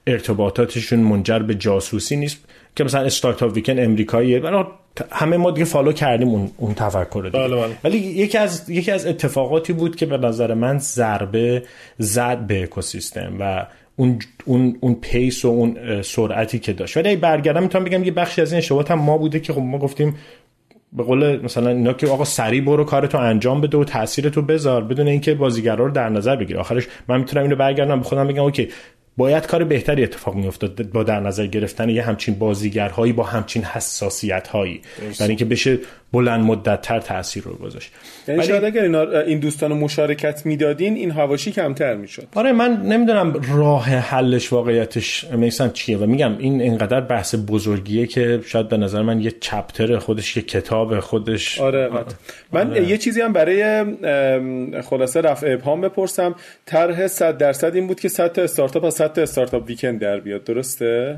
ارتباطاتشون 0.07 0.99
منجر 0.99 1.39
به 1.39 1.55
جاسوسی 1.55 2.17
نیست؟ 2.17 2.45
که 2.77 2.85
مثلا 2.85 3.01
استارتاپ 3.01 3.53
ویکن 3.53 3.79
امریکاییه. 3.79 4.43
همه 5.13 5.37
ما 5.37 5.51
دیگه 5.51 5.65
فالو 5.65 5.93
کردیم 5.93 6.29
اون 6.29 6.51
اون 6.57 6.75
تفکر 6.75 7.21
رو 7.25 7.31
بله 7.31 7.57
بله. 7.57 7.77
ولی 7.85 7.99
یکی 7.99 8.39
از 8.39 8.71
یکی 8.71 8.91
از 8.91 9.07
اتفاقاتی 9.07 9.73
بود 9.73 9.97
که 9.97 10.07
به 10.07 10.19
نظر 10.19 10.55
من 10.55 10.79
ضربه 10.79 11.63
زد 11.99 12.39
به 12.39 12.63
اکوسیستم 12.63 13.37
و 13.41 13.67
اون 13.97 14.19
اون 14.45 14.77
اون 14.81 14.95
pace 14.95 15.45
و 15.45 15.49
اون 15.49 16.03
سرعتی 16.03 16.59
که 16.59 16.73
داشت. 16.73 16.97
ولی 16.97 17.17
برگردم 17.17 17.63
می‌تونم 17.63 17.85
بگم 17.85 18.05
یه 18.05 18.11
بخشی 18.11 18.43
از 18.43 18.53
این 18.53 18.59
اشتباهات 18.59 18.91
هم 18.91 18.99
ما 18.99 19.19
بوده 19.19 19.41
که 19.41 19.53
خب 19.53 19.61
ما 19.61 19.79
گفتیم 19.79 20.17
به 20.97 21.03
قول 21.03 21.43
مثلا 21.45 21.71
اینا 21.71 21.93
که 21.93 22.07
آقا 22.07 22.25
سریع 22.25 22.61
برو 22.61 22.85
کارتو 22.85 23.19
انجام 23.19 23.61
بده 23.61 23.79
و 23.79 23.85
تاثیرتو 23.85 24.43
بذار 24.43 24.85
بدون 24.85 25.09
اینکه 25.09 25.35
بازیگرا 25.35 25.87
رو 25.87 25.91
در 25.91 26.09
نظر 26.09 26.37
بگیری 26.37 26.59
آخرش 26.59 26.87
من 27.09 27.19
می‌تونم 27.19 27.43
اینو 27.43 27.57
برگردم 27.57 27.99
به 27.99 28.05
خودم 28.05 28.29
بگم 28.29 28.43
OK 28.43 28.69
باید 29.17 29.47
کار 29.47 29.65
بهتری 29.65 30.05
اتفاق 30.05 30.35
میافتاد 30.35 30.91
با 30.91 31.03
در 31.03 31.21
نظر 31.21 31.47
گرفتن 31.47 31.89
یه 31.89 32.03
همچین 32.03 32.35
بازیگرهایی 32.35 33.13
با 33.13 33.23
همچین 33.23 33.65
حساسیت 33.65 34.49
هایی 34.49 34.81
برای 35.19 35.29
اینکه 35.29 35.45
بشه 35.45 35.79
بلند 36.17 36.45
مدت 36.45 36.81
تر 36.83 37.01
تاثیر 37.01 37.43
رو 37.43 37.55
گذاشت. 37.55 37.93
یعنی 38.29 38.43
شاید 38.43 38.65
اگر 38.65 38.83
اینا 38.83 39.21
این 39.21 39.39
دوستان 39.39 39.73
مشارکت 39.73 40.47
می‌دادین 40.47 40.95
این 40.95 41.11
هواشی 41.11 41.53
کمتر 41.53 41.95
می‌شد. 41.95 42.27
آره 42.35 42.53
من 42.53 42.83
نمی‌دونم 42.83 43.41
راه 43.57 43.85
حلش 43.85 44.53
واقعیتش 44.53 45.25
میسن 45.25 45.71
چیه 45.71 45.99
و 45.99 46.07
میگم 46.07 46.39
این 46.39 46.61
اینقدر 46.61 47.01
بحث 47.01 47.35
بزرگیه 47.49 48.07
که 48.07 48.41
شاید 48.47 48.69
به 48.69 48.77
نظر 48.77 49.03
من 49.03 49.21
یه 49.21 49.31
چپتر 49.41 49.99
خودش 49.99 50.37
یه 50.37 50.43
کتاب 50.43 51.01
خودش. 51.01 51.61
آره 51.61 51.91
من 52.53 52.71
آره. 52.71 52.89
یه 52.89 52.99
چیزی 52.99 53.21
هم 53.21 53.33
برای 53.33 53.85
خلاصه 54.83 55.21
رفع 55.21 55.53
ابهام 55.53 55.81
بپرسم. 55.81 56.35
طرح 56.67 57.07
100 57.07 57.39
درصد 57.39 57.75
این 57.75 57.87
بود 57.87 58.01
که 58.01 58.09
100 58.09 58.33
تا 58.33 58.43
استارتاپ 58.43 58.85
از 58.85 58.95
100 58.95 59.13
تا 59.13 59.23
استارتاپ 59.23 59.67
ویکند 59.67 60.01
در 60.01 60.21
بیاد 60.21 60.45
درسته؟ 60.45 61.17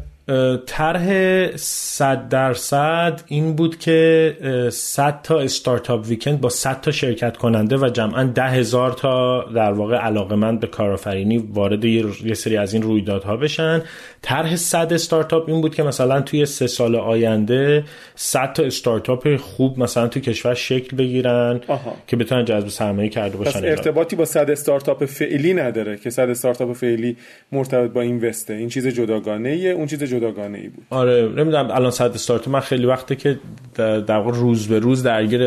طرح 0.67 1.11
100 1.57 2.29
درصد 2.29 3.23
این 3.27 3.57
بود 3.57 3.79
که 3.79 4.69
100 4.73 5.23
تا 5.23 5.41
استارتاپ 5.41 6.07
ویکند 6.07 6.41
با 6.41 6.49
100 6.49 6.81
تا 6.81 6.91
شرکت 6.91 7.37
کننده 7.37 7.77
و 7.77 7.89
جمعا 7.89 8.25
ده 8.25 8.43
هزار 8.43 8.93
تا 8.93 9.45
در 9.45 9.73
واقع 9.73 9.97
علاقمند 9.97 10.61
به 10.61 10.67
کارآفرینی 10.67 11.39
وارد 11.39 11.85
یه 11.85 12.35
سری 12.35 12.57
از 12.57 12.75
این 12.75 12.83
رویدادها 12.83 13.37
بشن. 13.37 13.83
طرح 14.23 14.57
100 14.57 14.93
استارتاپ 14.93 15.49
این 15.49 15.61
بود 15.61 15.75
که 15.75 15.83
مثلا 15.83 16.21
توی 16.21 16.47
سه 16.47 16.67
سال 16.67 16.97
آینده 16.97 17.85
100 18.15 18.53
تا 18.53 18.63
استارتاپ 18.63 19.37
خوب 19.37 19.79
مثلا 19.79 20.09
توی 20.09 20.23
کشور 20.23 20.55
شکل 20.55 20.97
بگیرن 20.97 21.61
آها. 21.69 21.97
که 22.07 22.17
بتونن 22.17 22.45
جذب 22.45 22.69
سرمایه 22.69 23.09
کرده 23.09 23.37
باشن. 23.37 23.51
پس 23.51 23.65
ارتباطی 23.65 24.17
با 24.17 24.25
100 24.25 24.51
استارتاپ 24.51 25.05
فعلی 25.05 25.55
نداره 25.55 25.97
که 25.97 26.11
100 26.11 26.31
استارتاپ 26.31 26.73
فعلی 26.73 27.17
مرتبط 27.53 27.91
با 27.91 28.01
این 28.01 28.29
وسته 28.29 28.55
این 28.55 28.69
چیز 28.69 28.87
جداگانه 28.87 29.49
اون 29.49 29.87
چیز 29.87 30.03
جداگانه 30.03 30.18
ای 30.25 30.69
بود. 30.69 30.87
آره 30.91 31.23
نمی‌دونم 31.23 31.71
الان 31.71 31.91
100 31.91 32.15
استارتاپ 32.15 32.49
من 32.55 32.61
خیلی 32.61 32.87
وقته 32.87 33.17
که 33.17 33.39
در 33.75 34.17
واقع 34.17 34.39
روز 34.39 34.69
به 34.69 34.79
روز 34.79 35.03
درگیر 35.03 35.41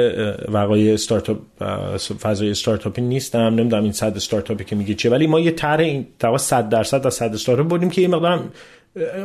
وقایع 0.48 0.93
استارتاپ 0.93 1.38
فضای 2.22 2.52
استارتاپی 2.52 3.02
نیستم. 3.02 3.39
نمی‌دونم 3.39 3.84
این 3.84 3.91
100 3.91 4.15
استارتاپی 4.15 4.64
که 4.64 4.76
میگه 4.76 4.93
چیه. 4.93 5.11
ولی 5.11 5.27
ما 5.27 5.39
یه 5.39 5.52
طرح 5.52 5.80
این 5.80 6.07
100 6.38 6.69
درصد 6.69 7.07
از 7.07 7.14
100 7.14 7.34
استارتاپ 7.34 7.68
بردیم 7.68 7.89
که 7.89 8.02
یه 8.02 8.07
مقدار 8.07 8.39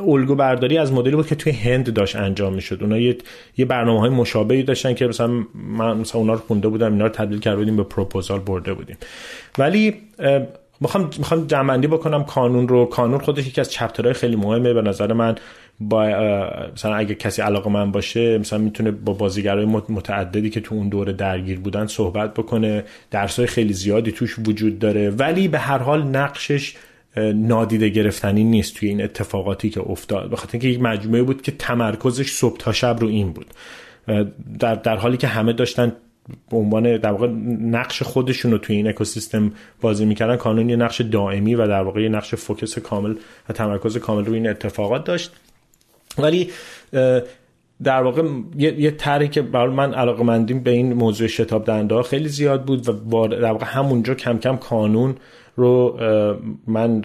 الگو 0.07 0.35
برداری 0.35 0.79
از 0.79 0.93
مدلی 0.93 1.17
بود 1.17 1.27
که 1.27 1.35
توی 1.35 1.53
هند 1.53 1.93
داشت 1.93 2.17
انجام 2.17 2.55
می‌شد. 2.55 2.79
اونا 2.81 2.99
یه, 2.99 3.17
یه 3.57 3.65
برنامه 3.65 4.01
های 4.01 4.11
مشابهی 4.11 4.63
داشتن 4.63 4.95
که 4.95 5.07
مثلا 5.07 5.29
من 5.55 5.97
مثلا 5.97 6.21
اونا 6.21 6.33
رو 6.33 6.39
خونده 6.39 6.69
بودم 6.69 6.93
اینا 6.93 7.05
رو 7.05 7.13
تبدیل 7.13 7.41
کرده 7.41 7.57
بودیم 7.57 7.77
به 7.77 7.83
پروپوزال 7.83 8.39
برده 8.39 8.75
بودیم. 8.75 8.97
ولی 9.59 9.95
می‌خوام 10.81 11.11
می‌خوام 11.19 11.47
جمعندی 11.47 11.87
بکنم 11.87 12.25
کانون 12.25 12.69
رو. 12.69 12.85
کانون 12.85 13.19
خودش 13.19 13.47
یکی 13.47 13.61
از 13.61 13.71
چپترهای 13.71 14.15
خیلی 14.15 14.37
مهمه 14.37 14.73
به 14.73 14.83
نظر 14.83 15.13
من. 15.13 15.35
با 15.81 16.05
مثلا 16.73 16.95
اگه 16.95 17.15
کسی 17.15 17.43
علاقه 17.43 17.71
من 17.71 17.93
باشه 17.93 18.39
مثلا 18.39 18.59
می‌تونه 18.59 18.91
با 18.91 19.13
بازیگرای 19.13 19.65
متعددی 19.65 20.51
که 20.51 20.61
تو 20.61 20.75
اون 20.75 20.89
دوره 20.89 21.13
درگیر 21.13 21.59
بودن 21.59 21.87
صحبت 21.87 22.35
بکنه. 22.35 22.85
درسای 23.11 23.47
خیلی 23.47 23.73
زیادی 23.73 24.13
توش 24.13 24.39
وجود 24.39 24.79
داره. 24.79 25.11
ولی 25.11 25.49
به 25.49 25.59
هر 25.59 25.79
حال 25.79 26.03
نقشش 26.03 26.75
نادیده 27.35 27.89
گرفتنی 27.89 28.45
نیست 28.45 28.75
توی 28.75 28.89
این 28.89 29.03
اتفاقاتی 29.03 29.71
که 29.71 29.81
افتاد. 29.81 30.31
بخاطر 30.31 30.53
اینکه 30.53 30.69
یک 30.69 30.81
مجموعه 30.81 31.23
بود 31.23 31.43
که 31.43 31.53
تمرکزش 31.53 32.31
صبح 32.31 32.57
تا 32.57 32.73
شب 32.73 32.97
رو 33.01 33.09
این 33.09 33.33
بود. 33.33 33.47
در, 34.59 34.75
در 34.75 34.97
حالی 34.97 35.17
که 35.17 35.27
همه 35.27 35.53
داشتن 35.53 35.93
به 36.51 36.57
عنوان 36.57 36.97
در 36.97 37.13
واقع 37.13 37.29
نقش 37.61 38.03
خودشون 38.03 38.53
رو 38.53 38.59
توی 38.59 38.77
این 38.77 38.89
اکوسیستم 38.89 39.53
بازی 39.81 40.05
می‌کردن 40.05 40.37
کانون 40.37 40.71
یه 40.71 40.77
نقش 40.77 41.01
دائمی 41.01 41.55
و 41.55 41.67
در 41.67 41.83
واقع 41.83 42.03
یه 42.03 42.09
نقش 42.09 42.35
فوکس 42.35 42.79
کامل 42.79 43.15
و 43.49 43.53
تمرکز 43.53 43.97
کامل 43.97 44.25
روی 44.25 44.35
این 44.37 44.49
اتفاقات 44.49 45.05
داشت. 45.05 45.33
ولی 46.19 46.51
در 47.83 48.03
واقع 48.03 48.23
یه, 48.57 48.81
یه 48.81 48.91
طرحی 48.91 49.29
که 49.29 49.43
برای 49.43 49.75
من 49.75 49.95
علاقه 49.95 50.23
مندیم 50.23 50.63
به 50.63 50.71
این 50.71 50.93
موضوع 50.93 51.27
شتاب 51.27 51.65
دنده 51.65 52.03
خیلی 52.03 52.29
زیاد 52.29 52.65
بود 52.65 52.89
و 52.89 53.29
در 53.29 53.53
واقع 53.53 53.67
همونجا 53.67 54.15
کم 54.15 54.39
کم 54.39 54.57
کانون 54.57 55.15
رو 55.57 55.99
من 56.67 57.03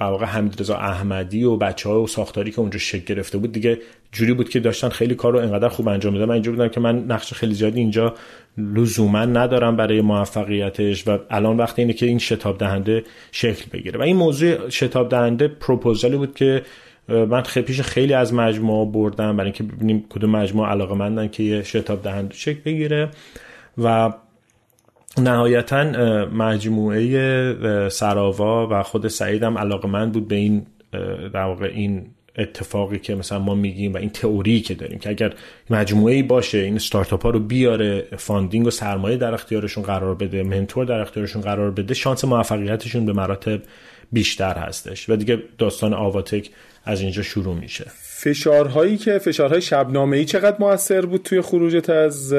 در 0.00 0.06
واقع 0.06 0.26
حمیدرضا 0.26 0.76
احمدی 0.76 1.44
و 1.44 1.56
بچه 1.56 1.88
ها 1.88 2.02
و 2.02 2.06
ساختاری 2.06 2.50
که 2.50 2.60
اونجا 2.60 2.78
شکل 2.78 3.14
گرفته 3.14 3.38
بود 3.38 3.52
دیگه 3.52 3.78
جوری 4.12 4.32
بود 4.34 4.48
که 4.48 4.60
داشتن 4.60 4.88
خیلی 4.88 5.14
کار 5.14 5.32
رو 5.32 5.38
انقدر 5.38 5.68
خوب 5.68 5.88
انجام 5.88 6.12
میدن 6.12 6.24
من 6.24 6.34
اینجا 6.34 6.52
بودم 6.52 6.68
که 6.68 6.80
من 6.80 6.98
نقش 6.98 7.34
خیلی 7.34 7.54
زیادی 7.54 7.80
اینجا 7.80 8.14
لزوما 8.58 9.24
ندارم 9.24 9.76
برای 9.76 10.00
موفقیتش 10.00 11.08
و 11.08 11.18
الان 11.30 11.56
وقتی 11.56 11.82
اینه 11.82 11.94
که 11.94 12.06
این 12.06 12.18
شتاب 12.18 12.58
دهنده 12.58 13.04
شکل 13.32 13.64
بگیره. 13.72 13.98
و 13.98 14.02
این 14.02 14.16
موضوع 14.16 14.68
شتاب 14.68 15.08
دهنده 15.08 15.48
پروپوزالی 15.48 16.16
بود 16.16 16.34
که 16.34 16.62
من 17.08 17.42
خیلی 17.42 17.66
پیش 17.66 17.80
خیلی 17.80 18.14
از 18.14 18.34
مجموعه 18.34 18.92
بردم 18.92 19.36
برای 19.36 19.46
اینکه 19.46 19.62
ببینیم 19.62 20.04
کدوم 20.08 20.30
مجموعه 20.30 20.70
علاقه 20.70 20.94
مندن 20.94 21.28
که 21.28 21.42
یه 21.42 21.62
شتاب 21.62 22.02
دهنده 22.02 22.34
شکل 22.34 22.60
بگیره. 22.64 23.10
و 23.78 24.12
نهایتا 25.18 25.84
مجموعه 26.26 27.88
سراوا 27.88 28.68
و 28.70 28.82
خود 28.82 29.08
سعیدم 29.08 29.58
علاقه‌مند 29.58 30.10
بود 30.10 30.28
به 30.28 30.36
این 30.36 30.66
در 31.32 31.44
واقع 31.44 31.66
این 31.74 32.06
اتفاقی 32.38 32.98
که 32.98 33.14
مثلا 33.14 33.38
ما 33.38 33.54
میگیم 33.54 33.94
و 33.94 33.96
این 33.96 34.10
تئوری 34.10 34.60
که 34.60 34.74
داریم 34.74 34.98
که 34.98 35.10
اگر 35.10 35.32
مجموعه 35.70 36.14
ای 36.14 36.22
باشه 36.22 36.58
این 36.58 36.74
استارتاپ 36.74 37.22
ها 37.22 37.30
رو 37.30 37.40
بیاره 37.40 38.06
funding 38.16 38.66
و 38.66 38.70
سرمایه 38.70 39.16
در 39.16 39.34
اختیارشون 39.34 39.84
قرار 39.84 40.14
بده 40.14 40.42
mentor 40.42 40.84
در 40.84 41.00
اختیارشون 41.00 41.42
قرار 41.42 41.70
بده 41.70 41.94
شانس 41.94 42.24
موفقیتشون 42.24 43.06
به 43.06 43.12
مراتب 43.12 43.60
بیشتر 44.12 44.54
هستش 44.58 45.10
و 45.10 45.16
دیگه 45.16 45.42
داستان 45.58 45.94
آواتک 45.94 46.50
از 46.84 47.00
اینجا 47.00 47.22
شروع 47.22 47.54
میشه. 47.54 47.84
فشارهایی 48.02 48.96
که 48.96 49.18
فشارهای 49.18 49.60
شبنامه 49.60 50.16
ای 50.16 50.24
چقدر 50.24 50.56
موثر 50.60 51.06
بود 51.06 51.22
توی 51.22 51.40
خروجت 51.40 51.90
از 51.90 52.34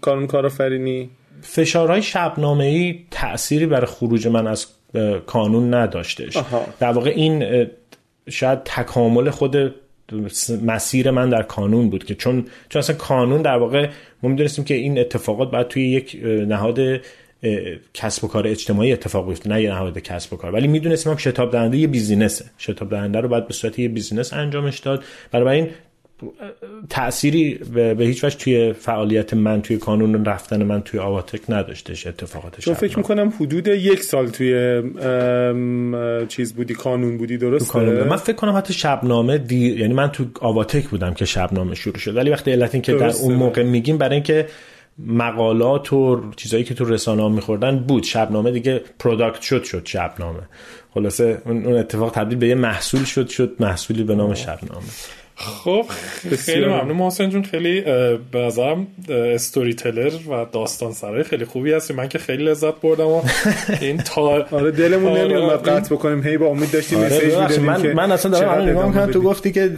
کانون 0.00 0.26
کارآفرینی؟ 0.26 1.10
فشارهای 1.42 2.02
شبنامه 2.02 2.64
ای 2.64 3.00
تأثیری 3.10 3.66
برای 3.66 3.86
خروج 3.86 4.26
من 4.26 4.46
از 4.46 4.66
کانون 5.26 5.74
نداشتش. 5.74 6.38
در 6.80 6.92
واقع 6.92 7.10
این 7.10 7.66
شاید 8.30 8.58
تکامل 8.64 9.30
خود 9.30 9.74
مسیر 10.64 11.10
من 11.10 11.30
در 11.30 11.42
کانون 11.42 11.90
بود 11.90 12.04
که 12.04 12.14
چون 12.14 12.46
چون 12.68 12.78
اصلا 12.78 12.96
کانون 12.96 13.42
در 13.42 13.56
واقع 13.56 13.88
ما 14.22 14.30
می‌دونستیم 14.30 14.64
که 14.64 14.74
این 14.74 14.98
اتفاقات 14.98 15.50
باید 15.50 15.68
توی 15.68 15.88
یک 15.88 16.20
نهاد 16.24 16.80
کسب 17.94 18.24
و 18.24 18.28
کار 18.28 18.46
اجتماعی 18.46 18.92
اتفاق 18.92 19.28
بیفته 19.28 19.48
نه 19.48 19.62
یه 19.62 19.70
نهاد 19.70 19.98
کسب 19.98 20.32
و 20.32 20.36
کار. 20.36 20.54
ولی 20.54 20.68
می‌دونستیم 20.68 21.12
هم 21.12 21.18
شتاب 21.18 21.52
دهنده 21.52 21.78
یه 21.78 21.86
بیزینسه. 21.86 22.44
شتاب 22.58 22.90
دهنده 22.90 23.20
رو 23.20 23.28
باید 23.28 23.46
به 23.46 23.52
صورت 23.52 23.78
یه 23.78 23.88
بیزینس 23.88 24.32
انجامش 24.32 24.78
داد. 24.78 25.04
این 25.32 25.68
تأثیری 26.90 27.54
به 27.74 28.04
هیچ 28.04 28.24
وجه 28.24 28.36
توی 28.36 28.72
فعالیت 28.72 29.34
من 29.34 29.62
توی 29.62 29.76
کانون 29.76 30.24
رفتن 30.24 30.62
من 30.62 30.82
توی 30.82 31.00
آواتک 31.00 31.40
نداشتش 31.48 32.06
اتفاقاتش 32.06 32.64
چون 32.64 32.74
فکر 32.74 32.98
می‌کنم 32.98 33.32
حدود 33.40 33.66
یک 33.66 34.02
سال 34.02 34.28
توی 34.28 34.82
چیز 36.28 36.54
بودی 36.54 36.74
کانون 36.74 37.18
بودی 37.18 37.36
درسته؟ 37.36 37.78
من 37.80 38.16
فکر 38.16 38.36
کنم 38.36 38.56
حتی 38.56 38.72
شبنامه 38.72 39.38
دی... 39.38 39.56
یعنی 39.56 39.94
من 39.94 40.08
تو 40.08 40.24
آواتک 40.40 40.88
بودم 40.88 41.14
که 41.14 41.24
شبنامه 41.24 41.74
شروع 41.74 41.98
شد. 41.98 42.16
ولی 42.16 42.30
وقتی 42.30 42.52
علت 42.52 42.74
این 42.74 42.82
که 42.82 42.94
در 42.94 43.10
اون 43.10 43.34
موقع 43.34 43.62
میگیم 43.62 43.98
برای 43.98 44.14
اینکه 44.14 44.46
مقالات 44.98 45.92
و 45.92 46.30
چیزایی 46.36 46.64
که 46.64 46.74
تو 46.74 46.84
رسانه 46.84 47.22
ها 47.22 47.28
میخوردن 47.28 47.78
بود. 47.78 48.02
شبنامه 48.02 48.50
دیگه 48.50 48.80
product 48.98 49.40
شد 49.40 49.64
شد 49.64 49.82
شبنامه. 49.84 50.40
خلاصه 50.94 51.42
اون 51.44 51.76
اتفاق 51.76 52.12
تبدیل 52.12 52.38
به 52.38 52.48
یه 52.48 52.54
محصول 52.54 53.04
شد 53.04 53.28
شد 53.28 53.56
محصولی 53.60 54.02
به 54.04 54.14
نام 54.14 54.34
شبنامه. 54.34 54.86
خب 55.36 55.86
خیلی 56.38 56.66
ممنون. 56.66 56.96
محسن 56.96 57.30
جون 57.30 57.42
خیلی 57.42 57.80
به 58.32 58.38
نظرم 58.38 58.86
storyteller 59.08 60.12
و 60.30 60.46
داستان 60.52 60.92
سرای 60.92 61.22
خیلی 61.22 61.44
خوبی 61.44 61.72
هستی. 61.72 61.94
من 61.94 62.08
که 62.08 62.18
خیلی 62.18 62.44
لذت 62.44 62.74
بردم 62.80 63.06
و 63.06 63.22
این 63.80 63.96
تا 63.96 64.46
آره 64.50 64.70
دلمون 64.70 65.12
آره. 65.12 65.22
نمیاد 65.22 65.68
قطع 65.68 65.94
بکنیم. 65.94 66.22
هی 66.22 66.36
با 66.38 66.46
امید 66.46 66.70
داشتیم 66.70 66.98
آره 66.98 67.44
message 67.44 67.58
من, 67.60 67.92
من 67.92 68.12
اصلا 68.12 68.30
دارم 68.30 68.68
نگاه 68.68 68.86
می‌کنم 68.88 69.10
تو 69.10 69.20
گفتی 69.20 69.52
که 69.52 69.70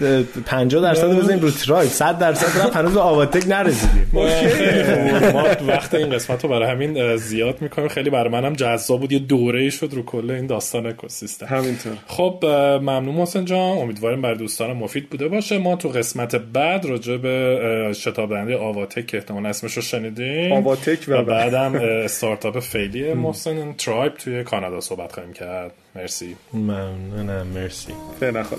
50 0.46 0.82
درصد 0.82 1.18
بزنیم 1.18 1.40
رو 1.40 1.50
ترای 1.50 1.88
100 1.88 2.18
درصد 2.18 2.60
رفت 2.60 2.76
هنوز 2.76 2.96
آواتک 2.96 3.48
نرسیدیم. 3.48 4.10
ما 4.12 5.44
وقت 5.68 5.94
این 5.94 6.10
قسمت 6.10 6.42
رو 6.44 6.50
برای 6.50 6.70
همین 6.70 7.16
زیاد 7.16 7.62
می‌کنیم. 7.62 7.88
خیلی 7.88 8.10
برای 8.10 8.30
منم 8.30 8.52
جذاب 8.52 9.00
بود. 9.00 9.12
یه 9.12 9.18
دوره 9.18 9.70
شد 9.70 9.88
رو 9.92 10.02
کل 10.02 10.30
این 10.30 10.46
داستان 10.46 10.86
اکوسیستم. 10.86 11.46
همینطور. 11.46 11.92
خب 12.06 12.38
ممنون 12.82 13.14
محسن 13.14 13.44
جان. 13.44 13.78
امیدواریم 13.78 14.22
برای 14.22 14.36
دوستان 14.36 14.72
مفید 14.72 15.10
بوده 15.10 15.28
باشه. 15.28 15.45
باشه 15.46 15.58
ما 15.58 15.76
تو 15.76 15.88
قسمت 15.88 16.34
بعد 16.34 16.86
راجع 16.86 17.16
به 17.16 17.92
شتاب 17.94 18.30
دهنده 18.30 18.56
آواتک 18.56 19.06
که 19.06 19.16
احتمال 19.16 19.46
اسمش 19.46 19.72
رو 19.72 19.82
شنیدیم 19.82 20.52
آواتک 20.52 21.04
و, 21.08 21.12
و 21.12 21.24
بعدم 21.24 21.74
استارتاپ 21.74 22.60
فعلی 22.60 23.14
محسن 23.14 23.72
ترایب 23.72 24.14
توی 24.14 24.44
کانادا 24.44 24.80
صحبت 24.80 25.12
خواهیم 25.12 25.32
کرد. 25.32 25.72
مرسی. 25.94 26.36
ممنونم 26.52 27.46
مرسی. 27.46 27.92
خیلی 28.20 28.42
خدا 28.42 28.58